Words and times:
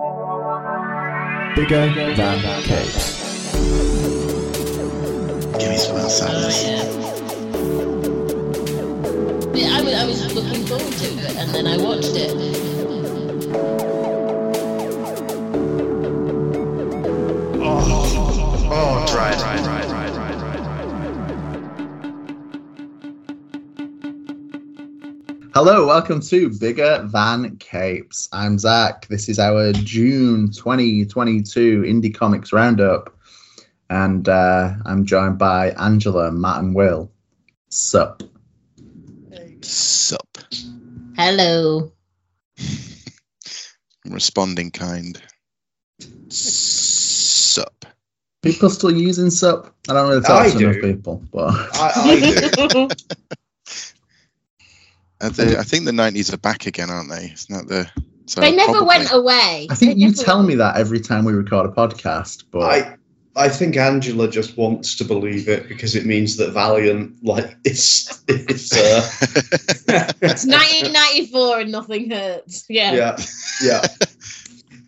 Bigger 0.00 1.92
than 2.14 2.40
capes. 2.62 3.52
Give 5.58 5.68
me 5.68 5.76
some 5.76 5.96
Oh, 5.98 6.48
yeah. 6.64 6.84
Yeah, 9.52 9.76
I 9.76 9.82
was, 9.82 9.94
I 9.94 10.06
was 10.06 10.34
looking 10.34 10.64
forward 10.64 10.90
to 10.90 11.04
it, 11.04 11.36
and 11.36 11.50
then 11.50 11.66
I 11.66 11.76
watched 11.76 12.16
it. 12.16 12.30
Hello, 25.62 25.86
welcome 25.86 26.22
to 26.22 26.48
Bigger 26.58 27.06
Than 27.12 27.58
Capes. 27.58 28.30
I'm 28.32 28.58
Zach. 28.58 29.06
This 29.08 29.28
is 29.28 29.38
our 29.38 29.72
June 29.74 30.50
2022 30.50 31.82
Indie 31.82 32.14
Comics 32.14 32.50
Roundup. 32.50 33.14
And 33.90 34.26
uh, 34.26 34.72
I'm 34.86 35.04
joined 35.04 35.36
by 35.36 35.72
Angela, 35.72 36.32
Matt, 36.32 36.62
and 36.62 36.74
Will. 36.74 37.12
Sup? 37.68 38.22
Sup. 39.60 40.38
Hello. 41.18 41.92
Responding 44.06 44.70
kind. 44.70 45.20
Sup. 46.30 47.84
People 48.40 48.70
still 48.70 48.96
using 48.96 49.28
sup? 49.28 49.74
I 49.90 49.92
don't 49.92 50.08
really 50.08 50.24
I 50.24 50.26
talk 50.26 50.52
to 50.52 50.70
enough 50.70 50.80
people, 50.80 51.22
but 51.30 51.50
I, 51.74 51.92
I 51.96 52.66
do. 52.68 52.88
Uh, 55.20 55.28
they- 55.30 55.56
I 55.56 55.62
think 55.62 55.84
the 55.84 55.92
90s 55.92 56.32
are 56.32 56.38
back 56.38 56.66
again, 56.66 56.90
aren't 56.90 57.10
they? 57.10 57.32
Isn't 57.34 57.54
that 57.54 57.68
the. 57.68 57.90
So 58.26 58.40
they 58.40 58.52
never 58.54 58.72
probably- 58.72 58.86
went 58.88 59.12
away. 59.12 59.66
I 59.70 59.74
think 59.74 59.94
They 59.96 60.00
you 60.06 60.12
tell 60.12 60.36
went- 60.38 60.48
me 60.48 60.54
that 60.56 60.76
every 60.76 61.00
time 61.00 61.24
we 61.24 61.32
record 61.32 61.66
a 61.66 61.72
podcast. 61.72 62.44
But 62.50 62.60
I 62.62 62.96
I 63.36 63.48
think 63.48 63.76
Angela 63.76 64.28
just 64.28 64.56
wants 64.56 64.96
to 64.96 65.04
believe 65.04 65.48
it 65.48 65.68
because 65.68 65.94
it 65.94 66.04
means 66.06 66.36
that 66.36 66.52
Valiant 66.52 67.14
like 67.24 67.56
it's 67.64 68.22
it's 68.28 68.72
uh, 68.72 69.08
It's 70.22 70.44
1994 70.46 71.60
and 71.60 71.72
nothing 71.72 72.10
hurts. 72.10 72.64
Yeah. 72.68 72.92
yeah 72.94 73.16
yeah 73.62 73.86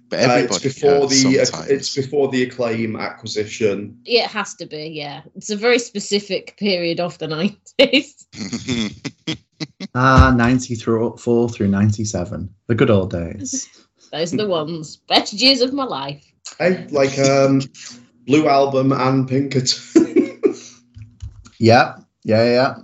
But 0.09 0.19
Uh, 0.21 0.23
everybody 0.25 0.67
it's 0.67 0.75
before 0.75 0.91
hurts 1.09 1.23
the 1.23 1.45
sometimes. 1.45 1.71
it's 1.71 1.95
before 1.97 2.29
the 2.29 2.43
acclaim 2.43 2.97
acquisition 2.97 3.97
It 4.05 4.27
has 4.27 4.55
to 4.57 4.67
be, 4.67 4.89
yeah. 4.95 5.23
It's 5.37 5.51
a 5.51 5.57
very 5.57 5.79
specific 5.79 6.57
period 6.59 7.01
of 7.01 7.17
the 7.19 7.27
90s. 7.29 8.27
ah, 9.95 10.33
94 10.37 11.49
through 11.49 11.69
97. 11.69 12.49
The 12.67 12.75
good 12.75 12.91
old 12.91 13.11
days. 13.11 13.69
Those 14.11 14.35
are 14.35 14.39
the 14.39 14.49
ones. 14.49 14.97
Best 14.97 15.33
years 15.33 15.61
of 15.61 15.73
my 15.73 15.85
life. 15.85 16.25
hey 16.59 16.87
like 16.91 17.19
um 17.19 17.63
Blue 18.27 18.47
Album 18.49 18.93
and 18.93 19.29
Pinkerton 19.29 20.41
Yeah, 21.59 21.97
yeah, 22.25 22.45
yeah. 22.45 22.75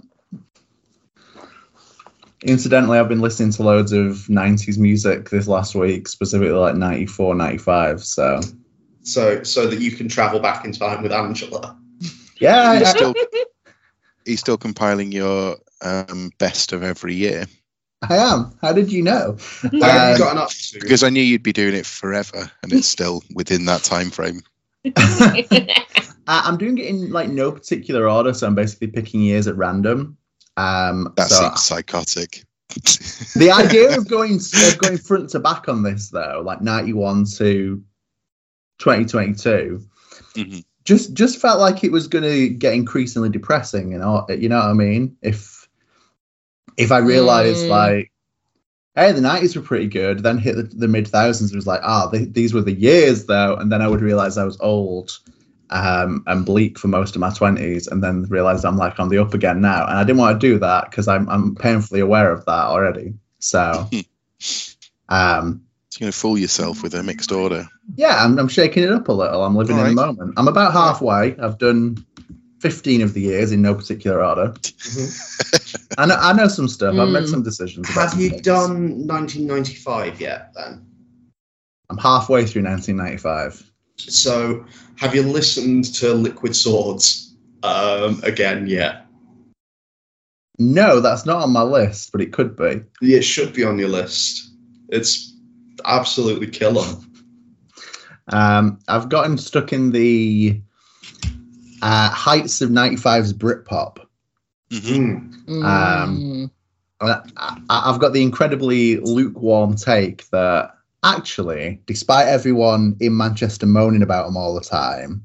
Incidentally, 2.45 2.99
I've 2.99 3.09
been 3.09 3.21
listening 3.21 3.51
to 3.53 3.65
loads 3.65 3.91
of 3.91 4.29
90s 4.29 4.79
music 4.79 5.31
this 5.31 5.49
last 5.49 5.75
week, 5.75 6.07
specifically 6.07 6.53
like 6.53 6.77
94, 6.77 7.35
95. 7.35 8.05
So, 8.05 8.41
so 9.03 9.43
so 9.43 9.67
that 9.67 9.81
you 9.81 9.91
can 9.91 10.09
travel 10.09 10.39
back 10.39 10.65
in 10.65 10.71
time 10.71 11.03
with 11.03 11.13
Angela 11.13 11.77
yeah, 12.41 12.75
You're 12.75 12.87
still, 12.87 13.15
he's 14.25 14.41
still 14.41 14.59
compiling 14.59 15.13
your 15.13 15.57
um, 15.83 16.31
best 16.39 16.73
of 16.73 16.83
every 16.83 17.15
year 17.15 17.47
I 18.09 18.17
am. 18.17 18.57
How 18.63 18.73
did 18.73 18.93
you 18.93 19.03
know? 19.03 19.37
How 19.63 19.69
have 19.71 19.73
you 19.73 19.89
Um, 20.15 20.19
gotten 20.19 20.39
up 20.39 20.51
because 20.81 21.03
I 21.03 21.11
knew 21.11 21.23
you'd 21.23 21.43
be 21.43 21.53
doing 21.53 21.75
it 21.75 21.85
forever 21.87 22.51
and 22.63 22.73
it's 22.73 22.87
still 22.87 23.25
within 23.35 23.65
that 23.65 23.83
time 23.83 24.11
frame. 24.11 24.41
I, 24.97 26.43
I'm 26.45 26.57
doing 26.59 26.79
it 26.79 26.87
in 26.87 27.11
like 27.11 27.29
no 27.29 27.51
particular 27.51 28.09
order, 28.09 28.33
so 28.35 28.47
I'm 28.47 28.55
basically 28.55 28.87
picking 28.89 29.21
years 29.23 29.47
at 29.49 29.57
random. 29.57 30.17
Um, 30.57 31.13
That 31.17 31.29
so 31.29 31.41
seems 31.41 31.63
psychotic. 31.63 32.45
the 33.35 33.51
idea 33.51 33.97
of 33.99 34.09
going 34.09 34.35
of 34.37 34.79
going 34.79 34.99
front 34.99 35.31
to 35.31 35.41
back 35.41 35.69
on 35.69 35.83
this 35.83 36.11
though, 36.11 36.43
like 36.45 36.61
91 36.61 37.25
to 37.39 37.83
2022, 38.79 39.83
Mhm. 40.35 40.65
just 40.85 41.15
just 41.15 41.41
felt 41.41 41.59
like 41.61 41.83
it 41.83 41.91
was 41.93 42.07
going 42.07 42.25
to 42.25 42.49
get 42.49 42.75
increasingly 42.75 43.29
depressing. 43.29 43.93
You 43.93 43.99
know, 43.99 44.27
you 44.29 44.49
know 44.49 44.59
what 44.59 44.67
I 44.67 44.73
mean? 44.75 45.17
If 45.23 45.58
if 46.79 46.91
I 46.93 46.99
realized 46.99 47.67
Mm. 47.67 47.71
like, 47.71 48.13
hey, 48.95 49.13
the 49.13 49.21
90s 49.21 49.55
were 49.55 49.63
pretty 49.63 49.87
good, 49.89 50.23
then 50.23 50.39
hit 50.39 50.57
the, 50.57 50.63
the 50.63 50.89
mid 50.89 51.07
thousands, 51.07 51.53
it 51.53 51.57
was 51.57 51.67
like, 51.67 51.81
ah, 51.85 52.09
th- 52.11 52.33
these 52.33 52.53
were 52.55 52.63
the 52.63 52.73
years 52.73 53.27
though, 53.27 53.55
and 53.57 53.71
then 53.71 53.83
I 53.83 53.89
would 53.89 54.01
realize 54.01 54.39
I 54.39 54.45
was 54.45 54.59
old. 54.61 55.19
Um, 55.71 56.25
and 56.27 56.47
bleak 56.47 56.79
for 56.79 56.89
most 56.89 57.15
of 57.15 57.21
my 57.21 57.29
20s, 57.29 57.93
and 57.93 58.03
then 58.03 58.23
realized 58.31 58.65
I'm 58.65 58.79
like 58.79 58.99
on 58.99 59.11
the 59.11 59.19
up 59.19 59.35
again 59.35 59.61
now. 59.61 59.87
And 59.87 59.99
I 59.99 60.03
didn't 60.03 60.17
want 60.19 60.41
to 60.41 60.47
do 60.49 60.59
that 60.61 60.89
because 60.91 61.09
I'm, 61.09 61.29
I'm 61.29 61.55
painfully 61.57 62.01
aware 62.01 62.33
of 62.33 62.43
that 62.47 62.65
already. 62.73 63.13
So, 63.41 63.87
um, 65.11 65.63
You're 65.99 66.07
going 66.07 66.13
to 66.13 66.13
fool 66.13 66.39
yourself 66.39 66.83
with 66.83 66.95
a 66.95 67.03
mixed 67.03 67.33
order. 67.33 67.69
yeah, 67.97 68.25
I'm, 68.25 68.39
I'm 68.39 68.49
shaking 68.49 68.83
it 68.83 68.91
up 68.91 69.09
a 69.09 69.13
little. 69.13 69.45
I'm 69.45 69.57
living 69.57 69.77
in 69.79 69.85
the 69.85 69.93
moment. 69.93 70.35
I'm 70.39 70.49
about 70.49 70.73
halfway. 70.73 71.37
I've 71.39 71.59
done 71.59 72.03
15 72.61 73.03
of 73.03 73.15
the 73.15 73.21
years 73.21 73.53
in 73.53 73.63
no 73.63 73.75
particular 73.75 74.25
order. 74.25 74.53
I 75.97 76.07
know, 76.07 76.17
I 76.19 76.33
know 76.33 76.49
some 76.49 76.69
stuff. 76.69 76.97
I've 76.99 77.09
made 77.11 77.25
Mm. 77.25 77.31
some 77.31 77.43
decisions. 77.43 77.89
about 77.91 78.01
have 78.03 78.11
some 78.13 78.21
you 78.21 78.31
things. 78.31 78.43
done 78.43 79.07
1995 79.07 80.21
yet 80.21 80.53
then 80.55 80.85
I'm 81.91 81.99
halfway 81.99 82.45
through 82.45 82.65
1995. 82.65 83.71
So, 83.97 84.65
have 84.97 85.15
you 85.15 85.23
listened 85.23 85.93
to 85.95 86.13
Liquid 86.15 86.55
Swords 86.55 87.35
um, 87.63 88.21
again 88.23 88.67
yet? 88.67 89.07
No, 90.59 91.01
that's 91.01 91.25
not 91.25 91.43
on 91.43 91.51
my 91.51 91.63
list, 91.63 92.13
but 92.13 92.21
it 92.21 92.33
could 92.33 92.57
be. 92.57 92.83
It 93.01 93.23
should 93.23 93.53
be 93.55 93.65
on 93.65 93.79
your 93.79 93.89
list. 93.89 94.51
It's 94.89 95.35
absolutely 95.85 96.49
killer. 96.49 96.87
Um, 98.31 98.79
I've 98.89 99.09
gotten 99.09 99.39
stuck 99.39 99.73
in 99.73 99.91
the 99.91 100.61
uh, 101.83 102.11
heights 102.11 102.61
of 102.61 102.71
95's 102.71 103.33
Britpop. 103.33 103.99
Mhm. 104.71 105.45
Mm. 105.47 105.65
Um, 105.65 106.51
I- 107.01 107.21
I've 107.71 108.01
got 108.01 108.13
the 108.13 108.23
incredibly 108.23 108.99
lukewarm 108.99 109.77
take 109.77 110.29
that 110.31 110.75
actually, 111.05 111.81
despite 111.87 112.27
everyone 112.29 112.97
in 113.01 113.17
Manchester 113.17 113.67
moaning 113.67 114.03
about 114.03 114.27
them 114.27 114.37
all 114.37 114.55
the 114.55 114.61
time, 114.61 115.23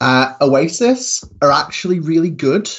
uh, 0.00 0.34
Oasis 0.40 1.24
are 1.42 1.52
actually 1.52 2.00
really 2.00 2.30
good. 2.30 2.70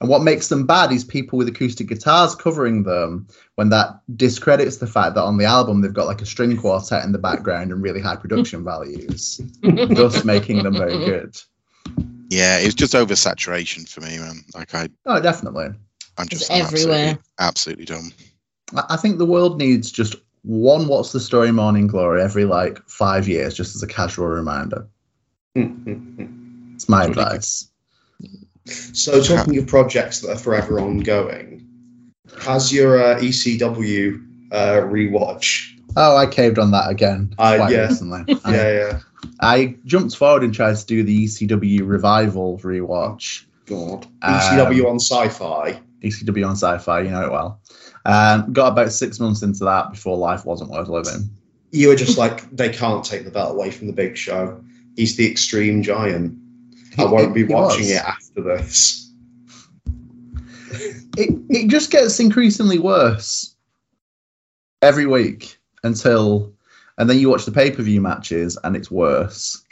And 0.00 0.08
what 0.08 0.22
makes 0.22 0.48
them 0.48 0.66
bad 0.66 0.92
is 0.92 1.04
people 1.04 1.36
with 1.36 1.48
acoustic 1.48 1.88
guitars 1.88 2.34
covering 2.34 2.84
them 2.84 3.28
when 3.56 3.68
that 3.68 4.00
discredits 4.16 4.78
the 4.78 4.86
fact 4.86 5.14
that 5.14 5.22
on 5.22 5.36
the 5.36 5.44
album 5.44 5.82
they've 5.82 5.92
got 5.92 6.06
like 6.06 6.22
a 6.22 6.26
string 6.26 6.56
quartet 6.56 7.04
in 7.04 7.12
the 7.12 7.18
background 7.18 7.70
and 7.70 7.82
really 7.82 8.00
high 8.00 8.16
production 8.16 8.64
values, 8.64 9.40
thus 9.62 10.24
making 10.24 10.62
them 10.62 10.72
very 10.74 10.98
good. 11.04 11.36
Yeah, 12.30 12.58
it's 12.58 12.66
was 12.66 12.74
just 12.76 12.94
oversaturation 12.94 13.88
for 13.88 14.00
me, 14.00 14.18
man. 14.18 14.42
Like 14.54 14.74
I, 14.74 14.88
Oh, 15.04 15.20
definitely. 15.20 15.66
I'm 16.16 16.28
It's 16.30 16.48
just 16.48 16.50
everywhere. 16.50 16.96
absolutely, 16.96 17.22
absolutely 17.38 17.84
dumb. 17.84 18.12
I 18.74 18.84
I 18.90 18.96
think 18.96 19.18
the 19.18 19.26
world 19.26 19.58
needs 19.58 19.90
just 19.92 20.14
one 20.42 20.88
What's 20.88 21.12
the 21.12 21.20
Story 21.20 21.52
Morning 21.52 21.86
Glory 21.88 22.22
every 22.22 22.46
like 22.46 22.78
five 22.88 23.28
years, 23.28 23.54
just 23.54 23.76
as 23.76 23.82
a 23.82 23.86
casual 23.86 24.28
reminder. 24.28 24.88
It's 26.74 26.88
my 26.88 27.04
That's 27.06 27.16
what 27.16 27.16
you 27.16 27.22
advice. 27.24 27.69
So, 28.66 29.22
talking 29.22 29.58
of 29.58 29.66
projects 29.66 30.20
that 30.20 30.30
are 30.30 30.38
forever 30.38 30.80
ongoing, 30.80 31.66
has 32.42 32.72
your 32.72 33.02
uh, 33.02 33.18
ECW 33.18 34.52
uh, 34.52 34.80
rewatch? 34.82 35.76
Oh, 35.96 36.16
I 36.16 36.26
caved 36.26 36.58
on 36.58 36.70
that 36.70 36.88
again 36.88 37.34
Uh, 37.38 37.56
quite 37.56 37.72
yeah. 37.72 37.86
recently. 37.88 38.24
Yeah, 38.28 38.38
I, 38.44 38.72
yeah. 38.72 39.00
I 39.40 39.76
jumped 39.84 40.16
forward 40.16 40.44
and 40.44 40.54
tried 40.54 40.76
to 40.76 40.86
do 40.86 41.02
the 41.02 41.24
ECW 41.26 41.86
revival 41.86 42.58
rewatch. 42.58 43.44
God. 43.66 44.06
Um, 44.22 44.34
ECW 44.34 44.86
on 44.88 45.00
Sci-Fi. 45.00 45.80
ECW 46.02 46.46
on 46.46 46.52
Sci-Fi, 46.56 47.00
you 47.02 47.10
know 47.10 47.24
it 47.24 47.30
well. 47.30 47.60
Um, 48.04 48.52
got 48.52 48.72
about 48.72 48.92
six 48.92 49.20
months 49.20 49.42
into 49.42 49.64
that 49.64 49.90
before 49.90 50.16
life 50.16 50.44
wasn't 50.44 50.70
worth 50.70 50.88
living. 50.88 51.30
You 51.70 51.88
were 51.88 51.96
just 51.96 52.18
like, 52.18 52.50
they 52.50 52.70
can't 52.70 53.04
take 53.04 53.24
the 53.24 53.30
belt 53.30 53.54
away 53.54 53.70
from 53.70 53.86
the 53.86 53.92
Big 53.92 54.16
Show. 54.16 54.62
He's 54.96 55.16
the 55.16 55.30
extreme 55.30 55.82
giant. 55.82 56.36
I 56.98 57.04
won't 57.04 57.34
be 57.34 57.46
He 57.46 57.52
watching 57.52 57.86
was. 57.86 57.90
it 57.90 58.02
after 58.04 58.42
this. 58.42 59.12
it 61.16 61.30
it 61.48 61.68
just 61.68 61.90
gets 61.90 62.20
increasingly 62.20 62.78
worse 62.78 63.54
every 64.82 65.06
week 65.06 65.58
until 65.82 66.52
and 66.98 67.08
then 67.08 67.18
you 67.18 67.28
watch 67.30 67.44
the 67.44 67.52
pay-per-view 67.52 68.00
matches 68.00 68.56
and 68.64 68.76
it's 68.76 68.90
worse 68.90 69.62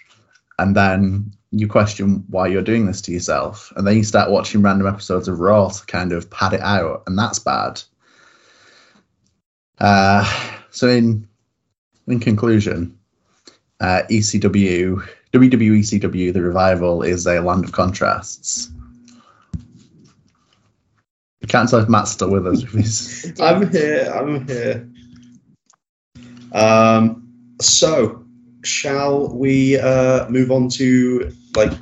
and 0.58 0.74
then 0.74 1.32
you 1.50 1.66
question 1.68 2.24
why 2.28 2.46
you're 2.46 2.62
doing 2.62 2.86
this 2.86 3.00
to 3.02 3.12
yourself 3.12 3.72
and 3.76 3.86
then 3.86 3.96
you 3.96 4.04
start 4.04 4.30
watching 4.30 4.60
random 4.60 4.86
episodes 4.86 5.28
of 5.28 5.40
raw 5.40 5.68
to 5.68 5.86
kind 5.86 6.12
of 6.12 6.28
pad 6.30 6.52
it 6.52 6.60
out 6.60 7.02
and 7.06 7.16
that's 7.18 7.38
bad 7.38 7.80
uh 9.78 10.24
So 10.70 10.88
in 10.88 11.26
in 12.06 12.20
conclusion, 12.20 12.98
uh, 13.80 14.02
ECW, 14.10 15.06
WWE 15.32 15.80
CW 15.80 16.32
the 16.32 16.42
revival 16.42 17.02
is 17.02 17.26
a 17.26 17.40
land 17.40 17.64
of 17.64 17.72
contrasts. 17.72 18.70
I 21.42 21.46
can't 21.46 21.68
tell 21.68 21.80
if 21.80 21.88
Matt's 21.88 22.10
still 22.12 22.30
with 22.30 22.46
us. 22.46 23.24
If 23.24 23.40
I'm 23.40 23.70
here. 23.70 24.12
I'm 24.14 24.46
here. 24.46 24.88
Um, 26.52 27.28
so, 27.60 28.24
shall 28.64 29.28
we 29.34 29.78
uh, 29.78 30.28
move 30.28 30.50
on 30.50 30.68
to 30.70 31.30
like 31.56 31.72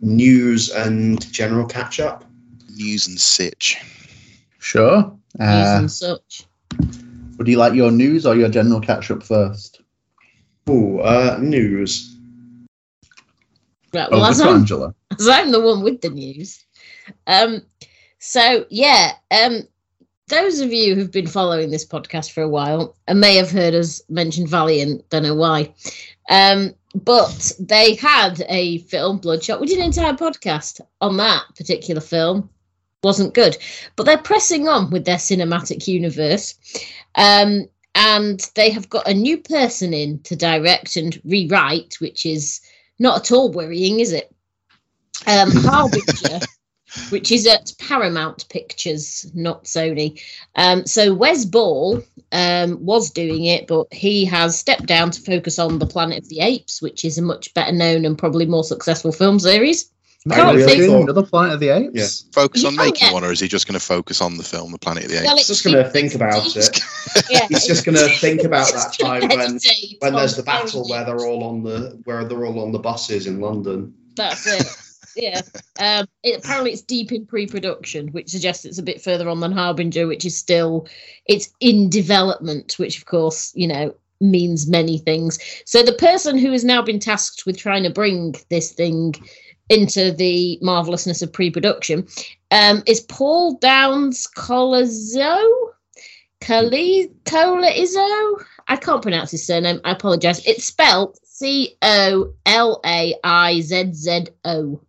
news 0.00 0.70
and 0.70 1.20
general 1.32 1.66
catch 1.66 2.00
up? 2.00 2.24
News 2.74 3.06
and 3.06 3.18
sitch. 3.20 3.76
sure. 4.58 5.02
News 5.38 5.40
Uh, 5.40 5.76
and 5.78 5.90
such. 5.92 6.44
would 7.38 7.48
you 7.48 7.56
like 7.58 7.74
your 7.74 7.90
news 7.90 8.26
or 8.26 8.34
your 8.34 8.48
general 8.48 8.80
catch 8.80 9.10
up 9.10 9.22
first? 9.22 9.82
Oh, 10.66 10.98
uh, 10.98 11.38
news. 11.40 12.15
Right, 13.96 14.10
well, 14.10 14.20
Over 14.20 14.30
as 14.30 14.40
I'm, 14.40 14.56
Angela. 14.56 14.94
as 15.18 15.26
I'm 15.26 15.50
the 15.50 15.60
one 15.60 15.82
with 15.82 16.02
the 16.02 16.10
news. 16.10 16.64
Um, 17.26 17.62
so 18.18 18.66
yeah, 18.68 19.12
um, 19.30 19.62
those 20.28 20.60
of 20.60 20.70
you 20.70 20.94
who've 20.94 21.10
been 21.10 21.26
following 21.26 21.70
this 21.70 21.86
podcast 21.86 22.32
for 22.32 22.42
a 22.42 22.48
while 22.48 22.94
and 23.08 23.20
may 23.20 23.36
have 23.36 23.50
heard 23.50 23.74
us 23.74 24.02
mention 24.10 24.46
Valiant, 24.46 25.08
don't 25.08 25.22
know 25.22 25.34
why. 25.34 25.72
Um, 26.28 26.74
but 26.94 27.52
they 27.58 27.94
had 27.94 28.44
a 28.48 28.78
film, 28.78 29.18
Bloodshot. 29.18 29.60
We 29.60 29.66
did 29.66 29.78
an 29.78 29.84
entire 29.84 30.12
podcast 30.12 30.82
on 31.00 31.16
that 31.16 31.44
particular 31.56 32.02
film. 32.02 32.50
Wasn't 33.02 33.34
good. 33.34 33.56
But 33.94 34.04
they're 34.04 34.18
pressing 34.18 34.68
on 34.68 34.90
with 34.90 35.06
their 35.06 35.16
cinematic 35.16 35.86
universe. 35.88 36.54
Um, 37.14 37.66
and 37.94 38.40
they 38.56 38.70
have 38.70 38.90
got 38.90 39.08
a 39.08 39.14
new 39.14 39.38
person 39.38 39.94
in 39.94 40.18
to 40.24 40.36
direct 40.36 40.96
and 40.96 41.18
rewrite, 41.24 41.96
which 42.00 42.26
is 42.26 42.60
not 42.98 43.20
at 43.20 43.32
all 43.32 43.50
worrying, 43.52 44.00
is 44.00 44.12
it? 44.12 44.32
Um, 45.26 45.50
Harbinger, 45.54 46.40
which 47.10 47.32
is 47.32 47.46
at 47.46 47.72
Paramount 47.78 48.48
Pictures, 48.48 49.30
not 49.34 49.64
Sony. 49.64 50.20
Um, 50.54 50.86
so 50.86 51.14
Wes 51.14 51.44
Ball 51.44 52.02
um, 52.32 52.84
was 52.84 53.10
doing 53.10 53.44
it, 53.44 53.66
but 53.66 53.92
he 53.92 54.24
has 54.26 54.58
stepped 54.58 54.86
down 54.86 55.10
to 55.10 55.20
focus 55.20 55.58
on 55.58 55.78
The 55.78 55.86
Planet 55.86 56.18
of 56.18 56.28
the 56.28 56.40
Apes, 56.40 56.80
which 56.82 57.04
is 57.04 57.18
a 57.18 57.22
much 57.22 57.54
better 57.54 57.72
known 57.72 58.04
and 58.04 58.18
probably 58.18 58.46
more 58.46 58.64
successful 58.64 59.12
film 59.12 59.38
series. 59.38 59.90
I 60.30 60.52
really 60.52 60.76
think- 60.76 61.04
another 61.04 61.22
Planet 61.22 61.54
of 61.54 61.60
the 61.60 61.68
Apes? 61.68 61.92
Yeah. 61.94 62.32
Focus 62.32 62.64
on 62.64 62.76
making 62.76 63.08
yeah. 63.08 63.12
one, 63.12 63.24
or 63.24 63.32
is 63.32 63.40
he 63.40 63.48
just 63.48 63.66
going 63.66 63.78
to 63.78 63.84
focus 63.84 64.20
on 64.20 64.36
the 64.36 64.44
film, 64.44 64.72
The 64.72 64.78
Planet 64.78 65.04
of 65.04 65.10
the 65.10 65.16
Apes? 65.18 65.26
Well, 65.26 65.36
He's 65.36 65.46
just 65.46 65.64
going 65.64 65.76
to 65.76 65.88
think 65.88 66.14
about 66.14 66.56
it. 66.56 66.80
Yeah, 67.30 67.46
He's 67.48 67.66
just 67.66 67.84
going 67.86 67.96
to 67.96 68.08
think 68.08 68.44
about 68.44 68.72
that 68.72 68.92
time 69.00 69.28
when 69.28 69.58
when 70.00 70.14
there's 70.14 70.36
the 70.36 70.42
battle 70.42 70.88
where 70.88 71.04
they're 71.04 71.24
all 71.26 71.44
on 71.44 71.62
the 71.62 72.00
where 72.04 72.24
they're 72.24 72.44
all 72.44 72.60
on 72.60 72.72
the 72.72 72.78
buses 72.78 73.26
in 73.26 73.40
London. 73.40 73.94
That's 74.16 74.46
it. 74.46 74.66
Yeah. 75.16 75.40
Um, 75.80 76.06
it, 76.22 76.38
apparently, 76.38 76.72
it's 76.72 76.82
deep 76.82 77.10
in 77.10 77.26
pre-production, 77.26 78.08
which 78.08 78.28
suggests 78.28 78.64
it's 78.64 78.78
a 78.78 78.82
bit 78.82 79.00
further 79.00 79.28
on 79.28 79.40
than 79.40 79.52
Harbinger, 79.52 80.06
which 80.06 80.24
is 80.24 80.36
still 80.36 80.86
it's 81.26 81.48
in 81.60 81.88
development, 81.88 82.74
which 82.78 82.98
of 82.98 83.06
course 83.06 83.52
you 83.54 83.66
know 83.66 83.94
means 84.20 84.68
many 84.68 84.98
things. 84.98 85.38
So 85.64 85.82
the 85.82 85.92
person 85.92 86.38
who 86.38 86.52
has 86.52 86.64
now 86.64 86.82
been 86.82 86.98
tasked 86.98 87.44
with 87.46 87.56
trying 87.56 87.82
to 87.82 87.90
bring 87.90 88.34
this 88.50 88.72
thing 88.72 89.14
into 89.68 90.12
the 90.12 90.58
marvelousness 90.62 91.22
of 91.22 91.32
pre-production 91.32 92.06
um, 92.50 92.82
is 92.86 93.00
Paul 93.00 93.58
Downs 93.58 94.26
Colazzo. 94.36 95.40
Coli- 96.40 97.12
Colazzo. 97.24 98.44
I 98.68 98.76
can't 98.76 99.02
pronounce 99.02 99.30
his 99.30 99.46
surname. 99.46 99.80
I 99.84 99.92
apologize. 99.92 100.44
It's 100.46 100.64
spelled 100.64 101.18
C 101.24 101.76
O 101.82 102.32
L 102.44 102.80
A 102.84 103.14
I 103.24 103.60
Z 103.60 103.92
Z 103.94 104.26
O. 104.44 104.80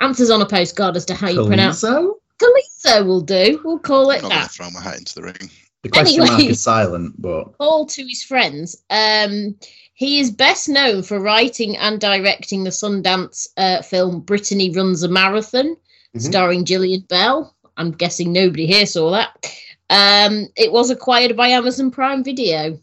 Answers 0.00 0.30
on 0.30 0.42
a 0.42 0.46
postcard 0.46 0.96
as 0.96 1.04
to 1.06 1.14
how 1.14 1.28
you 1.28 1.46
pronounce 1.46 1.82
it. 1.82 1.88
Calizo? 1.88 2.14
Calizo 2.40 3.06
will 3.06 3.20
do. 3.20 3.60
We'll 3.64 3.78
call 3.78 4.10
I'm 4.10 4.18
it 4.18 4.22
not 4.22 4.30
going 4.30 4.42
that. 4.42 4.50
throw 4.50 4.70
my 4.70 4.80
hat 4.82 4.98
into 4.98 5.14
the 5.16 5.22
ring. 5.22 5.50
The 5.82 5.88
question 5.88 6.24
mark 6.24 6.40
is 6.42 6.60
silent, 6.62 7.20
but 7.20 7.56
Paul 7.58 7.86
to 7.86 8.02
his 8.04 8.22
friends. 8.22 8.82
Um, 8.90 9.56
he 9.98 10.20
is 10.20 10.30
best 10.30 10.68
known 10.68 11.02
for 11.02 11.18
writing 11.18 11.76
and 11.76 12.00
directing 12.00 12.62
the 12.62 12.70
Sundance 12.70 13.48
uh, 13.56 13.82
film 13.82 14.20
Brittany 14.20 14.70
Runs 14.70 15.02
a 15.02 15.08
Marathon, 15.08 15.76
Mhm. 16.14 16.22
starring 16.22 16.64
Jillian 16.64 17.06
Bell. 17.08 17.52
I'm 17.76 17.90
guessing 17.90 18.32
nobody 18.32 18.64
here 18.64 18.86
saw 18.86 19.10
that. 19.10 19.52
Um, 19.90 20.46
it 20.56 20.70
was 20.70 20.90
acquired 20.90 21.36
by 21.36 21.48
Amazon 21.48 21.90
Prime 21.90 22.22
Video, 22.22 22.78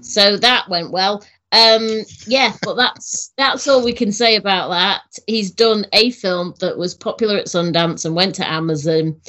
so 0.00 0.36
that 0.38 0.68
went 0.68 0.90
well. 0.90 1.22
Um, 1.52 2.02
yeah, 2.26 2.52
but 2.64 2.74
that's 2.74 3.32
that's 3.36 3.68
all 3.68 3.84
we 3.84 3.92
can 3.92 4.10
say 4.10 4.34
about 4.34 4.70
that. 4.70 5.02
He's 5.28 5.52
done 5.52 5.86
a 5.92 6.10
film 6.10 6.52
that 6.58 6.76
was 6.76 6.94
popular 6.94 7.36
at 7.38 7.46
Sundance 7.46 8.04
and 8.04 8.16
went 8.16 8.34
to 8.34 8.50
Amazon. 8.50 9.20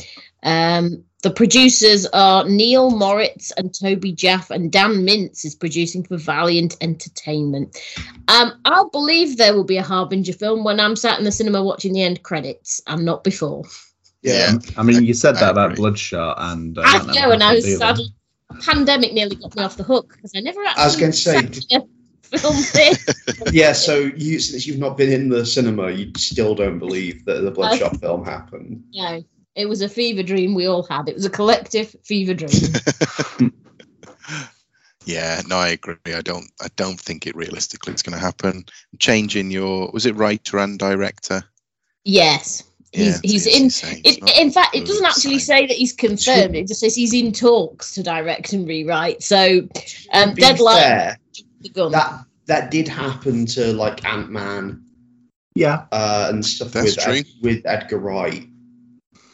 Um, 0.42 1.04
the 1.22 1.32
producers 1.32 2.06
are 2.08 2.48
Neil 2.48 2.92
Moritz 2.92 3.52
and 3.52 3.74
Toby 3.74 4.14
Jaffe, 4.14 4.54
and 4.54 4.72
Dan 4.72 5.06
Mintz 5.06 5.44
is 5.46 5.54
producing 5.54 6.04
for 6.04 6.18
Valiant 6.18 6.78
Entertainment. 6.80 7.78
Um, 8.28 8.54
I'll 8.66 8.90
believe 8.90 9.38
there 9.38 9.54
will 9.54 9.66
be 9.66 9.78
a 9.78 9.84
Harbinger 9.84 10.34
film 10.34 10.64
when 10.64 10.80
I'm 10.80 10.96
sat 10.96 11.20
in 11.20 11.26
the 11.26 11.32
cinema 11.32 11.64
watching 11.64 11.94
the 11.94 12.04
end 12.04 12.24
credits, 12.24 12.82
and 12.88 13.04
not 13.04 13.24
before. 13.24 13.64
Yeah. 14.22 14.54
I 14.78 14.84
mean, 14.84 15.04
you 15.04 15.14
said 15.14 15.36
that 15.36 15.52
about. 15.52 15.76
Bloodshot, 15.76 16.38
and 16.40 16.78
uh, 16.78 16.82
I 16.86 17.00
that 17.00 17.08
know, 17.08 17.14
never 17.14 17.34
and 17.34 17.44
I 17.44 17.56
was 17.56 17.68
either. 17.68 17.78
sadly, 17.78 18.14
pandemic 18.62 19.14
nearly 19.14 19.36
got 19.36 19.56
me 19.56 19.64
off 19.64 19.78
the 19.78 19.84
hook 19.84 20.14
because 20.16 20.32
I 20.36 20.40
never 20.40 20.64
actually 20.64 20.84
I 20.84 20.86
was 20.86 20.96
going 20.96 21.12
to 21.12 21.18
say, 21.18 21.42
sat 21.70 21.86
film 22.40 22.56
theatre. 22.64 23.14
yeah. 23.52 23.74
So 23.74 24.12
you 24.16 24.40
since 24.40 24.66
you've 24.66 24.80
not 24.80 24.98
been 24.98 25.12
in 25.12 25.30
the 25.30 25.46
cinema, 25.46 25.92
you 25.92 26.12
still 26.18 26.56
don't 26.56 26.80
believe 26.80 27.26
that 27.26 27.42
the 27.42 27.52
Bloodshot 27.52 27.98
film 28.02 28.26
happened. 28.26 28.84
No, 28.94 29.24
it 29.60 29.68
was 29.68 29.82
a 29.82 29.90
fever 29.90 30.24
dream 30.24 30.54
we 30.56 30.66
all 30.68 30.84
had. 30.84 31.10
It 31.10 31.16
was 31.16 31.26
a 31.26 31.30
collective 31.30 31.96
fever 32.04 32.34
dream. 32.34 32.52
Yeah, 35.06 35.42
no, 35.48 35.58
I 35.58 35.70
agree. 35.70 35.96
I 36.08 36.22
don't. 36.22 36.52
I 36.62 36.68
don't 36.76 37.00
think 37.00 37.26
it 37.26 37.36
realistically 37.36 37.94
is 37.94 38.04
going 38.04 38.14
to 38.14 38.20
happen. 38.24 38.66
Changing 39.00 39.50
your 39.50 39.90
was 39.92 40.06
it 40.06 40.16
writer 40.16 40.60
and 40.60 40.78
director? 40.78 41.44
yes, 42.06 42.64
he's 42.92 43.16
Yeah, 43.16 43.18
he's 43.24 43.48
it's 43.48 43.84
in. 43.84 44.02
It, 44.04 44.38
in 44.38 44.52
fact, 44.52 44.76
it 44.76 44.86
doesn't 44.86 45.06
actually 45.06 45.40
sign. 45.40 45.62
say 45.62 45.68
that 45.68 45.78
he's 45.78 45.94
confirmed. 45.94 46.56
It 46.56 46.68
just 46.68 46.82
says 46.82 46.96
he's 46.96 47.14
in 47.14 47.32
talks 47.32 47.94
to 47.96 48.04
direct 48.04 48.54
and 48.54 48.68
rewrite. 48.68 49.24
So, 49.24 49.68
um, 50.14 50.36
To 50.36 50.42
deadline 50.42 50.78
fair, 50.78 51.18
that 51.92 52.26
that 52.46 52.70
did 52.72 52.88
happen 52.88 53.46
to 53.48 53.74
like 53.74 54.06
Ant 54.06 54.30
Man 54.30 54.84
Yeah, 55.56 55.86
uh, 55.92 56.28
and 56.30 56.46
stuff 56.46 56.72
That's 56.72 56.98
with 56.98 57.04
true. 57.04 57.14
Ed, 57.14 57.26
with 57.42 57.62
Edgar 57.66 57.98
Wright. 58.00 58.49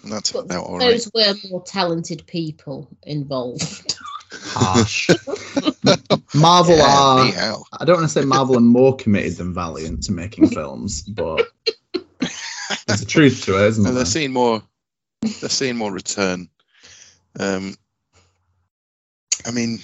That's 0.06 0.32
But 0.32 0.46
about 0.46 0.66
all 0.66 0.78
right. 0.80 0.92
those 0.92 1.10
were 1.14 1.34
more 1.50 1.64
talented 1.64 2.26
people 2.28 2.88
involved. 3.04 3.96
harsh. 4.32 5.10
Marvel 6.34 6.78
Yeah, 6.78 6.86
are. 6.88 7.26
me 7.26 7.32
hell. 7.32 7.66
I 7.80 7.86
don't 7.86 7.98
want 7.98 8.06
to 8.10 8.20
say 8.20 8.26
Marvel 8.26 8.58
are 8.58 8.62
more 8.62 8.96
committed 8.96 9.38
than 9.38 9.54
Valiant 9.54 10.04
to 10.04 10.12
making 10.12 10.50
films, 10.50 11.02
but 11.02 11.48
there's 12.88 13.02
a 13.02 13.06
truth 13.06 13.44
to 13.46 13.64
it, 13.64 13.68
isn't 13.70 13.84
No, 13.84 13.90
there? 13.90 13.96
they're 13.98 14.06
seeing 14.06 14.34
more. 14.34 14.62
They're 15.22 15.50
seeing 15.50 15.76
more 15.78 15.92
return. 15.92 16.50
Um, 17.40 17.76
I 19.46 19.52
mean, 19.52 19.80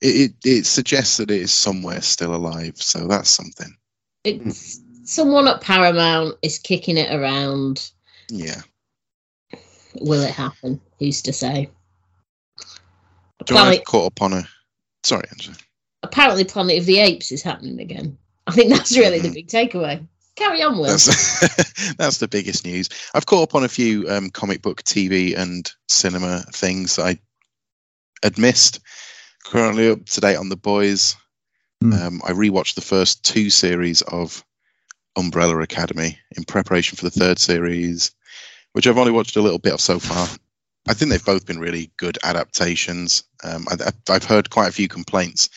it, 0.00 0.32
it 0.44 0.48
it 0.48 0.66
suggests 0.66 1.16
that 1.18 1.30
it 1.30 1.40
is 1.40 1.52
somewhere 1.52 2.00
still 2.02 2.34
alive, 2.34 2.76
so 2.76 3.06
that's 3.08 3.30
something. 3.30 3.76
It's 4.24 4.80
someone 5.04 5.48
at 5.48 5.60
Paramount 5.60 6.36
is 6.42 6.58
kicking 6.58 6.96
it 6.98 7.12
around. 7.12 7.90
Yeah. 8.28 8.60
Will 9.94 10.22
it 10.22 10.30
happen? 10.32 10.80
Who's 10.98 11.22
to 11.22 11.32
say? 11.32 11.70
Do 12.58 12.64
you 13.54 13.56
want 13.56 13.66
Planet, 13.66 13.78
to 13.80 13.84
caught 13.84 14.06
up 14.06 14.22
on 14.22 14.32
a? 14.34 14.48
Sorry, 15.02 15.24
Angela. 15.30 15.56
apparently, 16.02 16.44
Planet 16.44 16.78
of 16.78 16.86
the 16.86 16.98
Apes 16.98 17.32
is 17.32 17.42
happening 17.42 17.80
again. 17.80 18.18
I 18.46 18.52
think 18.52 18.70
that's 18.70 18.96
really 18.96 19.18
the 19.20 19.28
Mhm. 19.30 19.34
big 19.34 19.48
takeaway. 19.48 20.06
Carry 20.36 20.62
on, 20.62 20.76
Will. 20.78 20.84
That's 20.86 21.94
that's 21.96 22.18
the 22.18 22.28
biggest 22.28 22.64
news. 22.64 22.88
I've 23.14 23.26
caught 23.26 23.42
up 23.44 23.54
on 23.54 23.64
a 23.64 23.68
few 23.68 24.08
um, 24.08 24.30
comic 24.30 24.62
book 24.62 24.82
TV 24.82 25.36
and 25.36 25.70
cinema 25.88 26.44
things 26.52 26.98
I 26.98 27.18
had 28.22 28.38
missed. 28.38 28.80
Currently 29.44 29.90
up 29.90 30.06
to 30.06 30.20
date 30.20 30.36
on 30.36 30.48
the 30.48 30.56
boys. 30.56 31.16
Hmm. 31.82 31.92
Um, 31.94 32.22
I 32.24 32.32
rewatched 32.32 32.74
the 32.74 32.80
first 32.82 33.24
two 33.24 33.48
series 33.50 34.02
of 34.02 34.44
Umbrella 35.16 35.60
Academy 35.60 36.18
in 36.36 36.44
preparation 36.44 36.96
for 36.96 37.04
the 37.04 37.10
third 37.10 37.38
series, 37.38 38.12
which 38.72 38.86
I've 38.86 38.98
only 38.98 39.12
watched 39.12 39.36
a 39.36 39.42
little 39.42 39.58
bit 39.58 39.72
of 39.74 39.80
so 39.80 39.98
far. 39.98 40.26
I 40.88 40.94
think 40.94 41.10
they've 41.10 41.24
both 41.24 41.46
been 41.46 41.58
really 41.58 41.90
good 41.96 42.18
adaptations. 42.24 43.24
Um, 43.44 43.66
I, 43.70 43.90
I've 44.08 44.24
heard 44.24 44.50
quite 44.50 44.68
a 44.68 44.72
few 44.72 44.88
complaints, 44.88 45.50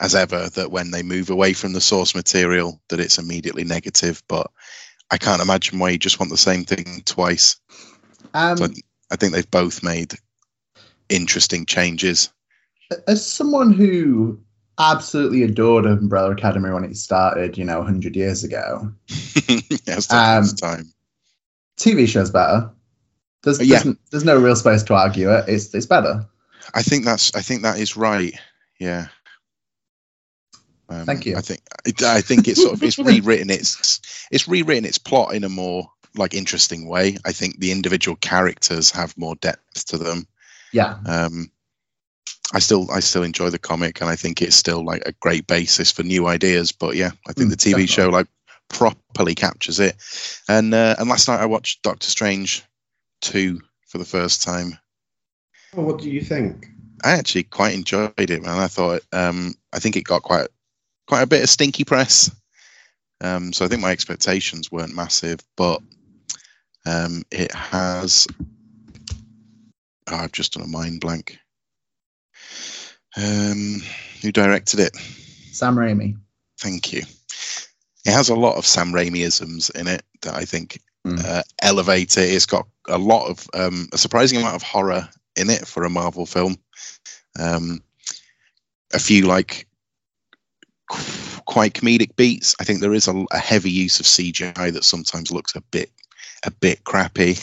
as 0.00 0.14
ever, 0.14 0.48
that 0.50 0.70
when 0.70 0.90
they 0.90 1.02
move 1.02 1.30
away 1.30 1.52
from 1.52 1.72
the 1.72 1.80
source 1.80 2.14
material, 2.14 2.80
that 2.88 3.00
it's 3.00 3.18
immediately 3.18 3.64
negative. 3.64 4.22
But 4.28 4.50
I 5.10 5.18
can't 5.18 5.42
imagine 5.42 5.78
why 5.78 5.90
you 5.90 5.98
just 5.98 6.18
want 6.18 6.30
the 6.30 6.38
same 6.38 6.64
thing 6.64 7.02
twice. 7.04 7.56
Um, 8.34 8.56
So 8.56 8.68
I 9.10 9.16
think 9.16 9.32
they've 9.32 9.50
both 9.50 9.82
made 9.82 10.14
interesting 11.08 11.66
changes. 11.66 12.30
as 13.06 13.24
someone 13.26 13.72
who 13.72 14.40
absolutely 14.78 15.42
adored 15.42 15.84
Umbrella 15.84 16.30
Academy 16.30 16.70
when 16.70 16.84
it 16.84 16.96
started, 16.96 17.58
you 17.58 17.64
know, 17.64 17.78
100 17.78 18.16
years 18.16 18.44
ago, 18.44 18.90
yeah, 19.86 19.98
Um, 20.10 20.44
um, 20.44 20.46
time. 20.56 20.92
TV 21.80 22.06
show's 22.06 22.30
better. 22.30 22.70
There's, 23.42 23.60
yeah. 23.60 23.82
there's, 23.82 23.96
there's 24.10 24.24
no 24.24 24.38
real 24.38 24.54
space 24.56 24.82
to 24.84 24.94
argue 24.94 25.32
it. 25.32 25.46
It's 25.48 25.74
it's 25.74 25.86
better. 25.86 26.26
I 26.74 26.82
think 26.82 27.04
that's. 27.04 27.34
I 27.34 27.40
think 27.40 27.62
that 27.62 27.78
is 27.78 27.96
right. 27.96 28.34
Yeah. 28.78 29.06
Um, 30.88 31.06
Thank 31.06 31.26
you. 31.26 31.36
I 31.36 31.40
think. 31.40 31.60
I 31.86 32.16
I 32.16 32.20
think 32.20 32.48
it's 32.48 32.60
sort 32.60 32.74
of 32.74 32.82
it's 32.82 32.98
rewritten 32.98 33.50
its 33.50 34.00
it's 34.30 34.46
rewritten 34.48 34.84
its 34.84 34.98
plot 34.98 35.34
in 35.34 35.44
a 35.44 35.48
more 35.48 35.90
like 36.16 36.34
interesting 36.34 36.86
way. 36.88 37.16
I 37.24 37.32
think 37.32 37.58
the 37.58 37.72
individual 37.72 38.16
characters 38.16 38.90
have 38.90 39.16
more 39.16 39.36
depth 39.36 39.86
to 39.86 39.98
them. 39.98 40.26
Yeah. 40.72 40.98
Um, 41.06 41.50
I 42.52 42.58
still 42.58 42.90
I 42.90 43.00
still 43.00 43.22
enjoy 43.22 43.50
the 43.50 43.58
comic, 43.58 44.00
and 44.00 44.10
I 44.10 44.16
think 44.16 44.42
it's 44.42 44.56
still 44.56 44.84
like 44.84 45.02
a 45.06 45.12
great 45.12 45.46
basis 45.46 45.92
for 45.92 46.02
new 46.02 46.26
ideas. 46.26 46.72
But 46.72 46.96
yeah, 46.96 47.10
I 47.28 47.32
think 47.32 47.48
Mm, 47.48 47.50
the 47.50 47.56
TV 47.56 47.70
definitely. 47.70 47.86
show 47.86 48.08
like 48.10 48.26
properly 48.70 49.34
captures 49.34 49.80
it. 49.80 49.96
And 50.48 50.72
uh, 50.72 50.96
and 50.98 51.08
last 51.08 51.28
night 51.28 51.40
I 51.40 51.46
watched 51.46 51.82
Doctor 51.82 52.08
Strange 52.08 52.64
two 53.20 53.60
for 53.86 53.98
the 53.98 54.04
first 54.04 54.42
time. 54.42 54.78
Oh, 55.76 55.82
what 55.82 55.98
do 55.98 56.10
you 56.10 56.22
think? 56.22 56.66
I 57.04 57.12
actually 57.12 57.44
quite 57.44 57.74
enjoyed 57.74 58.12
it, 58.16 58.42
man. 58.42 58.58
I 58.58 58.68
thought 58.68 59.02
um, 59.12 59.54
I 59.72 59.78
think 59.78 59.96
it 59.96 60.04
got 60.04 60.22
quite 60.22 60.48
quite 61.06 61.22
a 61.22 61.26
bit 61.26 61.42
of 61.42 61.50
stinky 61.50 61.84
press. 61.84 62.30
Um, 63.20 63.52
so 63.52 63.64
I 63.64 63.68
think 63.68 63.82
my 63.82 63.90
expectations 63.90 64.72
weren't 64.72 64.94
massive, 64.94 65.40
but 65.56 65.82
um, 66.86 67.22
it 67.30 67.52
has. 67.52 68.26
Oh, 70.08 70.16
I've 70.16 70.32
just 70.32 70.54
done 70.54 70.64
a 70.64 70.68
mind 70.68 71.00
blank. 71.00 71.38
Um, 73.16 73.82
who 74.22 74.32
directed 74.32 74.80
it? 74.80 74.96
Sam 75.52 75.76
Raimi. 75.76 76.16
Thank 76.58 76.92
you. 76.92 77.02
It 78.06 78.12
has 78.12 78.28
a 78.28 78.34
lot 78.34 78.56
of 78.56 78.66
Sam 78.66 78.92
Raimi-isms 78.92 79.70
in 79.70 79.86
it 79.86 80.02
that 80.22 80.34
I 80.34 80.44
think 80.44 80.80
Mm. 81.06 81.24
uh, 81.24 81.42
elevate 81.62 82.18
it. 82.18 82.28
It's 82.30 82.44
got 82.44 82.68
a 82.86 82.98
lot 82.98 83.30
of 83.30 83.48
um, 83.54 83.88
a 83.90 83.96
surprising 83.96 84.38
amount 84.38 84.56
of 84.56 84.62
horror 84.62 85.08
in 85.34 85.48
it 85.48 85.66
for 85.66 85.84
a 85.84 85.88
Marvel 85.88 86.26
film. 86.26 86.58
Um, 87.38 87.82
a 88.92 88.98
few 88.98 89.24
like 89.26 89.66
qu- 90.90 91.40
quite 91.46 91.72
comedic 91.72 92.16
beats. 92.16 92.54
I 92.60 92.64
think 92.64 92.80
there 92.80 92.92
is 92.92 93.08
a, 93.08 93.24
a 93.30 93.38
heavy 93.38 93.70
use 93.70 93.98
of 93.98 94.04
CGI 94.04 94.72
that 94.74 94.84
sometimes 94.84 95.30
looks 95.30 95.54
a 95.54 95.62
bit 95.70 95.90
a 96.44 96.50
bit 96.50 96.84
crappy, 96.84 97.36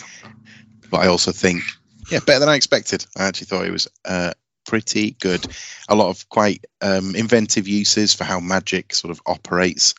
but 0.91 0.97
I 0.99 1.07
also 1.07 1.31
think 1.31 1.63
yeah 2.11 2.19
better 2.19 2.41
than 2.41 2.49
I 2.49 2.55
expected. 2.55 3.07
I 3.17 3.23
actually 3.25 3.45
thought 3.47 3.65
it 3.65 3.71
was 3.71 3.87
uh, 4.05 4.33
pretty 4.67 5.11
good. 5.19 5.47
A 5.89 5.95
lot 5.95 6.09
of 6.09 6.29
quite 6.29 6.63
um, 6.81 7.15
inventive 7.15 7.67
uses 7.67 8.13
for 8.13 8.23
how 8.23 8.39
magic 8.39 8.93
sort 8.93 9.09
of 9.11 9.19
operates 9.25 9.95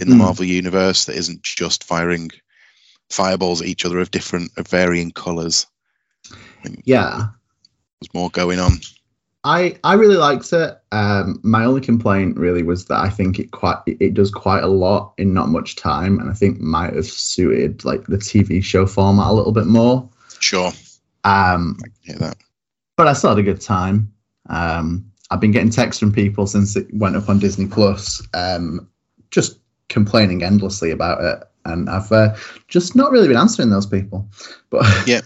in 0.00 0.08
the 0.08 0.14
Mm. 0.14 0.18
Marvel 0.18 0.44
universe 0.44 1.04
that 1.06 1.16
isn't 1.16 1.42
just 1.42 1.84
firing 1.84 2.30
fireballs 3.10 3.60
at 3.62 3.68
each 3.68 3.84
other 3.84 3.98
of 4.00 4.10
different 4.10 4.50
of 4.56 4.66
varying 4.68 5.10
colors. 5.10 5.66
Yeah. 6.84 7.28
There's 8.00 8.14
more 8.14 8.30
going 8.30 8.58
on. 8.60 8.72
I, 9.44 9.78
I 9.84 9.94
really 9.94 10.16
liked 10.16 10.52
it. 10.52 10.78
Um, 10.92 11.40
my 11.42 11.64
only 11.64 11.80
complaint 11.80 12.36
really 12.36 12.62
was 12.62 12.86
that 12.86 12.98
I 13.00 13.08
think 13.08 13.38
it 13.38 13.50
quite 13.52 13.78
it, 13.86 14.14
does 14.14 14.30
quite 14.30 14.62
a 14.62 14.68
lot 14.68 15.14
in 15.16 15.32
not 15.32 15.48
much 15.48 15.76
time, 15.76 16.18
and 16.18 16.28
I 16.28 16.34
think 16.34 16.60
might 16.60 16.94
have 16.94 17.06
suited 17.06 17.84
like 17.84 18.04
the 18.06 18.16
TV 18.18 18.62
show 18.62 18.84
format 18.86 19.28
a 19.28 19.32
little 19.32 19.52
bit 19.52 19.66
more. 19.66 20.08
Sure, 20.40 20.72
Um, 21.24 21.78
I 21.82 21.86
can 21.88 21.92
hear 22.02 22.16
that. 22.16 22.36
but 22.96 23.06
I 23.06 23.12
still 23.12 23.30
had 23.30 23.38
a 23.38 23.42
good 23.42 23.60
time. 23.60 24.12
Um, 24.50 25.10
I've 25.30 25.40
been 25.40 25.52
getting 25.52 25.70
texts 25.70 26.00
from 26.00 26.12
people 26.12 26.46
since 26.46 26.74
it 26.76 26.86
went 26.92 27.16
up 27.16 27.28
on 27.28 27.38
Disney 27.38 27.66
Plus, 27.66 28.20
um, 28.34 28.88
just 29.30 29.58
complaining 29.88 30.42
endlessly 30.42 30.90
about 30.90 31.22
it, 31.22 31.48
and 31.64 31.88
I've 31.88 32.10
uh, 32.12 32.34
just 32.68 32.94
not 32.94 33.10
really 33.10 33.28
been 33.28 33.36
answering 33.36 33.70
those 33.70 33.86
people. 33.86 34.28
But 34.70 34.84
Yeah. 35.06 35.20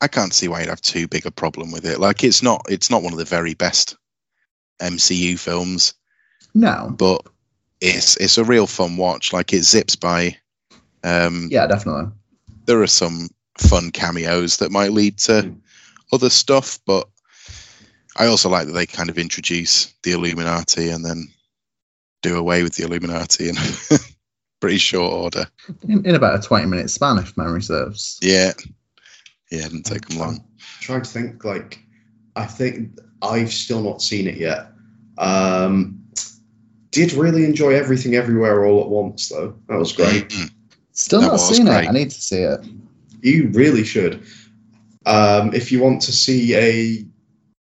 I 0.00 0.08
can't 0.08 0.32
see 0.32 0.48
why 0.48 0.60
you'd 0.60 0.68
have 0.68 0.80
too 0.80 1.06
big 1.06 1.26
a 1.26 1.30
problem 1.30 1.70
with 1.72 1.84
it. 1.84 2.00
Like 2.00 2.24
it's 2.24 2.42
not 2.42 2.64
it's 2.68 2.90
not 2.90 3.02
one 3.02 3.12
of 3.12 3.18
the 3.18 3.24
very 3.24 3.54
best 3.54 3.96
MCU 4.80 5.38
films, 5.38 5.94
no, 6.54 6.94
but 6.96 7.26
it's 7.80 8.16
it's 8.16 8.38
a 8.38 8.44
real 8.44 8.66
fun 8.66 8.96
watch. 8.96 9.32
Like 9.32 9.52
it 9.52 9.62
zips 9.62 9.96
by. 9.96 10.36
Um, 11.04 11.48
yeah, 11.50 11.66
definitely. 11.66 12.12
There 12.66 12.82
are 12.82 12.86
some 12.86 13.28
fun 13.58 13.90
cameos 13.90 14.58
that 14.58 14.72
might 14.72 14.92
lead 14.92 15.18
to 15.18 15.54
other 16.12 16.30
stuff, 16.30 16.78
but 16.86 17.08
I 18.16 18.26
also 18.26 18.48
like 18.48 18.66
that 18.66 18.72
they 18.72 18.86
kind 18.86 19.10
of 19.10 19.18
introduce 19.18 19.94
the 20.02 20.12
Illuminati 20.12 20.88
and 20.88 21.04
then 21.04 21.28
do 22.22 22.36
away 22.36 22.62
with 22.62 22.74
the 22.74 22.84
Illuminati 22.84 23.48
in 23.48 23.56
pretty 24.60 24.78
short 24.78 25.12
order. 25.12 25.46
In, 25.88 26.04
in 26.06 26.14
about 26.14 26.38
a 26.38 26.42
twenty-minute 26.46 26.90
span, 26.90 27.18
if 27.18 27.36
memory 27.36 27.62
serves. 27.62 28.18
Yeah, 28.22 28.52
yeah, 29.50 29.66
it 29.66 29.70
didn't 29.70 29.84
take 29.84 30.06
them 30.06 30.18
long. 30.18 30.44
trying 30.80 31.02
to 31.02 31.10
think 31.10 31.44
like 31.44 31.78
I 32.36 32.46
think 32.46 32.98
I've 33.22 33.52
still 33.52 33.82
not 33.82 34.02
seen 34.02 34.26
it 34.26 34.36
yet. 34.36 34.68
Um, 35.18 35.98
did 36.90 37.12
really 37.12 37.44
enjoy 37.44 37.74
everything 37.74 38.14
everywhere 38.16 38.64
all 38.64 38.82
at 38.82 38.88
once 38.88 39.28
though. 39.28 39.54
That 39.68 39.78
was 39.78 39.92
great. 39.92 40.28
Mm. 40.30 40.50
Still 40.92 41.20
That 41.20 41.26
not 41.28 41.32
was 41.34 41.56
seen 41.56 41.66
great. 41.66 41.84
it. 41.84 41.88
I 41.88 41.92
need 41.92 42.10
to 42.10 42.20
see 42.20 42.38
it. 42.42 42.60
You 43.22 43.48
really 43.52 43.84
should. 43.84 44.22
Um, 45.06 45.52
if 45.54 45.70
you 45.72 45.80
want 45.80 46.02
to 46.02 46.12
see 46.12 46.54
a 46.54 47.04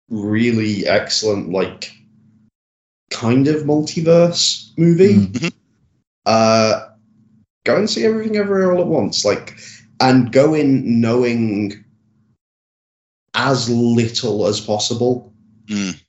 really 0.10 0.86
excellent 0.88 1.50
like 1.50 1.92
kind 3.16 3.48
of 3.48 3.64
multiverse 3.64 4.72
movie, 4.78 5.16
Mhm. 5.28 5.52
uh, 6.26 6.88
go 7.64 7.78
and 7.78 7.90
see 7.90 8.04
everything 8.06 8.36
everywhere 8.38 8.72
all 8.74 8.82
at 8.82 8.88
once. 8.88 9.24
Like, 9.26 9.56
and 10.00 10.32
go 10.32 10.54
in 10.54 11.00
knowing 11.02 11.84
as 13.34 13.70
little 13.70 14.48
as 14.48 14.60
possible. 14.60 15.34
Mm. 15.68 16.00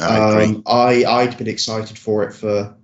I, 0.00 0.44
um, 0.44 0.62
I 0.66 1.04
I'd 1.04 1.38
been 1.38 1.46
excited 1.48 1.96
for 1.98 2.24
it 2.24 2.34
for 2.34 2.74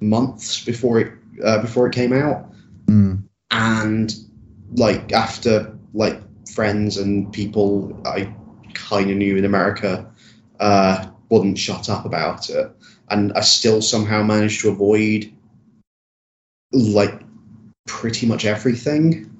months 0.00 0.64
before 0.64 1.00
it 1.00 1.12
uh, 1.44 1.60
before 1.60 1.86
it 1.86 1.94
came 1.94 2.12
out, 2.12 2.46
Mm. 2.86 3.22
and 3.50 4.14
like 4.74 5.12
after 5.12 5.76
like 5.94 6.20
friends 6.54 6.96
and 6.96 7.32
people 7.32 8.00
I 8.04 8.32
kind 8.74 9.10
of 9.10 9.16
knew 9.16 9.36
in 9.36 9.44
America 9.44 10.06
uh, 10.60 11.06
wouldn't 11.30 11.58
shut 11.58 11.88
up 11.88 12.04
about 12.04 12.48
it, 12.50 12.70
and 13.10 13.32
I 13.34 13.40
still 13.40 13.82
somehow 13.82 14.22
managed 14.22 14.60
to 14.62 14.70
avoid 14.70 15.32
like 16.72 17.20
pretty 17.86 18.26
much 18.26 18.44
everything 18.44 19.30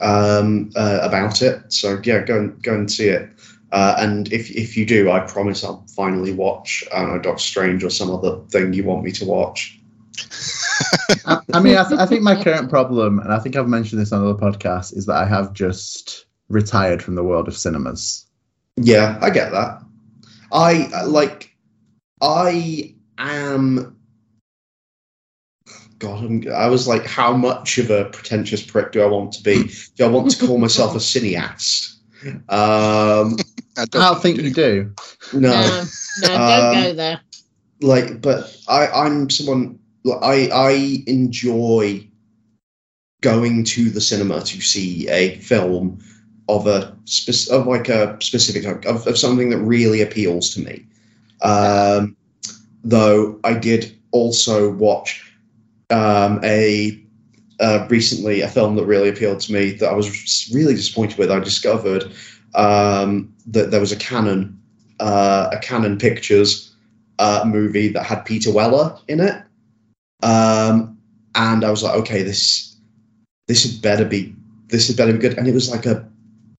um, 0.00 0.70
uh, 0.76 1.00
about 1.02 1.42
it. 1.42 1.72
So 1.72 2.00
yeah, 2.04 2.22
go 2.22 2.38
and 2.38 2.62
go 2.62 2.74
and 2.74 2.90
see 2.90 3.08
it. 3.08 3.30
Uh, 3.72 3.94
and 3.98 4.32
if 4.32 4.50
if 4.50 4.76
you 4.76 4.84
do, 4.84 5.10
I 5.10 5.20
promise 5.20 5.62
I'll 5.62 5.84
finally 5.94 6.32
watch 6.32 6.84
I 6.92 7.00
don't 7.00 7.14
know 7.14 7.18
Doctor 7.20 7.42
Strange 7.42 7.84
or 7.84 7.90
some 7.90 8.10
other 8.10 8.40
thing 8.50 8.72
you 8.72 8.84
want 8.84 9.04
me 9.04 9.12
to 9.12 9.24
watch. 9.24 9.78
I, 11.26 11.38
I 11.52 11.60
mean, 11.60 11.76
I, 11.76 11.88
th- 11.88 12.00
I 12.00 12.06
think 12.06 12.22
my 12.22 12.42
current 12.42 12.68
problem, 12.68 13.18
and 13.20 13.32
I 13.32 13.38
think 13.38 13.56
I've 13.56 13.68
mentioned 13.68 14.00
this 14.00 14.12
on 14.12 14.22
other 14.22 14.38
podcasts, 14.38 14.96
is 14.96 15.06
that 15.06 15.16
I 15.16 15.26
have 15.26 15.52
just 15.52 16.26
retired 16.48 17.02
from 17.02 17.14
the 17.14 17.22
world 17.22 17.48
of 17.48 17.56
cinemas. 17.56 18.26
Yeah, 18.76 19.18
I 19.20 19.30
get 19.30 19.52
that. 19.52 19.82
I 20.52 20.88
like. 21.04 21.49
I 22.20 22.94
am. 23.18 23.96
God, 25.98 26.24
I'm, 26.24 26.44
I 26.52 26.66
was 26.68 26.88
like, 26.88 27.04
how 27.04 27.36
much 27.36 27.76
of 27.78 27.90
a 27.90 28.06
pretentious 28.06 28.62
prick 28.62 28.92
do 28.92 29.02
I 29.02 29.06
want 29.06 29.32
to 29.32 29.42
be? 29.42 29.70
Do 29.96 30.04
I 30.04 30.08
want 30.08 30.30
to 30.30 30.46
call 30.46 30.56
myself 30.58 30.94
a 30.94 30.98
cineast? 30.98 31.94
Um, 32.24 32.36
I 32.48 33.32
I 33.82 33.84
don't 33.86 33.90
don't 34.02 34.22
think 34.22 34.38
you 34.40 34.52
do. 34.52 34.92
no. 35.32 35.50
No, 35.50 35.84
no, 36.22 36.28
don't 36.28 36.40
Um, 36.76 36.82
go 36.84 36.92
there. 36.94 37.20
like 37.82 38.20
but 38.20 38.54
i 38.68 38.86
i'm 38.88 39.30
someone 39.30 39.78
like 40.04 40.22
i 40.22 40.48
i 40.52 41.02
enjoy 41.06 42.06
going 43.22 43.64
to 43.64 43.88
the 43.90 44.00
cinema 44.00 44.40
to 44.42 44.60
see 44.60 45.08
a 45.08 45.36
film 45.36 45.98
of 46.48 46.66
a 46.66 46.94
spec- 47.04 47.50
of 47.56 47.66
like 47.66 47.88
a 47.88 48.16
specific 48.20 48.64
type 48.64 48.84
of, 48.84 49.06
of 49.06 49.16
something 49.16 49.48
that 49.50 49.58
really 49.58 50.02
appeals 50.02 50.50
to 50.54 50.60
me 50.60 50.84
um 51.42 52.16
though 52.84 53.38
i 53.44 53.54
did 53.54 53.96
also 54.12 54.72
watch 54.72 55.34
um 55.90 56.40
a 56.44 57.02
uh, 57.60 57.86
recently 57.90 58.40
a 58.40 58.48
film 58.48 58.74
that 58.74 58.86
really 58.86 59.10
appealed 59.10 59.40
to 59.40 59.52
me 59.52 59.72
that 59.72 59.90
i 59.90 59.92
was 59.92 60.50
really 60.54 60.74
disappointed 60.74 61.18
with. 61.18 61.30
I 61.30 61.38
discovered 61.40 62.12
um 62.54 63.32
that 63.46 63.70
there 63.70 63.80
was 63.80 63.92
a 63.92 63.96
Cannon 63.96 64.58
uh 64.98 65.50
a 65.52 65.58
Cannon 65.58 65.98
pictures 65.98 66.70
uh, 67.20 67.44
movie 67.46 67.88
that 67.88 68.04
had 68.04 68.24
Peter 68.24 68.50
Weller 68.50 68.98
in 69.06 69.20
it, 69.20 69.42
um, 70.22 70.98
and 71.34 71.64
I 71.64 71.70
was 71.70 71.82
like, 71.82 71.94
okay, 72.00 72.22
this 72.22 72.76
this 73.46 73.70
had 73.70 73.82
better 73.82 74.04
be 74.04 74.34
this 74.68 74.88
had 74.88 74.96
better 74.96 75.12
be 75.12 75.18
good, 75.18 75.36
and 75.36 75.46
it 75.46 75.52
was 75.54 75.70
like 75.70 75.86
a 75.86 76.08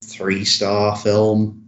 three 0.04 0.44
star 0.44 0.96
film, 0.96 1.59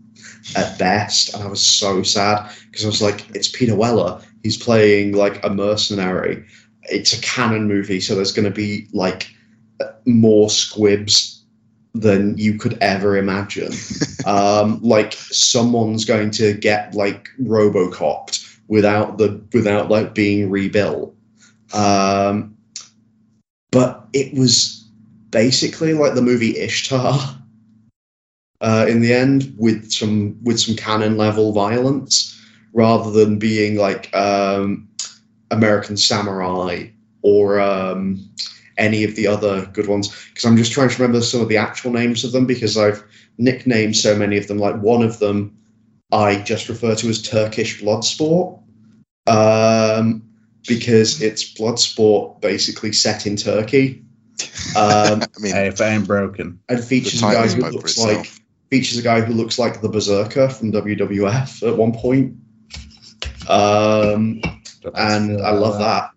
at 0.56 0.78
best, 0.78 1.34
and 1.34 1.42
I 1.42 1.46
was 1.46 1.64
so 1.64 2.02
sad 2.02 2.50
because 2.66 2.84
I 2.84 2.88
was 2.88 3.02
like, 3.02 3.28
it's 3.34 3.48
Peter 3.48 3.74
Weller. 3.74 4.20
He's 4.42 4.56
playing 4.56 5.12
like 5.12 5.44
a 5.44 5.50
mercenary. 5.50 6.44
It's 6.84 7.12
a 7.12 7.20
Cannon 7.20 7.68
movie, 7.68 8.00
so 8.00 8.14
there's 8.14 8.32
going 8.32 8.44
to 8.44 8.50
be 8.50 8.88
like 8.92 9.28
more 10.04 10.50
squibs 10.50 11.44
than 11.94 12.36
you 12.38 12.58
could 12.58 12.78
ever 12.80 13.16
imagine. 13.16 13.72
um, 14.26 14.80
like 14.82 15.12
someone's 15.12 16.04
going 16.04 16.30
to 16.32 16.54
get 16.54 16.94
like 16.94 17.28
RoboCopped 17.40 18.58
without 18.68 19.18
the 19.18 19.42
without 19.52 19.90
like 19.90 20.14
being 20.14 20.50
rebuilt. 20.50 21.14
Um, 21.72 22.56
but 23.70 24.06
it 24.12 24.34
was 24.34 24.88
basically 25.30 25.94
like 25.94 26.14
the 26.14 26.22
movie 26.22 26.58
Ishtar. 26.58 27.38
Uh, 28.62 28.86
in 28.88 29.00
the 29.00 29.12
end, 29.12 29.52
with 29.58 29.90
some 29.90 30.38
with 30.44 30.58
some 30.60 30.76
Cannon 30.76 31.16
level 31.16 31.52
violence, 31.52 32.40
rather 32.72 33.10
than 33.10 33.38
being 33.38 33.76
like 33.76 34.14
um, 34.14 34.88
American 35.50 35.96
Samurai 35.96 36.86
or 37.22 37.60
um, 37.60 38.24
any 38.78 39.02
of 39.04 39.16
the 39.16 39.26
other 39.26 39.66
good 39.72 39.88
ones. 39.88 40.08
Because 40.28 40.44
I'm 40.44 40.56
just 40.56 40.72
trying 40.72 40.88
to 40.90 41.02
remember 41.02 41.20
some 41.20 41.40
of 41.40 41.48
the 41.48 41.56
actual 41.56 41.92
names 41.92 42.22
of 42.24 42.32
them 42.32 42.46
because 42.46 42.78
I've 42.78 43.02
nicknamed 43.36 43.96
so 43.96 44.16
many 44.16 44.38
of 44.38 44.46
them. 44.46 44.58
Like 44.58 44.76
one 44.80 45.02
of 45.02 45.18
them, 45.18 45.56
I 46.12 46.40
just 46.42 46.68
refer 46.68 46.94
to 46.94 47.08
as 47.08 47.20
Turkish 47.20 47.82
Bloodsport 47.82 48.60
um, 49.26 50.22
because 50.68 51.20
it's 51.20 51.52
Bloodsport 51.54 52.40
basically 52.40 52.92
set 52.92 53.26
in 53.26 53.36
Turkey. 53.36 54.04
Um, 54.76 55.22
I 55.22 55.40
mean, 55.40 55.52
Hey, 55.52 55.68
if 55.68 55.80
it 55.80 55.84
ain't 55.84 56.06
broken. 56.06 56.58
and 56.68 56.82
features 56.82 57.20
a 57.20 57.26
guy 57.26 57.42
who 57.42 57.48
spoke 57.50 57.64
for 57.66 57.72
looks 57.72 57.92
itself. 57.92 58.16
like 58.16 58.41
features 58.72 58.96
a 58.96 59.02
guy 59.02 59.20
who 59.20 59.34
looks 59.34 59.58
like 59.58 59.82
the 59.82 59.88
Berserker 59.90 60.48
from 60.48 60.72
WWF 60.72 61.68
at 61.68 61.76
one 61.76 61.92
point. 61.92 62.34
Um, 63.46 64.40
and 64.94 65.42
I 65.42 65.50
love 65.50 65.78
that. 65.78 66.10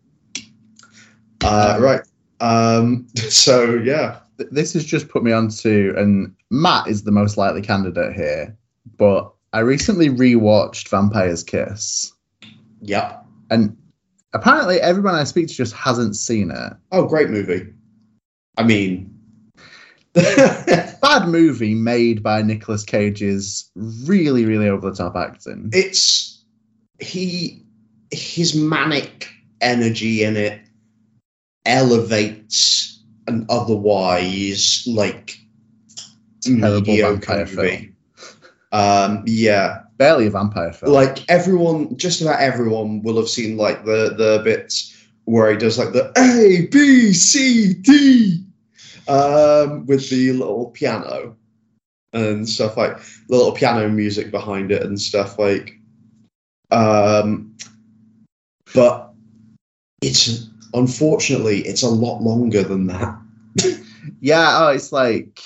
Uh, 1.44 1.78
right. 1.82 2.00
Um, 2.40 3.08
so 3.16 3.76
yeah, 3.76 4.20
This 4.38 4.72
has 4.72 4.86
just 4.86 5.10
put 5.10 5.22
me 5.22 5.34
onto, 5.34 5.94
and 5.98 6.34
Matt 6.50 6.88
is 6.88 7.04
the 7.04 7.12
most 7.12 7.36
likely 7.36 7.62
candidate 7.62 8.16
here, 8.16 8.58
but 8.98 9.34
I 9.52 9.60
recently 9.60 10.08
rewatched 10.08 10.88
Vampire's 10.88 11.44
Kiss, 11.44 12.14
yep. 12.80 13.26
and 13.52 13.76
apparently 14.32 14.80
everyone 14.80 15.16
I 15.16 15.26
speak 15.26 15.50
to 15.50 15.54
just 15.54 15.74
hasn't 15.74 16.16
seen 16.16 16.52
it. 16.52 16.74
Oh, 16.94 17.06
great 17.06 17.30
movie. 17.30 17.74
I 18.58 18.64
mean, 18.64 19.14
Bad 21.06 21.28
movie 21.28 21.76
made 21.76 22.24
by 22.24 22.42
Nicolas 22.42 22.84
Cage's 22.84 23.70
really, 23.76 24.44
really 24.46 24.68
over 24.68 24.90
the 24.90 24.96
top 24.96 25.16
acting. 25.16 25.70
it's 25.72 26.44
he 27.00 27.64
his 28.12 28.56
manic 28.56 29.30
energy 29.62 30.24
in 30.24 30.36
it 30.36 30.62
elevates 31.66 33.04
an 33.28 33.46
otherwise 33.50 34.84
like 34.88 35.38
Terrible 36.42 36.96
vampire 36.96 37.46
movie. 37.46 37.94
Um, 38.72 39.24
yeah, 39.26 39.82
Barely 39.98 40.28
a 40.28 40.32
vampire 40.32 40.74
film. 40.74 40.92
like 40.92 41.30
everyone, 41.30 41.98
just 41.98 42.22
about 42.22 42.40
everyone 42.40 43.02
will 43.04 43.18
have 43.18 43.30
seen 43.30 43.58
like 43.58 43.86
the 43.86 44.14
the 44.18 44.42
bits 44.44 44.92
where 45.26 45.52
he 45.52 45.58
does 45.58 45.78
like 45.78 45.94
the 45.94 46.12
A 46.18 46.68
B 46.68 47.14
C 47.14 47.74
D 47.74 48.45
um, 49.08 49.86
with 49.86 50.10
the 50.10 50.32
little 50.34 50.72
piano 50.72 51.36
and 52.14 52.48
stuff 52.48 52.78
like 52.78 52.98
the 53.28 53.36
little 53.36 53.52
piano 53.52 53.88
music 53.90 54.32
behind 54.32 54.72
it 54.72 54.84
and 54.84 55.00
stuff 55.00 55.38
like. 55.40 55.80
Um, 56.72 57.56
but 58.74 59.14
it's 60.02 60.48
unfortunately 60.74 61.60
it's 61.62 61.84
a 61.84 61.90
lot 61.90 62.22
longer 62.22 62.64
than 62.64 62.88
that. 62.88 63.18
yeah, 64.22 64.58
oh, 64.64 64.68
it's 64.70 64.92
like 64.92 65.40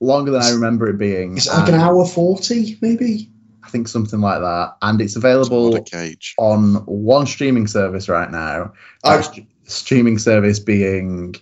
longer 0.00 0.30
than 0.30 0.42
I 0.42 0.50
remember 0.50 0.88
it 0.88 0.98
being. 0.98 1.36
It's 1.36 1.48
like 1.48 1.68
an 1.68 1.74
hour 1.74 2.04
forty, 2.06 2.78
maybe. 2.80 3.30
I 3.64 3.70
think 3.70 3.88
something 3.88 4.20
like 4.20 4.40
that, 4.40 4.76
and 4.82 5.00
it's 5.00 5.16
What 5.16 5.24
a 5.24 5.28
available 5.28 5.82
cage. 5.84 6.34
on 6.38 6.74
one 6.86 7.26
streaming 7.26 7.66
service 7.66 8.08
right 8.08 8.30
now. 8.30 8.72
I- 9.04 9.26
streaming 9.66 10.18
service 10.18 10.58
being 10.58 11.34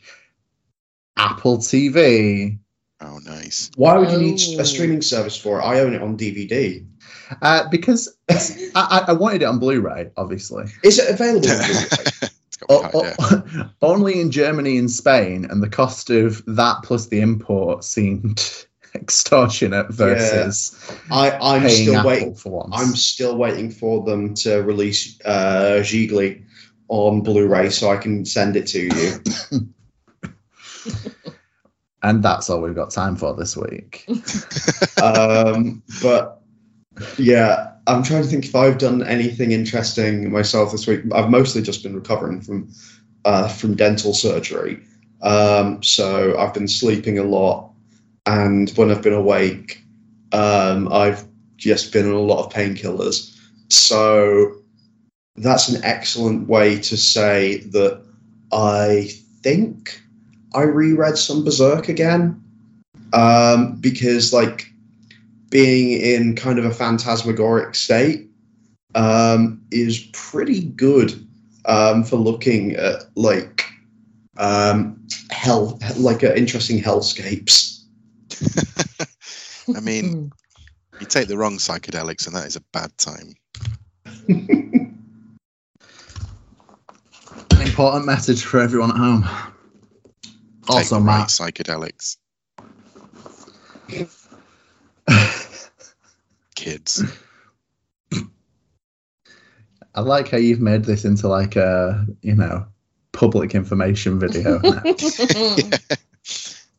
Apple 1.17 1.59
TV. 1.59 2.59
Oh, 3.01 3.19
nice. 3.25 3.71
Why 3.77 3.99
would 3.99 4.11
you 4.11 4.19
need 4.19 4.41
Oh. 4.57 4.61
a 4.61 4.65
streaming 4.65 5.03
service 5.03 5.37
for 5.37 5.59
it? 5.61 5.65
I 5.65 5.81
own 5.81 5.93
it 5.95 6.03
on 6.03 6.17
DVD. 6.17 6.87
Uh, 7.41 7.69
because 7.69 8.15
I, 8.29 8.37
I, 8.75 9.05
I 9.09 9.13
wanted 9.15 9.43
it 9.43 9.47
on 9.47 9.59
Blu-ray, 9.59 10.11
obviously. 10.17 10.67
Is 10.85 10.99
it 10.99 11.11
available? 11.11 11.51
on 11.51 11.59
Blu-ray? 11.59 12.29
It's 12.47 12.57
got 12.59 12.95
O- 12.95 13.15
o- 13.19 13.71
only 13.81 14.21
in 14.21 14.31
Germany 14.31 14.77
and 14.79 14.91
Spain, 14.91 15.47
and 15.51 15.63
the 15.63 15.69
cost 15.71 16.11
of 16.11 16.43
that 16.47 16.77
plus 16.85 17.07
the 17.07 17.21
import 17.21 17.83
seemed 17.83 18.67
extortionate 18.95 19.91
versus 19.91 20.79
I, 21.11 21.31
I'm 21.33 21.69
still 21.71 21.97
Apple 21.97 22.09
waiting. 22.11 22.35
for 22.35 22.51
once. 22.69 22.75
I'm 22.77 22.95
still 22.95 23.37
waiting 23.37 23.71
for 23.71 24.05
them 24.05 24.35
to 24.35 24.59
release 24.59 25.19
uh, 25.25 25.79
Gigli 25.83 26.45
on 26.89 27.23
Blu-ray 27.23 27.71
so 27.71 27.91
I 27.91 27.97
can 27.97 28.25
send 28.27 28.55
it 28.57 28.67
to 28.69 28.81
you. 28.83 29.65
and 32.03 32.23
that's 32.23 32.51
all 32.51 32.61
we've 32.61 32.75
got 32.75 32.91
time 32.91 33.17
for 33.17 33.35
this 33.35 33.57
week. 33.57 34.07
um, 35.03 35.83
but 36.03 36.41
yeah, 37.19 37.73
I'm 37.87 38.03
trying 38.03 38.23
to 38.23 38.29
think 38.29 38.45
if 38.45 38.55
I've 38.55 38.79
done 38.79 39.03
anything 39.03 39.53
interesting 39.53 40.31
myself 40.31 40.73
this 40.73 40.87
week. 40.87 41.01
I've 41.13 41.31
mostly 41.31 41.63
just 41.63 41.83
been 41.83 41.95
recovering 41.95 42.41
from 42.41 42.71
uh, 43.25 43.49
from 43.49 43.77
dental 43.77 44.15
surgery, 44.15 44.83
um, 45.23 45.83
so 45.83 46.37
I've 46.39 46.55
been 46.55 46.69
sleeping 46.69 47.19
a 47.19 47.25
lot, 47.25 47.71
and 48.27 48.71
when 48.71 48.91
I've 48.91 49.03
been 49.03 49.13
awake, 49.13 49.83
um, 50.33 50.93
I've 50.93 51.25
just 51.57 51.93
been 51.93 52.07
on 52.07 52.15
a 52.15 52.21
lot 52.21 52.45
of 52.45 52.53
painkillers. 52.53 53.39
So 53.69 54.57
that's 55.37 55.69
an 55.69 55.83
excellent 55.85 56.49
way 56.49 56.79
to 56.79 56.97
say 56.97 57.59
that 57.71 58.05
I 58.53 59.11
think 59.43 60.02
I 60.55 60.63
reread 60.63 61.19
some 61.19 61.45
Berserk 61.45 61.89
again 61.89 62.43
um, 63.13 63.77
because 63.81 64.33
like 64.33 64.73
being 65.51 66.01
in 66.01 66.35
kind 66.37 66.59
of 66.59 66.65
a 66.65 66.71
phantasmagoric 66.71 67.75
state 67.75 68.29
um, 68.95 69.61
is 69.71 69.99
pretty 70.13 70.65
good 70.65 71.27
um, 71.67 72.05
for 72.05 72.17
looking 72.17 72.75
at 72.75 73.05
like 73.15 73.65
um, 74.37 75.07
hell, 75.31 75.79
like 75.97 76.25
uh, 76.25 76.33
interesting 76.35 76.83
hellscapes. 76.83 77.85
I 79.77 79.81
mean, 79.81 80.33
you 81.01 81.07
take 81.07 81.29
the 81.29 81.37
wrong 81.37 81.59
psychedelics, 81.59 82.27
and 82.27 82.35
that 82.35 82.47
is 82.47 82.57
a 82.57 82.63
bad 82.73 82.97
time. 82.99 83.35
An 84.29 84.97
important 87.61 88.07
message 88.07 88.45
for 88.45 88.61
everyone 88.61 88.91
at 88.91 88.97
home. 88.97 89.52
Take 90.67 90.77
Also, 90.77 90.95
the 90.97 91.01
Matt, 91.01 91.19
right 91.21 91.29
psychedelics, 91.55 92.17
kids. 96.55 97.03
I 99.95 100.01
like 100.01 100.29
how 100.31 100.39
you've 100.39 100.61
made 100.61 100.85
this 100.85 101.05
into 101.05 101.29
like 101.29 101.57
a 101.57 102.07
you 102.23 102.35
know 102.35 102.67
public 103.13 103.55
information 103.55 104.19
video. 104.19 104.59
now. 104.59 104.83
yeah. 104.85 105.79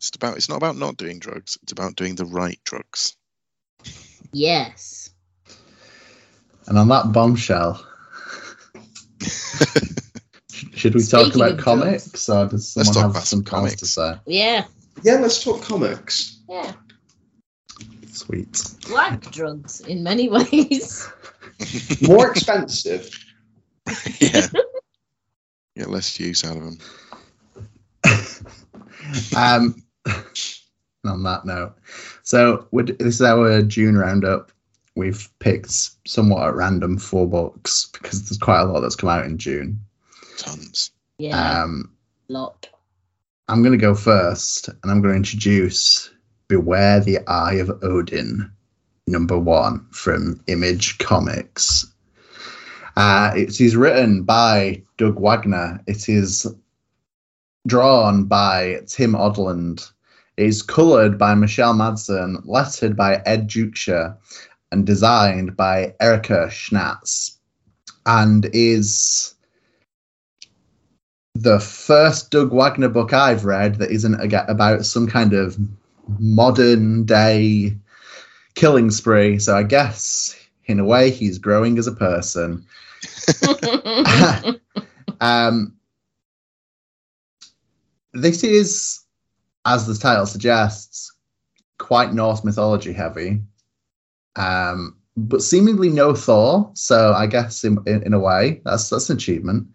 It's 0.05 0.11
about. 0.15 0.37
It's 0.37 0.49
not 0.49 0.57
about 0.57 0.75
not 0.77 0.97
doing 0.97 1.19
drugs. 1.19 1.57
It's 1.63 1.71
about 1.71 1.95
doing 1.95 2.15
the 2.15 2.25
right 2.25 2.59
drugs. 2.65 3.15
yes. 4.31 5.09
and 6.67 6.77
on 6.77 6.87
that 6.89 7.11
bombshell, 7.11 7.85
should 10.75 10.95
we 10.95 11.03
talk 11.03 11.35
about 11.35 11.57
comics, 11.59 12.29
or 12.29 12.47
does 12.47 12.75
Let's 12.75 12.89
someone 12.89 12.93
talk 12.93 13.01
have 13.03 13.11
about 13.11 13.23
some 13.23 13.43
comics 13.43 13.75
to 13.77 13.85
say? 13.85 14.15
Yeah. 14.25 14.65
Yeah, 15.03 15.15
let's 15.15 15.43
talk 15.43 15.61
comics. 15.61 16.39
Yeah. 16.49 16.73
Sweet. 18.11 18.63
Like 18.89 19.31
drugs 19.31 19.81
in 19.81 20.03
many 20.03 20.29
ways. 20.29 21.09
More 22.01 22.31
expensive. 22.31 23.09
yeah. 24.19 24.47
Get 25.75 25.89
less 25.89 26.19
use 26.19 26.45
out 26.45 26.57
of 26.57 26.63
them. 26.63 26.77
um, 29.35 29.83
on 31.05 31.23
that 31.23 31.45
note, 31.45 31.73
so 32.23 32.67
this 32.71 33.15
is 33.15 33.21
our 33.21 33.61
June 33.61 33.97
roundup. 33.97 34.51
We've 34.95 35.27
picked 35.39 35.71
somewhat 36.07 36.47
at 36.47 36.55
random 36.55 36.97
four 36.97 37.27
books 37.27 37.89
because 37.93 38.23
there's 38.23 38.37
quite 38.37 38.61
a 38.61 38.65
lot 38.65 38.81
that's 38.81 38.95
come 38.95 39.09
out 39.09 39.25
in 39.25 39.37
June. 39.37 39.79
Tons. 40.37 40.91
Yeah. 41.17 41.61
Um, 41.61 41.91
lot. 42.27 42.69
I'm 43.47 43.61
going 43.61 43.77
to 43.77 43.85
go 43.85 43.95
first, 43.95 44.69
and 44.69 44.91
I'm 44.91 45.01
going 45.01 45.13
to 45.13 45.17
introduce 45.17 46.09
Beware 46.47 46.99
the 46.99 47.19
Eye 47.27 47.55
of 47.55 47.83
Odin 47.83 48.51
number 49.07 49.37
one 49.37 49.85
from 49.91 50.41
Image 50.47 50.97
Comics. 50.97 51.85
Uh, 52.95 53.33
it 53.35 53.59
is 53.59 53.75
written 53.75 54.23
by 54.23 54.81
Doug 54.97 55.19
Wagner. 55.19 55.81
It 55.87 56.07
is 56.07 56.47
drawn 57.67 58.25
by 58.25 58.81
Tim 58.87 59.13
Odland. 59.13 59.91
It 60.37 60.45
is 60.45 60.61
coloured 60.61 61.17
by 61.17 61.35
Michelle 61.35 61.73
Madsen, 61.73 62.41
lettered 62.45 62.95
by 62.95 63.21
Ed 63.25 63.49
Dukeshire, 63.49 64.15
and 64.71 64.85
designed 64.85 65.57
by 65.57 65.95
Erica 65.99 66.47
Schnatz. 66.49 67.37
And 68.05 68.49
is 68.53 69.32
the 71.35 71.59
first 71.59 72.29
Doug 72.29 72.51
Wagner 72.51 72.89
book 72.89 73.13
I've 73.13 73.45
read 73.45 73.75
that 73.75 73.91
isn't 73.91 74.33
about 74.33 74.85
some 74.85 75.07
kind 75.07 75.33
of 75.33 75.57
modern 76.19 77.05
day 77.05 77.75
killing 78.55 78.91
spree. 78.91 79.39
So 79.39 79.55
I 79.57 79.63
guess, 79.63 80.35
in 80.65 80.79
a 80.79 80.85
way, 80.85 81.09
he's 81.09 81.39
growing 81.39 81.77
as 81.79 81.87
a 81.87 81.91
person. 81.91 82.65
um, 85.21 85.75
this 88.13 88.43
is, 88.43 88.99
as 89.65 89.87
the 89.87 89.95
title 89.95 90.27
suggests, 90.27 91.11
quite 91.79 92.13
Norse 92.13 92.43
mythology 92.43 92.93
heavy, 92.93 93.41
um, 94.35 94.97
but 95.17 95.41
seemingly 95.41 95.89
no 95.89 96.13
Thor. 96.13 96.71
So 96.75 97.13
I 97.13 97.25
guess 97.25 97.63
in, 97.63 97.79
in, 97.87 98.03
in 98.03 98.13
a 98.13 98.19
way, 98.19 98.61
that's 98.63 98.89
that's 98.89 99.09
an 99.09 99.17
achievement. 99.17 99.67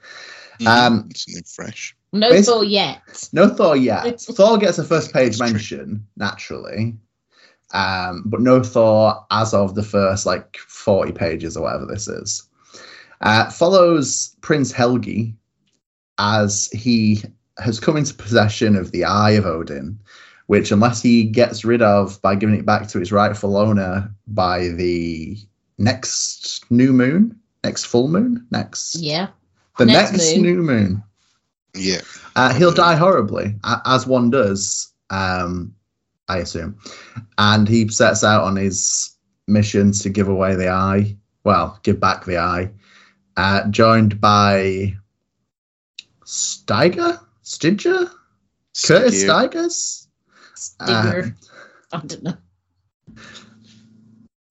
Um, 0.66 1.08
Something 1.14 1.42
fresh. 1.46 1.96
no 2.12 2.30
Basi- 2.32 2.46
Thor 2.46 2.64
yet. 2.64 3.28
No 3.32 3.48
Thor 3.48 3.76
yet. 3.76 4.20
Thor 4.20 4.58
gets 4.58 4.78
a 4.78 4.84
first 4.84 5.12
page 5.12 5.38
mention 5.38 6.06
naturally, 6.16 6.96
um, 7.72 8.22
but 8.26 8.40
no 8.40 8.62
Thor 8.62 9.24
as 9.30 9.54
of 9.54 9.74
the 9.74 9.82
first 9.82 10.26
like 10.26 10.56
forty 10.58 11.12
pages 11.12 11.56
or 11.56 11.64
whatever 11.64 11.86
this 11.86 12.08
is. 12.08 12.44
Uh, 13.20 13.50
follows 13.50 14.36
Prince 14.40 14.72
Helgi 14.72 15.34
as 16.18 16.68
he 16.72 17.22
has 17.58 17.80
come 17.80 17.96
into 17.96 18.14
possession 18.14 18.76
of 18.76 18.92
the 18.92 19.04
Eye 19.04 19.32
of 19.32 19.44
Odin, 19.46 19.98
which 20.46 20.70
unless 20.72 21.02
he 21.02 21.24
gets 21.24 21.64
rid 21.64 21.82
of 21.82 22.20
by 22.22 22.34
giving 22.34 22.54
it 22.54 22.64
back 22.66 22.88
to 22.88 23.00
its 23.00 23.12
rightful 23.12 23.56
owner 23.56 24.08
by 24.28 24.68
the 24.68 25.36
next 25.78 26.64
new 26.70 26.92
moon, 26.92 27.38
next 27.64 27.84
full 27.84 28.08
moon, 28.08 28.46
next 28.50 28.96
Yeah. 28.96 29.28
The 29.78 29.86
next 29.86 30.12
next, 30.12 30.36
moon. 30.36 30.42
new 30.42 30.62
moon. 30.62 31.02
Yeah. 31.74 32.00
Uh, 32.36 32.52
he'll 32.54 32.72
die 32.72 32.96
horribly, 32.96 33.54
as 33.84 34.06
one 34.06 34.30
does, 34.30 34.92
um, 35.10 35.74
I 36.28 36.38
assume. 36.38 36.78
And 37.38 37.68
he 37.68 37.88
sets 37.88 38.22
out 38.22 38.44
on 38.44 38.56
his 38.56 39.16
mission 39.46 39.92
to 39.92 40.08
give 40.08 40.28
away 40.28 40.54
the 40.54 40.68
eye. 40.68 41.16
Well, 41.44 41.78
give 41.82 41.98
back 41.98 42.24
the 42.24 42.38
eye. 42.38 42.70
Uh, 43.36 43.68
joined 43.68 44.20
by 44.20 44.96
Steiger? 46.24 47.20
Stidger? 47.42 48.10
Curtis 48.84 49.22
Stygia. 49.22 49.68
Steigers? 49.68 50.06
Stigger. 50.56 51.34
I 51.92 51.98
don't 51.98 52.22
know. 52.22 52.34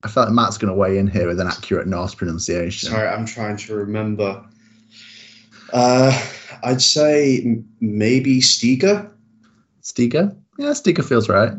I 0.04 0.08
feel 0.10 0.24
like 0.24 0.32
Matt's 0.32 0.58
going 0.58 0.74
to 0.74 0.78
weigh 0.78 0.98
in 0.98 1.08
here 1.08 1.28
with 1.28 1.40
an 1.40 1.48
accurate 1.48 1.88
Norse 1.88 2.16
pronunciation. 2.16 2.90
Sorry, 2.90 3.08
I'm 3.08 3.26
trying 3.26 3.58
to 3.58 3.76
remember. 3.76 4.46
Uh, 5.74 6.28
I'd 6.64 6.82
say 6.82 7.42
m- 7.44 7.68
maybe 7.80 8.40
Stiga. 8.40 9.10
Stiga? 9.84 10.36
Yeah, 10.58 10.72
Stiga 10.72 11.04
feels 11.04 11.30
right. 11.30 11.54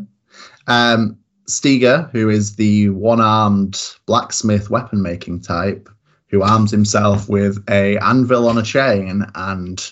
Um, 0.67 1.19
Stiga, 1.49 2.11
who 2.11 2.29
is 2.29 2.57
the 2.57 2.91
one 2.91 3.21
armed 3.21 3.81
blacksmith 4.07 4.71
weapon 4.71 5.01
making 5.03 5.41
type, 5.41 5.89
who 6.29 6.43
arms 6.43 6.71
himself 6.71 7.29
with 7.29 7.65
a 7.71 7.97
anvil 7.99 8.49
on 8.49 8.59
a 8.59 8.63
chain, 8.63 9.25
and 9.35 9.91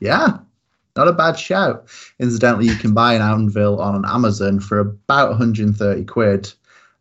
yeah, 0.00 0.38
not 0.96 1.08
a 1.08 1.12
bad 1.12 1.38
shout. 1.38 1.88
Incidentally, 2.18 2.66
you 2.66 2.74
can 2.76 2.94
buy 2.94 3.14
an 3.14 3.22
anvil 3.22 3.80
on 3.80 4.04
Amazon 4.06 4.60
for 4.60 4.78
about 4.78 5.28
130 5.30 6.04
quid. 6.04 6.52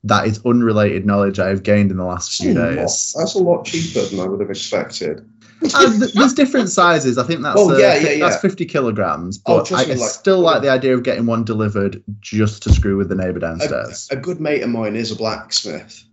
That 0.04 0.28
is 0.28 0.46
unrelated 0.46 1.06
knowledge 1.06 1.40
I 1.40 1.48
have 1.48 1.64
gained 1.64 1.92
in 1.92 1.98
the 1.98 2.06
last 2.06 2.38
few 2.42 2.54
lot- 2.54 2.76
days. 2.76 3.14
That's 3.18 3.36
a 3.36 3.40
lot 3.40 3.66
cheaper 3.66 4.06
than 4.06 4.20
I 4.20 4.28
would 4.28 4.40
have 4.42 4.50
expected. 4.50 5.28
Uh, 5.74 5.98
there's 6.14 6.34
different 6.34 6.70
sizes. 6.70 7.18
I 7.18 7.24
think 7.24 7.42
that's 7.42 7.60
Oh, 7.60 7.74
uh, 7.74 7.78
yeah, 7.78 7.98
yeah, 7.98 8.20
that's 8.30 8.42
50 8.42 8.66
kilograms. 8.66 9.40
Oh, 9.46 9.58
But 9.58 9.66
trust 9.68 9.86
I, 9.86 9.88
me, 9.90 9.96
I 9.96 9.98
like- 10.04 10.12
still 10.12 10.40
like 10.40 10.62
the 10.62 10.70
idea 10.70 10.94
of 10.94 11.04
getting 11.04 11.26
one 11.26 11.44
delivered 11.44 12.04
just 12.20 12.64
to 12.64 12.72
screw 12.72 12.96
with 12.98 13.10
the 13.10 13.16
neighbour 13.16 13.40
downstairs. 13.40 14.08
a 14.12 14.16
good 14.16 14.40
mate 14.40 14.62
of 14.62 14.70
mine 14.70 14.96
is 14.96 15.12
a 15.12 15.16
blacksmith. 15.16 16.04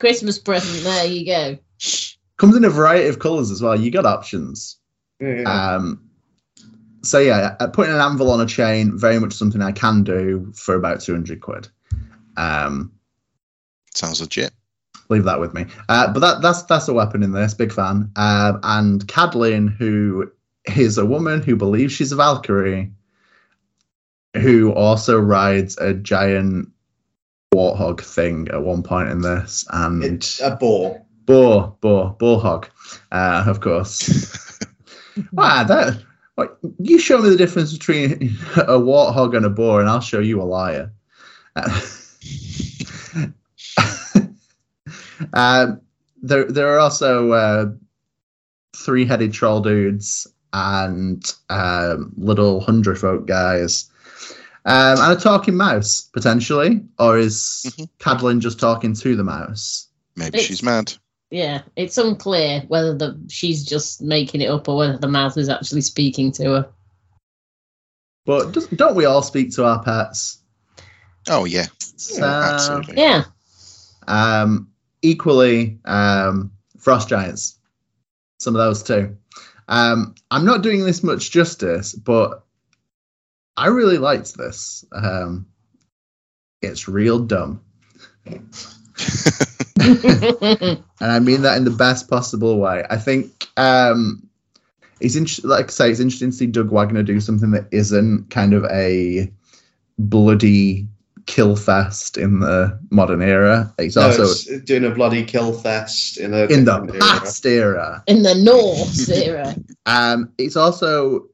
Christmas 0.00 0.38
present. 0.38 0.84
There 0.84 1.06
you 1.06 1.26
go. 1.26 1.58
Comes 2.38 2.56
in 2.56 2.64
a 2.64 2.70
variety 2.70 3.08
of 3.08 3.18
colours 3.18 3.50
as 3.50 3.62
well. 3.62 3.78
You 3.78 3.90
got 3.90 4.06
options. 4.06 4.76
Yeah, 5.20 5.40
yeah. 5.40 5.74
Um, 5.74 6.08
so 7.02 7.18
yeah, 7.18 7.56
uh, 7.60 7.68
putting 7.68 7.94
an 7.94 8.00
anvil 8.00 8.30
on 8.30 8.40
a 8.40 8.46
chain, 8.46 8.96
very 8.98 9.18
much 9.18 9.32
something 9.32 9.62
I 9.62 9.72
can 9.72 10.02
do 10.04 10.52
for 10.54 10.74
about 10.74 11.00
200 11.00 11.40
quid. 11.40 11.68
Um, 12.36 12.92
Sounds 13.94 14.20
legit. 14.20 14.52
Leave 15.08 15.24
that 15.24 15.40
with 15.40 15.54
me. 15.54 15.66
Uh, 15.88 16.12
but 16.12 16.20
that 16.20 16.42
that's 16.42 16.62
that's 16.62 16.88
a 16.88 16.94
weapon 16.94 17.22
in 17.22 17.32
this. 17.32 17.54
Big 17.54 17.72
fan. 17.72 18.10
Um, 18.16 18.60
and 18.62 19.06
Cadlin, 19.06 19.74
who 19.74 20.30
is 20.76 20.98
a 20.98 21.06
woman 21.06 21.42
who 21.42 21.56
believes 21.56 21.92
she's 21.92 22.12
a 22.12 22.16
Valkyrie, 22.16 22.92
who 24.36 24.72
also 24.72 25.18
rides 25.18 25.76
a 25.78 25.94
giant 25.94 26.70
warthog 27.54 28.00
thing 28.00 28.48
at 28.48 28.62
one 28.62 28.82
point 28.82 29.08
in 29.08 29.22
this, 29.22 29.66
and 29.70 30.04
it's 30.04 30.40
a 30.40 30.56
boar. 30.56 31.04
boar, 31.26 31.76
boar, 31.80 32.16
boar 32.18 32.40
hog, 32.40 32.68
uh, 33.12 33.44
of 33.46 33.60
course. 33.60 34.58
wow, 35.32 35.64
that. 35.64 36.02
What, 36.34 36.56
you 36.78 37.00
show 37.00 37.18
me 37.18 37.30
the 37.30 37.36
difference 37.36 37.72
between 37.72 38.12
a 38.56 38.78
warthog 38.78 39.36
and 39.36 39.44
a 39.44 39.50
boar, 39.50 39.80
and 39.80 39.88
I'll 39.88 40.00
show 40.00 40.20
you 40.20 40.40
a 40.40 40.44
liar. 40.44 40.92
um, 45.32 45.80
there, 46.22 46.44
there 46.44 46.74
are 46.74 46.78
also 46.78 47.32
uh, 47.32 47.66
three-headed 48.76 49.32
troll 49.32 49.60
dudes 49.60 50.26
and 50.52 51.22
um, 51.50 52.12
little 52.16 52.60
hundred 52.60 52.98
folk 52.98 53.26
guys, 53.26 53.90
um, 54.64 54.98
and 55.00 55.12
a 55.18 55.20
talking 55.20 55.56
mouse 55.56 56.08
potentially, 56.12 56.82
or 56.98 57.18
is 57.18 57.62
Mhm. 57.66 57.88
Cadlin 57.98 58.40
just 58.40 58.58
talking 58.58 58.94
to 58.94 59.16
the 59.16 59.24
mouse? 59.24 59.88
Maybe 60.16 60.38
It's- 60.38 60.44
she's 60.46 60.62
mad. 60.62 60.92
Yeah, 61.30 61.60
it's 61.76 61.98
unclear 61.98 62.62
whether 62.68 62.96
the 62.96 63.20
she's 63.28 63.62
just 63.62 64.00
making 64.00 64.40
it 64.40 64.46
up 64.48 64.66
or 64.66 64.78
whether 64.78 64.96
the 64.96 65.08
mouse 65.08 65.36
is 65.36 65.50
actually 65.50 65.82
speaking 65.82 66.32
to 66.32 66.44
her. 66.52 66.68
But 68.24 68.52
don't 68.76 68.94
we 68.96 69.04
all 69.04 69.22
speak 69.22 69.52
to 69.56 69.64
our 69.66 69.82
pets? 69.82 70.38
Oh 71.28 71.44
yeah, 71.44 71.66
So, 71.96 72.24
absolutely. 72.24 72.96
Yeah, 72.96 73.24
um, 74.06 74.70
equally, 75.02 75.78
um, 75.84 76.52
frost 76.78 77.08
giants. 77.08 77.58
Some 78.38 78.54
of 78.54 78.60
those 78.60 78.82
too. 78.82 79.16
Um, 79.68 80.14
I'm 80.30 80.44
not 80.44 80.62
doing 80.62 80.84
this 80.84 81.02
much 81.02 81.30
justice, 81.30 81.92
but 81.92 82.44
I 83.56 83.66
really 83.66 83.98
liked 83.98 84.36
this. 84.36 84.84
Um, 84.92 85.46
it's 86.62 86.88
real 86.88 87.18
dumb, 87.18 87.60
and 88.26 88.42
I 91.00 91.20
mean 91.20 91.42
that 91.42 91.56
in 91.56 91.64
the 91.64 91.74
best 91.76 92.08
possible 92.08 92.58
way. 92.58 92.84
I 92.88 92.96
think 92.96 93.46
um, 93.56 94.28
it's 95.00 95.16
int- 95.16 95.44
like 95.44 95.66
I 95.66 95.70
say, 95.70 95.90
it's 95.90 96.00
interesting 96.00 96.30
to 96.30 96.36
see 96.36 96.46
Doug 96.46 96.70
Wagner 96.70 97.02
do 97.02 97.20
something 97.20 97.50
that 97.52 97.68
isn't 97.70 98.30
kind 98.30 98.54
of 98.54 98.64
a 98.66 99.30
bloody 99.98 100.88
kill 101.28 101.54
fest 101.56 102.16
in 102.16 102.40
the 102.40 102.76
modern 102.90 103.20
era. 103.22 103.72
It's 103.78 103.96
No, 103.96 104.06
also 104.06 104.22
it's 104.22 104.46
doing 104.62 104.84
a 104.84 104.90
bloody 104.90 105.22
kill 105.24 105.52
fest 105.52 106.16
in 106.16 106.32
a 106.32 106.46
in 106.46 106.64
the 106.64 106.72
different 106.78 106.90
era. 106.94 107.00
past 107.20 107.44
era. 107.46 108.02
in 108.08 108.22
the 108.22 108.34
Norse 108.34 109.08
era. 109.10 109.54
Um, 109.86 110.30
it's 110.38 110.56
also 110.56 111.26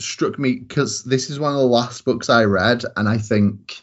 struck 0.00 0.38
me 0.38 0.56
because 0.56 1.02
this 1.04 1.30
is 1.30 1.40
one 1.40 1.52
of 1.52 1.58
the 1.58 1.66
last 1.66 2.04
books 2.04 2.28
I 2.30 2.44
read, 2.44 2.84
and 2.96 3.08
I 3.08 3.18
think 3.18 3.80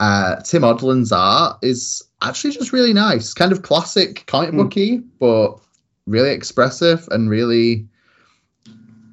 uh, 0.00 0.36
Tim 0.36 0.62
Odland's 0.62 1.12
art 1.12 1.58
is 1.62 2.02
actually 2.22 2.52
just 2.54 2.72
really 2.72 2.92
nice, 2.94 3.34
kind 3.34 3.52
of 3.52 3.62
classic 3.62 4.24
comic 4.26 4.50
Mm. 4.52 4.56
booky, 4.56 4.96
but 5.18 5.58
really 6.06 6.30
expressive 6.30 7.06
and 7.10 7.28
really. 7.30 7.86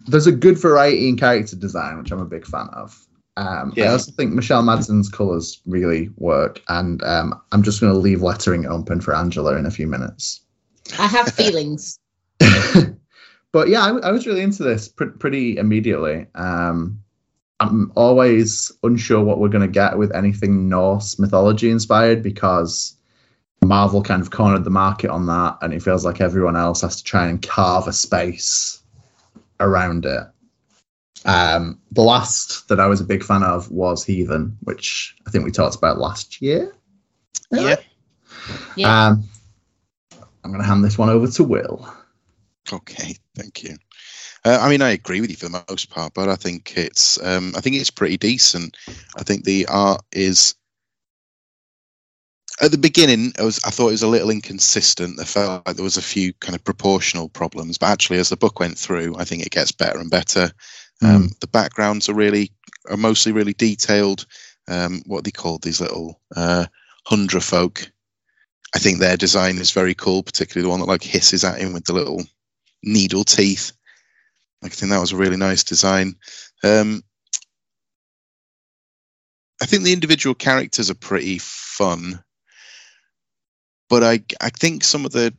There's 0.08 0.28
a 0.28 0.32
good 0.32 0.60
variety 0.60 1.10
in 1.10 1.18
character 1.18 1.56
design, 1.56 1.98
which 1.98 2.12
I'm 2.12 2.20
a 2.22 2.26
big 2.26 2.46
fan 2.46 2.68
of. 2.74 2.96
Um, 3.38 3.74
I 3.78 3.88
also 3.88 4.12
think 4.14 4.34
Michelle 4.34 4.64
Madsen's 4.64 5.10
colours 5.10 5.62
really 5.66 6.10
work, 6.16 6.62
and 6.70 7.04
um, 7.04 7.40
I'm 7.52 7.64
just 7.64 7.82
going 7.82 7.92
to 7.92 8.00
leave 8.00 8.22
lettering 8.22 8.66
open 8.66 9.02
for 9.02 9.14
Angela 9.14 9.58
in 9.58 9.66
a 9.66 9.72
few 9.72 9.88
minutes. 9.88 10.42
I 10.98 11.08
have 11.08 11.34
feelings. 11.34 12.00
but 13.52 13.68
yeah, 13.68 13.84
I, 13.84 14.08
I 14.08 14.12
was 14.12 14.26
really 14.26 14.42
into 14.42 14.64
this 14.64 14.88
pr- 14.88 15.06
pretty 15.06 15.58
immediately. 15.58 16.28
Um, 16.36 17.02
I'm 17.60 17.92
always 17.96 18.72
unsure 18.84 19.24
what 19.24 19.40
we're 19.40 19.50
going 19.50 19.68
to 19.68 19.72
get 19.72 19.98
with 19.98 20.14
anything 20.16 20.70
Norse 20.70 21.20
mythology 21.20 21.72
inspired 21.72 22.22
because 22.22 22.96
Marvel 23.64 24.02
kind 24.02 24.22
of 24.22 24.32
cornered 24.32 24.64
the 24.64 24.70
market 24.70 25.10
on 25.10 25.26
that, 25.28 25.58
and 25.62 25.74
it 25.74 25.84
feels 25.84 26.06
like 26.06 26.22
everyone 26.22 26.56
else 26.56 26.82
has 26.82 26.98
to 26.98 27.04
try 27.04 27.28
and 27.28 27.42
carve 27.42 27.88
a 27.88 27.94
space 27.94 28.82
around 29.60 30.06
it. 30.06 30.24
Um, 31.26 31.80
the 31.92 32.04
last 32.04 32.68
that 32.70 32.80
I 32.80 32.86
was 32.86 33.02
a 33.02 33.06
big 33.06 33.24
fan 33.24 33.44
of 33.44 33.70
was 33.72 34.06
Heathen, 34.06 34.58
which 34.62 35.16
I 35.28 35.32
think 35.32 35.44
we 35.44 35.52
talked 35.52 35.76
about 35.76 35.98
last 35.98 36.42
year. 36.42 36.74
Yeah. 37.52 37.76
Yeah. 38.76 39.08
Um, 39.08 39.24
I'm 40.44 40.52
going 40.52 40.62
to 40.62 40.68
hand 40.68 40.84
this 40.84 40.98
one 40.98 41.10
over 41.10 41.28
to 41.28 41.44
Will. 41.44 41.92
Okay, 42.72 43.16
thank 43.36 43.64
you. 43.64 43.76
Uh, 44.44 44.60
I 44.62 44.70
mean, 44.70 44.84
I 44.84 44.92
agree 44.92 45.22
with 45.22 45.32
you 45.32 45.36
for 45.36 45.50
the 45.50 45.64
most 45.68 45.90
part, 45.90 46.14
but 46.14 46.30
I 46.30 46.36
think 46.36 46.78
it's 46.78 47.22
um, 47.24 47.54
I 47.56 47.62
think 47.62 47.76
it's 47.76 47.90
pretty 47.90 48.18
decent. 48.18 48.78
I 49.18 49.24
think 49.24 49.44
the 49.44 49.66
art 49.68 50.04
is 50.12 50.54
at 52.62 52.72
the 52.72 52.78
beginning. 52.78 53.34
I 53.40 53.44
was 53.44 53.60
I 53.66 53.72
thought 53.72 53.88
it 53.88 53.92
was 53.92 54.04
a 54.04 54.08
little 54.08 54.30
inconsistent. 54.30 55.20
I 55.20 55.24
felt 55.24 55.66
like 55.66 55.76
there 55.76 55.84
was 55.84 55.98
a 55.98 56.02
few 56.02 56.34
kind 56.34 56.56
of 56.56 56.64
proportional 56.64 57.30
problems, 57.30 57.80
but 57.80 57.88
actually, 57.88 58.20
as 58.20 58.30
the 58.30 58.38
book 58.38 58.60
went 58.60 58.78
through, 58.78 59.16
I 59.18 59.26
think 59.26 59.44
it 59.44 59.52
gets 59.52 59.72
better 59.72 60.00
and 60.00 60.12
better. 60.12 60.52
Um, 61.02 61.30
the 61.42 61.48
backgrounds 61.48 62.10
are 62.10 62.14
really 62.14 62.52
are 62.90 62.98
mostly 62.98 63.32
really 63.32 63.54
detailed. 63.54 64.26
Um, 64.68 65.04
what 65.06 65.24
they 65.24 65.32
called 65.32 65.62
these 65.62 65.82
little 65.82 66.20
uh, 66.36 66.66
hundred 67.06 67.44
folk. 67.44 67.92
I 68.74 68.80
think 68.80 69.00
their 69.00 69.18
design 69.18 69.58
is 69.58 69.72
very 69.72 69.94
cool, 69.94 70.24
particularly 70.24 70.64
the 70.66 70.70
one 70.70 70.80
that 70.80 70.88
like 70.88 71.04
hisses 71.04 71.44
at 71.44 71.60
him 71.60 71.74
with 71.74 71.86
the 71.86 71.94
little 71.94 72.24
needle 72.84 73.24
teeth. 73.24 73.72
I 74.64 74.70
think 74.70 74.92
that 74.92 75.00
was 75.00 75.12
a 75.12 75.18
really 75.18 75.38
nice 75.38 75.64
design. 75.64 76.16
Um, 76.64 77.04
I 79.62 79.66
think 79.66 79.84
the 79.84 79.94
individual 79.94 80.36
characters 80.36 80.90
are 80.90 80.96
pretty 80.96 81.38
fun, 81.40 82.24
but 83.90 84.04
I 84.04 84.22
I 84.42 84.50
think 84.50 84.84
some 84.84 85.06
of 85.06 85.12
the 85.12 85.34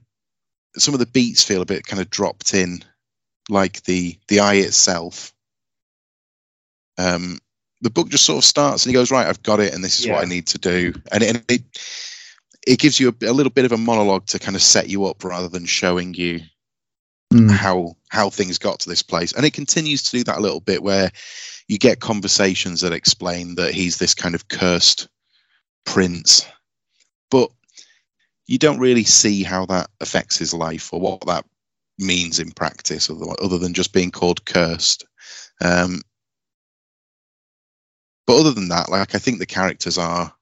some 0.79 0.95
of 0.95 1.01
the 1.01 1.07
beats 1.07 1.42
feel 1.42 1.62
a 1.62 1.66
bit 1.66 1.87
kind 1.87 2.01
of 2.01 2.11
dropped 2.11 2.55
in, 2.55 2.83
like 3.49 3.83
the 3.85 4.19
the 4.29 4.40
eye 4.40 4.55
itself. 4.55 5.33
Um, 6.98 7.38
the 7.82 7.90
book 7.90 8.09
just 8.09 8.24
sort 8.24 8.38
of 8.38 8.44
starts 8.44 8.85
and 8.85 8.90
he 8.90 8.94
goes 8.94 9.11
right, 9.11 9.26
I've 9.26 9.42
got 9.42 9.61
it, 9.61 9.74
and 9.74 9.85
this 9.85 10.00
is 10.00 10.06
what 10.09 10.22
I 10.24 10.26
need 10.26 10.46
to 10.48 10.59
do, 10.59 10.94
and 11.12 11.22
it, 11.22 11.37
and 11.37 11.44
it 11.48 11.62
it 12.66 12.78
gives 12.78 12.98
you 12.98 13.09
a, 13.09 13.26
a 13.26 13.32
little 13.32 13.50
bit 13.50 13.64
of 13.64 13.72
a 13.72 13.76
monologue 13.76 14.26
to 14.26 14.38
kind 14.38 14.56
of 14.56 14.62
set 14.62 14.88
you 14.88 15.04
up 15.04 15.22
rather 15.22 15.48
than 15.48 15.66
showing 15.66 16.14
you 16.14 16.40
Mm. 17.32 17.50
how 17.50 17.96
how 18.09 18.30
things 18.30 18.59
got 18.59 18.78
to 18.80 18.88
this 18.88 19.02
place. 19.02 19.32
And 19.32 19.44
it 19.44 19.52
continues 19.52 20.04
to 20.04 20.18
do 20.18 20.24
that 20.24 20.38
a 20.38 20.40
little 20.40 20.61
bit 20.61 20.82
where 20.82 21.11
you 21.66 21.76
get 21.76 21.98
conversations 21.98 22.80
that 22.80 22.92
explain 22.92 23.56
that 23.56 23.74
he's 23.74 23.98
this 23.98 24.14
kind 24.14 24.37
of 24.37 24.46
cursed 24.46 25.09
prince. 25.85 26.46
But 27.30 27.50
you 28.46 28.59
don't 28.59 28.78
really 28.78 29.02
see 29.02 29.42
how 29.42 29.66
that 29.66 29.90
affects 30.00 30.38
his 30.38 30.54
life 30.54 30.92
or 30.92 31.00
what 31.00 31.26
that 31.26 31.44
means 31.98 32.38
in 32.38 32.52
practice 32.52 33.11
other, 33.11 33.26
other 33.42 33.59
than 33.59 33.74
just 33.74 33.92
being 33.92 34.12
called 34.12 34.44
cursed. 34.44 35.04
Um, 35.61 36.02
but 38.27 38.39
other 38.39 38.53
than 38.53 38.69
that 38.69 38.91
like 38.91 39.15
i 39.15 39.19
think 39.19 39.39
the 39.39 39.47
characters 39.47 39.99
are 39.99 40.33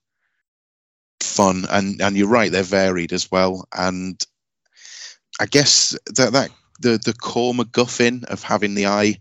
fun 1.21 1.65
and 1.71 2.01
and 2.01 2.17
you're 2.17 2.29
right 2.29 2.53
they're 2.53 2.63
varied 2.63 3.13
as 3.13 3.31
well 3.31 3.67
and 3.77 4.27
i 5.41 5.47
guess 5.47 5.97
that 6.15 6.33
that 6.33 6.51
the 6.81 6.99
the 6.99 7.13
core 7.15 7.55
MacGuffin 7.55 8.25
of 8.25 8.43
having 8.43 8.75
the 8.75 8.87
eye. 8.87 9.17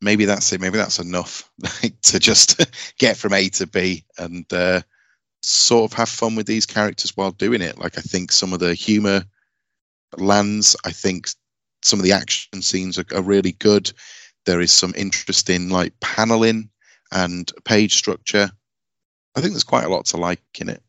Maybe 0.00 0.24
that's 0.24 0.52
it. 0.52 0.60
Maybe 0.60 0.78
that's 0.78 0.98
enough 0.98 1.50
like, 1.58 2.00
to 2.02 2.18
just 2.18 2.60
get 2.98 3.16
from 3.16 3.34
A 3.34 3.48
to 3.50 3.66
B 3.66 4.04
and 4.18 4.50
uh, 4.52 4.82
sort 5.42 5.90
of 5.90 5.96
have 5.96 6.08
fun 6.08 6.36
with 6.36 6.46
these 6.46 6.66
characters 6.66 7.16
while 7.16 7.32
doing 7.32 7.62
it. 7.62 7.78
Like 7.78 7.98
I 7.98 8.02
think 8.02 8.32
some 8.32 8.52
of 8.52 8.60
the 8.60 8.74
humor 8.74 9.24
lands. 10.16 10.76
I 10.84 10.90
think 10.90 11.28
some 11.82 11.98
of 11.98 12.04
the 12.04 12.12
action 12.12 12.62
scenes 12.62 12.98
are, 12.98 13.04
are 13.14 13.22
really 13.22 13.52
good. 13.52 13.92
There 14.46 14.60
is 14.60 14.72
some 14.72 14.94
interesting 14.96 15.68
like 15.68 15.98
paneling 16.00 16.70
and 17.12 17.50
page 17.64 17.94
structure. 17.94 18.50
I 19.34 19.40
think 19.40 19.52
there's 19.52 19.64
quite 19.64 19.84
a 19.84 19.88
lot 19.88 20.06
to 20.06 20.16
like 20.16 20.40
in 20.60 20.68
it. 20.68 20.82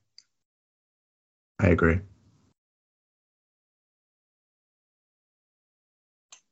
I 1.59 1.67
agree. 1.67 1.99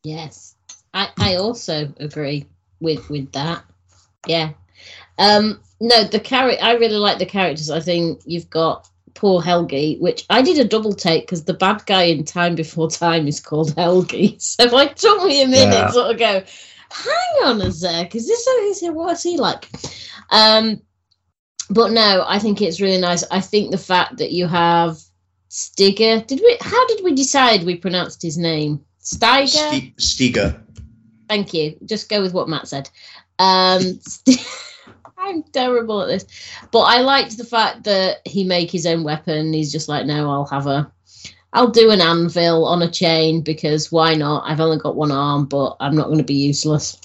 Yes, 0.03 0.55
I, 0.93 1.09
I 1.17 1.35
also 1.35 1.93
agree 1.99 2.45
with 2.79 3.09
with 3.09 3.31
that. 3.33 3.63
Yeah. 4.27 4.51
Um. 5.17 5.59
No, 5.81 6.03
the 6.03 6.19
character. 6.19 6.63
I 6.63 6.73
really 6.73 6.97
like 6.97 7.19
the 7.19 7.25
characters. 7.25 7.69
I 7.69 7.79
think 7.79 8.21
you've 8.25 8.49
got 8.49 8.89
poor 9.13 9.41
Helgi, 9.41 9.97
which 9.99 10.25
I 10.29 10.41
did 10.41 10.59
a 10.59 10.67
double 10.67 10.93
take 10.93 11.23
because 11.23 11.43
the 11.43 11.53
bad 11.53 11.85
guy 11.85 12.03
in 12.03 12.23
Time 12.23 12.55
Before 12.55 12.89
Time 12.89 13.27
is 13.27 13.39
called 13.39 13.75
Helgi. 13.75 14.37
So 14.39 14.77
it 14.79 14.97
took 14.97 15.23
me 15.23 15.43
a 15.43 15.47
minute 15.47 15.73
Yeah. 15.73 15.87
to 15.87 15.91
sort 15.93 16.11
of 16.11 16.19
go, 16.19 16.43
hang 16.91 17.45
on 17.45 17.61
a 17.61 17.71
sec, 17.71 18.15
is 18.15 18.27
this 18.27 18.47
how 18.47 18.61
he's 18.63 18.83
What's 18.91 19.23
he 19.23 19.37
like? 19.37 19.69
Um. 20.31 20.81
But 21.71 21.91
no, 21.91 22.25
I 22.27 22.39
think 22.39 22.63
it's 22.63 22.81
really 22.81 22.99
nice. 22.99 23.23
I 23.29 23.41
think 23.41 23.69
the 23.69 23.77
fact 23.77 24.17
that 24.17 24.31
you 24.31 24.47
have 24.47 24.97
Stiger. 25.49 26.25
Did 26.25 26.41
we? 26.43 26.57
How 26.61 26.87
did 26.87 27.03
we 27.03 27.13
decide 27.13 27.63
we 27.63 27.75
pronounced 27.75 28.21
his 28.21 28.37
name? 28.37 28.85
Steiger. 29.01 29.93
Ste- 29.97 29.97
Stiga. 29.97 30.61
Thank 31.27 31.53
you. 31.53 31.77
Just 31.85 32.09
go 32.09 32.21
with 32.21 32.33
what 32.33 32.49
Matt 32.49 32.67
said. 32.67 32.89
Um, 33.39 33.99
st- 34.01 34.45
I'm 35.17 35.43
terrible 35.43 36.01
at 36.01 36.07
this, 36.07 36.25
but 36.71 36.81
I 36.81 37.01
liked 37.01 37.37
the 37.37 37.43
fact 37.43 37.83
that 37.83 38.25
he 38.25 38.43
make 38.43 38.71
his 38.71 38.85
own 38.85 39.03
weapon. 39.03 39.51
He's 39.51 39.71
just 39.71 39.89
like, 39.89 40.05
no, 40.05 40.29
I'll 40.29 40.45
have 40.45 40.65
a, 40.67 40.91
I'll 41.53 41.71
do 41.71 41.91
an 41.91 42.01
anvil 42.01 42.65
on 42.65 42.81
a 42.81 42.91
chain 42.91 43.41
because 43.41 43.91
why 43.91 44.15
not? 44.15 44.43
I've 44.45 44.59
only 44.59 44.77
got 44.77 44.95
one 44.95 45.11
arm, 45.11 45.45
but 45.45 45.77
I'm 45.79 45.95
not 45.95 46.07
going 46.07 46.19
to 46.19 46.23
be 46.23 46.35
useless. 46.35 46.97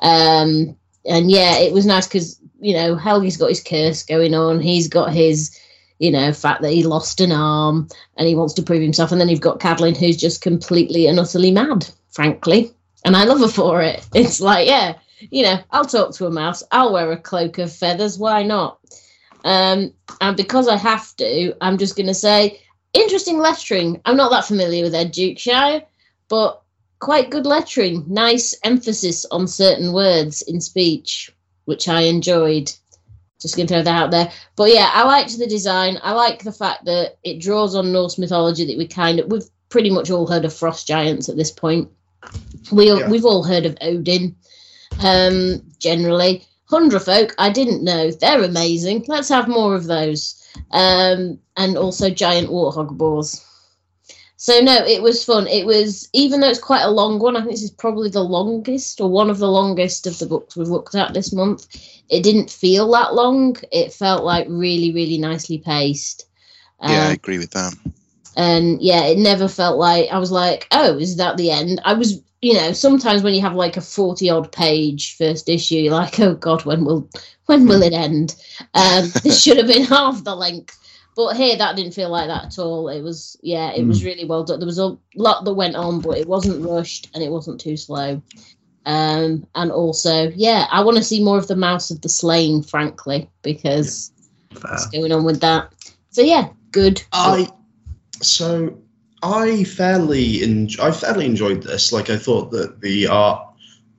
Um, 0.00 0.76
and 1.06 1.30
yeah, 1.30 1.58
it 1.58 1.72
was 1.72 1.86
nice 1.86 2.06
because 2.06 2.40
you 2.60 2.74
know 2.74 2.96
Helgi's 2.96 3.36
got 3.36 3.50
his 3.50 3.62
curse 3.62 4.02
going 4.02 4.34
on. 4.34 4.60
He's 4.60 4.88
got 4.88 5.12
his, 5.12 5.56
you 5.98 6.10
know, 6.10 6.32
fact 6.32 6.62
that 6.62 6.72
he 6.72 6.82
lost 6.82 7.20
an 7.20 7.32
arm 7.32 7.88
and 8.16 8.26
he 8.26 8.34
wants 8.34 8.54
to 8.54 8.62
prove 8.62 8.82
himself. 8.82 9.12
And 9.12 9.20
then 9.20 9.28
you've 9.28 9.40
got 9.40 9.60
Cadlin, 9.60 9.96
who's 9.96 10.16
just 10.16 10.42
completely 10.42 11.06
and 11.06 11.20
utterly 11.20 11.50
mad, 11.50 11.86
frankly 12.10 12.74
and 13.04 13.16
I 13.16 13.24
love 13.24 13.40
her 13.40 13.48
for 13.48 13.82
it. 13.82 14.06
It's 14.14 14.40
like, 14.40 14.66
yeah, 14.66 14.94
you 15.30 15.42
know, 15.42 15.58
I'll 15.70 15.84
talk 15.84 16.14
to 16.14 16.26
a 16.26 16.30
mouse. 16.30 16.62
I'll 16.72 16.92
wear 16.92 17.12
a 17.12 17.16
cloak 17.16 17.58
of 17.58 17.72
feathers. 17.72 18.18
Why 18.18 18.42
not? 18.42 18.78
Um, 19.44 19.92
and 20.20 20.36
because 20.36 20.68
I 20.68 20.76
have 20.76 21.14
to, 21.16 21.54
I'm 21.60 21.78
just 21.78 21.96
going 21.96 22.06
to 22.06 22.14
say, 22.14 22.60
interesting 22.94 23.38
lettering. 23.38 24.00
I'm 24.04 24.16
not 24.16 24.30
that 24.30 24.46
familiar 24.46 24.82
with 24.82 24.94
Ed 24.94 25.12
Dukeshire, 25.12 25.84
but 26.28 26.62
quite 27.00 27.30
good 27.30 27.46
lettering. 27.46 28.04
Nice 28.08 28.54
emphasis 28.64 29.26
on 29.30 29.46
certain 29.46 29.92
words 29.92 30.42
in 30.42 30.60
speech, 30.60 31.30
which 31.66 31.88
I 31.88 32.02
enjoyed. 32.02 32.72
Just 33.40 33.56
going 33.56 33.66
to 33.66 33.74
throw 33.74 33.82
that 33.82 34.02
out 34.02 34.10
there. 34.10 34.32
But 34.56 34.72
yeah, 34.72 34.90
I 34.92 35.04
liked 35.04 35.36
the 35.38 35.46
design. 35.46 35.98
I 36.02 36.12
like 36.12 36.42
the 36.42 36.52
fact 36.52 36.86
that 36.86 37.18
it 37.22 37.40
draws 37.40 37.74
on 37.74 37.92
Norse 37.92 38.16
mythology 38.16 38.64
that 38.66 38.78
we 38.78 38.86
kind 38.86 39.20
of, 39.20 39.30
we've 39.30 39.48
pretty 39.68 39.90
much 39.90 40.10
all 40.10 40.26
heard 40.26 40.46
of 40.46 40.54
frost 40.54 40.86
giants 40.86 41.28
at 41.28 41.36
this 41.36 41.50
point. 41.50 41.90
We 42.72 42.88
Yeah. 42.88 43.10
we've 43.10 43.26
all 43.26 43.42
heard 43.42 43.66
of 43.66 43.76
Odin. 43.82 44.34
Um, 45.00 45.62
generally, 45.78 46.46
Hundrafolk, 46.70 47.34
I 47.36 47.50
didn't 47.50 47.84
know 47.84 48.10
they're 48.10 48.42
amazing. 48.42 49.04
Let's 49.08 49.28
have 49.28 49.48
more 49.48 49.74
of 49.74 49.84
those. 49.84 50.40
Um, 50.70 51.38
and 51.56 51.76
also 51.76 52.10
giant 52.10 52.48
warthog 52.48 52.96
boars. 52.96 53.44
So 54.36 54.60
no, 54.60 54.84
it 54.84 55.02
was 55.02 55.24
fun. 55.24 55.46
It 55.46 55.64
was 55.66 56.08
even 56.12 56.40
though 56.40 56.48
it's 56.50 56.58
quite 56.60 56.82
a 56.82 56.90
long 56.90 57.18
one. 57.18 57.36
I 57.36 57.40
think 57.40 57.52
this 57.52 57.62
is 57.62 57.70
probably 57.70 58.10
the 58.10 58.22
longest 58.22 59.00
or 59.00 59.08
one 59.10 59.30
of 59.30 59.38
the 59.38 59.50
longest 59.50 60.06
of 60.06 60.18
the 60.18 60.26
books 60.26 60.56
we've 60.56 60.68
looked 60.68 60.94
at 60.94 61.14
this 61.14 61.32
month. 61.32 61.66
It 62.10 62.22
didn't 62.22 62.50
feel 62.50 62.90
that 62.92 63.14
long. 63.14 63.56
It 63.72 63.92
felt 63.92 64.24
like 64.24 64.46
really, 64.48 64.92
really 64.92 65.18
nicely 65.18 65.58
paced. 65.58 66.26
yeah, 66.82 67.06
I 67.08 67.10
Um, 67.10 67.12
agree 67.12 67.38
with 67.38 67.50
that. 67.52 67.74
and 68.36 68.82
yeah 68.82 69.04
it 69.04 69.16
never 69.18 69.46
felt 69.48 69.78
like 69.78 70.08
i 70.10 70.18
was 70.18 70.32
like 70.32 70.66
oh 70.72 70.98
is 70.98 71.16
that 71.18 71.36
the 71.36 71.52
end 71.52 71.80
i 71.84 71.92
was 71.94 72.20
you 72.44 72.54
know 72.54 72.72
sometimes 72.72 73.22
when 73.22 73.34
you 73.34 73.40
have 73.40 73.54
like 73.54 73.76
a 73.76 73.80
40 73.80 74.30
odd 74.30 74.52
page 74.52 75.16
first 75.16 75.48
issue 75.48 75.76
you're 75.76 75.92
like 75.92 76.20
oh 76.20 76.34
god 76.34 76.64
when 76.64 76.84
will 76.84 77.08
when 77.46 77.66
will 77.66 77.82
it 77.82 77.92
end? 77.92 78.36
Um 78.74 79.10
this 79.22 79.42
should 79.42 79.58
have 79.58 79.66
been 79.66 79.84
half 79.84 80.24
the 80.24 80.34
length. 80.34 80.78
But 81.16 81.36
here 81.36 81.56
that 81.56 81.76
didn't 81.76 81.94
feel 81.94 82.10
like 82.10 82.26
that 82.26 82.46
at 82.46 82.58
all. 82.58 82.88
It 82.88 83.02
was 83.02 83.36
yeah 83.42 83.72
it 83.72 83.86
was 83.86 84.04
really 84.04 84.24
well 84.24 84.44
done. 84.44 84.58
There 84.58 84.66
was 84.66 84.78
a 84.78 84.96
lot 85.14 85.44
that 85.44 85.54
went 85.54 85.76
on 85.76 86.00
but 86.00 86.18
it 86.18 86.26
wasn't 86.26 86.66
rushed 86.66 87.10
and 87.14 87.22
it 87.22 87.30
wasn't 87.30 87.60
too 87.60 87.76
slow. 87.76 88.22
Um 88.86 89.46
and 89.54 89.72
also 89.72 90.30
yeah 90.34 90.66
i 90.70 90.84
want 90.84 90.98
to 90.98 91.02
see 91.02 91.24
more 91.24 91.38
of 91.38 91.48
the 91.48 91.56
mouse 91.56 91.90
of 91.90 92.02
the 92.02 92.08
slain 92.10 92.62
frankly 92.62 93.30
because 93.40 94.12
Fair. 94.52 94.72
what's 94.72 94.86
going 94.88 95.12
on 95.12 95.24
with 95.24 95.40
that? 95.40 95.72
So 96.10 96.20
yeah 96.22 96.48
good. 96.72 97.02
I 97.12 97.48
so 98.20 98.78
I 99.24 99.64
fairly 99.64 100.42
en- 100.42 100.68
I 100.80 100.90
fairly 100.90 101.24
enjoyed 101.24 101.62
this. 101.62 101.92
Like 101.92 102.10
I 102.10 102.18
thought 102.18 102.50
that 102.50 102.80
the 102.82 103.06
art 103.06 103.48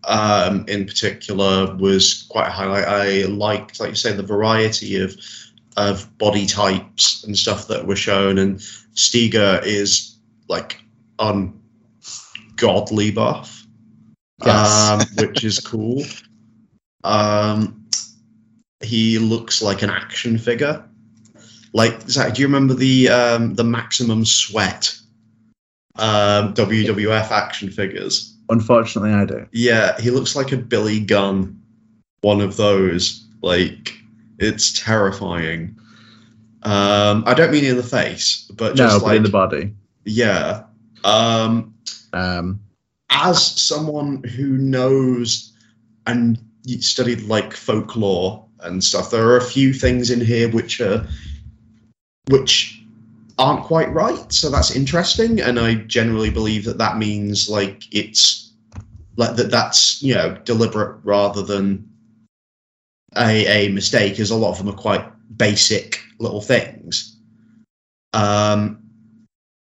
um, 0.03 0.65
in 0.67 0.85
particular 0.85 1.75
was 1.75 2.27
quite 2.29 2.47
a 2.47 2.51
highlight. 2.51 2.85
I 2.88 3.23
liked, 3.23 3.79
like 3.79 3.89
you 3.89 3.95
say, 3.95 4.13
the 4.13 4.21
variety 4.23 5.01
of 5.01 5.17
of 5.77 6.15
body 6.19 6.45
types 6.45 7.23
and 7.23 7.35
stuff 7.38 7.67
that 7.69 7.88
were 7.88 7.95
shown, 7.95 8.38
and 8.38 8.59
Stiga 8.93 9.65
is 9.65 10.15
like 10.47 10.79
ungodly 11.19 13.11
buff, 13.11 13.65
Yes. 14.45 14.89
um, 14.89 15.01
which 15.17 15.43
is 15.43 15.59
cool. 15.59 16.03
Um, 17.03 17.88
he 18.81 19.17
looks 19.17 19.61
like 19.63 19.81
an 19.81 19.89
action 19.89 20.38
figure. 20.38 20.83
Like 21.73 21.99
Zach, 22.07 22.35
do 22.35 22.41
you 22.41 22.47
remember 22.47 22.75
the 22.75 23.09
um, 23.09 23.55
the 23.55 23.63
Maximum 23.63 24.23
Sweat 24.23 24.95
um, 25.97 26.53
WWF 26.53 27.31
action 27.31 27.69
figures? 27.69 28.36
Unfortunately, 28.49 29.12
I 29.12 29.25
do. 29.25 29.47
Yeah, 29.51 29.99
he 29.99 30.12
looks 30.12 30.36
like 30.36 30.51
a 30.51 30.58
Billy 30.58 30.99
Gunn, 30.99 31.60
one 32.21 32.41
of 32.41 32.58
those. 32.58 33.25
Like, 33.41 33.93
it's 34.39 34.79
terrifying. 34.79 35.75
Um, 36.63 37.23
I 37.27 37.34
don't 37.34 37.51
mean 37.51 37.65
in 37.65 37.77
the 37.77 37.84
face, 37.84 38.49
but 38.55 38.75
No, 38.75 38.86
just 38.88 38.99
but 39.01 39.08
like 39.08 39.17
in 39.17 39.23
the 39.23 39.29
body. 39.29 39.73
yeah. 40.03 40.63
Um, 41.03 41.73
Um, 42.13 42.60
as 43.10 43.45
someone 43.45 44.23
who 44.23 44.58
knows 44.58 45.53
and 46.08 46.38
studied 46.79 47.21
like 47.23 47.53
folklore 47.53 48.43
and 48.62 48.84
stuff, 48.84 49.12
there 49.12 49.27
are 49.27 49.38
a 49.38 49.43
few 49.43 49.73
things 49.73 50.10
in 50.10 50.19
here 50.21 50.49
which 50.49 50.81
are 50.81 51.05
which 52.29 52.74
aren't 53.37 53.63
quite 53.63 53.91
right. 53.93 54.31
So 54.31 54.49
that's 54.49 54.75
interesting, 54.75 55.41
and 55.41 55.59
I 55.59 55.75
generally 55.75 56.29
believe 56.29 56.65
that 56.65 56.77
that 56.77 56.97
means 56.97 57.49
like 57.49 57.83
it's 57.91 58.53
like 59.17 59.35
that 59.35 59.51
that's 59.51 60.01
you 60.01 60.15
know 60.15 60.37
deliberate 60.43 60.99
rather 61.03 61.41
than 61.41 61.89
a 63.17 63.67
a 63.67 63.71
mistake, 63.71 64.19
as 64.19 64.31
a 64.31 64.35
lot 64.35 64.51
of 64.51 64.57
them 64.57 64.69
are 64.69 64.77
quite 64.77 65.05
basic 65.37 65.99
little 66.19 66.41
things. 66.41 67.17
Um, 68.13 68.81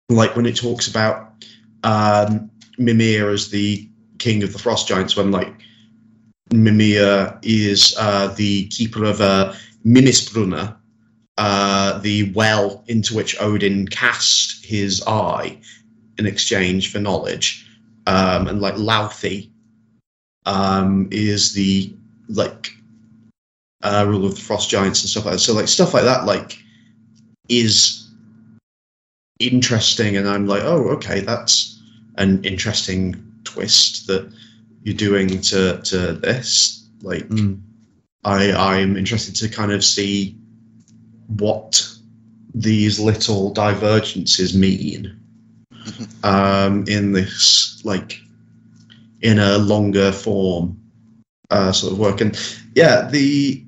like 0.10 0.36
when 0.36 0.45
it 0.45 0.55
talks 0.55 0.88
about 0.88 1.45
um, 1.84 2.49
Mimir 2.77 3.29
as 3.29 3.49
the 3.49 3.88
king 4.17 4.43
of 4.43 4.53
the 4.53 4.60
frost 4.60 4.88
giants, 4.88 5.15
when 5.15 5.32
like 5.32 5.53
Mimir 6.51 7.38
is 7.43 7.95
uh, 7.99 8.27
the 8.36 8.67
keeper 8.67 9.05
of 9.05 9.21
uh, 9.21 9.53
Mimisbrunnr, 9.86 10.75
uh, 11.39 11.99
the 11.99 12.34
well 12.34 12.84
into 12.88 13.15
which 13.15 13.39
Odin 13.39 13.88
cast 13.88 14.65
his 14.65 15.02
eye 15.08 15.58
in 16.17 16.25
exchange 16.25 16.91
for 16.91 16.99
knowledge, 16.99 17.65
um, 18.06 18.49
and 18.49 18.60
like 18.60 18.75
Laufey 18.75 19.49
um, 20.45 21.08
is 21.12 21.54
the 21.54 21.95
like 22.28 22.71
uh, 23.82 24.04
ruler 24.06 24.28
of 24.28 24.36
the 24.36 24.41
frost 24.41 24.69
giants 24.69 25.02
and 25.02 25.10
stuff 25.10 25.23
like 25.23 25.36
that. 25.36 25.39
So 25.39 25.54
like 25.54 25.69
stuff 25.69 25.93
like 25.93 26.04
that, 26.04 26.25
like 26.25 26.62
is 27.47 28.12
interesting, 29.39 30.17
and 30.17 30.28
I'm 30.28 30.45
like, 30.45 30.63
oh, 30.63 30.89
okay, 30.89 31.21
that's 31.21 31.82
an 32.15 32.43
interesting 32.43 33.15
twist 33.45 34.08
that 34.08 34.30
you're 34.84 34.93
doing 34.93 35.39
to 35.39 35.80
to 35.84 36.12
this. 36.12 36.86
Like, 37.02 37.30
mm, 37.30 37.62
I 38.25 38.52
I'm 38.52 38.97
interested 38.97 39.38
to 39.38 39.47
kind 39.47 39.71
of 39.71 39.86
see 39.86 40.36
what 41.38 41.88
these 42.54 43.00
little 43.00 43.54
divergences 43.54 44.56
mean 44.58 45.15
um, 46.24 46.84
in 46.88 47.12
this 47.13 47.82
like 47.86 48.20
in 49.22 49.39
a 49.39 49.58
longer 49.58 50.12
form 50.12 50.80
uh, 51.50 51.72
sort 51.72 51.94
of 51.94 52.00
work. 52.00 52.22
And 52.22 52.38
yeah, 52.76 53.08
the 53.10 53.63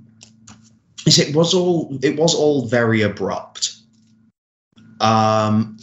it 1.05 1.35
was 1.35 1.53
all 1.53 1.97
it 2.01 2.17
was 2.17 2.35
all 2.35 2.67
very 2.67 3.01
abrupt. 3.01 3.75
Um, 4.99 5.77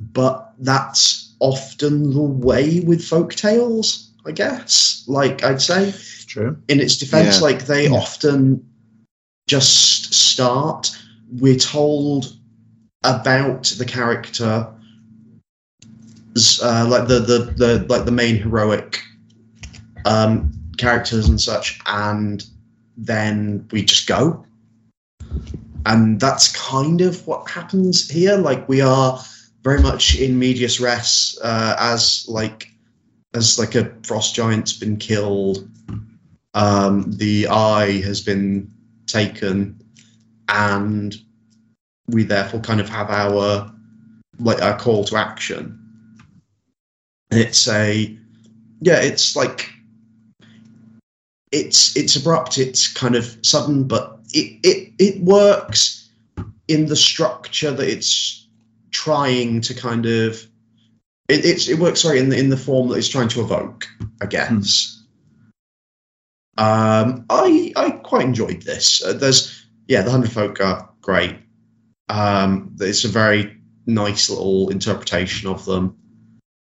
but 0.00 0.52
that's 0.58 1.34
often 1.40 2.12
the 2.12 2.20
way 2.20 2.80
with 2.80 3.04
folk 3.04 3.34
tales, 3.34 4.10
I 4.26 4.32
guess. 4.32 5.04
Like 5.06 5.44
I'd 5.44 5.62
say 5.62 5.94
true. 6.26 6.56
in 6.68 6.80
its 6.80 6.96
defense, 6.96 7.36
Yeah. 7.36 7.42
like 7.42 7.66
they 7.66 7.84
Yeah. 7.84 7.94
often 7.96 8.66
just 9.46 10.12
start. 10.14 10.90
We're 11.30 11.56
told 11.56 12.36
about 13.04 13.64
the 13.78 13.84
character, 13.84 14.72
uh, 16.62 16.86
like 16.88 17.08
the, 17.08 17.20
the 17.20 17.54
the 17.56 17.86
like 17.88 18.04
the 18.04 18.12
main 18.12 18.36
heroic 18.36 19.00
um, 20.04 20.52
characters 20.76 21.28
and 21.28 21.40
such, 21.40 21.78
and 21.86 22.44
then 22.96 23.66
we 23.70 23.84
just 23.84 24.06
go. 24.06 24.44
And 25.84 26.18
that's 26.18 26.54
kind 26.56 27.00
of 27.00 27.26
what 27.26 27.48
happens 27.48 28.08
here. 28.08 28.36
Like 28.36 28.68
we 28.68 28.80
are 28.80 29.22
very 29.62 29.80
much 29.80 30.18
in 30.18 30.38
medias 30.38 30.80
res, 30.80 31.38
uh, 31.42 31.76
as 31.78 32.26
like 32.28 32.68
as 33.34 33.58
like 33.58 33.74
a 33.74 33.92
frost 34.02 34.34
giant's 34.34 34.72
been 34.72 34.96
killed 34.96 35.68
um, 36.56 37.12
the 37.12 37.48
eye 37.48 38.00
has 38.00 38.22
been 38.22 38.72
taken, 39.06 39.78
and 40.48 41.14
we 42.08 42.22
therefore 42.22 42.60
kind 42.60 42.80
of 42.80 42.88
have 42.88 43.10
our 43.10 43.72
like 44.38 44.62
our 44.62 44.78
call 44.78 45.04
to 45.04 45.16
action. 45.16 45.78
And 47.30 47.40
it's 47.40 47.66
a 47.68 48.16
yeah, 48.80 49.00
it's 49.00 49.34
like 49.34 49.70
it's 51.52 51.96
it's 51.96 52.16
abrupt, 52.16 52.58
it's 52.58 52.92
kind 52.92 53.14
of 53.14 53.36
sudden, 53.42 53.84
but 53.84 54.20
it 54.32 54.58
it 54.62 54.92
it 54.98 55.22
works 55.22 56.10
in 56.68 56.86
the 56.86 56.96
structure 56.96 57.70
that 57.70 57.88
it's 57.88 58.48
trying 58.90 59.60
to 59.60 59.74
kind 59.74 60.06
of 60.06 60.46
it, 61.28 61.44
it's 61.44 61.68
it 61.68 61.78
works 61.78 62.02
sorry 62.02 62.18
in 62.18 62.28
the 62.28 62.38
in 62.38 62.50
the 62.50 62.56
form 62.56 62.88
that 62.88 62.96
it's 62.96 63.08
trying 63.08 63.28
to 63.28 63.40
evoke, 63.40 63.86
I 64.20 64.26
guess. 64.26 64.92
Um, 66.58 67.26
I 67.28 67.72
I 67.76 67.90
quite 67.90 68.24
enjoyed 68.24 68.62
this. 68.62 69.04
Uh, 69.04 69.12
there's 69.12 69.65
yeah, 69.88 70.02
the 70.02 70.10
hundred 70.10 70.32
folk 70.32 70.60
are 70.60 70.90
great. 71.00 71.36
Um, 72.08 72.76
it's 72.80 73.04
a 73.04 73.08
very 73.08 73.56
nice 73.86 74.30
little 74.30 74.68
interpretation 74.70 75.48
of 75.48 75.64
them. 75.64 75.96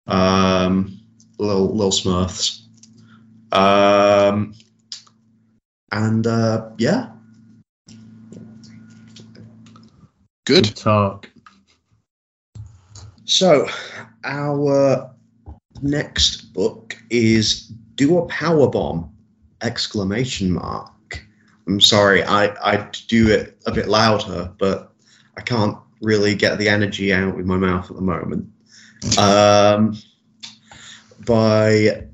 Um, 0.08 1.00
little 1.38 1.76
little 1.76 1.92
Smurfs. 1.92 2.62
Um, 3.52 4.54
and 5.92 6.28
uh, 6.28 6.70
yeah, 6.78 7.12
Good. 10.46 10.76
talk. 10.76 11.30
So, 13.24 13.68
our 14.24 15.10
next 15.82 16.54
book 16.54 16.96
is 17.10 17.68
"Do 17.96 18.20
a 18.20 18.26
Power 18.28 18.70
Bomb!" 18.70 19.12
Exclamation 19.64 20.52
mark. 20.52 20.95
I'm 21.68 21.82
sorry, 21.82 22.24
I 22.24 22.48
I 22.64 22.90
do 23.08 23.30
it 23.30 23.58
a 23.66 23.72
bit 23.72 23.88
louder, 23.88 24.52
but 24.60 24.92
I 25.38 25.42
can't 25.42 25.78
really 26.02 26.36
get 26.36 26.58
the 26.58 26.70
energy 26.70 27.14
out 27.14 27.36
with 27.36 27.46
my 27.46 27.58
mouth 27.58 27.90
at 27.90 27.96
the 27.96 28.02
moment. 28.02 28.50
Um, 29.18 29.98
by 31.26 32.06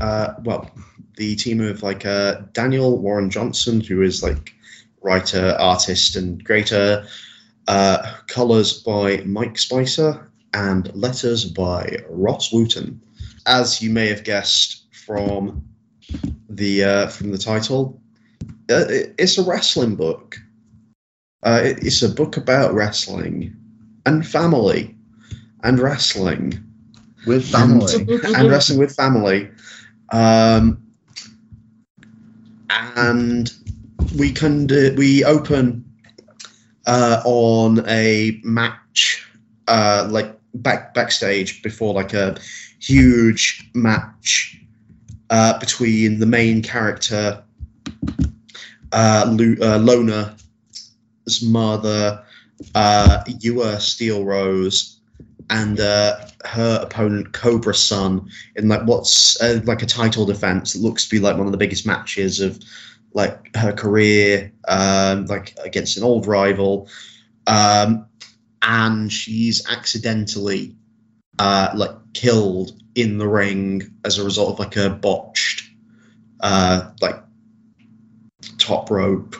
uh, 0.00 0.34
well, 0.44 0.70
the 1.16 1.36
team 1.36 1.60
of 1.60 1.82
like 1.82 2.04
uh, 2.06 2.42
Daniel 2.52 2.98
Warren 2.98 3.30
Johnson, 3.30 3.80
who 3.80 4.02
is 4.02 4.22
like 4.22 4.54
writer, 5.02 5.56
artist, 5.58 6.16
and 6.16 6.44
creator. 6.44 7.06
Uh, 7.68 8.14
colors 8.26 8.82
by 8.82 9.18
Mike 9.18 9.56
Spicer 9.56 10.28
and 10.54 10.92
letters 10.92 11.44
by 11.44 11.98
Rus 12.08 12.52
Wooton. 12.52 12.98
As 13.46 13.80
you 13.80 13.90
may 13.90 14.08
have 14.08 14.24
guessed 14.24 14.86
from 14.92 15.64
the 16.48 16.82
uh, 16.82 17.06
from 17.08 17.30
the 17.30 17.38
title, 17.38 17.99
it- 17.99 17.99
it's 18.70 19.38
a 19.38 19.42
wrestling 19.42 19.96
book. 19.96 20.38
Uh, 21.42 21.60
it's 21.62 22.02
a 22.02 22.08
book 22.08 22.36
about 22.36 22.74
wrestling 22.74 23.56
and 24.06 24.26
family 24.26 24.94
and 25.62 25.78
wrestling 25.78 26.62
With 27.26 27.46
family. 27.46 27.94
and 28.34 28.50
wrestling 28.50 28.78
with 28.78 28.94
family. 28.94 29.48
Um, 30.12 30.82
and 32.96 33.52
we 34.18 34.32
can 34.32 34.66
do, 34.66 34.94
we 34.96 35.24
open 35.24 35.84
uh, 36.86 37.22
on 37.24 37.84
a 37.88 38.40
match, 38.42 39.26
uh, 39.68 40.08
like 40.10 40.36
back 40.54 40.94
backstage 40.94 41.62
before 41.62 41.94
like 41.94 42.12
a 42.12 42.36
huge 42.80 43.70
match 43.74 44.60
uh, 45.30 45.58
between 45.58 46.18
the 46.18 46.26
main 46.26 46.62
character, 46.62 47.42
uh, 48.92 49.24
uh, 49.26 49.78
Lona's 49.78 51.42
mother, 51.42 52.24
uh, 52.74 53.24
Yua 53.26 53.80
Steel 53.80 54.24
Rose, 54.24 55.00
and 55.48 55.80
uh, 55.80 56.20
her 56.44 56.80
opponent 56.82 57.32
Cobra 57.32 57.74
Sun 57.74 58.30
in 58.56 58.68
like 58.68 58.82
what's 58.82 59.40
uh, 59.40 59.60
like 59.64 59.82
a 59.82 59.86
title 59.86 60.24
defense 60.26 60.72
that 60.72 60.82
looks 60.82 61.04
to 61.04 61.10
be 61.10 61.18
like 61.18 61.36
one 61.36 61.46
of 61.46 61.52
the 61.52 61.58
biggest 61.58 61.86
matches 61.86 62.40
of 62.40 62.58
like 63.12 63.54
her 63.56 63.72
career, 63.72 64.52
um, 64.68 65.26
like 65.26 65.56
against 65.64 65.96
an 65.96 66.04
old 66.04 66.26
rival, 66.26 66.88
um, 67.46 68.06
and 68.62 69.12
she's 69.12 69.68
accidentally 69.68 70.76
uh, 71.38 71.70
like 71.74 72.12
killed 72.12 72.72
in 72.94 73.18
the 73.18 73.26
ring 73.26 73.82
as 74.04 74.18
a 74.18 74.24
result 74.24 74.52
of 74.52 74.58
like 74.58 74.76
a 74.76 74.90
botched 74.90 75.68
like 76.42 77.22
top 78.58 78.90
rope. 78.90 79.36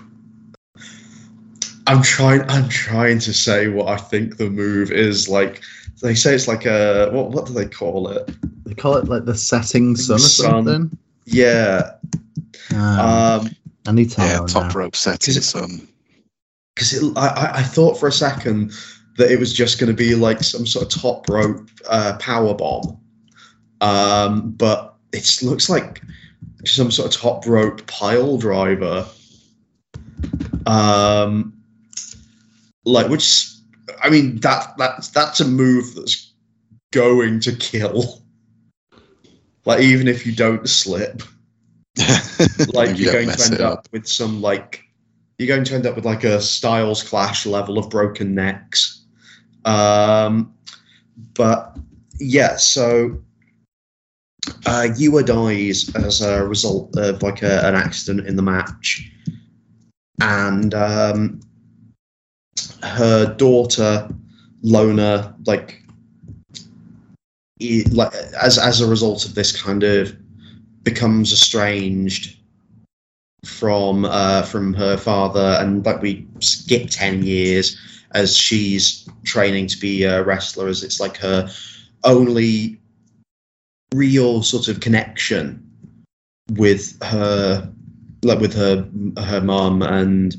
I'm 1.87 2.03
trying. 2.03 2.43
I'm 2.49 2.69
trying 2.69 3.19
to 3.21 3.33
say 3.33 3.69
what 3.69 3.89
I 3.89 3.97
think 3.97 4.37
the 4.37 4.49
move 4.51 4.93
is. 4.93 5.29
Like 5.29 5.63
they 6.03 6.15
say, 6.15 6.35
it's 6.35 6.47
like 6.49 6.67
a 6.67 7.11
what? 7.13 7.31
What 7.31 7.47
do 7.47 7.53
they 7.53 7.67
call 7.67 8.09
it? 8.09 8.31
They 8.65 8.75
call 8.75 8.97
it 8.97 9.07
like 9.09 9.25
the 9.25 9.35
setting 9.35 9.97
sun 9.97 10.17
or 10.17 10.19
Sun. 10.21 10.65
something. 10.67 10.99
Yeah. 11.27 11.93
Um, 12.75 12.79
Um, 13.01 13.51
I 13.87 13.93
need 13.93 14.11
to 14.11 14.21
Yeah, 14.23 14.39
top 14.47 14.69
now. 14.73 14.79
rope 14.79 14.95
setting 14.97 15.33
Is 15.33 15.37
it- 15.39 15.43
sun. 15.43 15.89
because 16.75 17.03
I, 17.17 17.27
I, 17.29 17.53
I 17.59 17.63
thought 17.63 17.99
for 17.99 18.09
a 18.09 18.13
second 18.13 18.73
that 19.17 19.31
it 19.31 19.39
was 19.41 19.53
just 19.53 19.79
going 19.81 19.89
to 19.91 19.97
be 19.97 20.15
like 20.15 20.43
some 20.45 20.67
sort 20.67 20.95
of 20.95 21.01
top 21.01 21.29
rope 21.29 21.69
uh, 21.89 22.17
power 22.19 22.55
bomb, 22.55 22.99
um, 23.81 24.53
but 24.53 24.95
it 25.13 25.43
looks 25.43 25.69
like 25.69 26.01
some 26.65 26.91
sort 26.91 27.15
of 27.15 27.21
top 27.21 27.47
rope 27.47 27.87
pile 27.87 28.39
driver. 28.39 29.07
Um, 30.67 31.63
like 32.85 33.09
which, 33.09 33.49
I 34.03 34.11
mean 34.11 34.41
that 34.41 34.75
that's 34.77 35.09
that's 35.09 35.41
a 35.41 35.47
move 35.47 35.95
that's 35.95 36.33
going 36.93 37.41
to 37.41 37.55
kill. 37.55 38.23
Like 39.67 39.81
even 39.81 40.09
if 40.09 40.25
you 40.25 40.35
don't 40.35 40.67
slip, 40.67 41.23
like 42.73 42.97
You 42.97 43.05
you're 43.05 43.13
going 43.13 43.29
to 43.29 43.45
end 43.45 43.55
it 43.55 43.61
up, 43.61 43.87
with 43.93 44.09
some 44.09 44.41
like 44.41 44.83
you're 45.39 45.49
going 45.49 45.65
to 45.65 45.75
end 45.75 45.87
up 45.87 45.97
with 45.97 46.07
like 46.07 46.25
a 46.25 46.41
styles 46.41 47.03
clash 47.03 47.45
level 47.45 47.79
of 47.79 47.91
broken 47.91 48.35
necks 48.35 49.05
um 49.65 50.55
but 51.35 51.77
yeah 52.19 52.57
so 52.57 53.19
uh 54.67 54.89
Yua 54.97 55.25
dies 55.25 55.95
as 55.97 56.23
a 56.23 56.45
result 56.47 56.97
of 56.97 57.23
like 57.23 57.43
a, 57.43 57.67
an 57.67 57.75
accident 57.75 58.27
in 58.27 58.37
the 58.37 58.43
match. 58.43 59.11
And 60.21 60.75
um 60.75 61.41
her 62.83 63.35
daughter 63.35 64.09
Lona 64.63 65.35
like 65.47 65.83
like 67.93 68.15
as 68.41 68.59
as 68.59 68.81
a 68.81 68.89
result 68.89 69.27
of 69.27 69.35
this 69.35 69.61
kind 69.61 69.83
of 69.83 70.17
becomes 70.83 71.33
estranged 71.33 72.41
from 73.45 74.05
uh, 74.05 74.43
from 74.43 74.75
her 74.75 74.97
father, 74.97 75.59
and 75.61 75.85
like 75.85 76.03
we 76.03 76.27
skip 76.41 76.89
ten 76.91 77.23
years 77.23 77.79
as 78.13 78.37
she's 78.37 79.09
training 79.25 79.67
to 79.69 79.79
be 79.79 80.05
a 80.05 80.23
wrestler, 80.23 80.69
as 80.69 80.83
it's 80.83 81.01
like 81.01 81.17
her 81.19 81.49
only 82.05 82.80
real 83.95 84.43
sort 84.43 84.69
of 84.69 84.81
connection 84.81 85.67
with 86.53 87.01
her, 87.03 87.71
like 88.23 88.41
with 88.41 88.55
her 88.55 88.89
her 89.19 89.41
mom, 89.41 89.83
and 89.83 90.37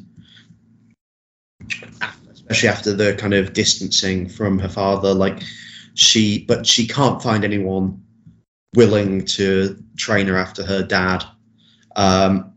especially 2.32 2.70
after 2.70 2.94
the 2.94 3.14
kind 3.16 3.34
of 3.34 3.54
distancing 3.54 4.28
from 4.28 4.60
her 4.60 4.70
father, 4.70 5.14
like 5.14 5.42
she, 5.94 6.46
but 6.46 6.66
she 6.66 6.88
can't 6.88 7.22
find 7.22 7.44
anyone 7.44 8.02
willing 8.76 9.26
to 9.26 9.78
train 9.98 10.28
her 10.28 10.38
after 10.38 10.64
her 10.66 10.82
dad. 10.84 11.24
Um, 11.96 12.52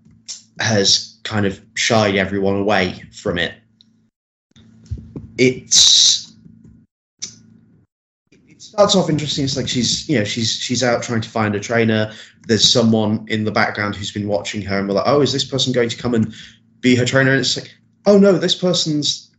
has 0.60 1.18
kind 1.24 1.46
of 1.46 1.60
shied 1.74 2.16
everyone 2.16 2.56
away 2.56 3.02
from 3.12 3.38
it. 3.38 3.54
It's 5.38 6.23
it 6.23 6.23
starts 8.74 8.96
off 8.96 9.08
interesting. 9.08 9.44
It's 9.44 9.56
like 9.56 9.68
she's 9.68 10.08
you 10.08 10.18
know 10.18 10.24
she's 10.24 10.52
she's 10.52 10.82
out 10.82 11.02
trying 11.02 11.20
to 11.20 11.28
find 11.28 11.54
a 11.54 11.60
trainer. 11.60 12.12
There's 12.46 12.70
someone 12.70 13.24
in 13.28 13.44
the 13.44 13.52
background 13.52 13.94
who's 13.94 14.10
been 14.10 14.28
watching 14.28 14.62
her, 14.62 14.78
and 14.78 14.88
we're 14.88 14.94
like, 14.94 15.06
oh, 15.06 15.20
is 15.20 15.32
this 15.32 15.44
person 15.44 15.72
going 15.72 15.88
to 15.88 15.96
come 15.96 16.14
and 16.14 16.34
be 16.80 16.96
her 16.96 17.04
trainer? 17.04 17.30
And 17.30 17.40
it's 17.40 17.56
like, 17.56 17.72
oh 18.06 18.18
no, 18.18 18.32
this 18.32 18.54
person's 18.54 19.30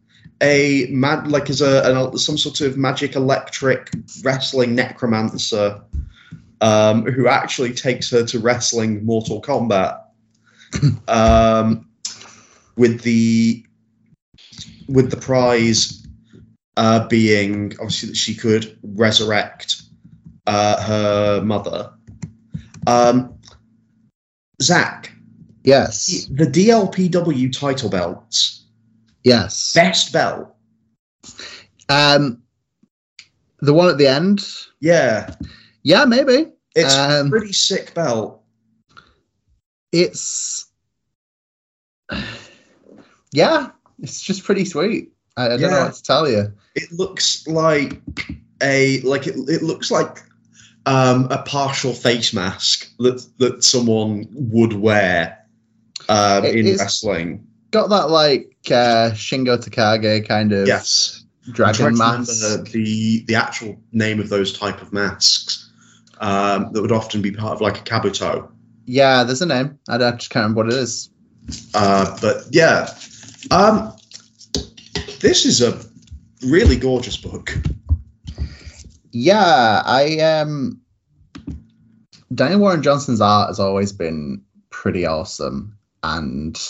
a 0.42 0.88
mad 0.90 1.28
like 1.28 1.50
is 1.50 1.62
a 1.62 1.84
an, 1.84 2.18
some 2.18 2.38
sort 2.38 2.62
of 2.62 2.78
magic 2.78 3.16
electric 3.16 3.90
wrestling 4.24 4.74
necromancer 4.74 5.82
um, 6.62 7.04
who 7.04 7.28
actually 7.28 7.74
takes 7.74 8.10
her 8.10 8.24
to 8.26 8.40
wrestling 8.40 9.06
Mortal 9.06 9.42
Kombat 9.42 10.02
um, 11.10 11.88
with 12.78 13.02
the 13.02 13.66
with 14.88 15.12
the 15.12 15.18
prize 15.18 16.05
uh, 16.78 17.08
being 17.08 17.74
obviously 17.80 18.10
that 18.10 18.16
she 18.18 18.36
could 18.36 18.78
resurrect 18.84 19.82
uh, 20.48 20.82
her 20.84 21.42
mother. 21.42 21.92
Um, 22.88 23.34
Zach, 24.62 25.12
Yes. 25.64 26.28
the 26.32 26.46
DLPW 26.46 27.52
title 27.58 27.90
belts, 27.90 28.66
Yes. 29.24 29.74
best 29.74 30.14
belt. 30.14 30.54
Um, 31.90 32.44
the 33.62 33.74
one 33.74 33.90
at 33.90 33.98
the 33.98 34.08
end. 34.08 34.48
Yeah, 34.80 35.34
Yeah, 35.84 36.06
maybe. 36.06 36.52
it's 36.76 36.94
Um, 36.96 37.30
pretty 37.30 37.54
sick 37.54 37.94
belt. 37.96 38.42
It's 39.92 40.68
yeah, 43.32 43.70
it's 44.00 44.22
just 44.22 44.44
pretty 44.44 44.66
sweet. 44.66 45.12
I, 45.38 45.46
I 45.46 45.50
don't 45.50 45.62
know 45.62 45.70
Yeah. 45.70 45.84
what 45.86 45.94
to 45.96 46.04
tell 46.04 46.30
you. 46.30 46.54
It 46.76 46.92
looks 46.92 47.48
like 47.48 48.02
a 48.62 49.02
like 49.02 49.28
it, 49.28 49.36
it 49.50 49.64
looks 49.64 49.92
like 49.92 50.24
um, 50.86 51.28
a 51.32 51.40
partial 51.44 51.94
face 51.94 52.34
mask 52.34 52.90
that 53.00 53.26
that 53.40 53.64
someone 53.64 54.28
would 54.34 54.74
wear 54.74 55.38
um, 56.10 56.46
in 56.46 56.66
wrestling. 56.78 57.46
Got 57.72 57.90
that 57.90 58.10
like 58.10 58.56
uh, 58.68 59.12
Shingo 59.12 59.58
Takagi 59.58 60.28
kind 60.28 60.54
of 60.54 60.68
Yes, 60.68 61.24
dragon 61.52 61.98
mask. 61.98 62.30
remember 62.44 62.70
the 62.72 63.24
the 63.28 63.36
actual 63.36 63.76
name 63.92 64.20
of 64.20 64.30
those 64.30 64.58
type 64.58 64.82
of 64.82 64.94
masks 64.94 65.70
um, 66.20 66.72
that 66.72 66.82
would 66.82 66.92
often 66.94 67.22
be 67.22 67.32
part 67.32 67.54
of 67.54 67.62
like 67.62 67.78
a 67.80 67.84
kabuto. 67.84 68.50
Yeah, 68.86 69.24
there's 69.24 69.42
a 69.42 69.46
name. 69.48 69.80
I, 69.90 69.98
don't- 69.98 70.14
I 70.14 70.18
just 70.18 70.30
can't 70.30 70.44
remember 70.44 70.64
what 70.66 70.74
it 70.74 70.80
is. 70.80 71.10
Uh, 71.74 72.16
but 72.22 72.44
yeah, 72.52 72.88
um, 73.52 73.95
this 75.26 75.44
is 75.44 75.60
a 75.60 75.76
really 76.46 76.76
gorgeous 76.76 77.18
book. 77.18 77.58
Yeah, 79.12 79.82
I 79.84 80.20
um 80.20 80.80
Daniel 82.34 82.60
Warren 82.60 82.84
Johnson's 82.84 83.22
art 83.22 83.50
has 83.50 83.60
always 83.60 83.92
been 83.92 84.44
pretty 84.70 85.08
awesome 85.08 85.80
and 86.04 86.62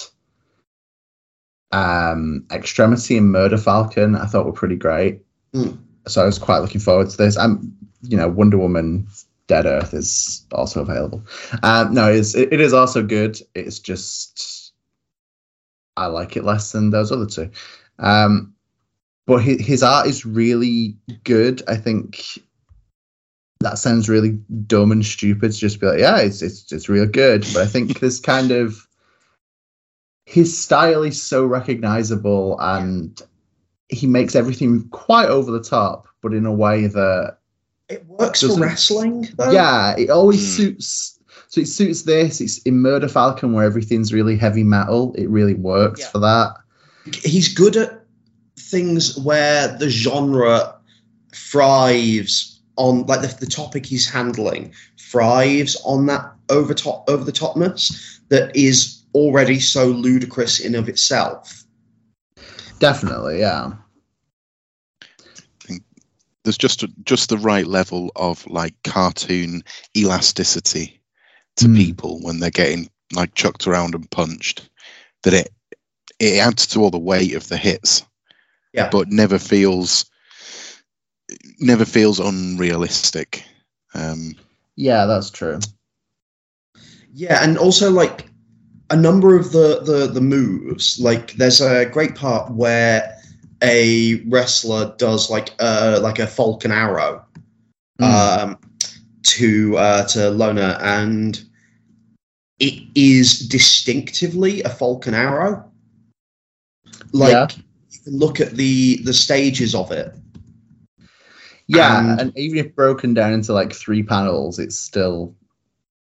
um 1.74 2.45
Extremity 2.49 3.18
and 3.18 3.30
Murder 3.30 3.58
Falcon 3.58 4.16
I 4.16 4.26
thought 4.26 4.45
were 4.45 4.53
pretty 4.53 4.78
great. 4.78 5.22
Hmm. 5.53 5.72
So 6.08 6.22
I 6.22 6.26
was 6.26 6.39
quite 6.39 6.60
looking 6.60 6.82
forward 6.82 7.10
to 7.10 7.18
this. 7.18 7.38
I'm 7.38 7.76
you 8.03 8.16
know, 8.16 8.30
Wonder 8.30 8.58
Woman 8.58 9.08
Dead 9.47 9.66
Earth 9.66 9.93
is 9.93 10.45
also 10.53 10.82
available. 10.82 11.26
Um 11.62 11.93
no, 11.93 12.10
it's 12.10 12.36
it, 12.36 12.53
it 12.53 12.62
is 12.62 12.72
also 12.72 13.03
good. 13.03 13.38
It's 13.53 13.80
just 13.80 14.72
I 15.97 16.06
like 16.08 16.38
it 16.38 16.45
less 16.45 16.72
than 16.72 16.89
those 16.89 17.12
other 17.12 17.26
two. 17.26 17.49
Um 17.99 18.53
but 19.27 19.37
his, 19.37 19.59
his 19.65 19.83
art 19.83 20.05
is 20.07 20.25
really 20.25 20.95
good. 21.23 21.63
I 21.67 21.77
think 21.77 22.23
that 23.61 23.79
sounds 23.79 24.07
really 24.07 24.31
dumb 24.67 24.91
and 24.91 25.03
stupid 25.03 25.51
to 25.51 25.57
just 25.57 25.79
be 25.79 25.87
like, 25.87 25.99
yeah, 25.99 26.17
it's 26.19 26.41
it's 26.41 26.71
it's 26.71 26.89
real 26.89 27.07
good. 27.07 27.41
But 27.53 27.63
I 27.63 27.65
think 27.65 27.99
this 27.99 28.19
kind 28.19 28.51
of 28.51 28.87
his 30.25 30.57
style 30.57 31.03
is 31.03 31.21
so 31.21 31.45
recognizable 31.45 32.57
and 32.59 33.19
he 33.89 34.07
makes 34.07 34.35
everything 34.35 34.87
quite 34.89 35.29
over 35.29 35.51
the 35.51 35.61
top, 35.63 36.07
but 36.21 36.33
in 36.33 36.45
a 36.45 36.51
way 36.53 36.87
that 36.87 37.37
It 37.89 38.05
works 38.07 38.41
for 38.41 38.59
wrestling. 38.59 39.27
Though. 39.37 39.51
yeah, 39.51 39.95
it 39.97 40.09
always 40.09 40.39
Hmm. 40.41 40.63
suits. 40.63 41.19
So 41.47 41.61
it 41.61 41.67
suits 41.67 42.01
this. 42.01 42.41
It's 42.41 42.57
in 42.59 42.79
Murder 42.79 43.07
Falcon 43.07 43.53
where 43.53 43.63
everything's 43.65 44.11
really 44.13 44.35
heavy 44.35 44.63
metal. 44.63 45.13
It 45.17 45.29
really 45.29 45.53
works 45.53 46.01
Yeah. 46.01 46.07
for 46.09 46.19
that. 46.19 46.55
He's 47.14 47.53
good 47.53 47.76
at 47.76 48.03
things 48.58 49.18
where 49.20 49.78
the 49.78 49.89
genre 49.89 50.76
thrives 51.34 52.62
on 52.78 53.06
like 53.06 53.22
the, 53.22 53.36
the 53.39 53.45
topic 53.45 53.86
he's 53.86 54.10
handling 54.10 54.74
thrives 54.99 55.76
on 55.86 56.06
that 56.08 56.34
over 56.49 56.74
top 56.74 57.10
over 57.10 57.24
the 57.24 57.32
topness 57.32 58.20
that 58.30 58.56
is 58.56 59.03
already 59.14 59.60
so 59.60 59.86
ludicrous 59.86 60.60
in 60.60 60.76
of 60.76 60.89
itself 60.89 61.66
Definitely, 62.80 63.39
yeah. 63.39 63.74
there's 66.43 66.58
just 66.58 66.86
just 67.03 67.30
the 67.30 67.38
right 67.38 67.66
level 67.66 68.12
of 68.16 68.45
like 68.47 68.76
cartoon 68.84 69.64
elasticity 69.97 71.01
to 71.58 71.66
Mm. 71.66 71.78
people 71.78 72.20
when 72.22 72.39
they're 72.39 72.51
getting 72.51 72.89
like 73.14 73.34
chucked 73.34 73.66
around 73.66 73.95
and 73.95 74.12
punched 74.12 74.70
that 75.24 75.34
it 75.34 75.51
it 76.20 76.39
adds 76.39 76.66
to 76.68 76.80
all 76.82 76.89
the 76.91 76.97
weight 76.97 77.36
of 77.36 77.47
the 77.49 77.57
hits 77.57 78.03
Yeah. 78.74 78.89
but 78.89 79.09
never 79.09 79.39
feels 79.39 80.05
never 81.59 81.86
feels 81.86 82.20
unrealistic 82.20 83.43
um 83.93 84.36
Yeah, 84.76 85.05
that's 85.05 85.30
true. 85.30 85.59
Yeah, 87.13 87.41
and 87.43 87.57
also 87.57 87.89
like 87.91 88.28
a 88.89 88.95
number 88.95 89.38
of 89.38 89.51
the 89.51 89.82
the 89.84 90.07
the 90.07 90.22
moves. 90.22 90.99
Like 90.99 91.34
there's 91.34 91.61
a 91.61 91.86
great 91.86 92.16
part 92.16 92.51
where 92.51 93.18
a 93.63 94.16
wrestler 94.28 94.93
does 94.97 95.30
like 95.30 95.49
uh 95.59 95.99
like 96.01 96.20
a 96.20 96.28
falcon 96.28 96.72
arrow 96.72 97.24
Mm. 98.01 98.41
um 98.43 98.57
to 99.24 99.78
uh 99.78 100.05
to 100.07 100.30
Lona 100.30 100.78
and 100.82 101.41
it 102.59 102.84
is 102.93 103.39
distinctively 103.47 104.61
a 104.63 104.70
falcon 104.70 105.13
arrow. 105.13 105.63
Like 107.16 107.32
Yeah. 107.32 107.47
you 107.89 107.99
can 108.03 108.18
look 108.20 108.41
at 108.41 108.51
the 108.55 108.97
the 109.03 109.13
stages 109.13 109.74
of 109.74 109.91
it. 109.91 110.13
yeah, 111.68 111.97
and- 112.11 112.20
and 112.22 112.38
even 112.38 112.57
if 112.59 112.76
broken 112.76 113.13
down 113.13 113.34
into 113.34 113.51
like 113.53 113.74
three 113.74 114.03
panels, 114.03 114.59
it 114.59 114.72
still 114.74 115.34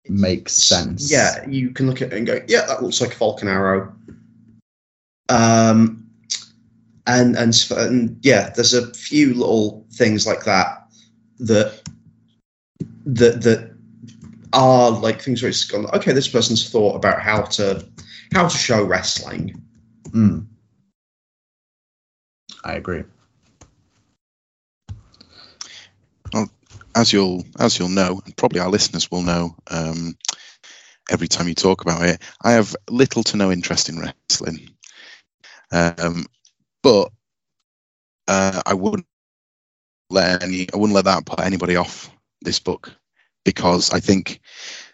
makes 0.09 0.51
sense. 0.53 1.09
Yeah, 1.11 1.47
you 1.47 1.69
can 1.71 1.87
look 1.87 2.01
at 2.01 2.11
it 2.11 2.17
and 2.17 2.27
go, 2.27 2.41
yeah, 2.47 2.65
that 2.65 2.83
looks 2.83 2.99
like 3.01 3.13
a 3.13 3.15
falcon 3.15 3.47
arrow. 3.47 3.93
Um, 5.29 6.05
and 7.07 7.35
and, 7.37 7.53
and 7.71 8.17
yeah, 8.21 8.49
there's 8.49 8.73
a 8.73 8.91
few 8.93 9.33
little 9.33 9.85
things 9.93 10.25
like 10.27 10.43
that 10.45 10.87
that 11.39 11.81
that 13.05 13.41
that 13.43 13.71
are 14.53 14.91
like 14.91 15.21
things 15.21 15.41
where 15.41 15.49
it's 15.49 15.63
gone. 15.63 15.85
Okay, 15.93 16.11
this 16.13 16.27
person's 16.27 16.69
thought 16.69 16.95
about 16.95 17.21
how 17.21 17.41
to 17.43 17.85
how 18.33 18.47
to 18.47 18.57
show 18.57 18.83
wrestling. 18.83 19.61
Mm. 20.09 20.45
I 22.65 22.75
agree. 22.75 23.03
Well, 26.33 26.49
as 26.95 27.13
you'll 27.13 27.45
as 27.59 27.77
you'll 27.77 27.89
know 27.89 28.21
and 28.25 28.35
probably 28.37 28.59
our 28.59 28.69
listeners 28.69 29.11
will 29.11 29.21
know 29.21 29.55
um 29.69 30.17
every 31.11 31.27
time 31.27 31.47
you 31.47 31.55
talk 31.55 31.81
about 31.81 32.03
it 32.03 32.21
i 32.41 32.53
have 32.53 32.75
little 32.89 33.23
to 33.23 33.37
no 33.37 33.51
interest 33.51 33.89
in 33.89 33.99
wrestling 33.99 34.69
um 35.71 36.25
but 36.83 37.11
uh 38.27 38.61
i 38.65 38.73
wouldn't 38.73 39.05
let 40.09 40.43
any 40.43 40.67
i 40.73 40.77
wouldn't 40.77 40.95
let 40.95 41.05
that 41.05 41.25
put 41.25 41.41
anybody 41.41 41.75
off 41.75 42.09
this 42.41 42.59
book 42.59 42.93
because 43.43 43.91
i 43.91 43.99
think 43.99 44.39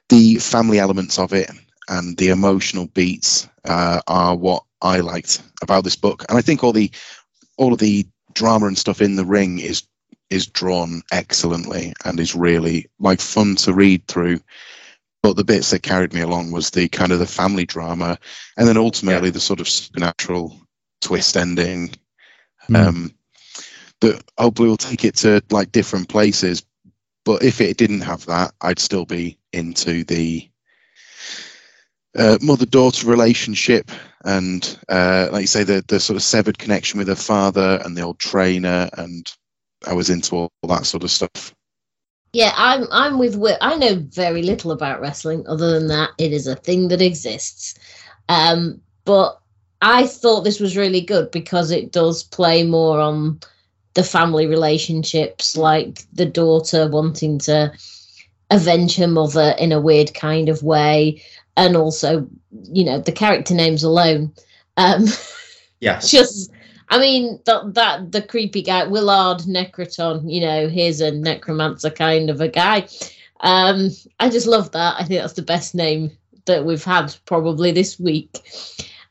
the 0.10 0.36
family 0.36 0.80
elements 0.80 1.20
of 1.20 1.34
it 1.34 1.50
and 1.90 2.18
the 2.18 2.30
emotional 2.30 2.88
beats 2.88 3.48
uh, 3.66 4.02
are 4.08 4.36
what 4.36 4.64
i 4.82 5.00
liked 5.00 5.42
about 5.62 5.84
this 5.84 5.96
book 5.96 6.26
and 6.30 6.38
i 6.38 6.42
think 6.42 6.64
all 6.64 6.74
the 6.74 6.92
all 7.62 7.74
of 7.74 7.80
the 7.80 8.08
drama 8.34 8.66
and 8.66 8.78
stuff 8.78 9.02
in 9.02 9.16
the 9.16 9.26
ring 9.26 9.60
is 9.60 9.84
is 10.32 10.48
drawn 10.48 11.04
excellently 11.12 11.94
and 12.04 12.20
is 12.20 12.34
really 12.34 12.90
like 13.00 13.22
fun 13.22 13.56
to 13.56 13.72
read 13.72 14.08
through. 14.08 14.40
But 15.22 15.36
the 15.36 15.44
bits 15.44 15.70
that 15.70 15.84
carried 15.84 16.14
me 16.14 16.22
along 16.22 16.52
was 16.52 16.72
the 16.72 16.88
kind 16.88 17.12
of 17.12 17.20
the 17.20 17.28
family 17.28 17.66
drama, 17.66 18.18
and 18.58 18.68
then 18.68 18.78
ultimately 18.78 19.30
the 19.30 19.40
sort 19.40 19.60
of 19.60 19.70
supernatural 19.70 20.60
twist 21.02 21.38
ending. 21.38 21.94
Mm. 22.68 22.88
Um, 22.88 23.14
that 24.00 24.24
hopefully 24.36 24.70
will 24.70 24.78
take 24.78 25.06
it 25.06 25.18
to 25.18 25.44
like 25.52 25.72
different 25.72 26.10
places. 26.10 26.66
But 27.24 27.44
if 27.44 27.62
it 27.62 27.78
didn't 27.78 28.02
have 28.02 28.26
that, 28.26 28.54
I'd 28.60 28.80
still 28.80 29.06
be 29.06 29.38
into 29.54 30.04
the 30.04 30.50
uh, 32.18 32.40
mother-daughter 32.42 33.06
relationship 33.06 33.92
and, 34.24 34.80
uh, 34.90 35.30
like 35.32 35.42
you 35.42 35.48
say, 35.48 35.64
the 35.64 35.84
the 35.88 36.00
sort 36.00 36.18
of 36.18 36.24
severed 36.24 36.58
connection 36.58 36.98
with 36.98 37.08
her 37.08 37.16
father 37.16 37.82
and 37.84 37.96
the 37.96 38.02
old 38.02 38.20
trainer 38.20 38.90
and 38.98 39.32
I 39.86 39.94
was 39.94 40.10
into 40.10 40.36
all, 40.36 40.52
all 40.62 40.70
that 40.76 40.86
sort 40.86 41.04
of 41.04 41.12
stuff. 41.12 41.54
Yeah, 42.34 42.54
I'm 42.56 42.86
I'm 42.92 43.18
with. 43.18 43.38
I 43.62 43.76
know 43.76 43.96
very 43.96 44.44
little 44.44 44.72
about 44.72 45.02
wrestling 45.02 45.46
other 45.48 45.78
than 45.78 45.88
that 45.88 46.12
it 46.18 46.32
is 46.32 46.48
a 46.48 46.56
thing 46.56 46.88
that 46.90 47.02
exists. 47.02 47.76
Um, 48.30 48.82
but 49.04 49.40
I 49.82 50.08
thought 50.08 50.44
this 50.44 50.60
was 50.60 50.78
really 50.78 51.02
good 51.02 51.32
because 51.32 51.72
it 51.72 51.92
does 51.92 52.24
play 52.24 52.64
more 52.64 53.00
on 53.00 53.40
the 53.96 54.04
family 54.04 54.48
relationships, 54.48 55.58
like 55.58 56.06
the 56.14 56.26
daughter 56.26 56.88
wanting 56.88 57.40
to 57.40 57.74
avenge 58.50 58.96
her 58.96 59.08
mother 59.08 59.54
in 59.58 59.72
a 59.72 59.82
weird 59.82 60.14
kind 60.14 60.48
of 60.48 60.64
way, 60.64 61.22
and 61.58 61.76
also, 61.76 62.30
you 62.72 62.84
know, 62.84 63.00
the 63.00 63.12
character 63.12 63.54
names 63.54 63.84
alone. 63.84 64.34
Um, 64.78 65.06
Yes. 65.82 66.10
just 66.12 66.52
I 66.90 67.00
mean 67.00 67.40
that 67.46 67.74
that 67.74 68.12
the 68.12 68.22
creepy 68.22 68.62
guy 68.62 68.86
Willard 68.86 69.40
Necroton, 69.40 70.32
you 70.32 70.42
know, 70.42 70.70
here's 70.70 71.02
a 71.02 71.12
necromancer 71.12 71.90
kind 71.90 72.30
of 72.30 72.40
a 72.40 72.48
guy. 72.48 72.88
Um, 73.42 73.90
I 74.20 74.30
just 74.30 74.48
love 74.48 74.72
that. 74.72 74.96
I 75.00 75.04
think 75.04 75.20
that's 75.20 75.34
the 75.34 75.42
best 75.42 75.76
name 75.76 76.12
that 76.46 76.64
we've 76.64 76.84
had 76.84 77.16
probably 77.26 77.72
this 77.72 78.00
week. 78.00 78.40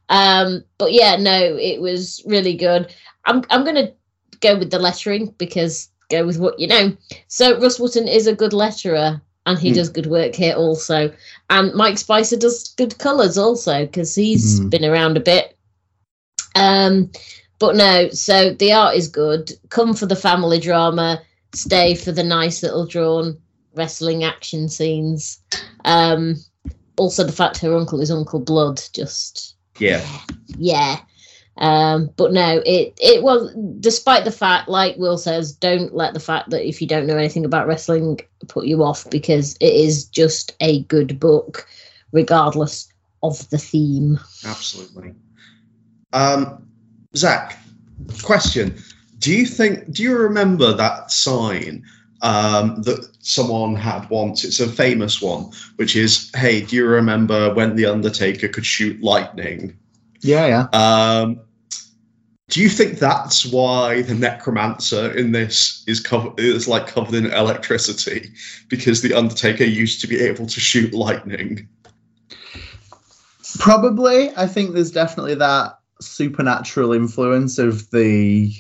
Um, 0.09 0.64
but 0.78 0.93
yeah, 0.93 1.16
no, 1.16 1.57
it 1.57 1.80
was 1.80 2.22
really 2.26 2.55
good. 2.57 2.95
I'm 3.26 3.43
I'm 3.51 3.64
gonna 3.64 3.93
go 4.41 4.57
with 4.57 4.70
the 4.70 4.78
lettering 4.78 5.34
because 5.38 5.88
go 6.09 6.24
with 6.24 6.38
what 6.38 6.59
you 6.59 6.68
know. 6.68 6.97
So 7.26 7.59
Rus 7.61 7.78
Wooton 7.78 8.09
is 8.09 8.26
a 8.26 8.34
good 8.34 8.53
letterer 8.53 9.20
and 9.51 9.59
he 9.59 9.68
Hmm. 9.70 9.74
does 9.74 9.88
good 9.90 10.07
work 10.07 10.34
here 10.34 10.55
also. 10.55 11.12
And 11.51 11.74
Mike 11.74 11.98
Spicer 11.98 12.36
does 12.36 12.68
good 12.76 12.96
colours 12.98 13.36
also 13.36 13.84
because 13.86 14.14
he's 14.14 14.59
Hmm. 14.59 14.68
been 14.68 14.84
around 14.84 15.16
a 15.16 15.20
bit. 15.20 15.57
Um, 16.55 17.11
but 17.59 17.76
no, 17.76 18.09
so 18.11 18.55
the 18.55 18.72
art 18.72 18.96
is 18.96 19.09
good. 19.09 19.53
Come 19.68 19.94
for 19.94 20.07
the 20.07 20.16
family 20.16 20.59
drama, 20.59 21.20
stay 21.55 21.94
for 21.94 22.12
the 22.12 22.24
nice 22.24 22.62
little 22.62 22.86
drawn 22.86 23.36
wrestling 23.74 24.24
action 24.24 24.68
scenes. 24.68 25.40
Um, 25.84 26.36
also, 26.96 27.24
the 27.24 27.32
fact 27.32 27.59
her 27.59 27.74
uncle 27.76 28.01
is 28.01 28.11
Uncle 28.11 28.40
Blood, 28.40 28.80
just 28.92 29.55
Yeah. 29.78 30.05
yeah. 30.59 31.01
Um, 31.61 32.08
but 32.16 32.32
no, 32.32 32.62
it 32.64 32.94
it 32.98 33.22
was 33.22 33.54
despite 33.80 34.24
the 34.24 34.32
fact, 34.32 34.68
like 34.68 34.96
Will 34.96 35.18
says, 35.18 35.52
don't 35.52 35.94
let 35.94 36.14
the 36.14 36.20
fact 36.20 36.50
that 36.50 36.66
if 36.66 36.80
you 36.80 36.88
don't 36.88 37.06
know 37.06 37.18
anything 37.18 37.44
about 37.44 37.66
wrestling 37.66 38.18
put 38.48 38.66
you 38.66 38.82
off 38.82 39.08
because 39.11 39.56
it 39.61 39.74
is 39.74 40.06
just 40.06 40.56
a 40.61 40.82
good 40.84 41.20
book, 41.20 41.68
regardless 42.12 42.90
of 43.22 43.48
the 43.50 43.58
theme. 43.58 44.18
Absolutely. 44.46 45.14
Um, 46.14 46.66
Zach, 47.14 47.58
question: 48.22 48.82
Do 49.18 49.30
you 49.30 49.44
think? 49.44 49.92
Do 49.92 50.02
you 50.02 50.16
remember 50.16 50.72
that 50.72 51.12
sign 51.12 51.84
um, 52.22 52.80
that 52.84 53.06
someone 53.20 53.76
had 53.76 54.08
once? 54.08 54.44
It's 54.44 54.61
a 54.61 54.68
famous 54.68 55.20
one, 55.20 55.50
which 55.76 55.94
is, 55.94 56.30
"Hey, 56.34 56.62
do 56.62 56.74
you 56.74 56.86
remember 56.86 57.52
when 57.52 57.76
the 57.76 57.84
Undertaker 57.84 58.48
could 58.48 58.64
shoot 58.64 59.02
lightning?" 59.02 59.76
Yeah, 60.22 60.46
yeah. 60.46 61.20
Um, 61.20 61.40
do 62.51 62.61
you 62.61 62.68
think 62.68 62.98
that's 62.98 63.46
why 63.46 64.03
the 64.03 64.14
necromancer 64.14 65.16
in 65.16 65.32
this 65.32 65.84
is 65.86 66.01
covered 66.01 66.38
is 66.38 66.66
like 66.66 66.88
covered 66.88 67.14
in 67.14 67.26
electricity 67.26 68.32
because 68.68 69.03
the 69.03 69.14
Undertaker 69.14 69.64
used 69.64 70.01
to 70.01 70.09
be 70.09 70.20
able 70.20 70.46
to 70.46 70.61
shoot 70.61 70.92
lightning? 70.92 71.68
Probably. 73.59 74.30
I 74.36 74.46
think 74.46 74.74
there's 74.74 74.90
definitely 74.90 75.36
that 75.36 75.78
supernatural 76.01 76.92
influence 76.92 77.59
of 77.59 77.88
the 77.90 78.53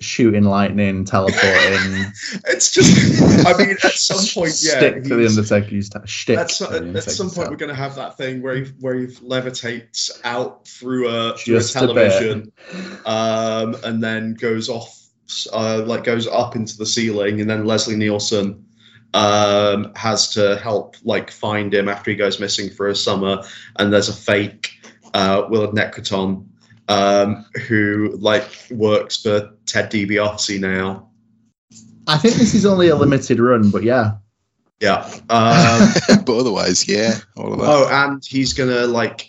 shooting 0.00 0.44
lightning, 0.44 1.04
teleporting. 1.04 2.04
It's 2.46 2.70
just, 2.70 3.22
I 3.46 3.56
mean, 3.56 3.76
at 3.82 3.92
some 3.92 4.18
point, 4.18 4.56
yeah. 4.60 4.78
stick 4.78 5.04
to 5.04 5.16
the 5.16 5.26
Undertaker 5.26 5.74
used 5.74 5.92
to 5.92 6.06
shtick. 6.06 6.38
At, 6.38 6.50
some, 6.50 6.96
at, 6.96 7.02
some 7.04 7.30
point, 7.30 7.50
we're 7.50 7.56
going 7.56 7.68
to 7.68 7.74
have 7.74 7.94
that 7.96 8.16
thing 8.16 8.42
where 8.42 8.56
he 8.56 8.72
where 8.80 8.94
he 8.94 9.06
levitates 9.06 10.10
out 10.24 10.66
through 10.66 11.08
a, 11.08 11.36
through 11.36 11.56
a 11.56 11.58
Just 11.58 11.76
a 11.76 11.80
television, 11.80 12.52
um, 13.06 13.76
and 13.84 14.02
then 14.02 14.34
goes 14.34 14.68
off, 14.68 14.98
uh, 15.52 15.82
like 15.84 16.04
goes 16.04 16.26
up 16.26 16.56
into 16.56 16.76
the 16.76 16.86
ceiling, 16.86 17.40
and 17.40 17.50
then 17.50 17.64
Leslie 17.64 17.96
Nielsen 17.96 18.64
um, 19.14 19.92
has 19.94 20.32
to 20.34 20.56
help 20.58 20.96
like 21.04 21.30
find 21.30 21.72
him 21.74 21.88
after 21.88 22.10
he 22.10 22.16
goes 22.16 22.40
missing 22.40 22.70
for 22.70 22.88
a 22.88 22.96
summer, 22.96 23.42
and 23.76 23.92
there's 23.92 24.08
a 24.08 24.14
fake 24.14 24.72
uh, 25.14 25.46
Willard 25.48 25.74
Necroton 25.74 26.46
um, 26.88 27.44
who 27.66 28.16
like 28.18 28.50
works 28.70 29.22
for 29.22 29.52
Ted 29.68 29.90
DiBiase 29.90 30.58
now. 30.60 31.10
I 32.06 32.16
think 32.16 32.34
this 32.36 32.54
is 32.54 32.64
only 32.64 32.88
a 32.88 32.96
limited 32.96 33.38
run, 33.38 33.70
but 33.70 33.82
yeah. 33.82 34.16
Yeah. 34.80 35.08
Um, 35.30 35.92
but 36.24 36.38
otherwise, 36.38 36.88
yeah, 36.88 37.16
all 37.36 37.52
of 37.52 37.60
that. 37.60 37.66
Oh, 37.68 37.88
and 37.90 38.24
he's 38.24 38.54
gonna 38.54 38.86
like, 38.86 39.28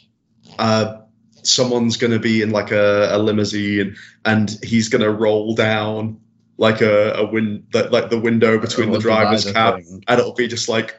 uh, 0.58 1.02
someone's 1.44 1.98
gonna 1.98 2.20
be 2.20 2.42
in 2.42 2.52
like 2.52 2.72
a, 2.72 3.10
a 3.12 3.20
limousine, 3.20 3.98
and 4.24 4.58
he's 4.64 4.88
gonna 4.88 5.12
roll 5.12 5.56
down 5.56 6.20
like 6.58 6.80
a, 6.82 7.14
a 7.14 7.26
win 7.30 7.66
like, 7.74 7.92
like 7.92 8.10
the 8.10 8.20
window 8.20 8.58
between 8.60 8.92
the 8.92 9.00
driver's 9.00 9.44
divider 9.44 9.78
cab, 9.78 9.84
thing. 9.84 10.04
and 10.08 10.20
it'll 10.20 10.34
be 10.34 10.48
just 10.48 10.70
like 10.70 10.96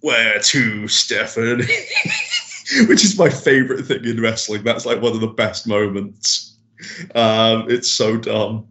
where 0.00 0.38
to, 0.38 0.86
Stephanie, 0.88 1.64
which 2.86 3.02
is 3.02 3.18
my 3.18 3.30
favorite 3.30 3.86
thing 3.86 4.04
in 4.04 4.20
wrestling. 4.20 4.62
That's 4.62 4.84
like 4.84 5.00
one 5.00 5.12
of 5.12 5.20
the 5.20 5.28
best 5.28 5.66
moments. 5.66 6.58
Um, 7.14 7.70
it's 7.70 7.90
so 7.90 8.18
dumb. 8.18 8.66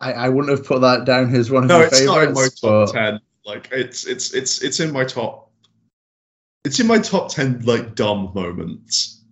I, 0.00 0.12
I 0.12 0.28
wouldn't 0.28 0.56
have 0.56 0.66
put 0.66 0.80
that 0.82 1.04
down 1.04 1.34
as 1.34 1.50
one 1.50 1.64
of 1.64 1.68
No, 1.68 1.78
my 1.80 1.86
it's 1.86 2.04
not 2.04 2.22
in 2.22 2.32
my 2.32 2.34
favorites, 2.34 2.60
top 2.60 2.86
but 2.86 2.92
ten. 2.92 3.20
Like 3.44 3.68
it's 3.72 4.06
it's 4.06 4.32
it's 4.34 4.62
it's 4.62 4.80
in 4.80 4.92
my 4.92 5.04
top. 5.04 5.50
It's 6.64 6.78
in 6.80 6.86
my 6.86 6.98
top 6.98 7.30
ten 7.30 7.60
like 7.64 7.94
dumb 7.94 8.30
moments. 8.34 9.22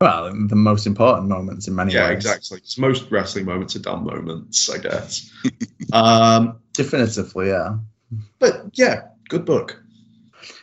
well, 0.00 0.30
the 0.32 0.54
most 0.56 0.86
important 0.86 1.28
moments 1.28 1.66
in 1.68 1.74
many 1.74 1.92
yeah, 1.92 2.08
ways. 2.08 2.16
exactly. 2.16 2.58
It's 2.58 2.78
most 2.78 3.10
wrestling 3.10 3.44
moments 3.44 3.74
are 3.76 3.80
dumb 3.80 4.04
moments, 4.04 4.70
I 4.70 4.78
guess. 4.78 5.30
um, 5.92 6.60
Definitively, 6.74 7.48
yeah. 7.48 7.76
but 8.38 8.66
yeah, 8.74 9.08
good 9.28 9.44
book. 9.44 9.82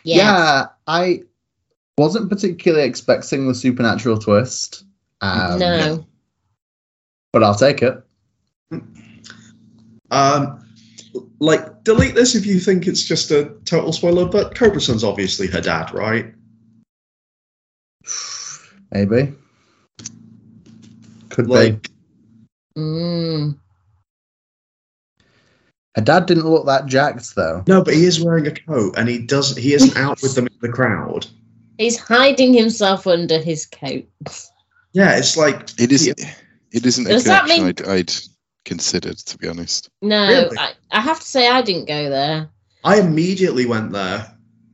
Yeah. 0.03 0.15
Yeah, 0.15 0.65
I 0.87 1.23
wasn't 1.97 2.29
particularly 2.29 2.87
expecting 2.87 3.47
the 3.47 3.53
supernatural 3.55 4.17
twist. 4.17 4.85
Um, 5.21 5.59
no. 5.59 6.05
But 7.33 7.43
I'll 7.43 7.55
take 7.55 7.81
it. 7.81 8.01
Um, 10.11 10.61
like, 11.39 11.83
delete 11.83 12.15
this 12.15 12.35
if 12.35 12.45
you 12.45 12.59
think 12.59 12.87
it's 12.87 13.03
just 13.03 13.31
a 13.31 13.55
total 13.65 13.93
spoiler. 13.93 14.25
But 14.25 14.55
Cobra 14.55 14.81
Sun's 14.81 15.03
obviously 15.03 15.47
her 15.47 15.61
dad, 15.61 15.93
right? 15.93 16.33
Maybe. 18.91 19.33
Could 21.29 21.47
be. 21.47 21.51
Like, 21.53 21.89
Mm. 22.77 23.57
Her 25.95 26.01
dad 26.01 26.25
didn't 26.25 26.45
look 26.49 26.65
that 26.65 26.87
jacked, 26.87 27.35
though. 27.35 27.63
no, 27.67 27.81
but 27.85 27.93
he 27.93 28.03
is 28.03 28.21
wearing 28.21 28.47
a 28.47 28.51
coat, 28.51 28.95
and 28.97 29.07
he 29.07 29.19
does. 29.25 29.55
He 29.55 29.73
isn't 29.73 29.95
out 30.03 30.21
with 30.21 30.35
them 30.35 30.47
in 30.47 30.53
the 30.61 30.67
crowd. 30.67 31.25
He's 31.77 31.97
hiding 31.97 32.53
himself 32.53 33.07
under 33.07 33.39
his 33.39 33.65
coat. 33.65 34.05
Yeah, 34.91 35.17
it's 35.17 35.37
like 35.37 35.69
It 35.79 35.93
isn't. 35.93 36.19
It 36.73 36.85
isn't 36.85 37.05
a 37.05 37.09
Does 37.09 37.23
that 37.25 37.43
connection 37.43 37.65
mean- 37.65 37.75
I'd, 37.79 37.87
I'd 37.87 38.13
considered, 38.65 39.17
to 39.17 39.37
be 39.37 39.47
honest. 39.47 39.89
No, 40.01 40.27
Really? 40.27 40.57
I, 40.57 40.73
I 40.91 41.01
have 41.01 41.19
to 41.19 41.25
say 41.25 41.47
I 41.47 41.61
didn't 41.61 41.85
go 41.85 42.09
there. 42.09 42.49
I 42.83 42.99
immediately 42.99 43.65
went 43.65 43.91
there. 43.91 44.31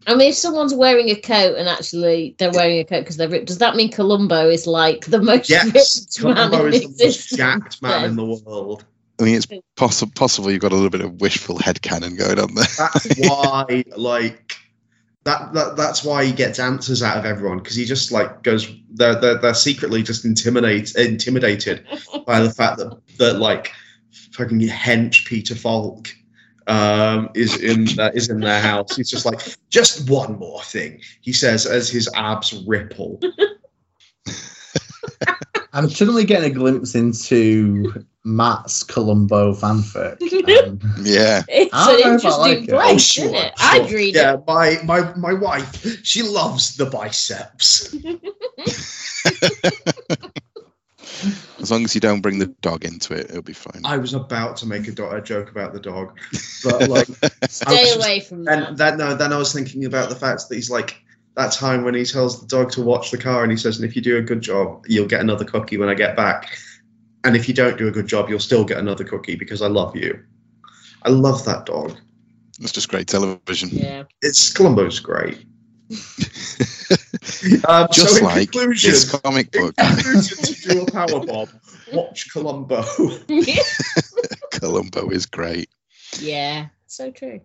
I 0.08 0.16
mean, 0.16 0.30
if 0.30 0.36
someone's 0.36 0.74
wearing 0.74 1.10
a 1.10 1.16
coat 1.16 1.58
and 1.58 1.70
actually 1.70 2.36
they're 2.40 2.52
wearing 2.52 2.80
a 2.80 2.84
coat 2.84 3.02
because 3.02 3.18
they're 3.18 3.30
ripped, 3.30 3.48
does 3.48 3.60
that 3.60 3.76
mean 3.76 3.92
Columbo 3.92 4.50
is 4.50 4.66
like 4.66 5.06
the 5.06 5.22
most 5.22 5.50
Yes, 5.50 5.66
ripped 5.66 6.24
man 6.24 6.50
Columbo 6.50 6.66
in 6.68 6.74
is 6.74 6.98
the 6.98 7.06
most 7.06 7.30
jacked 7.30 7.82
man 7.82 8.06
in 8.06 8.16
the 8.16 8.26
world. 8.26 8.84
I 9.20 9.24
mean, 9.24 9.36
it's 9.36 9.46
possi- 9.78 10.14
possible 10.16 10.50
you've 10.50 10.62
got 10.62 10.72
a 10.72 10.76
little 10.76 10.90
bit 10.90 11.02
of 11.02 11.22
wishful 11.22 11.60
headcanon 11.60 12.18
going 12.18 12.40
on 12.40 12.56
there. 12.56 12.66
That's 12.76 13.18
why, 13.20 13.84
like, 13.96 14.58
that, 15.26 15.54
that 15.54 15.78
that's 15.78 16.04
why 16.04 16.26
he 16.26 16.32
gets 16.32 16.58
answers 16.58 17.04
out 17.04 17.18
of 17.18 17.26
everyone 17.26 17.60
because 17.60 17.76
he 17.76 17.86
just 17.86 18.12
like 18.12 18.42
goes. 18.42 18.68
They're, 18.90 19.22
they're 19.22 19.38
they're 19.38 19.54
secretly 19.54 20.02
just 20.02 20.26
intimidate 20.26 20.96
intimidated 20.96 21.86
by 22.26 22.40
the 22.40 22.50
fact 22.50 22.80
that 22.80 23.00
that 23.20 23.38
like 23.38 23.72
fucking 24.34 24.60
hench 24.62 25.26
Peter 25.26 25.56
Falk 25.56 26.08
um, 26.68 27.30
is 27.36 27.58
in 27.58 27.88
uh, 28.00 28.12
is 28.14 28.30
in 28.30 28.40
their 28.40 28.62
house. 28.62 28.96
He's 28.96 29.10
just 29.10 29.26
like, 29.26 29.42
just 29.70 30.10
one 30.10 30.38
more 30.40 30.62
thing, 30.64 31.02
he 31.22 31.34
says 31.34 31.66
as 31.66 31.90
his 31.90 32.10
abs 32.16 32.54
ripple. 32.68 33.20
I'm 35.74 35.90
suddenly 35.90 36.26
getting 36.26 36.52
a 36.52 36.54
glimpse 36.54 36.96
into 36.96 37.94
Matt's 38.26 38.84
Columbo 38.84 39.54
fanfic. 39.54 40.18
Um, 40.68 40.80
Yeah. 41.02 41.44
It's 41.48 41.74
an 41.74 41.88
don't 41.88 42.02
know 42.02 42.16
if 42.16 42.26
I 42.26 42.28
interesting 42.28 42.42
like 42.42 42.58
it. 42.64 42.70
place, 42.70 43.20
Oh, 43.20 43.24
isn't 43.24 43.34
sure. 43.34 43.52
I'd 43.58 43.90
read 43.92 44.16
yeah, 44.16 44.34
it. 44.34 44.42
my 44.46 44.80
my 44.84 45.14
my 45.16 45.32
wife, 45.34 46.06
she 46.06 46.24
loves 46.24 46.76
the 46.76 46.86
biceps. 46.88 47.96
As 51.62 51.70
long 51.72 51.84
as 51.84 51.94
you 51.94 52.02
don't 52.02 52.22
bring 52.22 52.40
the 52.40 52.48
dog 52.62 52.84
into 52.86 53.14
it, 53.14 53.30
it'll 53.30 53.42
be 53.42 53.54
fine. 53.54 53.82
I 53.86 53.98
was 53.98 54.14
about 54.14 54.58
to 54.58 54.66
make 54.66 54.88
a, 54.88 54.92
do- 54.92 55.10
a 55.10 55.22
joke 55.22 55.52
about 55.52 55.74
the 55.74 55.80
dog, 55.80 56.18
but 56.64 56.90
like 56.90 57.08
Stay 57.50 57.84
just- 57.86 57.98
away 57.98 58.20
from 58.20 58.44
then 58.46 58.62
that. 58.62 58.78
then 58.78 58.98
no, 58.98 59.16
then 59.16 59.32
I 59.34 59.38
was 59.38 59.54
thinking 59.54 59.86
about 59.86 60.10
the 60.10 60.16
fact 60.16 60.50
that 60.50 60.56
he's 60.56 60.70
like 60.72 61.02
that 61.36 61.52
time 61.54 61.84
when 61.84 61.94
he 61.96 62.04
tells 62.04 62.42
the 62.42 62.48
dog 62.48 62.72
to 62.72 62.82
watch 62.82 63.12
the 63.12 63.18
car 63.18 63.44
and 63.44 63.52
he 63.52 63.58
says, 63.58 63.78
and 63.80 63.88
if 63.88 63.96
you 63.96 64.02
do 64.02 64.18
a 64.18 64.22
good 64.22 64.42
job, 64.42 64.86
you'll 64.88 65.08
get 65.08 65.22
another 65.22 65.46
cookie 65.46 65.78
when 65.78 65.88
I 65.88 65.94
get 65.94 66.16
back. 66.16 66.58
And 67.24 67.36
if 67.38 67.48
you 67.48 67.54
don't 67.54 67.78
do 67.78 67.88
a 67.88 67.92
good 67.92 68.08
job, 68.08 68.30
you'll 68.30 68.40
still 68.40 68.66
get 68.66 68.78
another 68.80 69.04
cookie 69.04 69.36
because 69.36 69.62
I 69.62 69.68
love 69.68 69.96
you. 69.96 70.20
I 71.04 71.10
love 71.10 71.46
that 71.46 71.66
dog. 71.66 71.96
It's 72.60 72.72
just 72.72 72.90
great 72.90 73.08
television. 73.08 73.70
Yeah. 73.72 74.04
It's 74.22 74.52
Columbo's 74.52 75.00
great. 75.00 75.46
Um, 77.68 77.88
Just 77.94 78.18
so 78.18 78.24
like 78.26 78.52
conclusion, 78.52 78.92
this 78.92 79.12
comic 79.22 79.52
book, 79.52 79.76
conclusion 79.78 80.38
to 80.44 80.54
do 80.70 80.82
a 80.82 80.86
power 80.92 81.24
bomb, 81.26 81.50
watch 81.94 82.32
Columbo. 82.34 82.84
Columbo 84.52 85.10
is 85.10 85.26
great. 85.28 85.70
yeah. 86.20 86.68
So 86.88 87.12
true. 87.12 87.42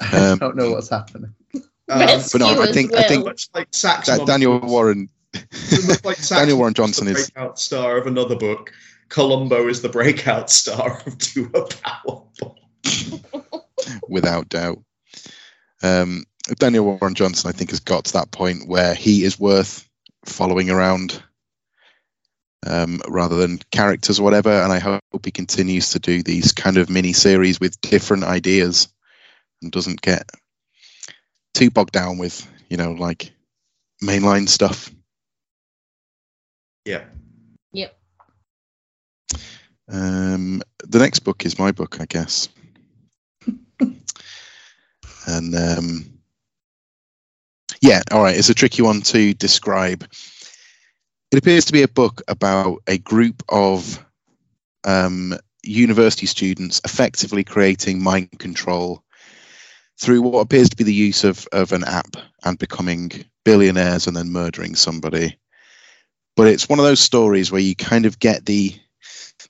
I 0.00 0.30
Um, 0.30 0.38
don't 0.38 0.56
know 0.56 0.70
what's 0.72 0.88
happening. 0.88 1.34
Um, 1.54 1.62
but 1.88 2.34
no, 2.36 2.62
I 2.62 2.72
think- 2.72 2.94
I 2.94 3.02
think- 3.04 3.24
much 3.24 3.48
like 3.54 3.68
Sax 3.72 4.08
Da- 4.08 4.24
Daniel 4.24 4.58
Warren. 4.60 5.08
Like 5.34 5.42
Sax 6.16 6.28
Daniel 6.30 6.56
Warren 6.58 6.74
Monsters, 6.76 6.96
Johnson 6.96 7.06
the 7.06 7.20
is 7.20 7.30
breakout 7.30 7.58
star 7.58 7.96
of 7.98 8.06
another 8.06 8.34
book. 8.36 8.72
Columbo 9.08 9.68
is 9.68 9.82
the 9.82 9.88
breakout 9.88 10.50
star 10.50 11.02
of 11.06 11.18
Do 11.18 11.50
a 11.54 11.62
Power 11.66 12.22
Bomb. 12.40 13.20
without 14.08 14.48
doubt. 14.48 14.78
Um, 15.82 16.24
Daniel 16.58 16.84
Warren 16.84 17.14
Johnson, 17.14 17.48
I 17.48 17.52
think, 17.52 17.70
has 17.70 17.80
got 17.80 18.04
to 18.06 18.12
that 18.14 18.30
point 18.30 18.68
where 18.68 18.94
he 18.94 19.24
is 19.24 19.38
worth 19.38 19.88
following 20.24 20.70
around 20.70 21.22
um, 22.66 23.00
rather 23.08 23.36
than 23.36 23.58
characters 23.70 24.20
or 24.20 24.22
whatever. 24.22 24.50
And 24.50 24.72
I 24.72 24.78
hope 24.78 25.02
he 25.24 25.30
continues 25.30 25.90
to 25.90 25.98
do 25.98 26.22
these 26.22 26.52
kind 26.52 26.76
of 26.76 26.90
mini 26.90 27.12
series 27.12 27.58
with 27.58 27.80
different 27.80 28.24
ideas 28.24 28.88
and 29.62 29.72
doesn't 29.72 30.00
get 30.00 30.30
too 31.54 31.70
bogged 31.70 31.92
down 31.92 32.18
with, 32.18 32.46
you 32.68 32.76
know, 32.76 32.92
like 32.92 33.32
mainline 34.02 34.48
stuff. 34.48 34.90
Yeah. 36.84 37.04
Yep. 37.72 37.98
Um, 39.88 40.62
the 40.84 40.98
next 40.98 41.20
book 41.20 41.44
is 41.44 41.58
my 41.58 41.72
book, 41.72 42.00
I 42.00 42.06
guess. 42.06 42.48
and 45.26 45.54
um, 45.54 46.15
yeah, 47.86 48.02
all 48.10 48.22
right, 48.22 48.36
it's 48.36 48.48
a 48.48 48.54
tricky 48.54 48.82
one 48.82 49.00
to 49.02 49.32
describe. 49.34 50.04
It 51.30 51.38
appears 51.38 51.66
to 51.66 51.72
be 51.72 51.82
a 51.82 51.88
book 51.88 52.20
about 52.26 52.82
a 52.88 52.98
group 52.98 53.44
of 53.48 54.04
um, 54.82 55.34
university 55.62 56.26
students 56.26 56.80
effectively 56.84 57.44
creating 57.44 58.02
mind 58.02 58.40
control 58.40 59.04
through 60.00 60.22
what 60.22 60.40
appears 60.40 60.68
to 60.68 60.76
be 60.76 60.82
the 60.82 60.92
use 60.92 61.22
of, 61.22 61.46
of 61.52 61.70
an 61.70 61.84
app 61.84 62.16
and 62.44 62.58
becoming 62.58 63.24
billionaires 63.44 64.08
and 64.08 64.16
then 64.16 64.30
murdering 64.32 64.74
somebody. 64.74 65.38
But 66.34 66.48
it's 66.48 66.68
one 66.68 66.80
of 66.80 66.84
those 66.84 67.00
stories 67.00 67.52
where 67.52 67.60
you 67.60 67.76
kind 67.76 68.04
of 68.04 68.18
get 68.18 68.44
the 68.46 68.74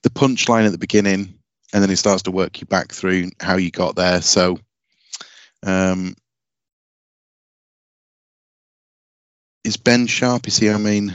the 0.03 0.11
punchline 0.11 0.67
at 0.67 0.73
the 0.73 0.79
beginning 0.79 1.39
and 1.73 1.83
then 1.83 1.91
it 1.91 1.97
starts 1.97 2.25
to 2.25 2.31
work 2.31 2.61
you 2.61 2.67
back 2.67 2.93
through 2.93 3.31
how 3.41 3.57
you 3.57 3.71
got 3.71 3.97
there. 3.97 4.21
So 4.21 4.59
um 5.63 6.15
is 9.67 9.77
Ben 9.77 10.07
Sharp, 10.07 10.47
is 10.49 10.57
he 10.59 10.71
I 10.71 10.77
mean 10.79 11.15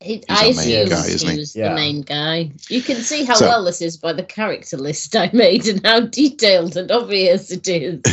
He, 0.00 0.22
our 0.28 0.36
I 0.38 0.42
main 0.42 0.50
assume 0.52 0.88
guy, 0.88 1.06
isn't 1.06 1.28
he 1.28 1.34
he? 1.34 1.38
was 1.40 1.56
Yeah. 1.56 1.68
the 1.70 1.74
main 1.74 2.02
guy. 2.02 2.50
You 2.68 2.82
can 2.82 2.96
see 2.96 3.24
how 3.24 3.34
So- 3.34 3.48
well 3.48 3.64
this 3.64 3.82
is 3.82 3.96
by 3.96 4.12
the 4.12 4.22
character 4.22 4.76
list 4.76 5.14
I 5.16 5.30
made 5.32 5.66
and 5.66 5.84
how 5.84 6.00
detailed 6.00 6.76
and 6.76 6.90
obvious 6.90 7.50
it 7.50 7.66
is 7.68 7.96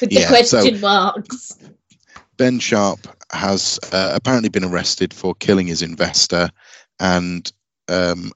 the 0.00 0.08
Yeah, 0.10 0.20
so- 0.42 0.60
question 0.60 0.80
marks. 0.80 1.56
Ben 2.36 2.58
Sharp 2.58 3.00
has 3.32 3.78
uh, 3.92 4.12
apparently 4.14 4.50
been 4.50 4.64
arrested 4.64 5.14
for 5.14 5.34
killing 5.34 5.66
his 5.66 5.80
investor, 5.80 6.50
and 7.00 7.50
um, 7.88 8.30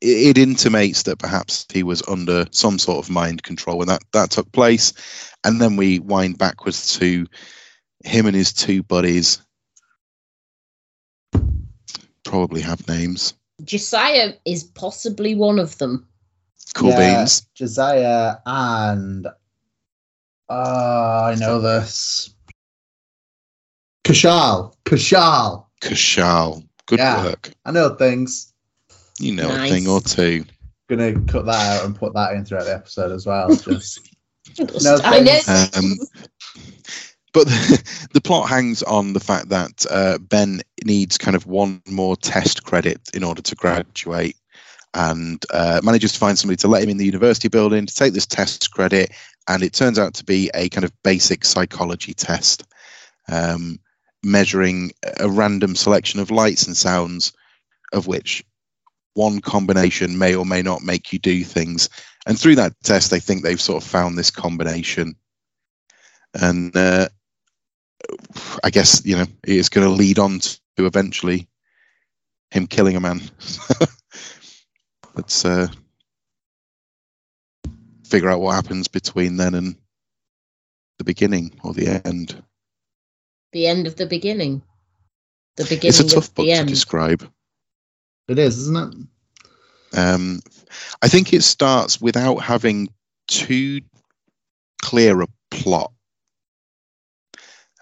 it, 0.00 0.36
it 0.36 0.38
intimates 0.38 1.04
that 1.04 1.20
perhaps 1.20 1.66
he 1.72 1.84
was 1.84 2.02
under 2.08 2.46
some 2.50 2.80
sort 2.80 2.98
of 2.98 3.08
mind 3.08 3.44
control 3.44 3.78
when 3.78 3.86
that, 3.86 4.02
that 4.12 4.30
took 4.32 4.50
place. 4.50 4.92
And 5.44 5.60
then 5.60 5.76
we 5.76 6.00
wind 6.00 6.36
backwards 6.38 6.98
to 6.98 7.28
him 8.04 8.26
and 8.26 8.34
his 8.36 8.52
two 8.52 8.82
buddies. 8.82 9.40
Probably 12.24 12.60
have 12.60 12.86
names. 12.88 13.34
Josiah 13.64 14.34
is 14.44 14.64
possibly 14.64 15.34
one 15.34 15.58
of 15.58 15.76
them. 15.78 16.06
Cool 16.74 16.90
Yeah. 16.90 17.18
beans. 17.18 17.46
Josiah 17.54 18.36
and 18.46 19.26
uh, 20.48 21.22
I 21.32 21.34
know 21.38 21.60
this. 21.60 22.34
Kashal. 24.04 24.74
Kashal. 24.84 25.66
Kashal. 25.80 26.66
Good 26.86 26.98
Yeah. 26.98 27.24
work. 27.24 27.52
I 27.64 27.70
know 27.72 27.94
things. 27.94 28.52
You 29.18 29.32
know 29.34 29.48
Nice. 29.48 29.70
a 29.70 29.74
thing 29.74 29.88
or 29.88 30.00
two. 30.00 30.44
gonna 30.88 31.12
cut 31.26 31.46
that 31.46 31.78
out 31.78 31.84
and 31.84 31.94
put 31.94 32.12
that 32.14 32.32
in 32.32 32.44
throughout 32.44 32.64
the 32.64 32.74
episode 32.74 33.12
as 33.12 33.24
well. 33.24 33.48
Just 33.54 34.00
No, 34.82 34.98
I 35.04 35.20
know. 35.20 35.38
thanks. 35.40 35.76
Um, 35.78 35.98
but 37.32 37.46
the, 37.46 38.08
the 38.12 38.20
plot 38.20 38.48
hangs 38.48 38.82
on 38.82 39.12
the 39.12 39.20
fact 39.20 39.48
that 39.48 39.86
uh, 39.90 40.18
Ben 40.18 40.60
needs 40.84 41.18
kind 41.18 41.36
of 41.36 41.46
one 41.46 41.82
more 41.88 42.16
test 42.16 42.64
credit 42.64 43.00
in 43.14 43.24
order 43.24 43.42
to 43.42 43.54
graduate 43.54 44.36
and 44.94 45.44
uh, 45.52 45.80
manages 45.84 46.12
to 46.12 46.18
find 46.18 46.38
somebody 46.38 46.56
to 46.56 46.68
let 46.68 46.82
him 46.82 46.88
in 46.88 46.96
the 46.96 47.04
university 47.04 47.48
building 47.48 47.86
to 47.86 47.94
take 47.94 48.12
this 48.12 48.26
test 48.26 48.72
credit. 48.72 49.12
And 49.48 49.62
it 49.62 49.72
turns 49.72 49.98
out 49.98 50.14
to 50.14 50.24
be 50.24 50.50
a 50.54 50.68
kind 50.68 50.84
of 50.84 50.92
basic 51.02 51.44
psychology 51.44 52.12
test, 52.12 52.64
um, 53.28 53.78
measuring 54.24 54.90
a 55.18 55.28
random 55.28 55.76
selection 55.76 56.20
of 56.20 56.30
lights 56.30 56.66
and 56.66 56.76
sounds, 56.76 57.32
of 57.92 58.06
which 58.06 58.44
one 59.14 59.40
combination 59.40 60.18
may 60.18 60.34
or 60.34 60.44
may 60.44 60.62
not 60.62 60.82
make 60.82 61.12
you 61.12 61.18
do 61.18 61.44
things. 61.44 61.88
And 62.26 62.38
through 62.38 62.56
that 62.56 62.74
test, 62.82 63.10
they 63.10 63.20
think 63.20 63.42
they've 63.42 63.60
sort 63.60 63.82
of 63.82 63.88
found 63.88 64.18
this 64.18 64.30
combination 64.30 65.14
and 66.34 66.76
uh, 66.76 67.08
I 68.64 68.70
guess 68.70 69.04
you 69.04 69.16
know 69.16 69.26
it's 69.44 69.68
going 69.68 69.86
to 69.86 69.92
lead 69.92 70.18
on 70.18 70.40
to 70.40 70.58
eventually 70.78 71.48
him 72.50 72.66
killing 72.66 72.96
a 72.96 73.00
man. 73.00 73.20
Let's 75.14 75.44
uh, 75.44 75.68
figure 78.04 78.30
out 78.30 78.40
what 78.40 78.54
happens 78.54 78.88
between 78.88 79.36
then 79.36 79.54
and 79.54 79.76
the 80.98 81.04
beginning 81.04 81.58
or 81.62 81.72
the 81.72 82.00
end. 82.04 82.42
the 83.52 83.66
end 83.66 83.86
of 83.86 83.96
the 83.96 84.06
beginning. 84.06 84.62
The 85.56 85.64
beginning 85.64 85.88
It's 85.88 86.00
a 86.00 86.08
tough 86.08 86.34
book 86.34 86.46
to 86.46 86.52
end. 86.52 86.68
describe. 86.68 87.28
it 88.28 88.38
is, 88.38 88.58
isn't 88.58 88.76
it? 89.92 89.98
Um, 89.98 90.40
I 91.02 91.08
think 91.08 91.32
it 91.32 91.42
starts 91.42 92.00
without 92.00 92.36
having 92.38 92.88
too 93.26 93.80
clear 94.80 95.20
a 95.22 95.26
plot. 95.50 95.92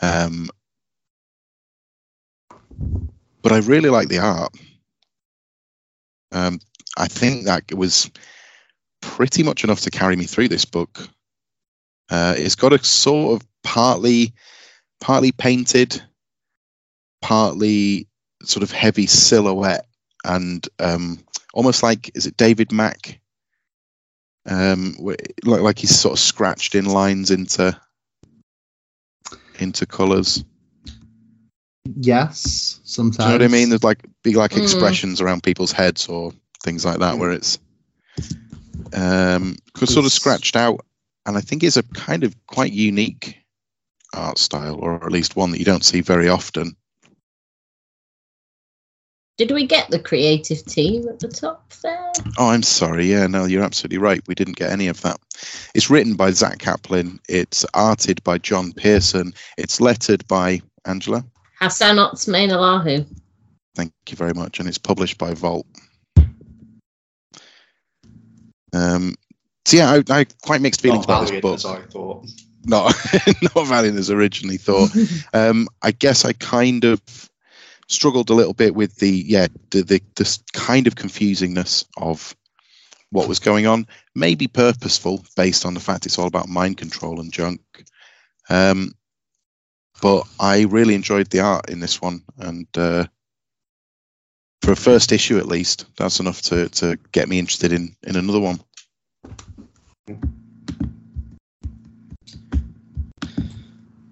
Um, 0.01 0.49
but 3.43 3.53
I 3.53 3.59
really 3.59 3.91
like 3.91 4.09
the 4.09 4.19
art. 4.19 4.53
Um, 6.33 6.61
I 6.97 7.07
think 7.07 7.45
that 7.45 7.65
it 7.71 7.75
was 7.75 8.11
pretty 9.01 9.43
much 9.43 9.65
enough 9.65 9.81
to 9.83 9.91
carry 9.91 10.17
me 10.17 10.25
through 10.25 10.49
this 10.49 10.65
book. 10.65 11.09
Uh, 12.11 12.35
it's 12.37 12.55
got 12.55 12.73
a 12.73 12.83
sort 12.85 13.41
of 13.41 13.49
partly, 13.63 14.35
partly 15.01 15.33
painted, 15.33 16.03
partly 17.21 18.09
sort 18.43 18.63
of 18.63 18.71
heavy 18.71 19.07
silhouette, 19.07 19.87
and 20.25 20.67
um, 20.79 21.19
almost 21.53 21.83
like 21.83 22.11
is 22.15 22.27
it 22.27 22.37
David 22.37 22.73
Mack? 22.73 23.21
Um, 24.47 24.97
like 24.99 25.61
like 25.61 25.79
he's 25.79 25.99
sort 25.99 26.15
of 26.15 26.19
scratched 26.19 26.75
in 26.75 26.87
lines 26.87 27.31
into 27.31 27.79
into 29.59 29.87
colours. 29.87 30.45
Yes, 31.97 32.81
sometimes. 32.85 33.17
Do 33.17 33.23
you 33.25 33.29
know 33.31 33.35
what 33.37 33.43
I 33.43 33.49
mean? 33.49 33.69
There's 33.71 33.85
like 33.85 34.05
big 34.23 34.37
like 34.37 34.53
Mm. 34.53 34.63
expressions 34.63 35.21
around 35.21 35.43
people's 35.43 35.73
heads 35.73 36.07
or 36.09 36.33
things 36.63 36.85
like 36.85 36.99
that, 36.99 37.19
where 37.19 37.33
it's 37.33 37.59
um, 38.93 39.57
sort 39.77 40.07
of 40.07 40.13
scratched 40.13 40.57
out, 40.57 40.85
and 41.27 41.37
I 41.37 41.41
think 41.41 41.63
it's 41.63 41.77
a 41.77 41.83
kind 41.83 42.25
of 42.25 42.35
quite 42.47 42.73
unique 42.73 43.39
art 44.15 44.39
style, 44.39 44.77
or 44.77 45.05
at 45.05 45.13
least 45.13 45.37
one 45.37 45.51
that 45.53 45.59
you 45.59 45.65
don't 45.65 45.85
see 45.85 46.01
very 46.01 46.29
often. 46.29 46.77
Did 49.39 49.53
we 49.53 49.67
get 49.67 49.89
the 49.89 50.01
creative 50.01 50.65
team 50.65 51.09
at 51.09 51.21
the 51.21 51.29
top 51.29 51.73
there? 51.75 52.13
Oh, 52.39 52.49
I'm 52.49 52.65
sorry. 52.65 53.07
Yeah, 53.07 53.29
no, 53.29 53.45
you're 53.45 53.63
absolutely 53.63 53.99
right. 53.99 54.21
We 54.27 54.35
didn't 54.35 54.57
get 54.57 54.73
any 54.73 54.89
of 54.89 55.01
that. 55.03 55.17
It's 55.77 55.89
written 55.89 56.17
by 56.17 56.33
Zack 56.33 56.59
Kaplan. 56.59 57.21
It's 57.29 57.65
arted 57.73 58.23
by 58.25 58.39
John 58.39 58.73
Pearson. 58.73 59.33
It's 59.57 59.81
lettered 59.81 60.27
by 60.27 60.61
Angela. 60.87 61.25
Hassan 61.61 61.97
Otsmane-Elhaou. 61.99 63.07
Thank 63.77 63.93
you 64.09 64.17
very 64.17 64.35
much. 64.35 64.59
And 64.59 64.69
it's 64.69 64.77
published 64.77 65.19
by 65.19 65.35
Vault. 65.35 65.67
Um, 68.73 69.15
so 69.67 69.77
yeah, 69.77 69.91
I, 69.93 70.03
I 70.21 70.27
quite 70.43 70.61
mixed 70.61 70.81
feelings 70.81 71.07
Not 71.07 71.15
about 71.15 71.21
this 71.21 71.41
valiant 71.41 71.43
book. 71.43 71.55
as 71.55 71.65
I 71.65 71.81
thought. 71.83 72.27
Not 72.65 72.93
not 73.55 73.67
valiant 73.69 73.99
as 73.99 74.11
originally 74.11 74.57
thought. 74.57 74.91
um, 75.33 75.69
I 75.81 75.93
guess 75.93 76.25
I 76.25 76.33
kind 76.33 76.85
of 76.85 77.01
struggled 77.89 78.31
a 78.31 78.35
little 78.35 78.55
bit 78.55 78.75
with 78.75 78.95
the 78.97 79.11
yeah 79.11 79.49
the, 79.71 79.83
the 79.83 80.03
this 80.15 80.43
kind 80.53 80.87
of 80.87 80.95
confusingness 80.95 81.87
of 81.97 82.37
what 83.11 83.29
was 83.29 83.39
going 83.39 83.67
on. 83.67 83.87
Maybe 84.15 84.47
purposeful 84.47 85.25
based 85.37 85.65
on 85.65 85.75
the 85.75 85.81
fact 85.81 86.07
it's 86.07 86.19
all 86.19 86.27
about 86.27 86.49
mind 86.49 86.77
control 86.77 87.21
and 87.21 87.33
junk. 87.33 87.61
Um, 88.49 88.93
but 90.01 90.27
I 90.39 90.63
really 90.63 90.95
enjoyed 90.95 91.29
the 91.31 91.41
art 91.41 91.71
in 91.71 91.81
this 91.81 92.01
one, 92.01 92.23
and 92.39 92.67
uh, 92.77 93.07
for 94.63 94.73
a 94.73 94.77
first 94.77 95.13
issue 95.13 95.39
at 95.39 95.47
least, 95.47 95.87
that's 95.97 96.21
enough 96.21 96.43
to 96.43 96.69
to 96.69 96.99
get 97.13 97.29
me 97.29 97.39
interested 97.39 97.73
in 97.73 97.97
in 98.05 98.17
another 98.17 98.41
one. 98.41 98.61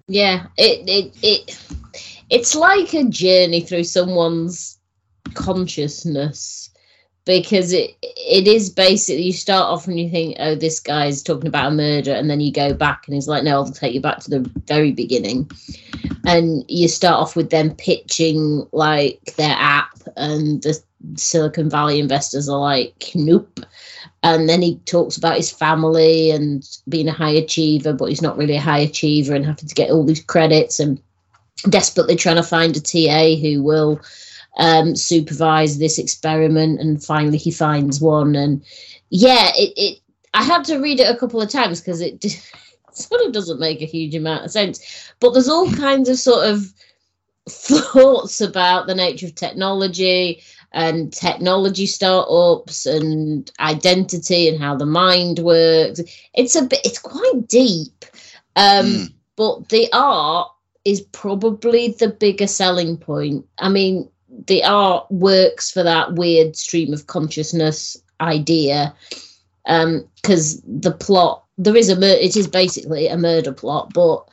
Yeah, 0.08 0.46
it 0.56 0.88
it 0.88 1.16
it 1.22 1.58
it's 2.30 2.54
like 2.54 2.94
a 2.94 3.04
journey 3.04 3.60
through 3.60 3.84
someone's 3.84 4.78
consciousness 5.34 6.70
because 7.24 7.72
it 7.72 7.90
it 8.02 8.46
is 8.46 8.70
basically 8.70 9.24
you 9.24 9.32
start 9.32 9.64
off 9.64 9.88
and 9.88 9.98
you 9.98 10.08
think, 10.08 10.36
oh, 10.38 10.54
this 10.54 10.78
guy's 10.80 11.22
talking 11.22 11.48
about 11.48 11.72
a 11.72 11.74
murder, 11.74 12.12
and 12.12 12.30
then 12.30 12.40
you 12.40 12.52
go 12.52 12.72
back 12.72 13.02
and 13.06 13.14
he's 13.14 13.28
like, 13.28 13.44
no, 13.44 13.50
I'll 13.50 13.70
take 13.70 13.94
you 13.94 14.00
back 14.00 14.20
to 14.20 14.30
the 14.30 14.50
very 14.66 14.92
beginning, 14.92 15.50
and 16.24 16.64
you 16.68 16.88
start 16.88 17.20
off 17.20 17.36
with 17.36 17.50
them 17.50 17.74
pitching 17.74 18.66
like 18.72 19.34
their 19.36 19.56
app, 19.58 19.98
and 20.16 20.62
the 20.62 20.80
Silicon 21.16 21.68
Valley 21.68 22.00
investors 22.00 22.48
are 22.48 22.58
like, 22.58 23.10
nope. 23.14 23.60
And 24.22 24.48
then 24.48 24.62
he 24.62 24.78
talks 24.86 25.16
about 25.16 25.36
his 25.36 25.50
family 25.50 26.30
and 26.30 26.66
being 26.88 27.06
a 27.06 27.12
high 27.12 27.30
achiever, 27.30 27.92
but 27.92 28.08
he's 28.08 28.22
not 28.22 28.36
really 28.36 28.56
a 28.56 28.60
high 28.60 28.80
achiever 28.80 29.34
and 29.34 29.44
having 29.44 29.68
to 29.68 29.74
get 29.74 29.90
all 29.90 30.04
these 30.04 30.22
credits 30.24 30.80
and 30.80 31.00
desperately 31.68 32.16
trying 32.16 32.36
to 32.36 32.42
find 32.42 32.76
a 32.76 32.80
TA 32.80 33.36
who 33.40 33.62
will 33.62 34.00
um, 34.58 34.96
supervise 34.96 35.78
this 35.78 35.98
experiment. 35.98 36.80
And 36.80 37.02
finally, 37.02 37.38
he 37.38 37.50
finds 37.50 38.00
one. 38.00 38.34
And 38.34 38.64
yeah, 39.10 39.50
it, 39.54 39.72
it 39.76 39.98
I 40.34 40.42
had 40.42 40.64
to 40.64 40.78
read 40.78 41.00
it 41.00 41.10
a 41.14 41.16
couple 41.18 41.40
of 41.40 41.50
times 41.50 41.80
because 41.80 42.00
it 42.02 42.24
sort 42.92 43.22
of 43.22 43.32
doesn't 43.32 43.60
make 43.60 43.82
a 43.82 43.86
huge 43.86 44.14
amount 44.14 44.44
of 44.44 44.50
sense. 44.50 45.12
But 45.20 45.32
there's 45.32 45.48
all 45.48 45.70
kinds 45.72 46.08
of 46.08 46.18
sort 46.18 46.46
of 46.46 46.72
thoughts 47.48 48.40
about 48.40 48.86
the 48.86 48.94
nature 48.94 49.26
of 49.26 49.34
technology 49.34 50.42
and 50.72 51.12
technology 51.12 51.86
startups 51.86 52.86
and 52.86 53.50
identity 53.60 54.48
and 54.48 54.60
how 54.60 54.74
the 54.74 54.84
mind 54.86 55.38
works. 55.38 56.00
It's 56.34 56.56
a 56.56 56.62
bit, 56.62 56.80
it's 56.84 56.98
quite 56.98 57.48
deep. 57.48 58.04
Um, 58.56 58.86
Mm. 58.86 59.12
but 59.36 59.68
the 59.68 59.88
art 59.92 60.50
is 60.86 61.00
probably 61.00 61.88
the 61.88 62.08
bigger 62.08 62.46
selling 62.46 62.96
point. 62.96 63.44
I 63.58 63.68
mean, 63.68 64.08
the 64.46 64.62
art 64.62 65.10
works 65.10 65.70
for 65.70 65.82
that 65.82 66.14
weird 66.14 66.56
stream 66.56 66.94
of 66.94 67.08
consciousness 67.08 67.96
idea 68.20 68.94
um, 69.66 70.08
because 70.14 70.62
the 70.62 70.92
plot 70.92 71.44
there 71.58 71.76
is 71.76 71.90
a 71.90 72.24
it 72.24 72.36
is 72.36 72.46
basically 72.46 73.08
a 73.08 73.16
murder 73.16 73.52
plot, 73.52 73.92
but 73.92 74.24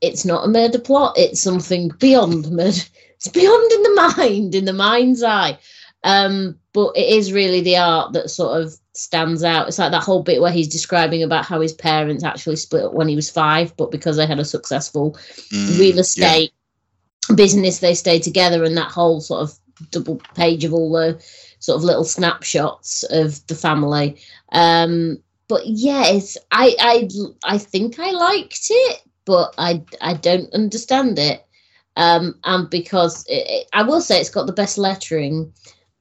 it's 0.00 0.24
not 0.24 0.44
a 0.44 0.48
murder 0.48 0.78
plot. 0.78 1.14
It's 1.16 1.40
something 1.40 1.90
beyond 1.98 2.50
murder. 2.50 2.78
It's 3.24 3.28
beyond 3.28 3.70
in 3.70 3.82
the 3.84 4.14
mind, 4.16 4.54
in 4.56 4.64
the 4.64 4.72
mind's 4.72 5.22
eye. 5.22 5.56
Um, 6.04 6.58
but 6.72 6.96
it 6.96 7.08
is 7.08 7.32
really 7.32 7.60
the 7.60 7.76
art 7.76 8.12
that 8.14 8.30
sort 8.30 8.60
of 8.60 8.74
stands 8.94 9.44
out. 9.44 9.68
It's 9.68 9.78
like 9.78 9.92
that 9.92 10.02
whole 10.02 10.22
bit 10.22 10.40
where 10.40 10.52
he's 10.52 10.68
describing 10.68 11.22
about 11.22 11.44
how 11.44 11.60
his 11.60 11.72
parents 11.72 12.24
actually 12.24 12.56
split 12.56 12.84
up 12.84 12.92
when 12.92 13.08
he 13.08 13.16
was 13.16 13.30
five, 13.30 13.76
but 13.76 13.90
because 13.90 14.16
they 14.16 14.26
had 14.26 14.40
a 14.40 14.44
successful 14.44 15.16
Mm, 15.52 15.78
real 15.78 15.96
yeah. 15.96 16.00
estate 16.00 16.52
business, 17.34 17.78
they 17.78 17.94
stayed 17.94 18.22
together, 18.22 18.64
and 18.64 18.76
that 18.76 18.90
whole 18.90 19.20
sort 19.20 19.42
of 19.42 19.58
double 19.90 20.20
page 20.34 20.64
of 20.64 20.72
all 20.72 20.92
the 20.92 21.22
sort 21.58 21.76
of 21.76 21.84
little 21.84 22.04
snapshots 22.04 23.04
of 23.04 23.46
the 23.46 23.54
family. 23.54 24.16
Um, 24.50 25.22
but 25.48 25.66
yeah, 25.66 26.04
it's 26.06 26.36
I 26.50 26.74
I 26.80 27.08
I 27.44 27.58
think 27.58 27.98
I 27.98 28.10
liked 28.10 28.66
it, 28.70 29.02
but 29.24 29.54
I 29.58 29.84
I 30.00 30.14
don't 30.14 30.52
understand 30.54 31.18
it. 31.18 31.44
Um, 31.94 32.38
and 32.44 32.70
because 32.70 33.26
it, 33.26 33.46
it, 33.46 33.68
I 33.74 33.82
will 33.82 34.00
say 34.00 34.18
it's 34.18 34.30
got 34.30 34.46
the 34.46 34.52
best 34.54 34.78
lettering 34.78 35.52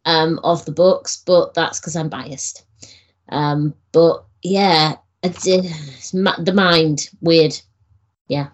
um, 0.05 0.39
of 0.43 0.65
the 0.65 0.71
books, 0.71 1.21
but 1.25 1.53
that's 1.53 1.79
because 1.79 1.95
I'm 1.95 2.09
biased. 2.09 2.63
Um, 3.29 3.73
but 3.91 4.25
yeah, 4.43 4.95
it's, 5.23 5.45
it's 5.47 6.13
ma- 6.13 6.39
the 6.39 6.53
mind 6.53 7.09
weird. 7.21 7.59
Yeah. 8.27 8.47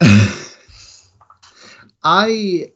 I 2.02 2.72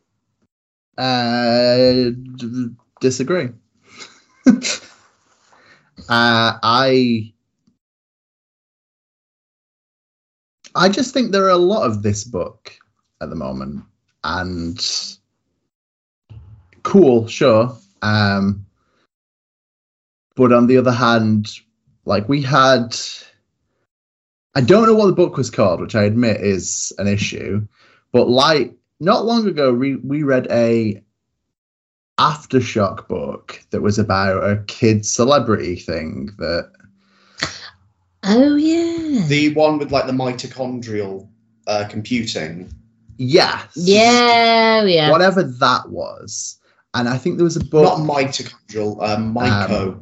Uh, 0.97 2.11
d- 2.37 2.71
disagree. 3.01 3.49
uh, 4.47 4.53
I 6.09 7.33
I 10.75 10.89
just 10.89 11.15
think 11.15 11.33
there 11.33 11.45
are 11.45 11.51
a 11.51 11.57
lot 11.57 11.87
of 11.87 12.03
this 12.03 12.25
book 12.25 12.73
at 13.23 13.31
the 13.31 13.37
moment, 13.37 13.85
and 14.25 15.17
cool, 16.83 17.29
sure. 17.29 17.77
Um, 18.03 18.67
but 20.35 20.53
on 20.53 20.67
the 20.67 20.79
other 20.79 20.93
hand, 20.93 21.51
like 22.05 22.29
we 22.29 22.43
had, 22.43 22.97
I 24.55 24.61
don't 24.61 24.87
know 24.87 24.95
what 24.95 25.07
the 25.07 25.13
book 25.13 25.37
was 25.37 25.51
called, 25.51 25.81
which 25.81 25.95
I 25.95 26.03
admit 26.03 26.41
is 26.41 26.93
an 26.99 27.07
issue. 27.07 27.67
But 28.13 28.29
like 28.29 28.75
not 29.01 29.25
long 29.25 29.47
ago, 29.47 29.73
we 29.73 29.97
we 29.97 30.23
read 30.23 30.49
a 30.51 31.03
aftershock 32.19 33.09
book 33.09 33.61
that 33.71 33.81
was 33.81 33.99
about 33.99 34.49
a 34.49 34.63
kid 34.65 35.07
celebrity 35.07 35.77
thing 35.77 36.31
that 36.39 36.71
Oh 38.25 38.57
yeah. 38.57 39.27
The 39.27 39.53
one 39.55 39.79
with 39.79 39.91
like 39.91 40.07
the 40.07 40.13
mitochondrial 40.13 41.29
uh, 41.67 41.87
computing. 41.89 42.73
Yes 43.19 43.67
yeah, 43.75 44.83
yeah. 44.85 45.11
whatever 45.11 45.43
that 45.43 45.89
was 45.91 46.59
and 46.95 47.09
i 47.09 47.17
think 47.17 47.37
there 47.37 47.45
was 47.45 47.57
a 47.57 47.65
book 47.65 47.85
Not 47.85 47.99
mitochondrial, 48.09 48.99
uh, 49.03 49.17
myco. 49.17 49.99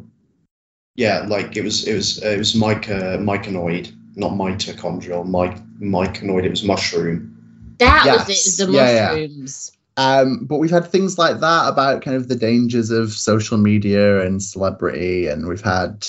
yeah, 0.97 1.25
like 1.29 1.57
it 1.57 1.63
was 1.65 1.87
it 1.87 1.95
was 1.95 2.23
it 2.23 2.39
was 2.39 2.55
mica 2.55 3.17
myconoid, 3.19 3.93
not 4.17 4.33
mitochondrial, 4.33 5.27
my 5.27 5.49
myconoid. 5.81 6.45
It 6.45 6.51
was 6.51 6.65
mushroom. 6.65 7.37
that 7.79 8.03
Yes, 8.05 8.29
was 8.29 8.61
it. 8.61 8.67
The 8.67 8.73
yeah, 8.73 8.91
yeah. 8.93 9.09
mushrooms. 9.27 9.73
Um, 9.97 10.47
but 10.47 10.59
we've 10.59 10.71
had 10.71 10.87
things 10.87 11.19
like 11.19 11.41
that 11.41 11.69
about 11.69 12.03
kind 12.03 12.17
of 12.17 12.29
the 12.29 12.37
dangers 12.37 12.91
of 12.91 13.13
social 13.13 13.59
media 13.59 14.21
and 14.25 14.43
celebrity, 14.43 15.27
and 15.27 15.47
we've 15.47 15.61
had 15.61 16.07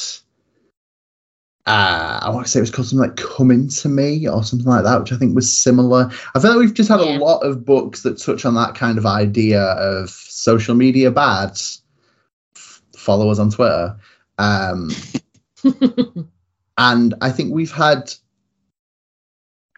uh, 1.67 2.19
I 2.23 2.29
want 2.31 2.45
to 2.45 2.51
say 2.51 2.59
it 2.59 2.61
was 2.61 2.71
called 2.71 2.87
something 2.87 3.07
like 3.07 3.17
"Coming 3.17 3.67
to 3.69 3.89
Me" 3.89 4.27
or 4.27 4.43
something 4.43 4.67
like 4.67 4.83
that, 4.83 4.99
which 4.99 5.11
I 5.11 5.17
think 5.17 5.35
was 5.35 5.55
similar. 5.55 6.09
I 6.35 6.39
feel 6.39 6.51
like 6.51 6.59
we've 6.59 6.73
just 6.73 6.89
had 6.89 6.99
Yeah. 7.01 7.17
a 7.17 7.19
lot 7.19 7.39
of 7.41 7.65
books 7.65 8.01
that 8.03 8.17
touch 8.17 8.45
on 8.45 8.55
that 8.55 8.75
kind 8.75 8.97
of 8.97 9.05
idea 9.05 9.61
of 9.61 10.09
social 10.09 10.73
media 10.75 11.11
bad. 11.11 11.51
F- 12.55 12.81
Follow 12.97 13.29
us 13.29 13.39
on 13.39 13.51
Twitter, 13.51 13.95
um, 14.39 14.89
and 16.77 17.13
I 17.21 17.29
think 17.31 17.53
we've 17.53 17.71
had. 17.71 18.13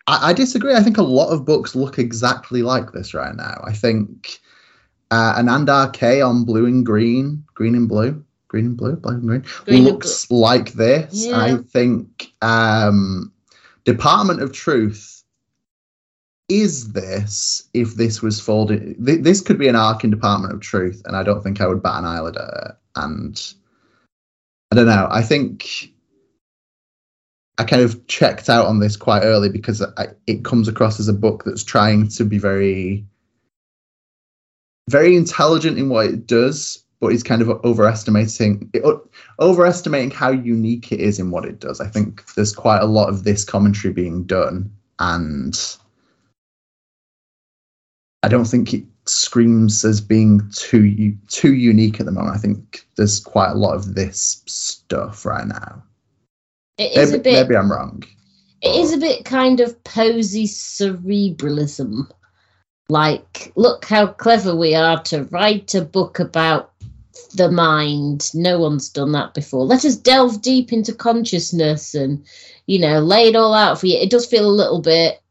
I, 0.07 0.29
I 0.29 0.33
disagree. 0.33 0.75
I 0.75 0.81
think 0.83 0.97
a 0.97 1.03
lot 1.03 1.29
of 1.29 1.45
books 1.45 1.75
look 1.75 1.99
exactly 1.99 2.61
like 2.61 2.91
this 2.91 3.13
right 3.13 3.35
now. 3.35 3.61
I 3.63 3.73
think 3.73 4.39
uh, 5.11 5.35
Anand 5.35 5.69
RK 5.69 6.23
on 6.25 6.43
blue 6.45 6.65
and 6.65 6.85
green, 6.85 7.43
green 7.53 7.75
and 7.75 7.87
blue, 7.87 8.23
green 8.53 8.67
and 8.67 8.77
blue, 8.77 8.95
black 8.95 9.15
and 9.15 9.27
green, 9.27 9.43
Green 9.65 9.79
and 9.79 9.85
looks 9.85 10.29
like 10.29 10.73
this. 10.73 11.25
Yeah. 11.25 11.39
I 11.39 11.57
think 11.57 12.31
um, 12.43 13.33
Department 13.83 14.43
of 14.43 14.53
Truth 14.53 15.23
is 16.49 16.93
this 16.93 17.67
if 17.73 17.95
this 17.95 18.21
was 18.21 18.39
folded. 18.39 19.03
Th- 19.03 19.21
this 19.21 19.41
could 19.41 19.57
be 19.57 19.67
an 19.67 19.75
arc 19.75 20.03
in 20.03 20.11
Department 20.11 20.53
of 20.53 20.61
Truth, 20.61 21.01
and 21.05 21.15
I 21.15 21.23
don't 21.23 21.41
think 21.41 21.61
I 21.61 21.67
would 21.67 21.81
bat 21.81 21.97
an 21.97 22.05
eyelid 22.05 22.37
at 22.37 22.69
it. 22.69 22.75
And 22.95 23.53
I 24.71 24.75
don't 24.75 24.85
know. 24.85 25.07
I 25.09 25.23
think 25.23 25.89
I 27.57 27.63
kind 27.63 27.81
of 27.81 28.05
checked 28.05 28.49
out 28.49 28.67
on 28.67 28.79
this 28.79 28.95
quite 28.95 29.23
early 29.23 29.49
because 29.49 29.81
I, 29.97 30.09
it 30.27 30.45
comes 30.45 30.67
across 30.67 30.99
as 30.99 31.07
a 31.07 31.13
book 31.13 31.43
that's 31.43 31.63
trying 31.63 32.07
to 32.09 32.23
be 32.23 32.37
very, 32.37 33.03
very 34.91 35.15
intelligent 35.15 35.79
in 35.79 35.89
what 35.89 36.05
it 36.05 36.27
does, 36.27 36.82
but 37.03 37.13
is 37.13 37.21
kind 37.23 37.41
of 37.41 37.49
overestimating 37.65 38.71
overestimating 39.39 40.09
how 40.09 40.31
unique 40.31 40.91
it 40.91 41.01
is 41.01 41.19
in 41.19 41.31
what 41.31 41.43
it 41.43 41.59
does. 41.59 41.81
I 41.81 41.87
think 41.87 42.23
there's 42.35 42.53
quite 42.53 42.81
a 42.81 42.85
lot 42.85 43.09
of 43.09 43.25
this 43.25 43.43
commentary 43.43 43.93
being 43.93 44.23
done, 44.23 44.71
and 44.99 45.59
I 48.23 48.29
don't 48.29 48.45
think 48.45 48.73
it 48.73 48.85
screams 49.05 49.83
as 49.83 49.99
being 49.99 50.49
too 50.55 51.13
too 51.27 51.53
unique 51.53 51.99
at 51.99 52.05
the 52.05 52.11
moment. 52.13 52.35
I 52.35 52.39
think 52.39 52.87
there's 52.95 53.19
quite 53.19 53.51
a 53.51 53.55
lot 53.55 53.75
of 53.75 53.95
this 53.95 54.41
stuff 54.45 55.25
right 55.25 55.45
now. 55.45 55.83
It 56.77 56.97
is 56.97 57.11
Maybe, 57.11 57.19
a 57.19 57.23
bit. 57.23 57.43
maybe 57.43 57.57
I'm 57.57 57.71
wrong. 57.71 58.03
It 58.61 58.75
is 58.75 58.93
a 58.93 58.97
bit 58.97 59.25
kind 59.25 59.59
of 59.59 59.83
posy 59.83 60.45
cerebralism. 60.45 62.09
Like, 62.89 63.51
look 63.55 63.85
how 63.85 64.07
clever 64.07 64.55
we 64.55 64.73
are 64.73 65.01
to 65.03 65.23
write 65.25 65.75
a 65.75 65.81
book 65.81 66.19
about 66.19 66.72
the 67.33 67.51
mind. 67.51 68.29
No 68.33 68.59
one's 68.59 68.89
done 68.89 69.11
that 69.13 69.33
before. 69.33 69.65
Let 69.65 69.85
us 69.85 69.95
delve 69.95 70.41
deep 70.41 70.71
into 70.71 70.93
consciousness 70.93 71.93
and, 71.95 72.25
you 72.65 72.79
know, 72.79 72.99
lay 72.99 73.27
it 73.27 73.35
all 73.35 73.53
out 73.53 73.79
for 73.79 73.87
you. 73.87 73.97
It 73.97 74.09
does 74.09 74.25
feel 74.25 74.45
a 74.45 74.51
little 74.51 74.81
bit 74.81 75.21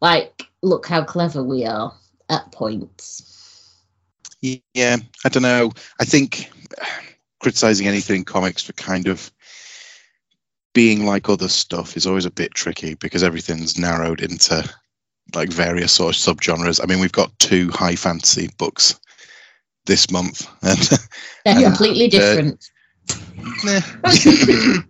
like, 0.00 0.46
look 0.62 0.86
how 0.86 1.04
clever 1.04 1.42
we 1.42 1.64
are 1.64 1.92
at 2.28 2.50
points. 2.52 3.28
Yeah, 4.40 4.96
I 5.24 5.28
don't 5.28 5.42
know. 5.42 5.72
I 6.00 6.04
think 6.04 6.50
criticizing 7.40 7.86
anything 7.86 8.16
in 8.16 8.24
comics 8.24 8.62
for 8.62 8.72
kind 8.72 9.06
of 9.06 9.30
being 10.74 11.04
like 11.04 11.28
other 11.28 11.48
stuff 11.48 11.96
is 11.96 12.06
always 12.06 12.24
a 12.24 12.30
bit 12.30 12.54
tricky 12.54 12.94
because 12.94 13.22
everything's 13.22 13.78
narrowed 13.78 14.20
into 14.20 14.68
like 15.34 15.50
various 15.50 15.92
sort 15.92 16.16
of 16.16 16.20
subgenres. 16.20 16.80
I 16.82 16.86
mean, 16.86 16.98
we've 16.98 17.12
got 17.12 17.38
two 17.38 17.70
high 17.70 17.94
fantasy 17.96 18.48
books 18.58 18.98
this 19.86 20.10
month, 20.10 20.46
and 20.62 20.78
They're 21.44 21.60
Yeah. 21.60 21.68
completely 21.70 22.08
different. 22.08 22.64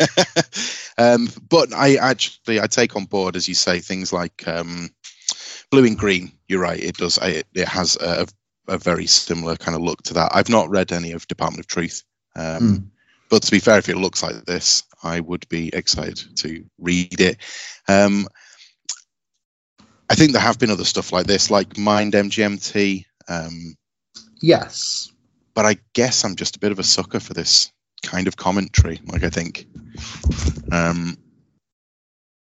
um, 0.98 1.28
but 1.48 1.72
I 1.74 1.96
actually 1.96 2.60
I 2.60 2.66
take 2.66 2.96
on 2.96 3.04
board, 3.04 3.36
as 3.36 3.48
you 3.48 3.54
say, 3.54 3.80
things 3.80 4.12
like 4.12 4.46
um, 4.48 4.90
blue 5.70 5.84
and 5.84 5.98
green. 5.98 6.32
You're 6.48 6.60
right; 6.60 6.80
it 6.82 6.96
does. 6.96 7.18
It, 7.18 7.46
it 7.54 7.68
has 7.68 7.96
a, 7.96 8.26
a 8.68 8.78
very 8.78 9.06
similar 9.06 9.56
kind 9.56 9.76
of 9.76 9.82
look 9.82 10.02
to 10.04 10.14
that. 10.14 10.32
I've 10.34 10.48
not 10.48 10.70
read 10.70 10.92
any 10.92 11.12
of 11.12 11.26
Department 11.28 11.60
of 11.60 11.66
Truth, 11.66 12.02
um, 12.36 12.60
Mm. 12.62 12.90
but 13.28 13.42
to 13.42 13.50
be 13.50 13.58
fair, 13.58 13.78
if 13.78 13.88
it 13.88 13.96
looks 13.98 14.22
like 14.22 14.44
this, 14.46 14.82
I 15.02 15.20
would 15.20 15.48
be 15.48 15.68
excited 15.74 16.36
to 16.38 16.64
read 16.78 17.20
it. 17.20 17.36
Um, 17.88 18.26
I 20.10 20.14
think 20.14 20.32
there 20.32 20.42
have 20.42 20.58
been 20.58 20.70
other 20.70 20.84
stuff 20.84 21.12
like 21.12 21.26
this, 21.26 21.50
like 21.50 21.78
Mind 21.78 22.14
MGMT. 22.14 23.04
Um, 23.28 23.76
yes. 24.40 25.10
but 25.54 25.66
I 25.66 25.76
guess 25.94 26.24
I'm 26.24 26.36
just 26.36 26.56
a 26.56 26.60
bit 26.60 26.72
of 26.72 26.78
a 26.78 26.84
sucker 26.84 27.20
for 27.20 27.34
this 27.34 27.72
kind 28.02 28.26
of 28.28 28.36
commentary. 28.36 29.00
Like 29.06 29.24
I 29.24 29.30
think, 29.30 29.66
um, 30.72 31.16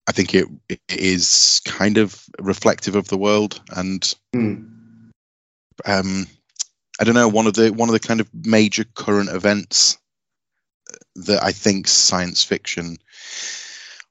I 0.08 0.12
think 0.12 0.34
it, 0.34 0.46
it 0.68 0.80
is 0.88 1.60
kind 1.64 1.98
of 1.98 2.22
reflective 2.40 2.94
of 2.96 3.08
the 3.08 3.18
world, 3.18 3.60
and 3.74 4.14
Hmm. 4.34 4.64
um, 5.84 6.26
I 7.00 7.04
don't 7.04 7.14
know 7.14 7.28
one 7.28 7.46
of 7.46 7.54
the 7.54 7.70
one 7.72 7.88
of 7.88 7.92
the 7.92 8.06
kind 8.06 8.20
of 8.20 8.28
major 8.32 8.84
current 8.84 9.30
events 9.30 9.98
that 11.16 11.42
I 11.42 11.52
think 11.52 11.88
science 11.88 12.42
fiction 12.42 12.96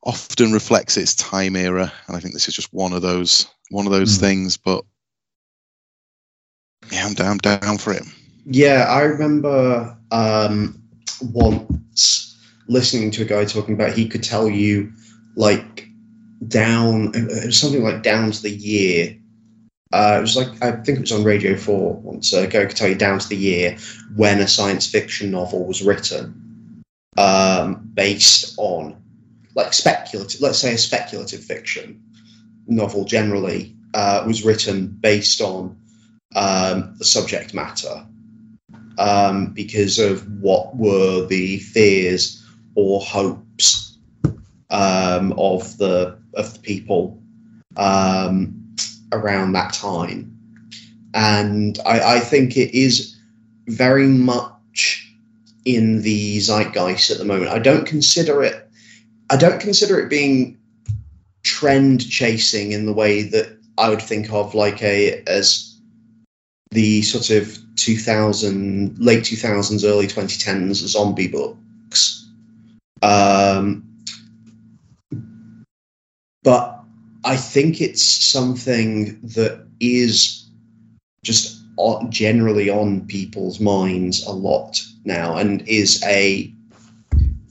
often 0.04 0.52
reflects 0.54 0.98
its 0.98 1.16
time 1.16 1.56
era, 1.56 1.92
and 2.08 2.16
I 2.16 2.20
think 2.20 2.34
this 2.34 2.48
is 2.48 2.56
just 2.56 2.74
one 2.74 2.94
of 2.94 3.02
those 3.02 3.48
one 3.70 3.86
of 3.86 3.92
those 3.92 4.16
Hmm. 4.16 4.22
things. 4.22 4.58
But 4.58 4.84
yeah, 6.92 7.06
I'm 7.06 7.14
down 7.14 7.38
down 7.38 7.78
for 7.78 7.94
it. 7.94 8.04
Yeah, 8.46 8.86
I 8.90 9.02
remember 9.02 9.98
um, 10.12 10.82
once 11.22 12.38
listening 12.68 13.12
to 13.12 13.24
a 13.24 13.26
guy 13.26 13.46
talking 13.46 13.74
about 13.74 13.94
he 13.94 14.08
could 14.08 14.24
tell 14.24 14.50
you 14.50 14.92
like 15.36 15.88
down 16.48 17.12
it 17.14 17.46
was 17.46 17.58
something 17.58 17.84
like 17.84 18.04
down 18.04 18.32
to 18.32 18.42
the 18.42 18.52
year. 18.52 19.18
Uh, 19.92 20.16
it 20.18 20.22
was 20.22 20.36
like 20.36 20.48
I 20.64 20.72
think 20.72 20.98
it 20.98 21.02
was 21.02 21.12
on 21.12 21.24
Radio 21.24 21.56
Four 21.56 21.96
once. 21.96 22.34
A 22.34 22.48
guy 22.48 22.66
could 22.66 22.76
tell 22.76 22.90
you 22.90 22.96
down 22.96 23.20
to 23.20 23.30
the 23.30 23.38
year 23.38 23.78
when 24.16 24.40
a 24.40 24.48
science 24.48 24.88
fiction 24.88 25.32
novel 25.32 25.66
was 25.66 25.82
written, 25.82 26.84
um, 27.18 27.90
based 27.94 28.56
on 28.58 29.02
like 29.56 29.74
speculative. 29.74 30.42
Let's 30.42 30.60
say 30.60 30.74
a 30.74 30.78
speculative 30.78 31.44
fiction 31.44 32.02
novel 32.68 33.06
generally 33.06 33.76
uh, 33.94 34.24
was 34.28 34.44
written 34.44 34.88
based 34.88 35.40
on 35.42 35.78
um, 36.36 36.94
the 36.98 37.06
subject 37.06 37.54
matter 37.54 38.06
um, 38.98 39.48
because 39.54 40.00
of 40.00 40.30
what 40.42 40.76
were 40.76 41.26
the 41.26 41.58
fears 41.60 42.46
or 42.76 43.02
hopes 43.02 43.98
um, 44.70 45.34
of 45.38 45.78
the 45.78 46.18
of 46.34 46.54
the 46.54 46.60
people 46.60 47.22
um, 47.78 48.76
around 49.12 49.54
that 49.54 49.74
time, 49.74 50.38
and 51.14 51.80
I, 51.86 52.18
I 52.18 52.20
think 52.20 52.58
it 52.58 52.78
is 52.78 53.16
very 53.68 54.08
much 54.08 55.02
in 55.64 56.02
the 56.02 56.40
zeitgeist 56.40 57.10
at 57.10 57.18
the 57.18 57.26
moment. 57.26 57.52
I 57.52 57.60
don't 57.60 57.86
consider 57.86 58.44
it. 58.44 58.70
I 59.30 59.38
don't 59.38 59.60
consider 59.60 60.00
it 60.00 60.10
being 60.10 60.58
trend 61.44 62.08
chasing 62.10 62.72
in 62.72 62.86
the 62.86 62.94
way 62.94 63.24
that 63.24 63.58
I 63.78 63.90
would 63.90 64.02
think 64.02 64.32
of 64.32 64.54
like 64.54 64.82
a 64.82 65.24
as 65.28 65.75
the 66.76 67.02
sort 67.02 67.30
of 67.32 67.58
2000 67.76 69.00
late 69.00 69.24
2000s 69.24 69.84
early 69.84 70.08
2010s 70.08 70.76
zombie 70.88 71.28
books. 71.28 72.30
Um, 73.02 73.86
but 76.46 76.80
i 77.26 77.36
think 77.36 77.82
it's 77.82 78.04
something 78.04 79.20
that 79.22 79.68
is 79.82 80.48
just 81.24 81.62
generally 82.10 82.70
on 82.70 83.06
people's 83.08 83.60
minds 83.60 84.26
a 84.26 84.32
lot 84.32 84.82
now 85.04 85.36
and 85.36 85.68
is 85.68 86.02
a 86.06 86.54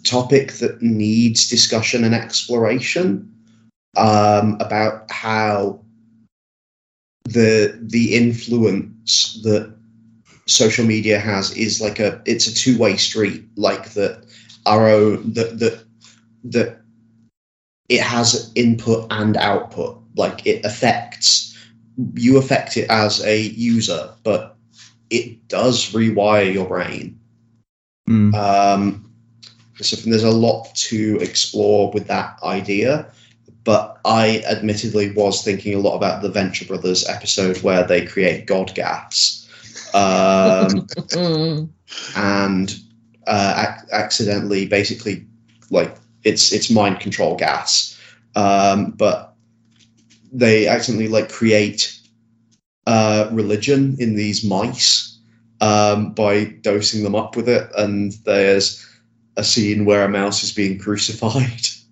topic 0.04 0.52
that 0.52 0.80
needs 0.80 1.48
discussion 1.48 2.04
and 2.04 2.14
exploration 2.14 3.30
um, 3.96 4.56
about 4.60 5.10
how 5.10 5.83
the 7.24 7.78
the 7.80 8.14
influence 8.14 9.40
that 9.42 9.74
social 10.46 10.84
media 10.84 11.18
has 11.18 11.56
is 11.56 11.80
like 11.80 11.98
a 11.98 12.20
it's 12.26 12.46
a 12.46 12.54
two 12.54 12.76
way 12.78 12.96
street 12.96 13.44
like 13.56 13.90
that 13.94 14.24
our 14.66 14.88
own 14.88 15.32
that 15.32 15.58
that 15.58 15.84
that 16.44 16.80
it 17.88 18.00
has 18.00 18.52
input 18.54 19.06
and 19.10 19.36
output 19.36 19.98
like 20.16 20.46
it 20.46 20.64
affects 20.64 21.56
you 22.14 22.36
affect 22.36 22.76
it 22.76 22.88
as 22.90 23.24
a 23.24 23.40
user 23.40 24.10
but 24.22 24.56
it 25.10 25.48
does 25.48 25.92
rewire 25.92 26.52
your 26.52 26.66
brain 26.66 27.18
Mm. 28.08 28.34
um, 28.34 29.10
so 29.80 29.96
there's 29.96 30.24
a 30.24 30.30
lot 30.30 30.74
to 30.74 31.18
explore 31.20 31.90
with 31.92 32.06
that 32.06 32.38
idea. 32.42 33.10
But 33.64 33.98
I 34.04 34.44
admittedly 34.46 35.10
was 35.12 35.42
thinking 35.42 35.74
a 35.74 35.78
lot 35.78 35.96
about 35.96 36.22
the 36.22 36.28
Venture 36.28 36.66
Brothers 36.66 37.08
episode 37.08 37.62
where 37.62 37.86
they 37.86 38.04
create 38.04 38.46
God 38.46 38.74
gas 38.74 39.44
um, 39.94 40.86
and 42.16 42.76
uh, 43.26 43.66
ac- 43.68 43.88
accidentally, 43.92 44.66
basically, 44.66 45.26
like 45.70 45.96
it's 46.24 46.52
it's 46.52 46.70
mind 46.70 47.00
control 47.00 47.36
gas. 47.36 47.98
Um, 48.36 48.90
but 48.90 49.34
they 50.32 50.66
accidentally 50.66 51.08
like 51.08 51.30
create 51.30 51.96
uh, 52.86 53.28
religion 53.30 53.96
in 54.00 54.16
these 54.16 54.44
mice 54.44 55.18
um, 55.60 56.12
by 56.12 56.44
dosing 56.44 57.04
them 57.04 57.14
up 57.14 57.36
with 57.36 57.48
it, 57.48 57.70
and 57.78 58.12
there's 58.24 58.84
a 59.36 59.44
scene 59.44 59.84
where 59.84 60.04
a 60.04 60.08
mouse 60.08 60.42
is 60.42 60.52
being 60.52 60.78
crucified 60.78 61.66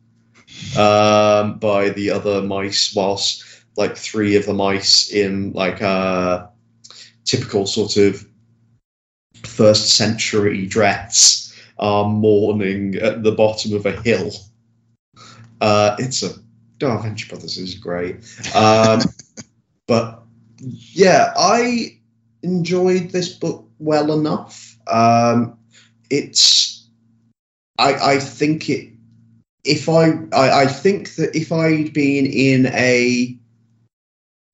um, 0.77 1.59
by 1.59 1.91
the 1.91 2.11
other 2.11 2.43
mice, 2.43 2.95
whilst 2.95 3.45
like 3.77 3.97
three 3.97 4.37
of 4.37 4.47
the 4.47 4.55
mice 4.55 5.11
in 5.13 5.53
like 5.53 5.81
a 5.81 6.51
typical 7.25 7.67
sort 7.67 7.97
of 7.97 8.27
first 9.45 9.95
century 9.95 10.67
dress 10.67 11.55
are 11.79 12.09
mourning 12.09 12.97
at 12.97 13.23
the 13.23 13.33
bottom 13.33 13.75
of 13.75 13.87
a 13.87 14.01
hill. 14.03 14.31
Uh, 15.61 15.97
it's 15.99 16.23
a 16.23 16.31
oh, 16.83 16.99
Venture 16.99 17.29
Brothers 17.29 17.57
is 17.59 17.75
great, 17.75 18.17
um, 18.55 19.01
but 19.87 20.23
yeah, 20.59 21.33
I 21.37 21.99
enjoyed 22.43 23.11
this 23.11 23.29
book 23.29 23.69
well 23.79 24.13
enough. 24.13 24.77
Um, 24.87 25.59
it's 26.11 26.89
I 27.79 28.15
I 28.15 28.19
think 28.19 28.69
it 28.69 28.92
if 29.65 29.89
I, 29.89 30.13
I 30.33 30.63
I 30.63 30.67
think 30.67 31.15
that 31.17 31.37
if 31.37 31.53
I'd 31.53 31.93
been 31.93 32.27
in 32.27 32.67
a 32.67 33.37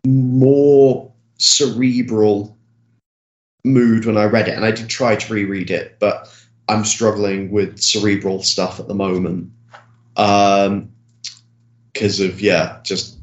more 0.06 1.12
cerebral 1.38 2.56
mood 3.64 4.04
when 4.04 4.16
I 4.16 4.24
read 4.24 4.48
it, 4.48 4.54
and 4.54 4.64
I 4.64 4.70
did 4.70 4.88
try 4.88 5.16
to 5.16 5.32
reread 5.32 5.70
it, 5.70 5.98
but 5.98 6.28
I'm 6.68 6.84
struggling 6.84 7.50
with 7.50 7.80
cerebral 7.80 8.42
stuff 8.42 8.78
at 8.78 8.88
the 8.88 8.94
moment 8.94 9.50
um, 10.16 10.90
because 11.92 12.20
of 12.20 12.40
yeah, 12.40 12.80
just 12.82 13.18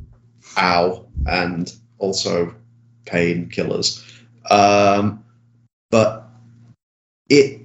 ow, 0.58 1.06
and 1.28 1.74
also 2.00 2.54
painkillers. 3.06 4.02
Um, 4.50 5.24
but 5.92 6.28
it, 7.30 7.62
it 7.62 7.65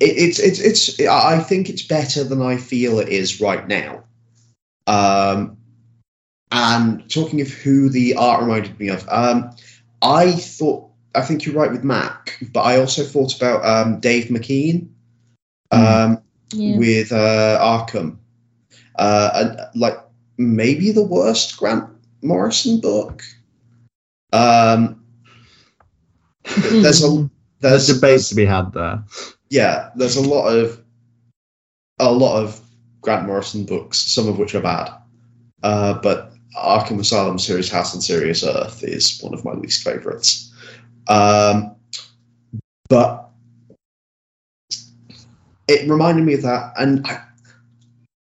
it's 0.00 0.38
it's 0.38 0.60
it's 0.60 1.00
I 1.00 1.38
think 1.38 1.68
it's 1.68 1.82
better 1.82 2.24
than 2.24 2.42
I 2.42 2.56
feel 2.56 2.98
it 2.98 3.08
is 3.08 3.40
right 3.40 3.66
now. 3.66 4.04
Um, 4.86 5.56
and 6.52 7.08
talking 7.10 7.40
of 7.40 7.48
who 7.48 7.88
the 7.88 8.14
art 8.14 8.42
reminded 8.42 8.78
me 8.78 8.88
of, 8.88 9.06
um, 9.08 9.50
I 10.02 10.32
thought 10.32 10.90
I 11.14 11.22
think 11.22 11.44
you're 11.44 11.54
right 11.54 11.72
with 11.72 11.84
Mac, 11.84 12.38
but 12.52 12.60
I 12.62 12.78
also 12.78 13.02
thought 13.04 13.36
about 13.36 13.64
um, 13.64 14.00
Dave 14.00 14.26
McKean 14.26 14.88
um, 15.70 16.22
Yeah. 16.52 16.76
with 16.78 17.10
uh, 17.12 17.58
Arkham, 17.60 18.18
uh, 18.96 19.30
and 19.34 19.60
like 19.80 19.98
maybe 20.36 20.92
the 20.92 21.02
worst 21.04 21.56
Grant 21.56 21.88
Morrison 22.22 22.80
book. 22.80 23.22
Um, 24.32 25.02
there's 26.44 27.02
a 27.02 27.28
There's 27.60 27.86
there's 27.86 27.86
debates 27.86 28.28
to 28.28 28.34
be 28.34 28.44
had 28.44 28.72
there. 28.72 29.02
Yeah, 29.50 29.90
there's 29.94 30.16
a 30.16 30.28
lot 30.28 30.48
of 30.48 30.82
a 31.98 32.10
lot 32.10 32.42
of 32.42 32.60
Grant 33.00 33.26
Morrison 33.26 33.64
books, 33.64 33.98
some 33.98 34.28
of 34.28 34.38
which 34.38 34.54
are 34.54 34.60
bad. 34.60 34.90
Uh, 35.62 35.94
but 35.94 36.32
Arkham 36.56 36.98
Asylum 37.00 37.38
Serious 37.38 37.70
House 37.70 37.94
on 37.94 38.00
Serious 38.00 38.44
Earth 38.44 38.82
is 38.82 39.20
one 39.20 39.34
of 39.34 39.44
my 39.44 39.52
least 39.52 39.84
favorites. 39.84 40.52
Um, 41.08 41.76
but 42.88 43.30
it 45.68 45.88
reminded 45.88 46.24
me 46.24 46.34
of 46.34 46.42
that, 46.42 46.72
and 46.76 47.06
I, 47.06 47.22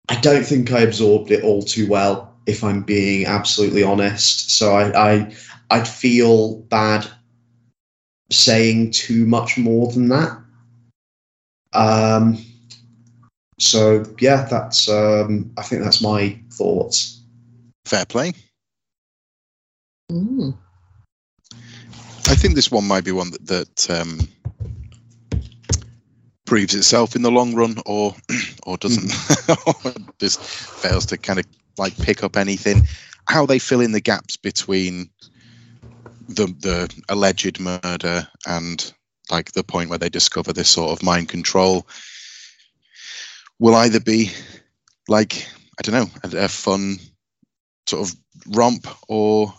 I 0.10 0.16
don't 0.16 0.46
think 0.46 0.72
I 0.72 0.82
absorbed 0.82 1.32
it 1.32 1.44
all 1.44 1.62
too 1.62 1.88
well, 1.88 2.36
if 2.46 2.64
I'm 2.64 2.84
being 2.84 3.26
absolutely 3.26 3.84
honest. 3.84 4.52
So 4.52 4.74
I, 4.76 5.12
I 5.12 5.36
I'd 5.70 5.88
feel 5.88 6.56
bad 6.56 7.08
saying 8.32 8.92
too 8.92 9.26
much 9.26 9.58
more 9.58 9.92
than 9.92 10.10
that. 10.10 10.38
Um, 11.78 12.44
so 13.60 14.04
yeah, 14.20 14.48
that's 14.50 14.90
um, 14.90 15.52
I 15.58 15.62
think 15.62 15.84
that's 15.84 16.02
my 16.02 16.40
thoughts. 16.52 17.22
Fair 17.86 18.06
play. 18.06 18.34
Mm. 20.12 20.58
I 21.54 22.36
think 22.36 22.56
this 22.56 22.72
one 22.72 22.88
might 22.88 23.06
be 23.06 23.12
one 23.12 23.32
that, 23.32 23.46
that 23.46 23.90
um, 23.90 24.28
proves 26.46 26.76
itself 26.76 27.16
in 27.16 27.22
the 27.22 27.32
long 27.32 27.54
run, 27.54 27.78
or 27.86 28.16
or 28.64 28.78
doesn't, 28.78 29.14
or 29.68 29.94
just 30.20 30.42
fails 30.42 31.06
to 31.08 31.18
kind 31.18 31.40
of 31.40 31.46
like 31.78 31.96
pick 31.98 32.24
up 32.24 32.38
anything. 32.38 32.88
How 33.28 33.46
they 33.46 33.60
fill 33.60 33.82
in 33.82 33.92
the 33.92 34.02
gaps 34.02 34.36
between 34.36 35.10
the 36.28 36.48
the 36.48 37.04
alleged 37.08 37.60
murder 37.60 38.28
and 38.48 38.94
like 39.32 39.52
the 39.52 39.64
point 39.64 39.90
where 39.90 40.00
they 40.00 40.10
discover 40.10 40.54
this 40.54 40.70
sort 40.70 40.92
of 40.92 41.04
mind 41.04 41.30
control 41.30 41.88
will 43.60 43.76
either 43.76 44.00
be 44.00 44.32
like 45.08 45.48
I 45.80 45.82
don't 45.84 45.96
know 45.96 46.40
a, 46.40 46.46
a 46.46 46.48
fun 46.48 46.98
sort 47.88 48.08
of 48.08 48.16
romp 48.48 48.88
or 49.08 49.54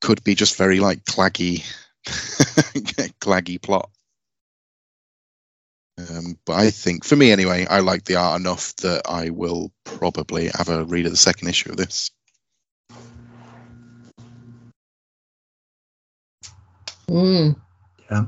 could 0.00 0.24
be 0.24 0.34
just 0.34 0.56
very 0.56 0.80
like 0.80 1.04
claggy 1.04 1.64
claggy 3.20 3.60
plot 3.60 3.90
um, 5.98 6.38
but 6.46 6.54
I 6.54 6.70
think 6.70 7.04
for 7.04 7.16
me 7.16 7.30
anyway 7.30 7.66
I 7.68 7.80
like 7.80 8.04
the 8.04 8.16
art 8.16 8.40
enough 8.40 8.74
that 8.76 9.02
I 9.06 9.30
will 9.30 9.70
probably 9.84 10.48
have 10.48 10.68
a 10.68 10.84
read 10.84 11.06
of 11.06 11.12
the 11.12 11.18
second 11.18 11.48
issue 11.48 11.70
of 11.70 11.76
this 11.76 12.10
Mm. 17.08 17.56
Yeah. 18.10 18.24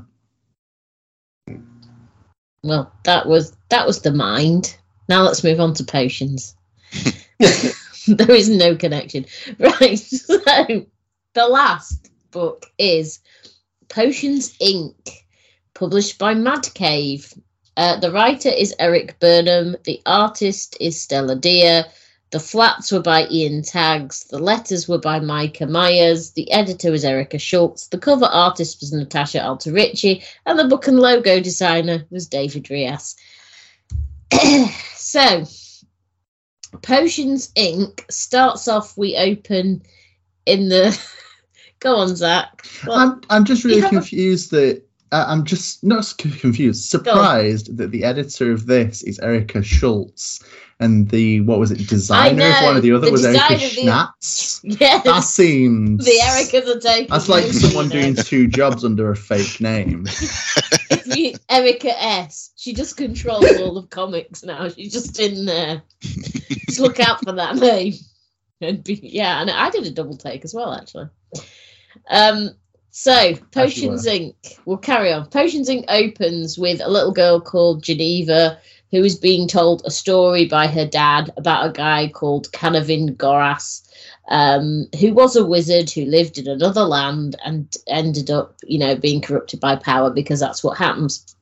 Well, 2.65 2.91
that 3.03 3.27
was 3.27 3.55
that 3.69 3.85
was 3.85 4.01
the 4.01 4.11
mind. 4.11 4.75
Now 5.07 5.21
let's 5.21 5.43
move 5.43 5.59
on 5.59 5.75
to 5.75 5.83
potions. 5.83 6.55
there 7.39 8.31
is 8.31 8.49
no 8.49 8.75
connection. 8.75 9.27
Right. 9.59 9.99
So 9.99 10.39
the 11.33 11.47
last 11.47 12.09
book 12.31 12.65
is 12.79 13.19
Potions 13.87 14.57
Inc., 14.57 14.95
published 15.75 16.17
by 16.17 16.33
Mad 16.33 16.67
Cave. 16.73 17.31
Uh, 17.77 17.99
the 17.99 18.11
writer 18.11 18.49
is 18.49 18.73
Erik 18.79 19.19
Burnham. 19.19 19.75
The 19.83 20.01
artist 20.07 20.75
is 20.79 20.99
Stella 20.99 21.35
Deer. 21.35 21.85
The 22.31 22.39
flats 22.39 22.91
were 22.91 23.01
by 23.01 23.27
Ian 23.27 23.61
Taggs. 23.61 24.25
The 24.25 24.39
letters 24.39 24.87
were 24.87 24.97
by 24.97 25.19
Micah 25.19 25.67
Myers. 25.67 26.31
The 26.31 26.51
editor 26.51 26.91
was 26.91 27.05
Erica 27.05 27.37
Schultz. 27.37 27.87
The 27.87 27.97
cover 27.97 28.25
artist 28.25 28.81
was 28.81 28.91
Natasha 28.91 29.39
Alterici. 29.39 30.23
And 30.45 30.57
the 30.59 30.67
book 30.67 30.87
and 30.87 30.99
logo 30.99 31.39
designer 31.39 32.05
was 32.09 32.27
David 32.27 32.69
Rias. 32.69 33.15
so, 34.95 35.45
Potions 36.81 37.51
Inc. 37.55 38.01
starts 38.11 38.67
off, 38.67 38.97
we 38.97 39.15
open 39.15 39.83
in 40.45 40.67
the 40.69 40.99
Go 41.79 41.97
on, 41.97 42.15
Zach. 42.15 42.65
I'm 42.89 43.21
I'm 43.29 43.45
just 43.45 43.63
really 43.63 43.81
have 43.81 43.91
a- 43.91 43.95
confused 43.95 44.51
that 44.51 44.83
I'm 45.11 45.43
just 45.45 45.83
not 45.83 46.13
confused, 46.17 46.85
surprised 46.89 47.77
that 47.77 47.91
the 47.91 48.03
editor 48.03 48.51
of 48.51 48.65
this 48.65 49.03
is 49.03 49.19
Erica 49.19 49.61
Schultz 49.63 50.43
and 50.79 51.09
the 51.09 51.39
what 51.41 51.57
was 51.59 51.71
it 51.71 51.87
designer 51.87 52.49
of 52.49 52.63
one 52.63 52.75
of 52.75 52.81
the 52.83 52.91
other 52.91 53.05
the 53.05 53.11
was 53.11 53.23
Erica 53.25 53.57
designer 53.57 53.65
of 53.65 53.75
the- 53.75 54.21
Schnatz. 54.21 55.03
That 55.05 55.23
seems 55.23 56.03
the 56.05 56.19
Erica's 56.21 56.69
are 56.75 56.79
taking. 56.79 57.07
That's 57.09 57.29
like 57.29 57.45
someone 57.45 57.87
doing 57.89 58.15
two 58.15 58.47
jobs 58.47 58.83
under 58.83 59.11
a 59.11 59.15
fake 59.15 59.61
name. 59.61 60.07
You- 61.05 61.35
Erica 61.49 62.01
S. 62.03 62.51
She 62.55 62.73
just 62.73 62.97
controls 62.97 63.45
all 63.59 63.77
of 63.77 63.89
comics 63.91 64.43
now. 64.43 64.67
She's 64.69 64.91
just 64.91 65.19
in 65.19 65.45
there. 65.45 65.83
just 66.01 66.79
look 66.79 66.99
out 66.99 67.23
for 67.23 67.31
that 67.33 67.55
name. 67.57 67.93
And 68.61 68.81
be, 68.83 68.93
yeah, 69.03 69.41
and 69.41 69.51
I 69.51 69.69
did 69.69 69.85
a 69.85 69.91
double 69.91 70.15
take 70.15 70.45
as 70.45 70.53
well, 70.53 70.73
actually. 70.73 71.09
Um, 72.09 72.51
so 72.97 73.35
Potions. 73.51 74.05
Inc. 74.05 74.57
We'll 74.63 74.77
carry 74.77 75.11
on. 75.11 75.25
Potions 75.27 75.67
Inc. 75.67 75.83
opens 75.89 76.57
with 76.57 76.79
a 76.79 76.89
little 76.89 77.11
girl 77.11 77.41
called 77.41 77.83
Geneva 77.83 78.57
who 78.89 79.03
is 79.03 79.17
being 79.17 79.49
told 79.49 79.81
a 79.83 79.91
story 79.91 80.45
by 80.45 80.65
her 80.65 80.85
dad 80.85 81.29
about 81.35 81.67
a 81.67 81.73
guy 81.73 82.07
called 82.07 82.49
Canavin 82.53 83.17
Goras. 83.17 83.81
Um, 84.29 84.87
who 85.01 85.13
was 85.13 85.35
a 85.35 85.45
wizard 85.45 85.89
who 85.89 86.05
lived 86.05 86.37
in 86.37 86.47
another 86.47 86.83
land 86.83 87.35
and 87.43 87.75
ended 87.85 88.31
up, 88.31 88.55
you 88.63 88.79
know, 88.79 88.95
being 88.95 89.19
corrupted 89.19 89.59
by 89.59 89.75
power 89.75 90.09
because 90.09 90.39
that's 90.39 90.63
what 90.63 90.77
happens. 90.77 91.35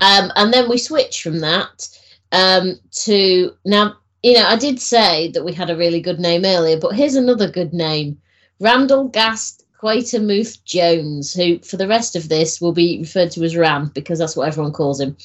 Um, 0.00 0.30
and 0.36 0.52
then 0.52 0.70
we 0.70 0.78
switch 0.78 1.24
from 1.24 1.40
that 1.40 1.88
um, 2.30 2.78
to 3.02 3.52
now, 3.64 3.96
you 4.22 4.34
know, 4.34 4.44
I 4.44 4.56
did 4.56 4.80
say 4.80 5.32
that 5.32 5.44
we 5.44 5.52
had 5.52 5.70
a 5.70 5.76
really 5.76 6.00
good 6.00 6.20
name 6.20 6.44
earlier, 6.44 6.78
but 6.78 6.94
here's 6.94 7.16
another 7.16 7.50
good 7.50 7.74
name 7.74 8.22
Randall 8.60 9.08
Gast 9.08 9.59
Quatermouth 9.80 10.62
Jones, 10.66 11.32
who 11.32 11.58
for 11.60 11.78
the 11.78 11.88
rest 11.88 12.14
of 12.14 12.28
this 12.28 12.60
will 12.60 12.72
be 12.72 12.98
referred 12.98 13.30
to 13.30 13.42
as 13.44 13.56
Ran 13.56 13.86
because 13.94 14.18
that's 14.18 14.36
what 14.36 14.46
everyone 14.46 14.74
calls 14.74 15.00
him. 15.00 15.16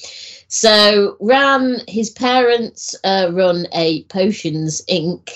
So, 0.48 1.18
Ran, 1.20 1.82
his 1.88 2.08
parents 2.08 2.94
uh, 3.04 3.28
run 3.32 3.66
a 3.74 4.04
Potions 4.04 4.80
Inc. 4.88 5.30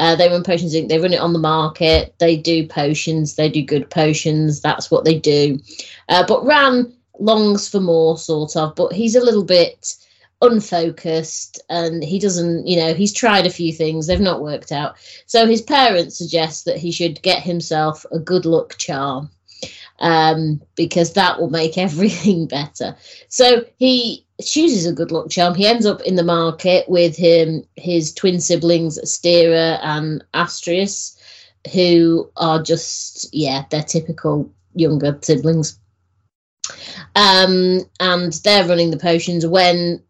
Uh, 0.00 0.16
they 0.16 0.28
run 0.28 0.42
Potions 0.42 0.74
Inc. 0.74 0.88
They 0.88 0.98
run 0.98 1.12
it 1.12 1.20
on 1.20 1.32
the 1.32 1.38
market. 1.38 2.16
They 2.18 2.36
do 2.36 2.66
potions. 2.66 3.36
They 3.36 3.48
do 3.48 3.62
good 3.62 3.88
potions. 3.90 4.60
That's 4.60 4.90
what 4.90 5.04
they 5.04 5.20
do. 5.20 5.60
Uh, 6.08 6.24
but 6.26 6.44
Ran 6.44 6.92
longs 7.20 7.68
for 7.68 7.78
more, 7.78 8.18
sort 8.18 8.56
of. 8.56 8.74
But 8.74 8.92
he's 8.92 9.14
a 9.14 9.24
little 9.24 9.44
bit 9.44 9.94
unfocused 10.40 11.60
and 11.68 12.02
he 12.02 12.18
doesn't, 12.18 12.66
you 12.66 12.76
know, 12.76 12.94
he's 12.94 13.12
tried 13.12 13.46
a 13.46 13.50
few 13.50 13.72
things. 13.72 14.06
They've 14.06 14.20
not 14.20 14.42
worked 14.42 14.72
out. 14.72 14.96
So 15.26 15.46
his 15.46 15.62
parents 15.62 16.18
suggest 16.18 16.64
that 16.64 16.78
he 16.78 16.92
should 16.92 17.20
get 17.22 17.42
himself 17.42 18.06
a 18.12 18.18
good 18.18 18.46
luck 18.46 18.76
charm 18.78 19.30
um, 19.98 20.60
because 20.76 21.14
that 21.14 21.40
will 21.40 21.50
make 21.50 21.76
everything 21.78 22.46
better. 22.46 22.96
So 23.28 23.64
he 23.76 24.26
chooses 24.40 24.86
a 24.86 24.92
good 24.92 25.10
luck 25.10 25.30
charm. 25.30 25.54
He 25.54 25.66
ends 25.66 25.86
up 25.86 26.02
in 26.02 26.14
the 26.14 26.22
market 26.22 26.88
with 26.88 27.16
him, 27.16 27.64
his 27.76 28.14
twin 28.14 28.40
siblings, 28.40 28.98
Astera 28.98 29.80
and 29.82 30.24
Astrius, 30.34 31.16
who 31.72 32.30
are 32.36 32.62
just, 32.62 33.34
yeah, 33.34 33.64
they're 33.70 33.82
typical 33.82 34.52
younger 34.74 35.18
siblings. 35.20 35.78
Um, 37.16 37.80
and 37.98 38.32
they're 38.44 38.68
running 38.68 38.90
the 38.90 38.98
potions 38.98 39.46
when, 39.46 40.02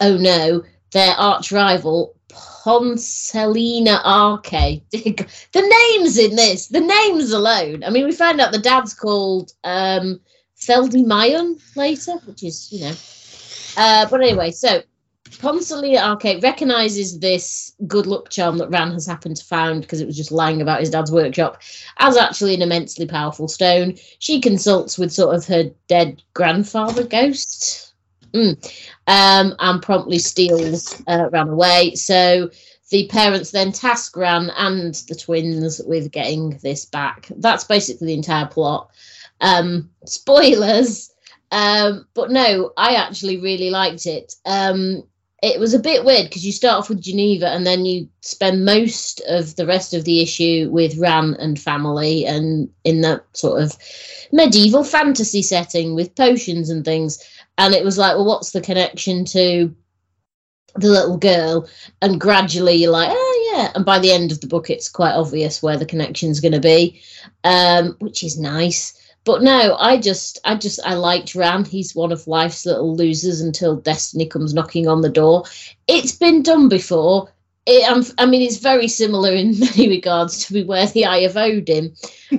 oh 0.00 0.16
no, 0.16 0.62
their 0.92 1.14
arch 1.14 1.52
rival, 1.52 2.14
Poncelina 2.28 4.02
Arche. 4.02 4.82
the 5.52 5.96
names 5.96 6.18
in 6.18 6.36
this, 6.36 6.68
the 6.68 6.80
names 6.80 7.30
alone. 7.30 7.84
I 7.84 7.90
mean, 7.90 8.04
we 8.04 8.12
find 8.12 8.40
out 8.40 8.52
the 8.52 8.58
dad's 8.58 8.94
called 8.94 9.52
um, 9.64 10.20
Feldy 10.56 11.04
Mayon 11.04 11.60
later, 11.76 12.12
which 12.26 12.42
is, 12.42 12.72
you 12.72 12.80
know. 12.80 12.94
Uh, 13.76 14.08
but 14.08 14.20
anyway, 14.20 14.50
so 14.50 14.82
Poncelina 15.38 15.98
Arche 15.98 16.42
recognizes 16.42 17.18
this 17.18 17.74
good 17.86 18.06
luck 18.06 18.30
charm 18.30 18.58
that 18.58 18.70
Ran 18.70 18.92
has 18.92 19.06
happened 19.06 19.36
to 19.36 19.44
found 19.44 19.82
because 19.82 20.00
it 20.00 20.06
was 20.06 20.16
just 20.16 20.32
lying 20.32 20.62
about 20.62 20.80
his 20.80 20.90
dad's 20.90 21.10
workshop 21.10 21.60
as 21.98 22.16
actually 22.16 22.54
an 22.54 22.62
immensely 22.62 23.06
powerful 23.06 23.48
stone. 23.48 23.96
She 24.18 24.40
consults 24.40 24.96
with 24.96 25.12
sort 25.12 25.34
of 25.34 25.46
her 25.46 25.70
dead 25.88 26.22
grandfather 26.34 27.04
ghost. 27.04 27.93
Mm. 28.34 28.56
Um, 29.06 29.54
and 29.58 29.82
promptly 29.82 30.18
steals 30.18 31.00
uh, 31.06 31.28
Ran 31.30 31.48
away. 31.48 31.94
So 31.94 32.50
the 32.90 33.06
parents 33.08 33.52
then 33.52 33.72
task 33.72 34.16
Ran 34.16 34.50
and 34.50 34.94
the 35.08 35.14
twins 35.14 35.80
with 35.86 36.10
getting 36.10 36.58
this 36.62 36.84
back. 36.84 37.28
That's 37.36 37.64
basically 37.64 38.08
the 38.08 38.14
entire 38.14 38.46
plot. 38.46 38.90
Um, 39.40 39.90
spoilers, 40.04 41.12
um, 41.50 42.06
but 42.14 42.30
no, 42.30 42.72
I 42.76 42.94
actually 42.94 43.38
really 43.38 43.70
liked 43.70 44.06
it. 44.06 44.34
Um, 44.44 45.04
it 45.42 45.60
was 45.60 45.74
a 45.74 45.78
bit 45.78 46.04
weird 46.04 46.24
because 46.24 46.44
you 46.44 46.52
start 46.52 46.78
off 46.78 46.88
with 46.88 47.02
Geneva 47.02 47.48
and 47.48 47.66
then 47.66 47.84
you 47.84 48.08
spend 48.22 48.64
most 48.64 49.20
of 49.28 49.56
the 49.56 49.66
rest 49.66 49.92
of 49.92 50.04
the 50.04 50.22
issue 50.22 50.70
with 50.72 50.96
Ran 50.96 51.34
and 51.34 51.60
family 51.60 52.24
and 52.24 52.70
in 52.82 53.02
that 53.02 53.24
sort 53.34 53.62
of 53.62 53.76
medieval 54.32 54.84
fantasy 54.84 55.42
setting 55.42 55.94
with 55.94 56.14
potions 56.14 56.70
and 56.70 56.84
things. 56.84 57.22
And 57.58 57.74
it 57.74 57.84
was 57.84 57.98
like, 57.98 58.16
well, 58.16 58.26
what's 58.26 58.52
the 58.52 58.60
connection 58.60 59.24
to 59.26 59.74
the 60.76 60.88
little 60.88 61.16
girl? 61.16 61.68
And 62.02 62.20
gradually 62.20 62.74
you're 62.74 62.90
like, 62.90 63.10
oh, 63.12 63.52
yeah. 63.54 63.72
And 63.74 63.84
by 63.84 63.98
the 63.98 64.12
end 64.12 64.32
of 64.32 64.40
the 64.40 64.46
book, 64.46 64.70
it's 64.70 64.88
quite 64.88 65.14
obvious 65.14 65.62
where 65.62 65.76
the 65.76 65.86
connection's 65.86 66.40
going 66.40 66.52
to 66.52 66.60
be, 66.60 67.00
um, 67.44 67.96
which 68.00 68.24
is 68.24 68.38
nice. 68.38 69.00
But 69.24 69.42
no, 69.42 69.76
I 69.78 69.96
just, 69.96 70.38
I 70.44 70.54
just, 70.54 70.80
I 70.84 70.94
liked 70.94 71.34
Ran. 71.34 71.64
He's 71.64 71.94
one 71.94 72.12
of 72.12 72.26
life's 72.26 72.66
little 72.66 72.94
losers 72.94 73.40
until 73.40 73.76
destiny 73.76 74.26
comes 74.26 74.52
knocking 74.52 74.86
on 74.86 75.00
the 75.00 75.08
door. 75.08 75.44
It's 75.88 76.12
been 76.12 76.42
done 76.42 76.68
before. 76.68 77.32
It, 77.66 78.12
I 78.18 78.26
mean, 78.26 78.42
it's 78.42 78.58
very 78.58 78.88
similar 78.88 79.32
in 79.32 79.58
many 79.58 79.88
regards 79.88 80.44
to 80.44 80.52
Beware 80.52 80.86
the 80.88 81.06
Eye 81.06 81.18
of 81.18 81.36
Odin, 81.36 81.94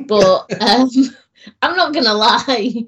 but 0.05 0.45
um, 0.61 0.89
I'm 1.61 1.75
not 1.75 1.93
going 1.93 2.05
to 2.05 2.13
lie. 2.13 2.85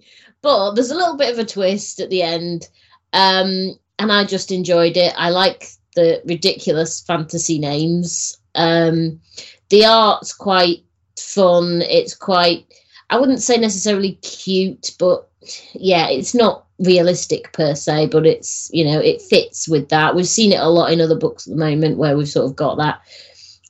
But 0.47 0.75
there's 0.75 0.91
a 0.91 0.95
little 0.95 1.17
bit 1.17 1.33
of 1.33 1.39
a 1.39 1.45
twist 1.45 1.99
at 1.99 2.09
the 2.09 2.21
end, 2.21 2.69
um, 3.11 3.77
and 3.99 4.13
I 4.13 4.23
just 4.23 4.49
enjoyed 4.49 4.95
it. 4.95 5.13
I 5.17 5.29
like 5.29 5.67
the 5.93 6.21
ridiculous 6.23 7.01
fantasy 7.01 7.59
names. 7.59 8.37
Um, 8.55 9.19
the 9.67 9.83
art's 9.83 10.31
quite 10.31 10.85
fun. 11.17 11.81
It's 11.81 12.15
quite 12.15 12.65
I 13.09 13.19
wouldn't 13.19 13.41
say 13.41 13.57
necessarily 13.57 14.13
cute, 14.21 14.91
but 14.97 15.27
yeah, 15.73 16.07
it's 16.07 16.33
not 16.33 16.65
realistic 16.79 17.51
per 17.51 17.75
se, 17.75 18.07
but 18.07 18.26
it's 18.26 18.69
you 18.72 18.85
know 18.85 19.01
it 19.01 19.22
fits 19.22 19.67
with 19.67 19.89
that. 19.89 20.15
We've 20.15 20.26
seen 20.26 20.53
it 20.53 20.61
a 20.61 20.69
lot 20.69 20.93
in 20.93 21.01
other 21.01 21.17
books 21.17 21.45
at 21.45 21.51
the 21.51 21.59
moment 21.59 21.97
where 21.97 22.15
we've 22.15 22.30
sort 22.30 22.45
of 22.45 22.55
got 22.55 22.77
that 22.77 23.01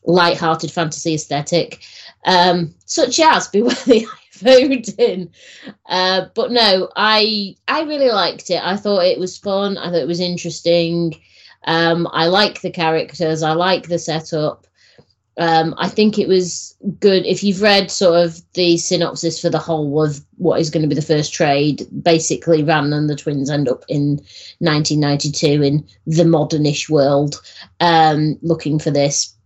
light-hearted 0.05 0.71
fantasy 0.71 1.15
aesthetic, 1.15 1.79
um, 2.25 2.75
such 2.85 3.19
as 3.19 3.47
Beware 3.51 3.75
the 3.87 4.05
Of 4.45 5.27
Uh, 5.87 6.25
but 6.35 6.51
no, 6.51 6.89
I 6.95 7.55
I 7.67 7.83
really 7.83 8.09
liked 8.09 8.49
it. 8.49 8.61
I 8.63 8.77
thought 8.77 9.05
it 9.05 9.19
was 9.19 9.37
fun. 9.37 9.77
I 9.77 9.85
thought 9.85 10.01
it 10.01 10.07
was 10.07 10.19
interesting. 10.19 11.15
Um, 11.65 12.07
I 12.11 12.27
like 12.27 12.61
the 12.61 12.71
characters. 12.71 13.43
I 13.43 13.53
like 13.53 13.87
the 13.87 13.99
setup. 13.99 14.67
Um, 15.39 15.75
I 15.77 15.87
think 15.87 16.17
it 16.17 16.27
was 16.27 16.75
good. 16.99 17.25
If 17.25 17.43
you've 17.43 17.61
read 17.61 17.91
sort 17.91 18.25
of 18.25 18.41
the 18.53 18.77
synopsis 18.77 19.39
for 19.39 19.49
the 19.49 19.59
whole 19.59 20.03
of 20.03 20.19
what 20.37 20.59
is 20.59 20.71
going 20.71 20.81
to 20.81 20.87
be 20.87 20.95
the 20.95 21.01
first 21.01 21.31
trade, 21.31 21.85
basically 22.01 22.63
Ran 22.63 22.91
and 22.91 23.07
the 23.07 23.15
twins 23.15 23.49
end 23.49 23.69
up 23.69 23.83
in 23.87 24.19
1992 24.59 25.61
in 25.61 25.87
the 26.07 26.23
modernish 26.23 26.89
world 26.89 27.39
um, 27.79 28.39
looking 28.41 28.79
for 28.79 28.89
this. 28.89 29.36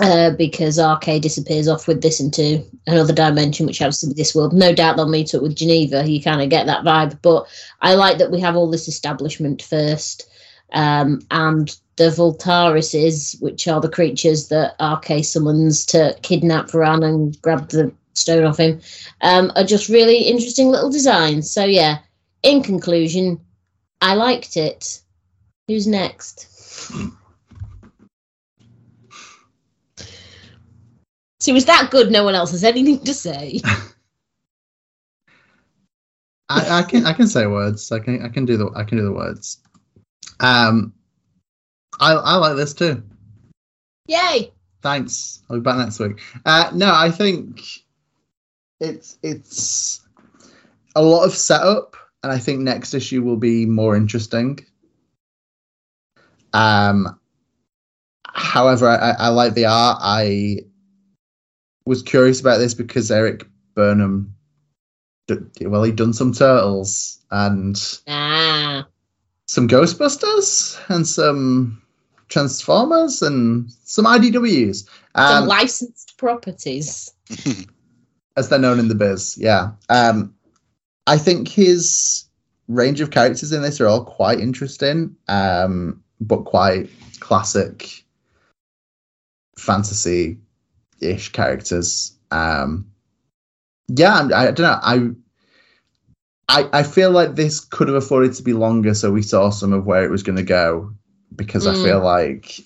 Uh, 0.00 0.30
because 0.30 0.78
Arcade 0.78 1.22
disappears 1.22 1.66
off 1.66 1.88
with 1.88 2.02
this 2.02 2.20
into 2.20 2.64
another 2.86 3.12
dimension, 3.12 3.66
which 3.66 3.78
happens 3.78 4.00
to 4.00 4.06
be 4.06 4.14
this 4.14 4.34
world. 4.34 4.52
No 4.52 4.72
doubt 4.72 4.96
they'll 4.96 5.08
meet 5.08 5.34
up 5.34 5.42
with 5.42 5.56
Geneva. 5.56 6.08
You 6.08 6.22
kind 6.22 6.40
of 6.40 6.50
get 6.50 6.66
that 6.66 6.84
vibe. 6.84 7.20
But 7.20 7.46
I 7.80 7.94
like 7.94 8.18
that 8.18 8.30
we 8.30 8.40
have 8.40 8.54
all 8.54 8.70
this 8.70 8.86
establishment 8.86 9.62
first. 9.62 10.30
Um, 10.72 11.20
and 11.30 11.74
the 11.96 12.10
Voltarises, 12.10 13.40
which 13.42 13.66
are 13.66 13.80
the 13.80 13.88
creatures 13.88 14.48
that 14.48 14.76
Arcade 14.80 15.26
summons 15.26 15.84
to 15.86 16.16
kidnap 16.22 16.68
Varan 16.68 17.04
and 17.04 17.40
grab 17.42 17.68
the 17.70 17.92
stone 18.14 18.44
off 18.44 18.58
him, 18.58 18.80
um, 19.22 19.50
are 19.56 19.64
just 19.64 19.88
really 19.88 20.18
interesting 20.18 20.68
little 20.68 20.90
designs. 20.90 21.50
So, 21.50 21.64
yeah, 21.64 21.98
in 22.42 22.62
conclusion, 22.62 23.40
I 24.00 24.14
liked 24.14 24.56
it. 24.56 25.00
Who's 25.66 25.86
next? 25.86 26.46
It 31.48 31.52
was 31.54 31.64
that 31.64 31.88
good, 31.90 32.10
no 32.10 32.24
one 32.24 32.34
else 32.34 32.50
has 32.50 32.62
anything 32.62 33.00
to 33.04 33.14
say. 33.14 33.62
I, 36.50 36.78
I 36.78 36.82
can 36.82 37.06
I 37.06 37.14
can 37.14 37.26
say 37.26 37.46
words. 37.46 37.90
I 37.90 38.00
can 38.00 38.22
I 38.22 38.28
can 38.28 38.44
do 38.44 38.58
the 38.58 38.70
I 38.76 38.84
can 38.84 38.98
do 38.98 39.04
the 39.04 39.12
words. 39.12 39.58
Um, 40.40 40.92
I 42.00 42.12
I 42.12 42.36
like 42.36 42.56
this 42.56 42.74
too. 42.74 43.02
Yay! 44.06 44.52
Thanks. 44.82 45.42
I'll 45.48 45.56
be 45.56 45.62
back 45.62 45.78
next 45.78 45.98
week. 45.98 46.20
Uh, 46.44 46.70
no, 46.74 46.92
I 46.94 47.10
think 47.10 47.62
it's 48.80 49.18
it's 49.22 50.06
a 50.96 51.02
lot 51.02 51.24
of 51.24 51.34
setup, 51.34 51.96
and 52.22 52.30
I 52.30 52.38
think 52.38 52.60
next 52.60 52.92
issue 52.92 53.22
will 53.22 53.36
be 53.36 53.64
more 53.64 53.96
interesting. 53.96 54.60
Um, 56.52 57.18
however, 58.26 58.88
I, 58.88 59.14
I 59.18 59.28
like 59.28 59.54
the 59.54 59.66
art. 59.66 59.98
I 60.00 60.60
was 61.88 62.02
curious 62.02 62.40
about 62.40 62.58
this 62.58 62.74
because 62.74 63.10
Erik 63.10 63.46
Burnham, 63.74 64.34
well, 65.62 65.82
he'd 65.82 65.96
done 65.96 66.12
some 66.12 66.32
turtles 66.32 67.18
and 67.30 67.76
Ah, 68.06 68.86
some 69.46 69.68
Ghostbusters 69.68 70.78
and 70.88 71.06
some 71.06 71.82
Transformers 72.28 73.22
and 73.22 73.70
some 73.84 74.04
IDWs. 74.04 74.86
some 75.16 75.42
Um, 75.44 75.48
licensed 75.48 76.18
properties. 76.18 77.10
as 78.36 78.48
they're 78.48 78.58
known 78.58 78.78
in 78.78 78.88
the 78.88 78.94
biz. 78.94 79.36
Yeah. 79.38 79.72
Um, 79.88 80.34
I 81.06 81.16
think 81.16 81.48
his 81.48 82.24
range 82.68 83.00
of 83.00 83.10
characters 83.10 83.52
in 83.52 83.62
this 83.62 83.80
are 83.80 83.86
all 83.88 84.04
quite 84.04 84.40
interesting, 84.40 85.16
um, 85.26 86.02
but 86.20 86.44
quite 86.44 86.90
classic 87.20 88.04
fantasy 89.56 90.38
ish 91.00 91.32
characters. 91.32 92.12
Um, 92.30 92.90
yeah, 93.88 94.28
I, 94.34 94.48
I 94.48 94.50
don't 94.50 94.60
know. 94.60 94.80
I, 94.82 95.10
I 96.48 96.80
I 96.80 96.82
feel 96.82 97.10
like 97.10 97.34
this 97.34 97.60
could 97.60 97.88
have 97.88 97.96
afforded 97.96 98.34
to 98.34 98.42
be 98.42 98.52
longer, 98.52 98.94
so 98.94 99.10
we 99.10 99.22
saw 99.22 99.50
some 99.50 99.72
of 99.72 99.86
where 99.86 100.04
it 100.04 100.10
was 100.10 100.22
going 100.22 100.36
to 100.36 100.42
go, 100.42 100.92
because 101.34 101.66
I 101.66 101.72
Mm. 101.72 101.82
feel 101.82 102.00
like 102.00 102.60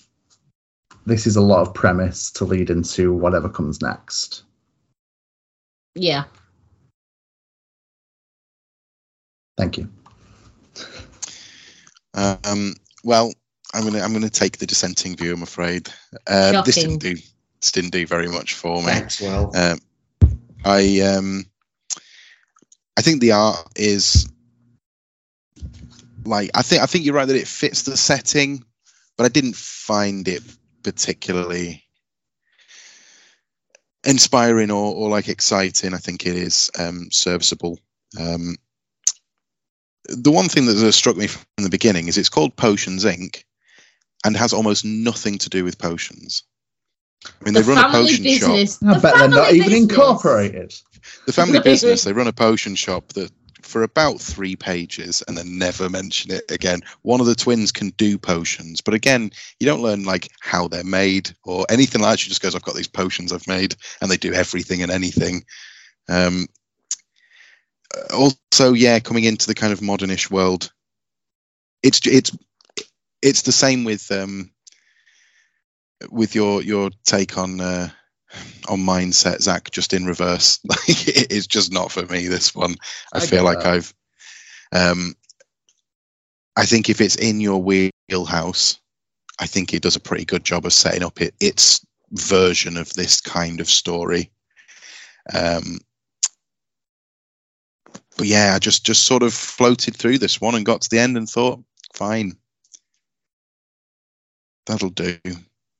this 1.05 1.27
is 1.27 1.35
a 1.35 1.41
lot 1.41 1.61
of 1.67 1.73
premise 1.73 2.31
to 2.31 2.45
lead 2.45 2.69
into 2.69 3.13
whatever 3.13 3.49
comes 3.49 3.81
next. 3.81 4.43
Yeah. 5.95 6.23
Thank 9.57 9.77
you. 9.77 9.89
Um, 12.15 12.75
well, 13.03 13.33
I'm 13.73 13.83
gonna 13.83 13.99
I'm 13.99 14.13
gonna 14.13 14.29
take 14.29 14.57
the 14.57 14.65
dissenting 14.67 15.15
view. 15.15 15.33
I'm 15.33 15.43
afraid 15.43 15.89
uh, 16.27 16.61
this 16.63 16.77
Shocking. 16.77 16.99
didn't 16.99 17.01
do 17.01 17.15
this 17.15 17.32
didn't 17.71 17.91
do 17.91 18.05
very 18.05 18.27
much 18.27 18.53
for 18.53 18.77
me. 18.77 18.91
Thanks, 18.91 19.21
well. 19.21 19.51
Um, 19.55 19.79
I 20.65 21.01
um, 21.01 21.45
I 22.97 23.01
think 23.01 23.21
the 23.21 23.33
art 23.33 23.67
is 23.75 24.29
like 26.25 26.51
I 26.53 26.61
think 26.61 26.81
I 26.81 26.85
think 26.85 27.05
you're 27.05 27.15
right 27.15 27.27
that 27.27 27.35
it 27.35 27.47
fits 27.47 27.83
the 27.83 27.97
setting, 27.97 28.63
but 29.17 29.25
I 29.25 29.29
didn't 29.29 29.55
find 29.55 30.27
it 30.27 30.43
particularly 30.83 31.83
inspiring 34.03 34.71
or, 34.71 34.93
or 34.93 35.09
like 35.09 35.29
exciting. 35.29 35.93
I 35.93 35.97
think 35.97 36.25
it 36.25 36.35
is 36.35 36.69
um, 36.77 37.09
serviceable. 37.11 37.79
Um, 38.19 38.57
the 40.07 40.31
one 40.31 40.49
thing 40.49 40.65
that 40.65 40.91
struck 40.91 41.15
me 41.15 41.27
from 41.27 41.63
the 41.63 41.69
beginning 41.69 42.07
is 42.07 42.17
it's 42.17 42.29
called 42.29 42.55
Potions 42.55 43.05
Inc. 43.05 43.43
and 44.25 44.35
has 44.35 44.53
almost 44.53 44.83
nothing 44.83 45.37
to 45.39 45.49
do 45.49 45.63
with 45.63 45.77
potions. 45.77 46.43
I 47.29 47.45
mean, 47.45 47.53
the 47.53 47.61
they 47.61 47.63
run 47.63 47.79
a 47.79 47.85
family 47.85 47.85
potion 47.85 48.27
shop. 48.29 48.65
I 48.85 48.95
the 48.95 48.99
bet 48.99 49.17
they're 49.17 49.29
not 49.29 49.49
family 49.49 49.55
even 49.55 49.73
business. 49.73 49.75
incorporated. 49.75 50.73
the 51.27 51.33
family 51.33 51.59
business 51.61 52.03
they 52.03 52.13
run 52.13 52.27
a 52.27 52.33
potion 52.33 52.75
shop 52.75 53.13
that 53.13 53.31
for 53.63 53.83
about 53.85 54.21
three 54.21 54.57
pages 54.57 55.23
and 55.27 55.37
then 55.37 55.57
never 55.59 55.89
mention 55.89 56.33
it 56.33 56.51
again 56.51 56.81
one 57.03 57.21
of 57.21 57.27
the 57.27 57.35
twins 57.35 57.71
can 57.71 57.91
do 57.91 58.19
potions 58.19 58.81
but 58.81 58.93
again 58.95 59.31
you 59.61 59.67
don't 59.67 59.83
learn 59.83 60.03
like 60.03 60.29
how 60.41 60.67
they're 60.67 60.83
made 60.83 61.31
or 61.45 61.65
anything 61.71 62.01
like 62.01 62.11
that 62.13 62.19
she 62.19 62.29
just 62.29 62.43
goes 62.43 62.55
i've 62.57 62.63
got 62.63 62.75
these 62.75 62.89
potions 62.89 63.33
i've 63.33 63.47
made 63.47 63.77
and 64.01 64.11
they 64.11 64.17
do 64.17 64.33
everything 64.33 64.83
and 64.83 64.91
anything 64.91 65.45
um 66.09 66.47
also 68.13 68.73
yeah 68.73 68.99
coming 68.99 69.25
into 69.25 69.47
the 69.47 69.55
kind 69.55 69.73
of 69.73 69.81
modernish 69.81 70.31
world 70.31 70.71
it's 71.83 72.05
it's 72.07 72.37
it's 73.21 73.43
the 73.43 73.53
same 73.53 73.85
with 73.85 74.11
um 74.11 74.51
with 76.09 76.35
your 76.35 76.61
your 76.61 76.89
take 77.05 77.37
on 77.37 77.59
uh 77.59 77.89
on 78.67 78.79
mindset, 78.79 79.41
Zach, 79.41 79.69
just 79.71 79.93
in 79.93 80.05
reverse. 80.05 80.59
Like 80.67 81.07
it 81.07 81.31
is 81.31 81.47
just 81.47 81.71
not 81.71 81.91
for 81.91 82.05
me. 82.05 82.27
This 82.27 82.55
one, 82.55 82.75
I, 83.13 83.17
I 83.17 83.21
feel 83.21 83.43
like 83.43 83.59
that. 83.59 83.73
I've. 83.73 83.93
Um, 84.71 85.15
I 86.55 86.65
think 86.65 86.89
if 86.89 87.01
it's 87.01 87.15
in 87.15 87.39
your 87.39 87.61
wheelhouse, 87.61 88.79
I 89.39 89.47
think 89.47 89.73
it 89.73 89.81
does 89.81 89.95
a 89.95 89.99
pretty 89.99 90.25
good 90.25 90.43
job 90.43 90.65
of 90.65 90.73
setting 90.73 91.03
up 91.03 91.21
it 91.21 91.33
its 91.39 91.85
version 92.11 92.77
of 92.77 92.93
this 92.93 93.21
kind 93.21 93.59
of 93.59 93.69
story. 93.69 94.31
Um, 95.33 95.79
but 98.17 98.27
yeah, 98.27 98.53
I 98.55 98.59
just 98.59 98.85
just 98.85 99.05
sort 99.05 99.23
of 99.23 99.33
floated 99.33 99.95
through 99.95 100.19
this 100.19 100.39
one 100.39 100.55
and 100.55 100.65
got 100.65 100.81
to 100.81 100.89
the 100.89 100.99
end 100.99 101.17
and 101.17 101.27
thought, 101.27 101.63
fine, 101.93 102.37
that'll 104.65 104.89
do. 104.89 105.17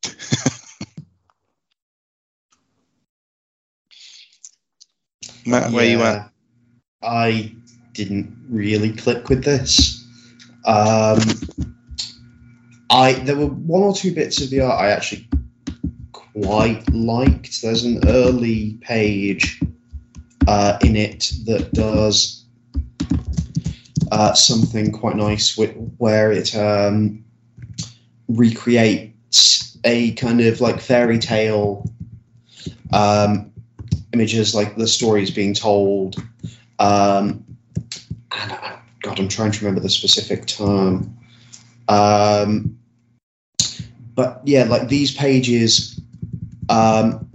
Matt, 5.46 5.72
where 5.72 5.86
you 5.86 6.02
at? 6.02 6.32
I 7.02 7.54
didn't 7.94 8.36
really 8.50 8.94
click 8.94 9.30
with 9.30 9.44
this. 9.44 10.06
Um, 10.66 11.20
I 12.90 13.14
there 13.14 13.36
were 13.36 13.48
one 13.48 13.82
or 13.82 13.94
two 13.94 14.14
bits 14.14 14.42
of 14.42 14.50
the 14.50 14.62
art 14.62 14.80
I 14.80 14.90
actually 14.90 15.28
quite 16.12 16.90
liked. 16.94 17.62
There's 17.62 17.84
an 17.84 18.08
early 18.08 18.78
page 18.82 19.62
uh, 20.48 20.78
in 20.82 20.96
it 20.96 21.32
that 21.46 21.72
does 21.74 22.46
uh, 24.12 24.34
something 24.34 24.92
quite 24.92 25.16
nice 25.16 25.58
with, 25.58 25.76
where 25.98 26.32
it 26.32 26.56
um, 26.56 27.24
recreates 28.28 29.13
a 29.84 30.12
kind 30.14 30.42
of 30.42 30.62
like 30.62 30.80
fairy 30.80 31.20
tale 31.20 31.86
um, 32.94 33.52
images, 34.14 34.56
like 34.56 34.76
the 34.76 34.88
stories 34.88 35.32
being 35.32 35.54
told. 35.54 36.16
Um, 36.80 37.44
and 38.32 38.52
I, 38.52 38.80
God, 39.02 39.20
I'm 39.20 39.28
trying 39.28 39.52
to 39.52 39.60
remember 39.60 39.82
the 39.82 39.90
specific 39.90 40.46
term. 40.46 41.18
Um, 41.88 42.78
but 44.16 44.42
yeah, 44.46 44.64
like 44.64 44.88
these 44.88 45.14
pages 45.14 46.00
um, 46.70 47.30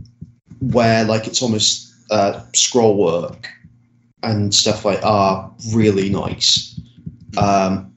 where 0.60 1.04
like 1.04 1.26
it's 1.26 1.42
almost 1.42 1.94
uh, 2.10 2.42
scroll 2.54 2.96
work 2.96 3.48
and 4.22 4.54
stuff 4.54 4.84
like 4.84 5.04
are 5.04 5.52
really 5.72 6.08
nice, 6.08 6.80
um, 7.36 7.92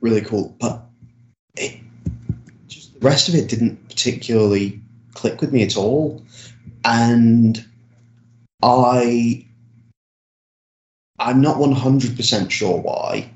really 0.00 0.20
cool. 0.22 0.56
But 0.60 0.86
rest 3.02 3.28
of 3.28 3.34
it 3.34 3.48
didn't 3.48 3.88
particularly 3.88 4.80
click 5.14 5.40
with 5.40 5.52
me 5.52 5.62
at 5.62 5.76
all, 5.76 6.24
and 6.84 7.64
I 8.62 9.46
I'm 11.18 11.40
not 11.40 11.56
100% 11.56 12.50
sure 12.50 12.78
why, 12.78 13.30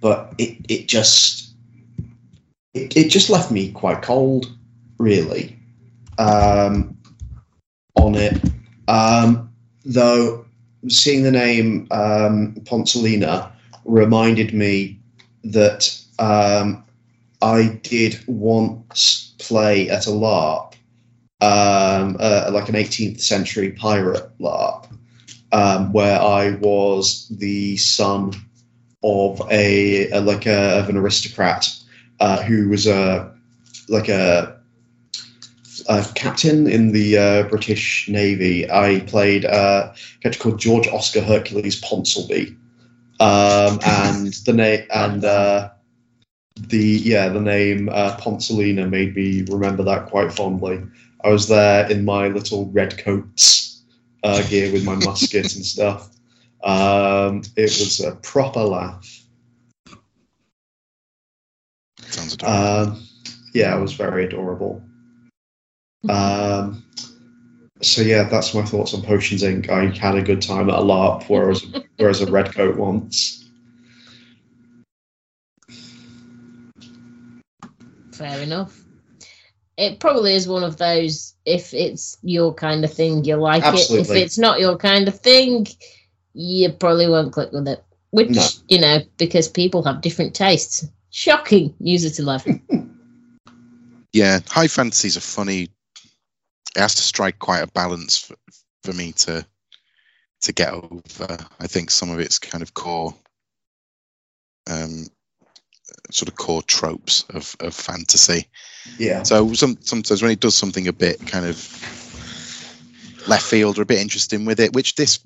but 0.00 0.34
it, 0.38 0.58
it 0.68 0.88
just 0.88 1.52
it, 2.74 2.96
it 2.96 3.08
just 3.10 3.30
left 3.30 3.50
me 3.50 3.72
quite 3.72 4.02
cold, 4.02 4.52
really, 4.98 5.58
um, 6.18 6.96
on 7.94 8.14
it. 8.14 8.40
Um, 8.88 9.52
though 9.84 10.44
seeing 10.88 11.22
the 11.22 11.30
name 11.30 11.86
um, 11.90 12.54
Ponsolina 12.62 13.50
reminded 13.84 14.54
me 14.54 14.98
that 15.44 15.96
um, 16.18 16.84
I 17.40 17.80
did 17.82 18.22
once 18.26 19.34
play 19.38 19.88
at 19.88 20.06
a 20.06 20.10
LARP, 20.10 20.74
um, 21.40 22.16
uh, 22.18 22.50
like 22.52 22.68
an 22.68 22.74
18th 22.74 23.20
century 23.20 23.72
pirate 23.72 24.30
LARP 24.38 24.88
um, 25.52 25.92
where 25.92 26.20
I 26.20 26.52
was 26.52 27.28
the 27.28 27.76
son 27.76 28.32
of 29.02 29.40
a, 29.50 30.10
a 30.10 30.20
like 30.20 30.46
a 30.46 30.78
of 30.78 30.88
an 30.88 30.96
aristocrat 30.96 31.68
uh, 32.20 32.42
who 32.42 32.68
was 32.68 32.86
a 32.86 33.32
like 33.88 34.08
a, 34.08 34.58
a 35.88 36.04
captain 36.14 36.66
in 36.66 36.92
the 36.92 37.16
uh, 37.16 37.42
British 37.44 38.08
Navy. 38.08 38.70
I 38.70 39.00
played 39.06 39.44
uh, 39.44 39.92
a 39.92 40.20
character 40.20 40.42
called 40.42 40.58
George 40.58 40.88
Oscar 40.88 41.22
Hercules 41.22 41.80
Ponsonby, 41.80 42.56
um, 43.20 43.78
and 43.84 44.34
the 44.44 44.52
name 44.52 44.86
and 44.92 45.24
uh, 45.24 45.70
the 46.68 47.00
yeah 47.04 47.28
the 47.28 47.40
name 47.40 47.88
uh, 47.88 48.16
Ponsolina 48.16 48.88
made 48.88 49.14
me 49.14 49.42
remember 49.48 49.82
that 49.84 50.06
quite 50.06 50.32
fondly. 50.32 50.82
I 51.24 51.30
was 51.30 51.48
there 51.48 51.90
in 51.90 52.04
my 52.04 52.28
little 52.28 52.66
red 52.70 52.98
coats 52.98 53.82
uh, 54.22 54.42
gear 54.48 54.72
with 54.72 54.84
my 54.84 54.94
musket 54.96 55.54
and 55.54 55.64
stuff. 55.64 56.10
Um, 56.62 57.42
it 57.56 57.62
was 57.62 58.00
a 58.00 58.16
proper 58.16 58.60
laugh. 58.60 59.22
Sounds 62.00 62.34
adorable. 62.34 62.92
Um, 62.92 63.08
yeah, 63.54 63.76
it 63.76 63.80
was 63.80 63.94
very 63.94 64.24
adorable. 64.24 64.82
Um, 66.08 66.84
so 67.80 68.02
yeah, 68.02 68.24
that's 68.24 68.54
my 68.54 68.62
thoughts 68.62 68.94
on 68.94 69.02
Potions 69.02 69.42
Inc. 69.42 69.68
I 69.68 69.86
had 69.96 70.16
a 70.16 70.22
good 70.22 70.42
time 70.42 70.68
at 70.68 70.78
a 70.78 70.82
LARP, 70.82 71.28
whereas 71.28 71.64
whereas 71.96 72.20
a 72.20 72.30
red 72.30 72.54
coat 72.54 72.76
once. 72.76 73.37
Fair 78.18 78.42
enough. 78.42 78.84
It 79.76 80.00
probably 80.00 80.34
is 80.34 80.48
one 80.48 80.64
of 80.64 80.76
those. 80.76 81.34
If 81.44 81.72
it's 81.72 82.18
your 82.22 82.52
kind 82.52 82.84
of 82.84 82.92
thing, 82.92 83.24
you 83.24 83.36
like 83.36 83.62
it. 83.64 83.90
If 83.90 84.10
it's 84.10 84.36
not 84.36 84.58
your 84.58 84.76
kind 84.76 85.06
of 85.06 85.20
thing, 85.20 85.68
you 86.34 86.72
probably 86.72 87.08
won't 87.08 87.32
click 87.32 87.52
with 87.52 87.68
it. 87.68 87.84
Which 88.10 88.30
No. 88.30 88.46
you 88.68 88.80
know, 88.80 89.00
because 89.18 89.48
people 89.48 89.84
have 89.84 90.00
different 90.00 90.34
tastes. 90.34 90.84
Shocking. 91.10 91.74
User 91.78 92.10
to 92.10 92.22
eleven. 92.22 92.62
Yeah, 94.12 94.40
high 94.48 94.68
fantasy's 94.68 95.16
a 95.18 95.20
funny. 95.20 95.64
It 96.74 96.80
has 96.80 96.94
to 96.94 97.02
strike 97.02 97.38
quite 97.38 97.60
a 97.60 97.66
balance 97.66 98.16
for, 98.16 98.36
for 98.82 98.92
me 98.94 99.12
to 99.12 99.46
to 100.40 100.52
get 100.52 100.72
over. 100.72 101.36
I 101.60 101.66
think 101.66 101.90
some 101.90 102.10
of 102.10 102.18
its 102.18 102.38
kind 102.38 102.62
of 102.62 102.72
core, 102.72 103.14
um, 104.66 105.06
sort 106.10 106.28
of 106.28 106.36
core 106.36 106.62
tropes 106.62 107.24
of, 107.30 107.54
of 107.60 107.74
fantasy. 107.74 108.46
Yeah, 108.98 109.22
So 109.22 109.52
some 109.52 109.76
sometimes 109.80 110.22
when 110.22 110.30
he 110.30 110.36
does 110.36 110.56
something 110.56 110.88
a 110.88 110.92
bit 110.92 111.24
kind 111.26 111.44
of 111.44 111.56
left 113.28 113.44
field 113.44 113.78
or 113.78 113.82
a 113.82 113.86
bit 113.86 114.00
interesting 114.00 114.44
with 114.44 114.60
it, 114.60 114.72
which 114.72 114.94
this 114.94 115.20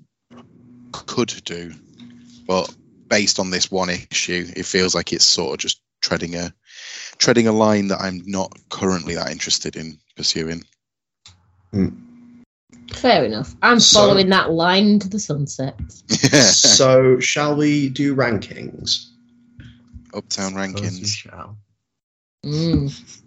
could 0.92 1.34
do, 1.44 1.72
but 2.46 2.74
based 3.08 3.38
on 3.38 3.50
this 3.50 3.70
one 3.70 3.90
issue, 3.90 4.46
it 4.56 4.66
feels 4.66 4.94
like 4.94 5.12
it's 5.12 5.24
sort 5.24 5.52
of 5.54 5.58
just 5.58 5.80
treading 6.00 6.34
a 6.34 6.52
treading 7.18 7.46
a 7.46 7.52
line 7.52 7.88
that 7.88 8.00
I'm 8.00 8.22
not 8.26 8.52
currently 8.68 9.14
that 9.14 9.30
interested 9.30 9.76
in 9.76 9.98
pursuing. 10.16 10.64
Hmm. 11.70 11.88
Fair 12.92 13.24
enough. 13.24 13.54
I'm 13.62 13.80
So- 13.80 14.00
following 14.00 14.28
that 14.30 14.50
line 14.50 14.98
to 14.98 15.08
the 15.08 15.20
sunset. 15.20 15.78
so 16.10 17.20
shall 17.20 17.54
we 17.56 17.88
do 17.88 18.14
rankings? 18.16 19.06
Uptown 20.14 20.52
rankings. 20.52 21.16
shall. 21.16 21.56
Mm. 22.44 23.20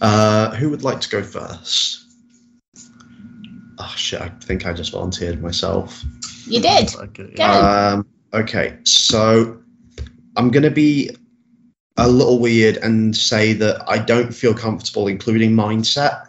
Uh, 0.00 0.54
who 0.54 0.70
would 0.70 0.82
like 0.82 1.00
to 1.00 1.08
go 1.08 1.22
first? 1.22 2.04
Oh 3.78 3.94
shit! 3.96 4.20
I 4.20 4.28
think 4.28 4.66
I 4.66 4.72
just 4.72 4.92
volunteered 4.92 5.42
myself. 5.42 6.02
You 6.46 6.60
did. 6.60 6.94
Like 6.98 7.36
Go. 7.36 7.44
Um, 7.44 8.06
okay, 8.32 8.78
so 8.84 9.58
I'm 10.36 10.50
going 10.50 10.62
to 10.62 10.70
be 10.70 11.10
a 11.96 12.08
little 12.08 12.38
weird 12.38 12.76
and 12.78 13.16
say 13.16 13.52
that 13.54 13.82
I 13.88 13.98
don't 13.98 14.32
feel 14.32 14.54
comfortable 14.54 15.08
including 15.08 15.52
mindset, 15.52 16.26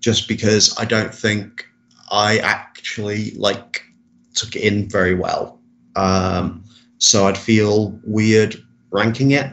just 0.00 0.28
because 0.28 0.76
I 0.78 0.84
don't 0.84 1.14
think 1.14 1.66
I 2.10 2.38
actually 2.38 3.32
like 3.32 3.82
took 4.34 4.56
it 4.56 4.62
in 4.62 4.88
very 4.88 5.14
well. 5.14 5.60
Um, 5.96 6.64
so 6.98 7.26
I'd 7.26 7.38
feel 7.38 7.98
weird 8.04 8.62
ranking 8.96 9.32
it. 9.32 9.52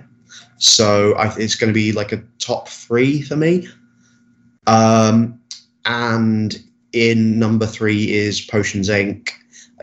So 0.57 1.14
I, 1.15 1.34
it's 1.38 1.56
going 1.56 1.70
to 1.70 1.74
be 1.74 1.91
like 1.91 2.11
a 2.11 2.24
top 2.40 2.70
three 2.70 3.22
for 3.22 3.36
me. 3.36 3.68
Um, 4.68 5.40
and 5.86 6.56
in 6.94 7.38
number 7.38 7.65
three 7.65 8.11
is 8.14 8.41
Potions 8.41 8.90
Inc 8.90 9.30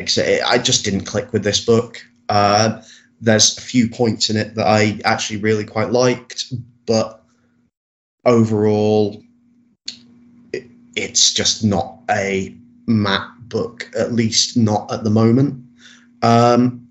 like 0.01 0.05
I 0.05 0.07
say, 0.07 0.41
I 0.41 0.57
just 0.57 0.85
didn't 0.85 1.05
click 1.05 1.33
with 1.33 1.45
this 1.45 1.63
book. 1.63 2.03
Uh, 2.31 2.81
there's 3.21 3.59
a 3.59 3.61
few 3.61 3.89
points 3.89 4.31
in 4.31 4.37
it 4.37 4.55
that 4.55 4.67
I 4.67 4.99
actually 5.05 5.41
really 5.41 5.65
quite 5.65 5.91
liked, 5.91 6.53
but 6.87 7.23
overall, 8.25 9.23
it, 10.55 10.65
it's 10.97 11.35
just 11.35 11.63
not 11.63 11.99
a 12.11 12.57
Matt 12.87 13.29
book, 13.41 13.91
at 13.95 14.13
least 14.13 14.57
not 14.57 14.91
at 14.91 15.05
the 15.05 15.11
moment. 15.11 15.63
Um, 16.23 16.89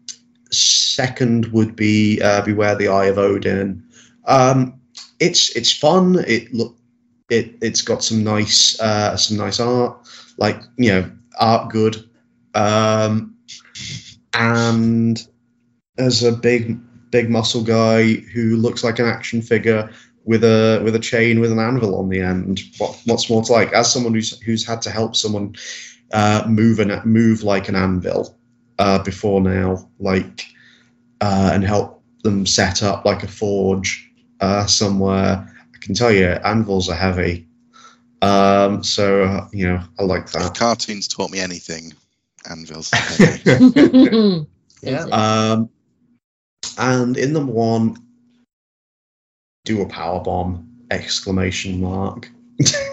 second 0.51 1.47
would 1.47 1.76
be 1.76 2.21
uh, 2.21 2.41
Beware 2.41 2.76
the 2.76 2.88
Eye 2.88 3.05
of 3.05 3.17
Odin. 3.17 3.84
Um, 4.26 4.80
it's 5.19 5.55
it's 5.55 5.71
fun. 5.71 6.23
It 6.27 6.53
look 6.53 6.76
it 7.30 7.55
it's 7.61 7.81
got 7.81 8.03
some 8.03 8.23
nice 8.23 8.80
uh, 8.80 9.15
some 9.17 9.38
nice 9.38 9.59
art, 9.59 10.07
like 10.38 10.61
you 10.77 10.91
know 10.91 11.11
art 11.39 11.71
good 11.71 12.09
um, 12.55 13.35
and 14.34 15.27
as 15.97 16.23
a 16.23 16.31
big 16.31 16.80
big 17.11 17.30
muscle 17.30 17.63
guy 17.63 18.13
who 18.13 18.55
looks 18.55 18.84
like 18.84 18.99
an 18.99 19.05
action 19.05 19.41
figure 19.41 19.89
with 20.26 20.43
a 20.43 20.81
with 20.84 20.95
a 20.95 20.99
chain 20.99 21.39
with 21.39 21.51
an 21.51 21.59
anvil 21.59 21.95
on 21.95 22.09
the 22.09 22.21
end. 22.21 22.61
What 22.77 22.99
what's 23.05 23.30
more 23.30 23.43
to 23.43 23.51
like? 23.51 23.73
As 23.73 23.91
someone 23.91 24.13
who's 24.13 24.39
who's 24.41 24.65
had 24.65 24.81
to 24.84 24.91
help 24.91 25.15
someone 25.15 25.55
uh, 26.13 26.45
move 26.47 26.80
an 26.80 27.01
move 27.05 27.43
like 27.43 27.69
an 27.69 27.76
anvil 27.76 28.38
uh, 28.80 29.03
before 29.03 29.41
now, 29.41 29.88
like 29.99 30.45
uh, 31.22 31.51
and 31.53 31.64
help 31.64 32.01
them 32.23 32.45
set 32.45 32.81
up 32.81 33.06
like 33.06 33.23
a 33.23 33.27
forge 33.27 34.10
uh, 34.39 34.65
somewhere. 34.65 35.47
I 35.73 35.77
can 35.80 35.93
tell 35.93 36.11
you, 36.11 36.27
anvils 36.27 36.89
are 36.89 36.95
heavy. 36.95 37.47
Um, 38.22 38.84
so 38.84 39.23
uh, 39.23 39.47
you 39.53 39.68
know, 39.68 39.81
I 39.99 40.03
like 40.03 40.23
If 40.26 40.31
that. 40.34 40.56
cartoons 40.57 41.07
taught 41.07 41.30
me 41.30 41.39
anything, 41.39 41.93
anvils. 42.49 42.91
Yeah. 44.81 45.03
Um, 45.11 45.69
and 46.77 47.18
in 47.18 47.34
number 47.34 47.51
one, 47.51 47.97
do 49.65 49.81
a 49.81 49.85
power 49.85 50.22
bomb! 50.22 50.85
Exclamation 50.89 51.81
mark. 51.81 52.30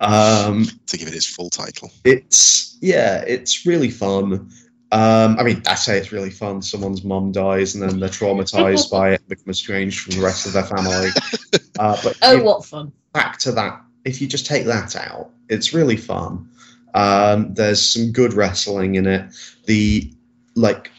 um, 0.00 0.66
to 0.86 0.98
give 0.98 1.08
it 1.08 1.14
its 1.14 1.26
full 1.26 1.50
title. 1.50 1.90
it's 2.04 2.76
yeah, 2.80 3.22
it's 3.26 3.66
really 3.66 3.90
fun. 3.90 4.50
Um, 4.90 5.36
I 5.38 5.42
mean, 5.42 5.62
I 5.66 5.74
say 5.74 5.98
it's 5.98 6.12
really 6.12 6.30
fun. 6.30 6.62
Someone's 6.62 7.04
mum 7.04 7.32
dies, 7.32 7.74
and 7.74 7.82
then 7.82 8.00
they're 8.00 8.08
traumatized 8.08 8.90
by 8.92 9.12
it, 9.12 9.28
become 9.28 9.50
estranged 9.50 10.00
from 10.00 10.14
the 10.16 10.22
rest 10.22 10.46
of 10.46 10.52
their 10.52 10.64
family. 10.64 11.10
Uh, 11.78 11.96
but 12.02 12.18
oh, 12.22 12.36
if- 12.36 12.42
what 12.42 12.64
fun. 12.64 12.90
back 13.12 13.38
to 13.38 13.52
that, 13.52 13.80
if 14.04 14.20
you 14.20 14.26
just 14.26 14.46
take 14.46 14.64
that 14.66 14.96
out, 14.96 15.30
it's 15.48 15.72
really 15.72 15.96
fun. 15.96 16.50
Um, 16.92 17.54
there's 17.54 17.92
some 17.92 18.10
good 18.10 18.32
wrestling 18.32 18.96
in 18.96 19.06
it. 19.06 19.32
The 19.66 20.12
like, 20.56 20.90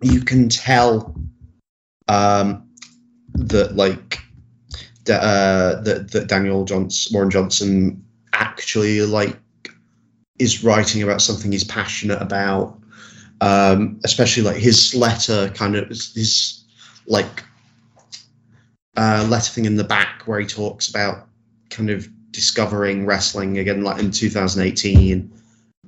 you 0.00 0.22
can 0.22 0.48
tell 0.48 1.14
um, 2.08 2.66
that 3.34 3.76
like 3.76 4.21
da- 5.04 5.14
uh, 5.14 5.82
that 5.82 6.10
that 6.12 6.28
Daniel 6.28 6.64
Johnson, 6.64 7.14
Warren 7.14 7.30
Johnson, 7.30 8.04
actually 8.32 9.02
like 9.02 9.38
is 10.38 10.64
writing 10.64 11.02
about 11.02 11.22
something 11.22 11.52
he's 11.52 11.64
passionate 11.64 12.20
about. 12.20 12.78
Um, 13.40 14.00
especially 14.04 14.44
like 14.44 14.56
his 14.56 14.94
letter, 14.94 15.50
kind 15.54 15.74
of 15.74 15.88
his 15.88 16.64
like 17.06 17.42
uh, 18.96 19.26
letter 19.28 19.50
thing 19.50 19.64
in 19.64 19.76
the 19.76 19.84
back 19.84 20.22
where 20.26 20.38
he 20.38 20.46
talks 20.46 20.88
about 20.88 21.26
kind 21.70 21.90
of 21.90 22.08
discovering 22.30 23.06
wrestling 23.06 23.58
again, 23.58 23.82
like 23.82 24.00
in 24.00 24.10
2018 24.10 25.32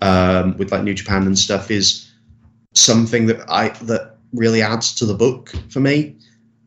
um, 0.02 0.56
with 0.56 0.72
like 0.72 0.82
New 0.82 0.94
Japan 0.94 1.26
and 1.26 1.38
stuff, 1.38 1.70
is 1.70 2.10
something 2.74 3.26
that 3.26 3.44
I 3.48 3.68
that 3.84 4.16
really 4.32 4.62
adds 4.62 4.94
to 4.96 5.06
the 5.06 5.14
book 5.14 5.52
for 5.70 5.80
me. 5.80 6.16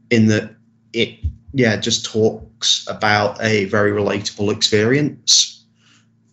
In 0.10 0.28
that 0.28 0.56
it, 0.94 1.20
yeah, 1.54 1.78
just 1.78 2.06
talks 2.06 2.86
about 2.88 3.42
a 3.42 3.66
very 3.66 3.92
relatable 3.92 4.54
experience 4.54 5.66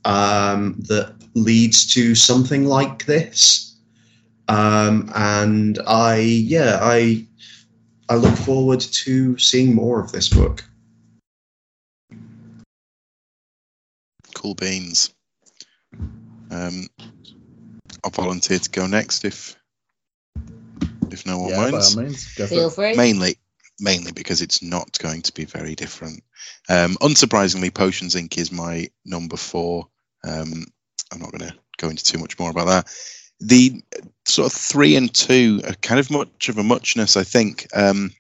um, 0.05 0.77
that 0.89 1.15
leads 1.35 1.93
to 1.95 2.15
something 2.15 2.65
like 2.66 3.07
this. 3.07 3.77
Um, 4.49 5.11
and 5.15 5.78
I, 5.86 6.16
yeah, 6.16 6.78
I 6.82 7.27
I 8.09 8.16
look 8.16 8.36
forward 8.36 8.81
to 8.81 9.39
seeing 9.39 9.74
more 9.74 10.01
of 10.01 10.12
this 10.12 10.28
book. 10.28 10.62
Cool 14.35 14.55
beans. 14.55 15.15
Um, 16.51 16.86
I'll 18.05 18.11
volunteer 18.11 18.59
to 18.59 18.70
go 18.70 18.86
next 18.86 19.24
if 19.24 19.57
if 21.11 21.24
no 21.24 21.39
one 21.39 21.51
yeah, 21.51 21.57
by 21.57 21.70
minds. 21.70 21.97
all 21.97 22.03
means. 22.03 22.35
Go 22.35 22.45
for 22.45 22.55
Feel 22.55 22.66
it. 22.66 22.73
free. 22.73 22.97
Mainly, 22.97 23.39
mainly 23.81 24.13
because 24.13 24.43
it's 24.43 24.63
not 24.63 24.99
going 24.99 25.23
to 25.23 25.33
be 25.33 25.45
very 25.45 25.75
different. 25.75 26.23
Um, 26.69 26.97
unsurprisingly, 27.01 27.73
Potions 27.73 28.15
Inc. 28.15 28.39
is 28.39 28.53
my 28.53 28.89
number 29.05 29.37
four. 29.37 29.89
Um, 30.25 30.67
I'm 31.13 31.21
not 31.21 31.33
going 31.33 31.51
to 31.51 31.57
go 31.79 31.89
into 31.89 32.05
too 32.05 32.19
much 32.19 32.39
more 32.39 32.51
about 32.51 32.67
that. 32.67 32.89
The 33.41 33.83
sort 34.27 34.53
of 34.53 34.59
three 34.59 34.97
and 34.97 35.13
two 35.13 35.61
are 35.67 35.75
kind 35.75 36.01
of 36.01 36.11
much 36.11 36.49
of 36.49 36.59
a 36.59 36.63
muchness, 36.63 37.17
I 37.17 37.25
think. 37.25 37.67
Um, 37.75 38.11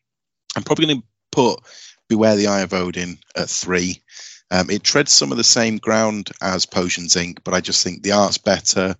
I'm 0.56 0.62
probably 0.62 0.86
going 0.86 1.00
to 1.00 1.06
put 1.32 1.60
Beware 2.08 2.36
the 2.36 2.48
Eye 2.48 2.62
of 2.62 2.74
Odin 2.74 3.18
at 3.36 3.48
three. 3.48 4.02
Um, 4.50 4.70
it 4.70 4.82
treads 4.82 5.12
some 5.12 5.32
of 5.32 5.38
the 5.38 5.44
same 5.44 5.78
ground 5.78 6.30
as 6.42 6.66
Potions 6.66 7.14
Inc., 7.14 7.38
but 7.44 7.54
I 7.54 7.60
just 7.60 7.82
think 7.82 8.02
the 8.02 8.12
art's 8.12 8.38
better. 8.38 8.94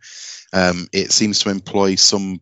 Um, 0.53 0.89
it 0.93 1.13
seems 1.13 1.41
to 1.41 1.51
employ 1.51 1.97
some 1.97 2.41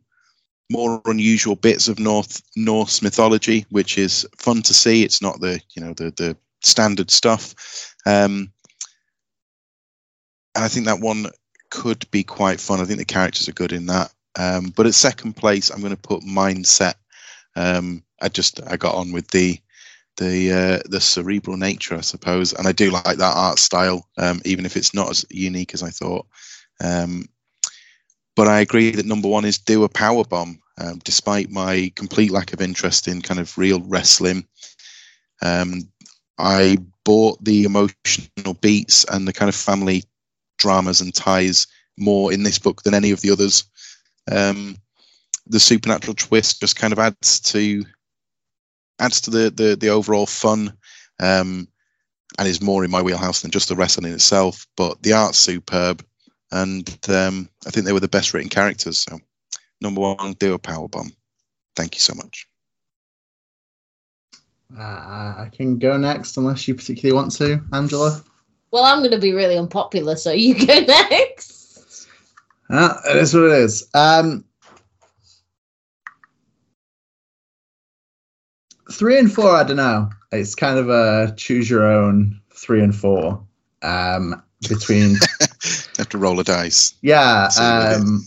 more 0.71 1.01
unusual 1.05 1.57
bits 1.57 1.89
of 1.89 1.99
North 1.99 2.43
Norse 2.57 3.03
mythology, 3.03 3.67
which 3.71 3.99
is 3.99 4.27
fun 4.39 4.63
to 4.63 4.75
see. 4.75 5.03
It's 5.03 5.23
not 5.23 5.41
the 5.41 5.61
you 5.75 5.83
know 5.83 5.93
the 5.95 6.11
the 6.11 6.37
standard 6.63 7.11
stuff. 7.11 7.95
Um, 8.07 8.53
and 10.55 10.65
I 10.65 10.69
think 10.69 10.87
that 10.87 11.01
one 11.01 11.27
could 11.71 12.11
be 12.11 12.23
quite 12.23 12.61
fun. 12.61 12.81
I 12.81 12.85
think 12.85 12.99
the 12.99 13.05
characters 13.05 13.49
are 13.49 13.53
good 13.53 13.73
in 13.73 13.87
that. 13.87 14.13
Um, 14.39 14.73
but 14.75 14.87
at 14.87 14.95
second 14.95 15.35
place, 15.35 15.71
I'm 15.71 15.81
going 15.81 15.95
to 15.95 16.09
put 16.09 16.23
Mindset. 16.23 16.95
Um, 17.57 18.03
I 18.21 18.29
just 18.29 18.61
I 18.67 18.77
got 18.77 18.95
on 18.95 19.13
with 19.13 19.29
the 19.29 19.59
the 20.17 20.53
uh, 20.53 20.89
the 20.89 21.01
cerebral 21.01 21.57
nature, 21.57 21.97
I 21.97 22.01
suppose, 22.01 22.53
and 22.53 22.67
I 22.67 22.73
do 22.73 22.91
like 22.91 23.05
that 23.05 23.37
art 23.37 23.59
style, 23.59 24.09
um, 24.19 24.41
even 24.45 24.67
if 24.67 24.77
it's 24.77 24.95
not 24.95 25.11
as 25.11 25.25
unique 25.31 25.75
as 25.75 25.83
I 25.83 25.91
thought. 25.91 26.27
Um, 26.83 27.27
but 28.37 28.49
I 28.49 28.61
agree 28.61 28.93
that 28.93 29.07
number 29.07 29.29
one 29.29 29.45
is 29.45 29.59
do 29.59 29.85
a 29.85 29.89
power 29.89 30.25
bomb. 30.25 30.61
Um, 30.79 31.01
despite 31.05 31.51
my 31.51 31.93
complete 31.95 32.31
lack 32.31 32.53
of 32.53 32.63
interest 32.63 33.07
in 33.07 33.21
kind 33.21 33.39
of 33.39 33.59
real 33.59 33.81
wrestling, 33.81 34.47
um, 35.43 35.89
I 36.39 36.79
bought 37.05 37.45
the 37.45 37.65
emotional 37.65 38.55
beats 38.61 39.05
and 39.05 39.29
the 39.29 39.33
kind 39.33 39.49
of 39.49 39.55
family 39.55 40.05
dramas 40.59 41.01
and 41.01 41.15
ties 41.15 41.67
more 41.99 42.33
in 42.33 42.43
this 42.43 42.59
book 42.59 42.83
than 42.83 42.95
any 42.95 43.11
of 43.11 43.21
the 43.21 43.31
others. 43.31 43.65
Um, 44.31 44.77
the 45.47 45.61
supernatural 45.61 46.15
twist 46.15 46.61
just 46.61 46.77
kind 46.77 46.93
of 46.93 46.99
adds 46.99 47.41
to 47.41 47.85
adds 48.99 49.23
to 49.23 49.31
the 49.31 49.51
the, 49.51 49.77
the 49.77 49.89
overall 49.89 50.27
fun 50.27 50.73
um, 51.21 51.69
and 52.39 52.49
is 52.49 52.63
more 52.63 52.85
in 52.85 52.91
my 52.91 53.03
wheelhouse 53.03 53.43
than 53.43 53.51
just 53.51 53.69
the 53.69 53.77
wrestling 53.77 54.09
in 54.09 54.15
itself. 54.15 54.67
But 54.77 55.03
the 55.03 55.13
art's 55.15 55.39
superb, 55.39 56.05
and 56.53 56.99
um, 57.09 57.49
I 57.67 57.71
think 57.71 57.87
they 57.87 57.93
were 57.93 58.01
the 58.01 58.09
best 58.09 58.33
written 58.33 58.51
characters. 58.51 58.99
So, 58.99 59.19
number 59.81 60.01
one, 60.01 60.35
do 60.35 60.55
a 60.55 60.59
power 60.59 60.87
bomb. 60.87 61.13
Thank 61.75 61.95
you 61.95 62.01
so 62.01 62.15
much. 62.15 62.47
Uh, 64.79 64.83
I 64.83 65.51
can 65.53 65.79
go 65.79 65.97
next 65.97 66.37
unless 66.37 66.67
you 66.69 66.75
particularly 66.75 67.15
want 67.15 67.33
to, 67.33 67.63
Angela. 67.73 68.23
Well, 68.71 68.85
I'm 68.85 69.01
going 69.01 69.11
to 69.11 69.19
be 69.19 69.35
really 69.35 69.59
unpopular, 69.59 70.17
so 70.17 70.33
you 70.33 70.67
go 70.67 70.81
next. 70.81 72.09
Uh, 72.71 72.95
it 73.11 73.17
is 73.17 73.35
what 73.35 73.45
it 73.45 73.53
is. 73.53 73.89
Um, 73.93 74.45
three 78.91 79.19
and 79.19 79.33
four, 79.33 79.51
I 79.51 79.65
don't 79.65 79.77
know. 79.77 80.09
It's 80.31 80.55
kind 80.55 80.79
of 80.79 80.89
a 80.89 81.35
choose 81.37 81.69
your 81.69 81.85
own 81.85 82.41
three 82.55 82.83
and 82.83 82.95
four. 82.95 83.47
Um, 83.83 84.43
between 84.69 85.17
have 85.17 85.52
to 86.13 86.19
roll 86.19 86.39
a 86.41 86.45
dice. 86.45 86.95
yeah, 87.03 87.49
See 87.49 87.63
what 87.63 87.93
it 87.93 88.01
um, 88.01 88.27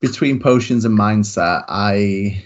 between 0.00 0.40
potions 0.40 0.84
and 0.84 0.98
mindset, 0.98 1.64
I 1.68 2.44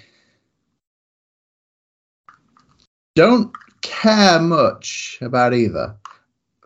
don't 3.14 3.52
care 3.82 4.40
much 4.40 5.18
about 5.20 5.54
either. 5.54 5.96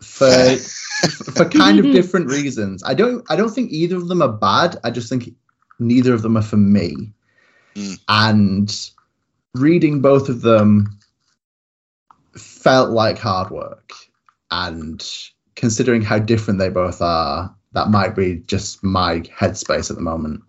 For 0.03 0.57
for 1.33 1.49
kind 1.49 1.79
of 1.79 1.85
different 1.93 2.27
reasons. 2.27 2.83
I 2.85 2.95
don't 2.95 3.25
I 3.31 3.37
don't 3.37 3.51
think 3.51 3.73
either 3.73 3.97
of 3.97 4.09
them 4.09 4.23
are 4.23 4.33
bad. 4.33 4.77
I 4.85 4.91
just 4.91 5.09
think 5.09 5.31
neither 5.79 6.15
of 6.15 6.23
them 6.23 6.37
are 6.37 6.43
for 6.43 6.57
me. 6.57 7.13
Mm. 7.75 7.99
And 8.09 8.91
reading 9.55 10.01
both 10.01 10.29
of 10.29 10.43
them 10.43 10.99
felt 12.37 12.91
like 12.91 13.19
hard 13.19 13.51
work. 13.51 13.93
And 14.51 15.05
considering 15.57 16.03
how 16.03 16.19
different 16.19 16.61
they 16.61 16.69
both 16.69 17.01
are, 17.01 17.56
that 17.77 17.91
might 17.91 18.17
be 18.17 18.43
just 18.47 18.83
my 18.83 19.21
headspace 19.21 19.91
at 19.91 19.97
the 19.97 20.03
moment. 20.03 20.43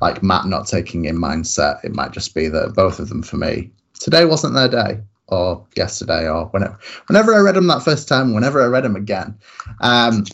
Like 0.00 0.22
Matt 0.22 0.46
not 0.46 0.66
taking 0.66 1.04
in 1.04 1.18
mindset, 1.18 1.84
it 1.84 1.94
might 1.94 2.12
just 2.12 2.34
be 2.34 2.48
that 2.48 2.72
both 2.74 2.98
of 2.98 3.10
them 3.10 3.22
for 3.22 3.36
me. 3.36 3.70
Today 3.98 4.24
wasn't 4.24 4.54
their 4.54 4.68
day, 4.68 5.02
or 5.28 5.66
yesterday, 5.76 6.26
or 6.26 6.46
whenever. 6.46 6.78
Whenever 7.06 7.34
I 7.34 7.40
read 7.40 7.54
them 7.54 7.66
that 7.66 7.82
first 7.82 8.08
time, 8.08 8.32
whenever 8.32 8.62
I 8.62 8.66
read 8.66 8.84
them 8.84 8.96
again, 8.96 9.38
um, 9.80 10.24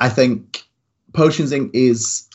I 0.00 0.08
think 0.08 0.64
Potions 1.12 1.52
Inc. 1.52 1.70
is 1.72 2.28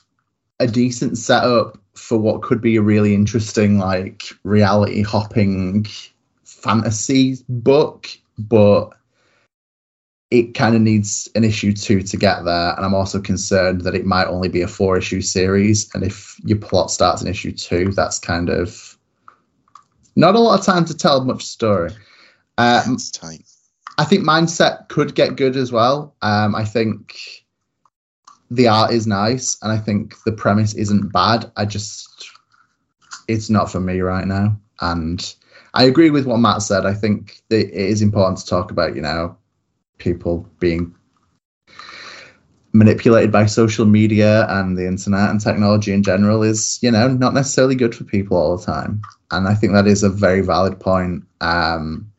a 0.62 0.68
decent 0.68 1.18
setup 1.18 1.78
for 1.96 2.18
what 2.18 2.44
could 2.44 2.62
be 2.62 2.78
a 2.78 2.82
really 2.82 3.14
interesting, 3.14 3.78
like 3.78 4.24
reality 4.44 5.02
hopping 5.02 5.86
fantasy 6.46 7.40
book, 7.50 8.08
but 8.40 8.94
it 10.30 10.54
kind 10.54 10.76
of 10.76 10.82
needs 10.82 11.30
an 11.36 11.44
issue 11.44 11.72
two 11.72 12.02
to 12.02 12.18
get 12.18 12.44
there. 12.44 12.76
And 12.76 12.86
I'm 12.86 12.94
also 12.94 13.22
concerned 13.22 13.82
that 13.82 13.96
it 13.96 14.06
might 14.06 14.28
only 14.28 14.50
be 14.50 14.62
a 14.62 14.68
four 14.68 14.98
issue 14.98 15.22
series. 15.22 15.90
And 15.94 16.04
if 16.04 16.38
your 16.44 16.58
plot 16.58 16.92
starts 16.92 17.22
in 17.22 17.28
issue 17.28 17.54
two, 17.54 17.92
that's 17.94 18.20
kind 18.20 18.50
of 18.50 18.98
not 20.16 20.36
a 20.36 20.40
lot 20.40 20.60
of 20.60 20.66
time 20.66 20.84
to 20.86 20.98
tell 20.98 21.24
much 21.24 21.44
story. 21.44 21.92
Um, 22.58 22.96
It's 22.96 23.12
tight. 23.12 23.46
I 23.98 24.04
think 24.04 24.26
mindset 24.26 24.90
could 24.90 25.16
get 25.16 25.38
good 25.38 25.56
as 25.56 25.72
well. 25.72 26.16
Um, 26.22 26.56
I 26.56 26.66
think 26.66 27.18
the 28.52 28.68
art 28.68 28.92
is 28.92 29.08
nice, 29.08 29.58
and 29.62 29.72
I 29.72 29.78
think 29.78 30.16
the 30.24 30.32
premise 30.32 30.74
isn't 30.74 31.12
bad. 31.12 31.52
I 31.56 31.66
just, 31.66 32.30
it's 33.28 33.50
not 33.50 33.72
for 33.72 33.80
me 33.80 34.02
right 34.02 34.28
now. 34.28 34.60
And 34.82 35.36
I 35.74 35.84
agree 35.84 36.10
with 36.10 36.26
what 36.26 36.38
Matt 36.38 36.62
said. 36.62 36.86
I 36.86 36.94
think 36.94 37.42
that 37.50 37.68
it 37.68 37.74
is 37.74 38.02
important 38.02 38.40
to 38.40 38.46
talk 38.46 38.72
about, 38.72 38.96
you 38.96 39.02
know, 39.02 39.38
people 39.98 40.48
being 40.60 40.94
manipulated 42.74 43.32
by 43.32 43.46
social 43.46 43.86
media 43.86 44.46
and 44.50 44.78
the 44.78 44.88
internet 44.88 45.30
and 45.30 45.42
technology 45.42 45.92
in 45.92 46.04
general 46.04 46.44
is, 46.44 46.80
you 46.82 46.92
know, 46.92 47.08
not 47.08 47.34
necessarily 47.34 47.76
good 47.76 47.96
for 47.96 48.04
people 48.04 48.38
all 48.38 48.58
the 48.58 48.66
time. 48.66 49.02
And 49.32 49.48
I 49.48 49.56
think 49.56 49.74
that 49.74 49.88
is 49.88 50.04
a 50.04 50.10
very 50.10 50.42
valid 50.42 50.80
point. 50.80 51.24
Um, 51.42 52.12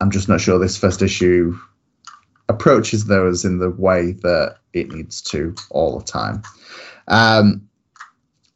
I'm 0.00 0.10
just 0.10 0.28
not 0.28 0.40
sure 0.40 0.58
this 0.58 0.76
first 0.76 1.02
issue 1.02 1.56
approaches 2.48 3.06
those 3.06 3.44
in 3.44 3.58
the 3.58 3.70
way 3.70 4.12
that 4.12 4.56
it 4.72 4.92
needs 4.92 5.22
to 5.22 5.54
all 5.70 5.98
the 5.98 6.04
time. 6.04 6.42
Um, 7.08 7.68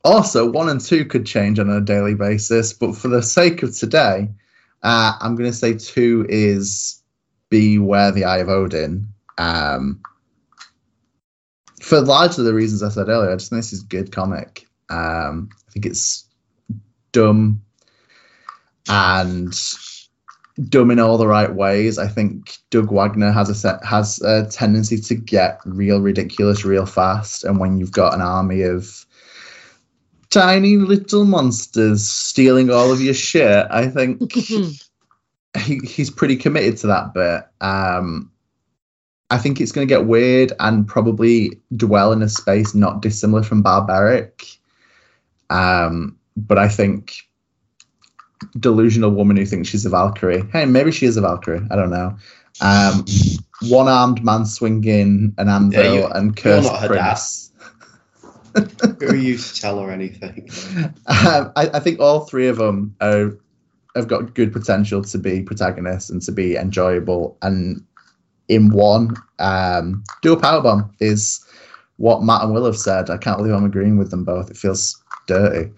also, 0.05 0.51
one 0.51 0.69
and 0.69 0.81
two 0.81 1.05
could 1.05 1.27
change 1.27 1.59
on 1.59 1.71
a 1.71 1.81
daily 1.81 2.15
basis, 2.15 2.73
but 2.73 2.97
for 2.97 3.09
the 3.09 3.23
sake 3.23 3.63
of 3.63 3.77
today, 3.77 4.29
uh, 4.83 5.13
I'm 5.21 5.37
going 5.37 5.51
to 5.51 5.57
say 5.57 5.75
two 5.75 6.27
is 6.29 6.98
Beware 7.51 8.13
the 8.13 8.25
Eye 8.25 8.39
of 8.39 8.49
Odin. 8.49 9.09
Um, 9.39 10.01
for 11.81 12.01
largely 12.01 12.45
the 12.45 12.55
reasons 12.55 12.83
I 12.83 12.89
said 12.91 13.09
earlier, 13.09 13.31
I 13.31 13.37
just 13.37 13.51
think 13.51 13.59
this 13.59 13.73
is 13.73 13.83
good 13.83 14.13
comic. 14.13 14.67
Um, 14.91 15.51
I 15.69 15.73
think 15.73 15.87
it's 15.87 16.25
dumb 17.13 17.63
and 18.89 19.55
dumb 20.69 20.91
in 20.91 20.99
all 20.99 21.19
the 21.19 21.27
right 21.27 21.55
ways. 21.55 21.99
I 21.99 22.09
think 22.09 22.59
Doug 22.71 22.91
Wagner 22.91 23.31
has 23.31 23.49
a 23.49 23.55
set, 23.55 23.85
has 23.85 24.21
a 24.23 24.47
tendency 24.51 24.99
to 24.99 25.15
get 25.15 25.61
real 25.65 26.01
ridiculous 26.01 26.65
real 26.65 26.87
fast, 26.87 27.45
and 27.45 27.59
when 27.59 27.79
you've 27.79 27.93
got 27.93 28.15
an 28.15 28.21
army 28.21 28.63
of 28.63 29.07
tiny 30.31 30.77
little 30.77 31.25
monsters 31.25 32.07
stealing 32.07 32.71
all 32.71 32.93
of 32.93 33.01
your 33.01 33.15
shit, 33.15 33.67
I 33.71 33.89
think 33.89 34.21
he, 35.57 35.79
he's 35.79 36.11
pretty 36.11 36.37
committed 36.37 36.77
to 36.79 36.89
that 36.89 37.15
bit. 37.15 37.45
Um, 37.61 38.31
I 39.31 39.39
think 39.39 39.61
it's 39.61 39.73
going 39.73 39.87
to 39.87 39.93
get 39.95 40.07
weird 40.07 40.53
and 40.59 40.87
probably 40.87 41.61
dwell 41.77 42.13
in 42.13 42.23
a 42.23 42.29
space 42.29 42.75
not 42.75 43.03
dissimilar 43.03 43.43
from 43.43 43.63
barbaric. 43.63 44.47
Um, 45.51 46.17
but 46.37 46.59
I 46.59 46.69
think 46.69 47.15
delusional 48.59 49.11
woman 49.11 49.37
who 49.37 49.45
thinks 49.45 49.69
she's 49.69 49.85
a 49.85 49.91
Valkyrie. 49.91 50.45
Hey, 50.53 50.65
maybe 50.65 50.93
she 50.93 51.07
is 51.07 51.17
a 51.17 51.21
Valkyrie. 51.21 51.67
I 51.71 51.77
don't 51.77 51.91
know. 51.91 52.17
Um, 52.61 53.05
one-armed 53.63 54.25
man 54.25 54.47
swinging 54.47 55.35
an 55.39 55.49
anvil 55.49 55.83
Yeah, 55.83 55.93
you- 55.93 56.07
and 56.07 56.37
cursed 56.37 56.73
prince. 56.87 57.45
Who 58.55 59.07
are 59.09 59.15
you 59.15 59.37
to 59.37 59.55
tell 59.61 59.79
her 59.81 59.91
anything? 59.91 60.49
Um, 61.07 61.53
I, 61.57 61.71
I 61.75 61.81
think 61.81 62.01
all 62.01 62.21
three 62.21 62.49
of 62.49 62.57
them 62.59 62.95
are, 63.01 63.39
have 63.99 64.09
got 64.09 64.35
good 64.35 64.53
potential 64.53 65.03
to 65.03 65.19
be 65.19 65.43
protagonists 65.43 66.11
and 66.11 66.23
to 66.23 66.33
be 66.33 66.57
enjoyable. 66.57 67.37
And 67.43 67.85
in 68.49 68.71
one, 68.71 69.15
um, 69.39 70.05
do 70.23 70.33
a 70.33 70.41
power 70.41 70.63
bomb 70.63 70.95
is 71.01 71.45
what 71.97 72.23
Matt 72.23 72.43
and 72.43 72.55
Will 72.55 72.65
have 72.65 72.79
said. 72.79 73.11
I 73.11 73.19
can't 73.19 73.39
believe 73.39 73.55
I'm 73.55 73.65
agreeing 73.65 73.99
with 73.99 74.11
them 74.11 74.25
both. 74.25 74.51
It 74.51 74.57
feels 74.57 75.03
dirty, 75.27 75.71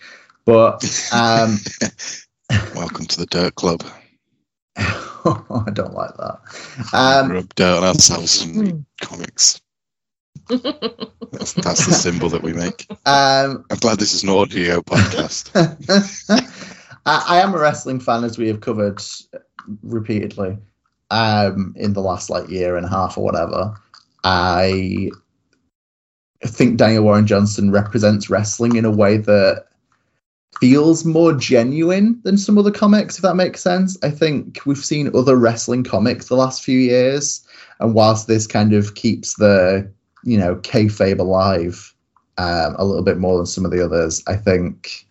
but 0.44 0.84
um, 1.12 1.56
Welcome 2.74 3.06
to 3.06 3.18
the 3.18 3.26
Dirt 3.26 3.54
Club. 3.54 3.84
I 4.76 5.70
don't 5.72 5.94
like 5.94 6.16
that. 6.16 6.38
Um, 6.92 7.32
Rub 7.32 7.54
dirt 7.54 7.78
on 7.78 7.84
ourselves 7.84 8.42
and 8.42 8.56
read 8.56 8.84
comics. 9.00 9.60
That's, 10.48 11.52
that's 11.52 11.86
the 11.86 11.92
symbol 11.92 12.28
that 12.30 12.42
we 12.42 12.52
make. 12.52 12.86
um, 13.06 13.64
I'm 13.70 13.78
glad 13.78 13.98
this 13.98 14.14
is 14.14 14.22
an 14.24 14.30
audio 14.30 14.80
podcast. 14.80 15.50
I, 17.10 17.40
am 17.40 17.54
a 17.54 17.58
wrestling 17.58 18.00
fan, 18.00 18.24
as 18.24 18.38
we 18.38 18.48
have 18.48 18.60
covered 18.60 19.00
repeatedly 19.82 20.58
um, 21.10 21.74
in 21.76 21.92
the 21.92 22.00
last 22.00 22.30
like 22.30 22.48
year 22.48 22.76
and 22.76 22.86
a 22.86 22.90
half 22.90 23.18
or 23.18 23.24
whatever. 23.24 23.74
I 24.24 25.10
think 26.44 26.76
Daniel 26.76 27.04
Warren 27.04 27.26
Johnson 27.26 27.70
represents 27.70 28.30
wrestling 28.30 28.76
in 28.76 28.84
a 28.84 28.90
way 28.90 29.16
that 29.16 29.66
feels 30.60 31.04
more 31.04 31.32
genuine 31.32 32.20
than 32.22 32.36
some 32.36 32.58
other 32.58 32.70
comics, 32.70 33.16
if 33.16 33.22
that 33.22 33.36
makes 33.36 33.62
sense. 33.62 33.96
I 34.02 34.10
think 34.10 34.60
we've 34.66 34.84
seen 34.84 35.14
other 35.14 35.36
wrestling 35.36 35.84
comics 35.84 36.28
the 36.28 36.36
last 36.36 36.62
few 36.62 36.78
years, 36.78 37.46
and 37.78 37.94
whilst 37.94 38.26
this 38.26 38.46
kind 38.46 38.72
of 38.72 38.94
keeps 38.94 39.34
the 39.34 39.90
you 40.22 40.38
know, 40.38 40.56
kayfabe 40.56 41.18
alive 41.18 41.94
um, 42.38 42.74
a 42.78 42.84
little 42.84 43.02
bit 43.02 43.18
more 43.18 43.36
than 43.36 43.46
some 43.46 43.64
of 43.64 43.70
the 43.70 43.84
others. 43.84 44.22
I 44.26 44.36
think 44.36 45.06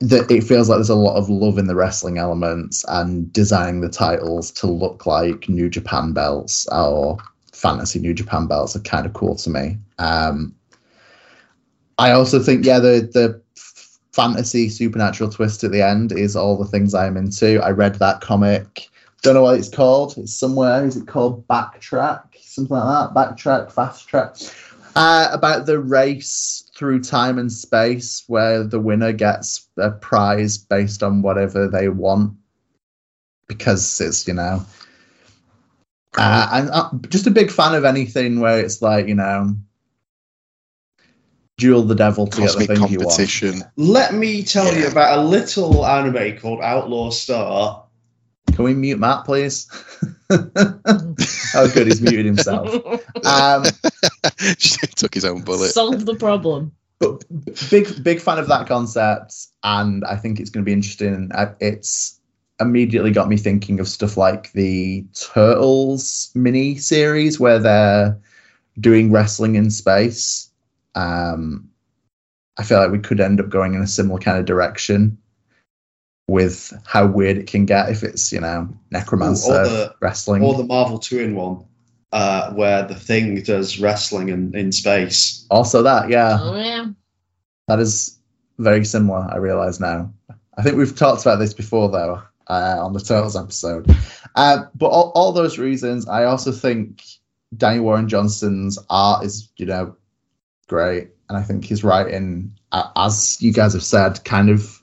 that 0.00 0.30
it 0.30 0.44
feels 0.44 0.68
like 0.68 0.78
there's 0.78 0.88
a 0.88 0.94
lot 0.94 1.16
of 1.16 1.30
love 1.30 1.58
in 1.58 1.66
the 1.66 1.74
wrestling 1.74 2.18
elements 2.18 2.84
and 2.88 3.32
designing 3.32 3.80
the 3.80 3.88
titles 3.88 4.50
to 4.50 4.66
look 4.66 5.06
like 5.06 5.48
New 5.48 5.68
Japan 5.68 6.12
belts 6.12 6.66
or 6.72 7.18
fantasy 7.52 7.98
New 7.98 8.12
Japan 8.12 8.46
belts 8.46 8.76
are 8.76 8.80
kind 8.80 9.06
of 9.06 9.12
cool 9.12 9.36
to 9.36 9.50
me. 9.50 9.78
Um, 9.98 10.54
I 11.96 12.10
also 12.10 12.40
think, 12.42 12.64
yeah, 12.64 12.80
the 12.80 13.08
the 13.12 13.40
fantasy 14.12 14.68
supernatural 14.68 15.30
twist 15.30 15.64
at 15.64 15.72
the 15.72 15.82
end 15.82 16.12
is 16.12 16.36
all 16.36 16.56
the 16.56 16.66
things 16.66 16.94
I'm 16.94 17.16
into. 17.16 17.60
I 17.62 17.70
read 17.70 17.96
that 17.96 18.20
comic. 18.20 18.88
Don't 19.22 19.34
know 19.34 19.42
what 19.42 19.58
it's 19.58 19.68
called. 19.68 20.18
It's 20.18 20.34
somewhere. 20.34 20.84
Is 20.84 20.96
it 20.96 21.06
called 21.06 21.46
Backtrack? 21.48 22.24
Something 22.40 22.76
like 22.76 23.14
that. 23.14 23.14
Backtrack, 23.14 23.72
Fast 23.72 24.06
Track. 24.06 24.36
Uh, 24.94 25.28
about 25.32 25.66
the 25.66 25.78
race 25.78 26.63
through 26.76 27.00
time 27.00 27.38
and 27.38 27.52
space 27.52 28.24
where 28.26 28.64
the 28.64 28.80
winner 28.80 29.12
gets 29.12 29.68
a 29.76 29.90
prize 29.90 30.58
based 30.58 31.02
on 31.02 31.22
whatever 31.22 31.68
they 31.68 31.88
want 31.88 32.36
because 33.46 34.00
it's, 34.00 34.26
you 34.26 34.34
know. 34.34 34.64
Uh, 36.16 36.48
and 36.52 36.70
I'm 36.70 37.02
just 37.08 37.26
a 37.26 37.30
big 37.30 37.50
fan 37.50 37.74
of 37.74 37.84
anything 37.84 38.40
where 38.40 38.60
it's 38.60 38.82
like, 38.82 39.08
you 39.08 39.14
know, 39.14 39.56
duel 41.56 41.82
the 41.82 41.94
devil 41.94 42.26
to 42.26 42.36
Cosmic 42.36 42.68
get 42.68 42.74
the 42.74 42.80
thing 42.80 42.92
you 42.92 42.98
want. 42.98 43.10
competition. 43.10 43.62
Let 43.76 44.14
me 44.14 44.42
tell 44.42 44.76
you 44.76 44.88
about 44.88 45.18
a 45.18 45.22
little 45.22 45.84
anime 45.86 46.38
called 46.38 46.60
Outlaw 46.60 47.10
Star. 47.10 47.83
Can 48.54 48.64
we 48.64 48.74
mute 48.74 49.00
Matt, 49.00 49.24
please? 49.24 49.68
oh, 50.30 51.70
good, 51.74 51.88
he's 51.88 52.00
muted 52.00 52.24
himself. 52.24 52.72
Um, 53.24 53.64
took 54.96 55.12
his 55.12 55.24
own 55.24 55.42
bullet. 55.42 55.70
Solve 55.70 56.06
the 56.06 56.14
problem. 56.14 56.72
but 57.00 57.24
big, 57.68 58.04
big 58.04 58.20
fan 58.20 58.38
of 58.38 58.46
that 58.48 58.68
concept, 58.68 59.34
and 59.64 60.04
I 60.04 60.14
think 60.16 60.38
it's 60.38 60.50
going 60.50 60.64
to 60.64 60.68
be 60.68 60.72
interesting. 60.72 61.30
It's 61.58 62.20
immediately 62.60 63.10
got 63.10 63.28
me 63.28 63.36
thinking 63.36 63.80
of 63.80 63.88
stuff 63.88 64.16
like 64.16 64.52
the 64.52 65.04
Turtles 65.14 66.30
mini 66.36 66.76
series 66.76 67.40
where 67.40 67.58
they're 67.58 68.16
doing 68.78 69.10
wrestling 69.10 69.56
in 69.56 69.70
space. 69.70 70.48
Um, 70.94 71.68
I 72.56 72.62
feel 72.62 72.78
like 72.78 72.92
we 72.92 73.00
could 73.00 73.20
end 73.20 73.40
up 73.40 73.48
going 73.48 73.74
in 73.74 73.82
a 73.82 73.86
similar 73.88 74.20
kind 74.20 74.38
of 74.38 74.44
direction 74.44 75.18
with 76.26 76.72
how 76.86 77.06
weird 77.06 77.36
it 77.36 77.46
can 77.46 77.66
get 77.66 77.90
if 77.90 78.02
it's 78.02 78.32
you 78.32 78.40
know 78.40 78.68
necromancer 78.90 79.52
Or 79.52 79.68
the- 79.68 79.94
wrestling. 80.00 80.42
Or 80.42 80.54
the 80.54 80.64
Marvel 80.64 80.98
2 80.98 81.18
in 81.20 81.34
1, 81.34 81.64
uh, 82.12 82.52
where 82.54 82.86
the 82.86 82.94
thing 82.94 83.42
does 83.42 83.78
wrestling 83.78 84.28
in, 84.30 84.54
in 84.56 84.72
space. 84.72 85.46
also, 85.50 85.82
that 85.82 86.08
yeah, 86.08 86.38
Oh 86.40 86.56
yeah. 86.56 86.86
that 87.68 87.78
is 87.80 88.18
very 88.58 88.84
similar. 88.84 89.26
I 89.30 89.36
realize 89.36 89.80
now. 89.80 90.12
I 90.56 90.62
think 90.62 90.76
we've 90.76 90.94
talked 90.96 91.22
about 91.22 91.40
this 91.40 91.52
before 91.52 91.88
though 91.90 92.22
uh, 92.48 92.76
on 92.78 92.92
the 92.92 93.00
Turtles 93.00 93.36
episode. 93.36 93.90
Uh, 94.36 94.64
but 94.76 94.86
all, 94.86 95.10
all 95.14 95.32
those 95.32 95.58
reasons, 95.58 96.08
I 96.08 96.24
also 96.24 96.52
think 96.52 97.02
Danny 97.56 97.80
Warren 97.80 98.08
Johnson's 98.08 98.78
art 98.88 99.24
is 99.24 99.50
you 99.56 99.66
know 99.66 99.96
great, 100.68 101.10
and 101.28 101.36
I 101.36 101.42
think 101.42 101.64
his 101.66 101.84
writing, 101.84 102.52
as 102.96 103.36
you 103.42 103.52
guys 103.52 103.72
have 103.74 103.82
said, 103.84 104.24
kind 104.24 104.48
of 104.50 104.80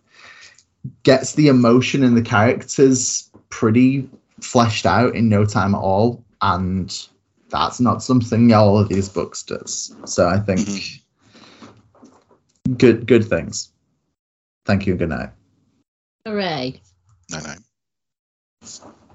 gets 1.04 1.34
the 1.34 1.48
emotion 1.48 2.04
and 2.04 2.16
the 2.16 2.22
characters 2.22 3.30
pretty 3.50 4.10
fleshed 4.40 4.86
out 4.86 5.16
in 5.16 5.30
no 5.30 5.46
time 5.46 5.76
at 5.76 5.80
all, 5.80 6.24
and 6.42 7.08
that's 7.50 7.80
not 7.80 8.04
something 8.04 8.54
all 8.54 8.78
of 8.78 8.90
these 8.90 9.10
books 9.10 9.44
does. 9.44 9.96
So 10.06 10.28
I 10.28 10.40
think 10.40 11.02
good 12.78 13.06
good 13.06 13.26
things. 13.26 13.72
Thank 14.66 14.86
you 14.86 14.94
and 14.94 15.00
good 15.00 15.10
night. 15.10 15.30
Hooray. 16.26 16.82
No, 17.32 17.40
no. 17.40 17.54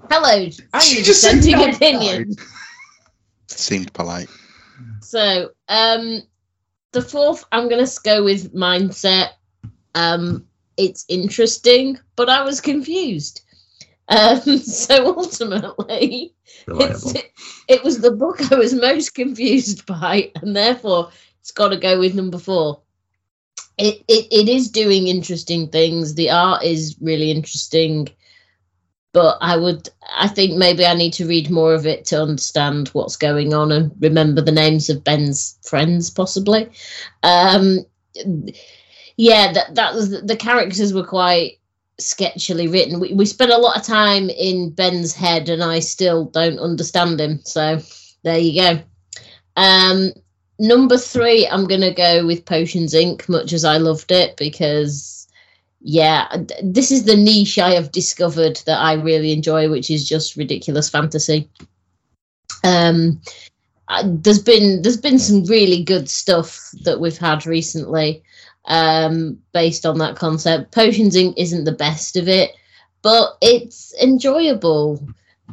Hello. 0.09 0.49
I'm 0.73 0.81
She 0.81 0.95
your 0.95 1.05
just 1.05 1.21
said 1.21 1.41
dissenting 1.41 1.73
opinion. 1.73 2.35
Seemed 3.47 3.93
polite. 3.93 4.29
So, 5.01 5.51
um, 5.69 6.21
the 6.91 7.01
fourth, 7.01 7.45
I'm 7.51 7.69
going 7.69 7.85
to 7.85 7.99
go 8.03 8.23
with 8.23 8.53
mindset. 8.53 9.29
Um, 9.95 10.46
it's 10.77 11.05
interesting, 11.09 11.99
but 12.15 12.29
I 12.29 12.43
was 12.43 12.61
confused. 12.61 13.41
Um, 14.07 14.39
so 14.59 15.17
ultimately, 15.17 16.33
it's, 16.67 17.13
it 17.67 17.83
was 17.83 17.99
the 17.99 18.11
book 18.11 18.51
I 18.51 18.55
was 18.55 18.73
most 18.73 19.13
confused 19.13 19.85
by, 19.85 20.31
and 20.35 20.55
therefore 20.55 21.09
it's 21.41 21.51
got 21.51 21.69
to 21.69 21.77
go 21.77 21.99
with 21.99 22.15
number 22.15 22.37
four. 22.37 22.81
It, 23.77 24.03
it 24.07 24.27
it 24.31 24.49
is 24.49 24.71
doing 24.71 25.07
interesting 25.07 25.69
things. 25.69 26.15
The 26.15 26.31
art 26.31 26.63
is 26.63 26.97
really 26.99 27.29
interesting, 27.29 28.09
but 29.13 29.37
I 29.39 29.55
would 29.55 29.89
I 30.15 30.27
think 30.27 30.57
maybe 30.57 30.85
I 30.85 30.95
need 30.95 31.13
to 31.13 31.27
read 31.27 31.51
more 31.51 31.75
of 31.75 31.85
it 31.85 32.05
to 32.05 32.21
understand 32.21 32.87
what's 32.89 33.17
going 33.17 33.53
on 33.53 33.71
and 33.71 33.91
remember 33.99 34.41
the 34.41 34.51
names 34.51 34.89
of 34.89 35.03
Ben's 35.03 35.59
friends, 35.63 36.09
possibly. 36.09 36.69
Um, 37.21 37.85
yeah, 39.17 39.51
that 39.51 39.75
that 39.75 39.95
was 39.95 40.21
the 40.21 40.35
characters 40.35 40.93
were 40.93 41.05
quite 41.05 41.59
sketchily 41.99 42.71
written. 42.71 42.99
We 42.99 43.13
we 43.13 43.25
spent 43.25 43.51
a 43.51 43.57
lot 43.57 43.75
of 43.75 43.83
time 43.83 44.29
in 44.29 44.69
Ben's 44.69 45.13
head, 45.13 45.49
and 45.49 45.63
I 45.63 45.79
still 45.79 46.25
don't 46.25 46.59
understand 46.59 47.19
him. 47.19 47.41
So 47.43 47.81
there 48.23 48.37
you 48.37 48.61
go. 48.61 48.79
Um, 49.55 50.11
number 50.59 50.97
three, 50.97 51.47
I'm 51.47 51.67
gonna 51.67 51.93
go 51.93 52.25
with 52.25 52.45
Potions 52.45 52.93
Inc. 52.93 53.27
Much 53.27 53.53
as 53.53 53.65
I 53.65 53.77
loved 53.77 54.11
it 54.11 54.37
because, 54.37 55.27
yeah, 55.81 56.27
this 56.61 56.91
is 56.91 57.05
the 57.05 57.17
niche 57.17 57.57
I 57.57 57.71
have 57.71 57.91
discovered 57.91 58.61
that 58.67 58.79
I 58.79 58.93
really 58.93 59.31
enjoy, 59.31 59.67
which 59.69 59.89
is 59.89 60.07
just 60.07 60.35
ridiculous 60.35 60.89
fantasy. 60.89 61.49
Um, 62.63 63.19
I- 63.87 64.03
there's 64.05 64.43
been 64.43 64.83
there's 64.83 65.01
been 65.01 65.17
some 65.17 65.43
really 65.45 65.83
good 65.83 66.07
stuff 66.07 66.69
that 66.83 66.99
we've 66.99 67.17
had 67.17 67.47
recently 67.47 68.21
um, 68.67 69.39
based 69.53 69.85
on 69.85 69.97
that 69.99 70.15
concept. 70.15 70.71
Potions 70.71 71.15
isn't 71.15 71.63
the 71.63 71.71
best 71.71 72.15
of 72.15 72.27
it, 72.27 72.51
but 73.01 73.37
it's 73.41 73.93
enjoyable. 74.01 75.05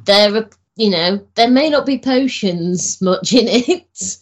There 0.04 0.36
are, 0.36 0.50
you 0.76 0.90
know, 0.90 1.26
there 1.34 1.50
may 1.50 1.70
not 1.70 1.86
be 1.86 1.98
potions 1.98 3.00
much 3.00 3.32
in 3.32 3.46
it, 3.48 4.18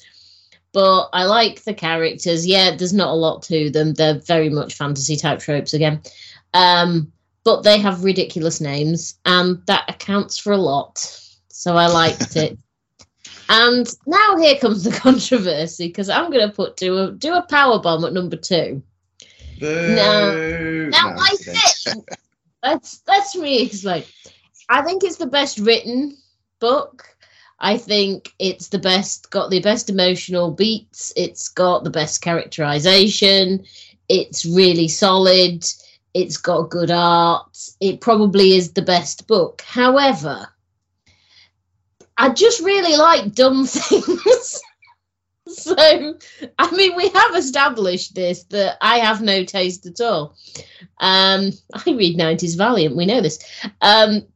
but 0.73 1.09
I 1.12 1.24
like 1.24 1.64
the 1.64 1.74
characters. 1.74 2.47
Yeah, 2.47 2.77
there's 2.77 2.94
not 2.94 3.10
a 3.10 3.14
lot 3.14 3.43
to 3.44 3.70
them. 3.70 3.94
They're 3.94 4.20
very 4.20 4.51
much 4.51 4.74
fantasy 4.74 5.16
type 5.16 5.40
tropes 5.40 5.74
again. 5.74 6.02
Um, 6.55 7.12
but 7.44 7.62
they 7.62 7.78
have 7.78 8.05
ridiculous 8.05 8.60
names, 8.60 9.19
and 9.24 9.62
that 9.66 9.85
accounts 9.89 10.39
for 10.39 10.52
a 10.52 10.59
lot. 10.59 10.98
So 11.48 11.77
I 11.77 11.86
liked 11.89 12.36
it. 12.36 12.59
And 13.53 13.87
now 14.07 14.39
here 14.39 14.57
comes 14.57 14.83
the 14.83 14.91
controversy 14.99 15.89
because 15.89 16.09
I'm 16.09 16.31
going 16.31 16.49
to 16.49 16.55
put 16.55 16.79
do 16.79 16.97
a 16.97 17.12
do 17.12 17.35
a 17.35 17.43
power 17.43 17.79
bomb 17.79 18.03
at 18.07 18.15
number 18.15 18.37
two. 18.37 18.83
Boo. 19.61 19.95
Now 19.95 21.11
No, 21.11 21.16
I 21.20 21.35
said 21.35 22.03
let's 22.62 23.03
let's 23.07 23.37
me 23.37 23.62
explain. 23.62 24.05
I 24.70 24.81
think 24.81 25.05
it's 25.05 25.19
the 25.19 25.27
best 25.27 25.59
written 25.59 26.16
book. 26.61 27.05
I 27.59 27.77
think 27.77 28.33
it's 28.39 28.69
the 28.69 28.79
best 28.79 29.31
got 29.31 29.51
the 29.51 29.61
best 29.61 29.91
emotional 29.91 30.51
beats. 30.51 31.12
It's 31.15 31.51
got 31.51 31.85
the 31.85 31.91
best 31.91 32.23
characterization. 32.23 33.66
It's 34.09 34.47
really 34.47 34.89
solid. 34.89 35.62
It's 36.15 36.39
got 36.39 36.70
good 36.70 36.91
art. 36.91 37.59
It 37.81 38.01
probably 38.01 38.55
is 38.55 38.73
the 38.73 38.83
best 38.83 39.27
book. 39.27 39.61
However, 39.61 40.49
I 42.17 42.31
just 42.31 42.61
really 42.61 42.97
like 42.97 43.35
dumb 43.35 43.67
things. 43.67 44.61
so, 45.47 45.75
I 46.59 46.71
mean, 46.77 46.97
we 46.97 47.09
have 47.09 47.35
established 47.37 48.15
this 48.15 48.45
that 48.45 48.77
I 48.81 48.99
have 48.99 49.23
no 49.23 49.45
taste 49.45 49.87
at 49.87 50.01
all. 50.01 50.37
Um, 51.01 51.53
I 51.75 51.91
read 51.91 52.19
90s 52.19 52.57
Valiant, 52.57 52.97
we 52.97 53.07
know 53.07 53.21
this. 53.21 53.39
Um, 53.81 54.27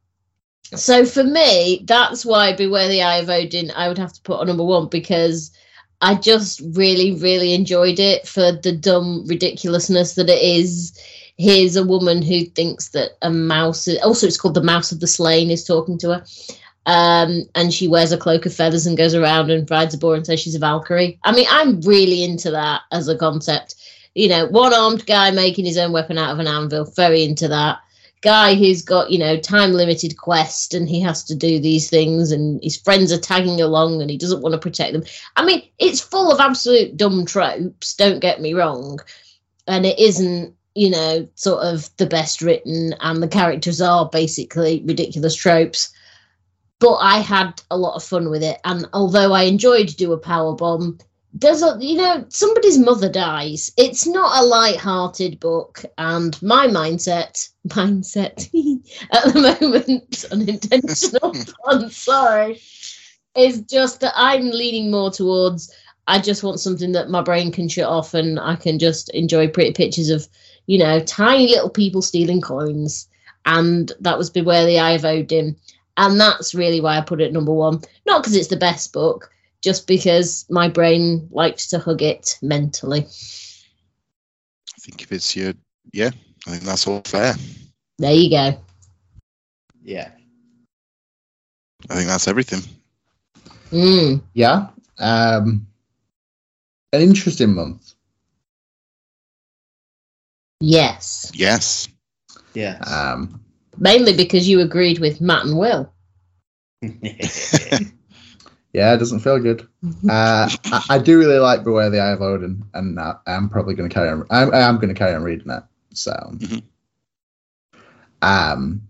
so 0.74 1.05
for 1.05 1.23
me, 1.23 1.85
that's 1.86 2.24
why 2.24 2.53
Beware 2.53 2.89
the 2.89 3.03
Eye 3.03 3.19
of 3.19 3.31
Odin, 3.31 3.70
I 3.70 3.89
would 3.89 3.98
have 3.98 4.12
to 4.15 4.23
put 4.23 4.40
on 4.40 4.48
number 4.48 4.65
one 4.65 4.89
because 4.89 5.53
I 6.01 6.15
just 6.15 6.61
really, 6.73 7.12
really 7.12 7.55
enjoyed 7.55 7.98
it 7.98 8.27
for 8.27 8.53
the 8.53 8.73
dumb 8.73 9.24
ridiculousness 9.27 10.15
that 10.15 10.28
it 10.28 10.43
is. 10.43 10.98
Here's 11.39 11.77
a 11.77 11.85
woman 11.85 12.23
who 12.23 12.47
thinks 12.47 12.89
that 12.89 13.11
a 13.23 13.31
mouse, 13.31 13.89
also 14.03 14.27
it's 14.27 14.39
called 14.39 14.55
the 14.55 14.62
Mouse 14.62 14.90
of 14.90 15.01
the 15.01 15.07
Slain, 15.07 15.51
is 15.51 15.65
talking 15.65 15.98
to 15.98 16.15
her. 16.15 16.24
Um, 16.86 17.42
and 17.54 17.74
she 17.74 17.88
wears 17.88 18.12
a 18.12 18.16
cloak 18.16 18.46
of 18.46 18.54
feathers 18.54 18.86
and 18.86 18.96
goes 18.96 19.14
around 19.14 19.50
and 19.50 19.68
rides 19.70 19.94
a 19.94 19.98
boar 19.98 20.14
and 20.14 20.24
says 20.24 20.40
she's 20.40 20.54
a 20.54 20.60
Valkyrie. 20.60 21.18
I 21.24 21.32
mean, 21.32 21.46
I'm 21.50 21.80
really 21.80 22.22
into 22.22 22.50
that 22.52 22.82
as 22.92 23.08
a 23.08 23.18
concept. 23.18 23.74
You 24.14 24.28
know, 24.28 24.46
one 24.46 24.72
armed 24.72 25.04
guy 25.04 25.30
making 25.32 25.66
his 25.66 25.76
own 25.76 25.92
weapon 25.92 26.16
out 26.16 26.30
of 26.32 26.38
an 26.38 26.46
anvil, 26.46 26.84
very 26.96 27.24
into 27.24 27.48
that. 27.48 27.78
guy 28.22 28.54
who's 28.54 28.82
got 28.82 29.10
you 29.10 29.18
know 29.18 29.36
time 29.36 29.72
limited 29.72 30.16
quest 30.16 30.74
and 30.74 30.88
he 30.88 31.00
has 31.00 31.22
to 31.24 31.34
do 31.34 31.60
these 31.60 31.90
things 31.90 32.32
and 32.32 32.60
his 32.62 32.76
friends 32.76 33.12
are 33.12 33.18
tagging 33.18 33.60
along 33.60 34.00
and 34.00 34.10
he 34.10 34.16
doesn't 34.16 34.40
want 34.40 34.54
to 34.54 34.58
protect 34.58 34.92
them 34.94 35.04
i 35.36 35.44
mean 35.44 35.62
it's 35.78 36.00
full 36.00 36.32
of 36.32 36.40
absolute 36.40 36.96
dumb 36.96 37.26
tropes 37.26 37.94
don't 37.94 38.20
get 38.20 38.40
me 38.40 38.54
wrong 38.54 38.98
and 39.68 39.84
it 39.84 39.98
isn't 39.98 40.54
you 40.74 40.90
know 40.90 41.28
sort 41.34 41.62
of 41.62 41.88
the 41.98 42.06
best 42.06 42.40
written 42.40 42.94
and 43.00 43.22
the 43.22 43.28
characters 43.28 43.80
are 43.80 44.08
basically 44.08 44.82
ridiculous 44.86 45.34
tropes 45.34 45.92
but 46.78 46.97
i 46.97 47.19
had 47.19 47.61
a 47.70 47.77
lot 47.77 47.97
of 47.97 48.05
fun 48.05 48.31
with 48.31 48.43
it. 48.43 48.59
And 48.65 48.86
although 48.93 49.32
i 49.32 49.43
enjoyed 49.43 49.89
do 49.97 50.12
a 50.12 50.19
power 50.19 50.55
bomb 50.55 50.98
there's 51.39 51.62
a 51.62 51.77
you 51.81 51.97
know 51.97 52.24
somebody's 52.28 52.78
mother 52.78 53.11
dies. 53.11 53.70
It's 53.77 54.07
not 54.07 54.43
a 54.43 54.47
light-hearted 54.47 55.39
book 55.39 55.85
and 55.98 56.40
my 56.43 56.66
mindset 56.66 57.51
mindset 57.69 58.48
at 59.12 59.32
the 59.32 59.57
moment 59.61 60.24
unintentional 60.32 61.35
pun 61.65 61.90
sorry 61.90 62.61
is 63.36 63.61
just 63.62 64.01
that 64.01 64.15
i'm 64.16 64.51
leaning 64.51 64.90
more 64.90 65.11
towards 65.11 65.70
i 66.07 66.19
just 66.19 66.43
want 66.43 66.61
something 66.61 66.93
that 66.93 67.11
my 67.11 67.20
brain 67.20 67.53
can 67.53 67.69
shut 67.69 67.85
off 67.85 68.15
and 68.15 68.40
i 68.40 68.57
can 68.57 68.78
just 68.78 69.11
enjoy 69.11 69.47
pretty 69.47 69.73
pictures 69.73 70.09
of 70.09 70.27
you 70.66 70.78
know 70.78 71.01
tiny 71.01 71.48
little 71.48 71.70
people 71.70 72.03
stealing 72.03 72.40
coins. 72.40 73.09
And 73.48 73.93
that 74.01 74.19
was 74.19 74.31
beware 74.31 74.66
the 74.66 74.81
eye 74.81 74.93
of 74.93 75.05
odin 75.05 75.57
and 75.97 76.20
that's 76.20 76.55
really 76.55 76.81
why 76.81 76.97
i 76.97 77.01
put 77.01 77.20
it 77.20 77.32
number 77.32 77.52
one 77.52 77.81
not 78.06 78.23
because 78.23 78.36
it's 78.36 78.48
the 78.48 78.56
best 78.56 78.93
book 78.93 79.31
just 79.66 79.86
because 79.89 80.47
my 80.48 80.68
brain 80.68 81.28
likes 81.32 81.66
to 81.68 81.81
hug 81.81 82.01
it 82.01 82.39
mentally. 82.40 83.01
I 83.01 84.78
think 84.78 85.02
if 85.02 85.10
it's 85.10 85.35
your, 85.35 85.55
yeah, 85.93 86.10
I 86.47 86.51
think 86.51 86.62
that's 86.62 86.86
all 86.86 87.02
fair. 87.05 87.35
There 87.98 88.12
you 88.12 88.31
go. 88.31 88.60
Yeah. 89.82 90.10
I 91.90 91.94
think 91.94 92.09
that's 92.09 92.28
everything. 92.28 92.60
Mm. 93.73 94.23
Yeah. 94.35 94.68
Um, 94.98 95.66
an 96.93 97.02
interesting 97.02 97.52
month. 97.55 97.94
Yes. 100.60 101.32
Yes. 101.35 101.89
Yeah. 102.55 102.78
Um, 102.78 103.40
Mainly 103.78 104.15
because 104.15 104.48
you 104.48 104.61
agreed 104.61 104.98
with 104.98 105.20
Matt 105.20 105.44
and 105.44 105.59
Will. 105.59 105.93
yeah, 106.82 108.94
it 108.94 108.98
doesn't 108.98 109.20
feel 109.20 109.39
good. 109.39 109.66
Uh, 110.09 110.48
I, 110.66 110.85
I 110.90 110.98
do 110.98 111.19
really 111.19 111.39
like 111.39 111.65
Beware 111.65 111.90
the 111.90 112.01
Eye 112.01 112.12
of 112.12 112.23
Odin, 112.23 112.65
and 112.74 112.98
I, 113.01 113.15
I'm 113.27 113.48
probably 113.48 113.74
going 113.74 113.89
to 113.89 113.94
carry 113.94 114.09
on. 114.09 114.27
I'm, 114.31 114.55
I 114.55 114.61
am 114.61 114.77
going 114.77 114.89
to 114.89 114.94
carry 114.94 115.15
on 115.15 115.23
reading 115.23 115.51
it. 115.51 115.62
So, 115.94 116.12
Mhm. 116.35 116.62
um, 118.23 118.82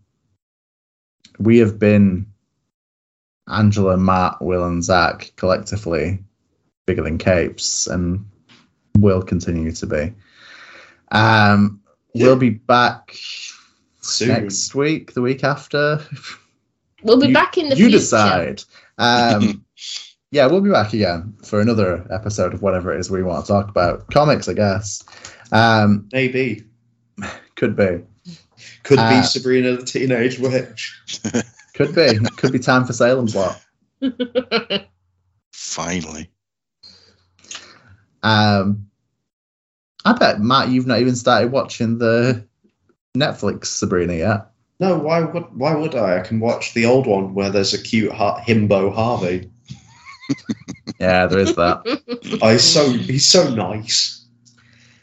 we 1.39 1.59
have 1.59 1.79
been 1.79 2.27
Angela, 3.49 3.97
Matt, 3.97 4.43
Will, 4.43 4.67
and 4.67 4.83
Zach 4.83 5.33
collectively 5.37 6.19
bigger 6.87 7.03
than 7.03 7.19
capes, 7.19 7.87
and 7.87 8.27
will 8.99 9.23
continue 9.23 9.73
to 9.73 9.87
be. 9.87 10.13
Um, 11.13 11.81
we'll 12.15 12.37
be 12.37 12.51
back 12.51 13.17
Soon. 14.07 14.29
next 14.29 14.75
week, 14.75 15.13
the 15.15 15.23
week 15.23 15.45
after. 15.45 16.01
We'll 17.03 17.21
be 17.21 17.29
You- 17.29 17.35
back 17.35 17.57
in 17.59 17.69
the 17.69 17.77
future. 17.77 17.91
you 17.91 17.91
future. 17.91 18.01
decide. 18.01 18.65
Um, 18.99 19.65
yeah, 20.33 20.47
we'll 20.47 20.63
be 20.63 20.71
back 20.71 20.93
again 20.93 21.35
for 21.45 21.61
another 21.61 22.05
episode 22.11 22.53
of 22.55 22.63
whatever 22.63 22.93
it 22.93 22.99
is 22.99 23.11
we 23.11 23.23
want 23.23 23.45
to 23.45 23.53
talk 23.53 23.69
about. 23.69 24.11
Comics, 24.11 24.49
I 24.49 24.55
guess. 24.55 25.05
Um, 25.53 26.09
Maybe. 26.13 26.65
could 27.55 27.77
be. 27.77 28.01
Could 28.83 28.99
Uh, 28.99 29.21
be 29.21 29.27
Sabrina 29.27 29.77
the 29.77 29.85
Teenage 29.85 30.39
Witch. 30.41 30.99
Could 31.75 31.95
be. 31.95 32.19
could 32.39 32.51
be 32.53 32.59
time 32.59 32.85
for 32.87 32.93
Salem's 32.95 33.37
Lot. 33.37 33.61
Finally. 35.53 36.31
Um, 38.23 38.87
I 40.05 40.13
bet 40.15 40.41
Matt, 40.41 40.71
you've 40.71 40.87
not 40.87 41.01
even 41.01 41.15
started 41.15 41.53
watching 41.53 41.99
the 41.99 42.47
Netflix 43.17 43.67
Sabrina 43.67 44.15
yet. 44.15 44.47
No, 44.79 44.99
why 44.99 45.21
would 45.21 45.45
why 45.57 45.75
would 45.75 45.95
I? 45.95 46.19
I 46.19 46.21
can 46.21 46.39
watch 46.41 46.75
the 46.75 46.85
old 46.87 47.07
one 47.07 47.35
where 47.35 47.51
there's 47.51 47.73
a 47.75 47.83
cute 47.83 48.13
ha- 48.13 48.41
himbo 48.41 48.95
Harvey. 48.95 49.51
Yeah, 50.99 51.27
there 51.27 51.41
is 51.41 51.55
that. 51.57 51.83
Oh, 52.41 52.51
he's 52.53 52.65
so 52.65 52.89
he's 52.91 53.27
so 53.27 53.53
nice. 53.55 54.25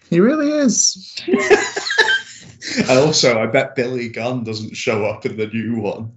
he 0.09 0.19
really 0.19 0.49
is. 0.49 1.21
and 1.27 2.89
also, 2.89 3.39
I 3.39 3.45
bet 3.45 3.75
Billy 3.75 4.09
Gunn 4.09 4.43
doesn't 4.43 4.75
show 4.75 5.05
up 5.05 5.25
in 5.25 5.37
the 5.37 5.47
new 5.47 5.79
one. 5.79 6.11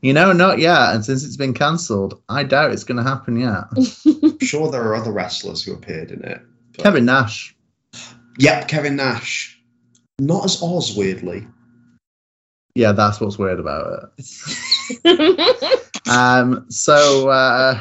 You 0.00 0.12
know, 0.12 0.32
not 0.32 0.58
yet. 0.58 0.94
And 0.94 1.04
since 1.04 1.22
it's 1.24 1.36
been 1.36 1.54
cancelled, 1.54 2.20
I 2.28 2.42
doubt 2.42 2.72
it's 2.72 2.82
going 2.84 2.96
to 2.96 3.08
happen 3.08 3.36
yet. 3.38 3.64
I'm 4.04 4.38
sure 4.40 4.70
there 4.70 4.82
are 4.82 4.96
other 4.96 5.12
wrestlers 5.12 5.62
who 5.62 5.72
appeared 5.74 6.10
in 6.10 6.24
it. 6.24 6.40
but- 6.74 6.82
Kevin 6.82 7.04
Nash. 7.04 7.54
Yep, 8.38 8.66
Kevin 8.66 8.96
Nash. 8.96 9.51
Not 10.18 10.44
as 10.44 10.62
Oz, 10.62 10.96
weirdly. 10.96 11.46
Yeah, 12.74 12.92
that's 12.92 13.20
what's 13.20 13.38
weird 13.38 13.60
about 13.60 14.10
it. 14.18 15.68
Um, 16.10 16.66
so 16.68 17.28
uh, 17.28 17.78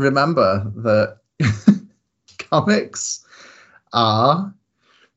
remember 0.00 0.70
that 0.78 1.18
comics 2.38 3.24
are 3.92 4.52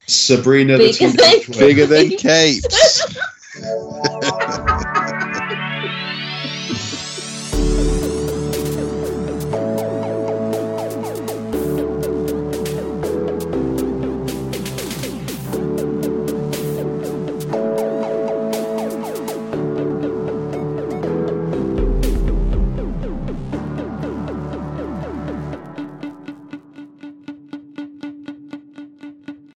Sabrina 0.06 0.78
the 0.78 0.86
Bigger 0.86 0.94
Teenage 0.98 1.18
than- 1.18 1.40
Witch. 1.50 1.60
Bigger 1.60 1.86
than 1.88 2.10
capes. 2.18 3.16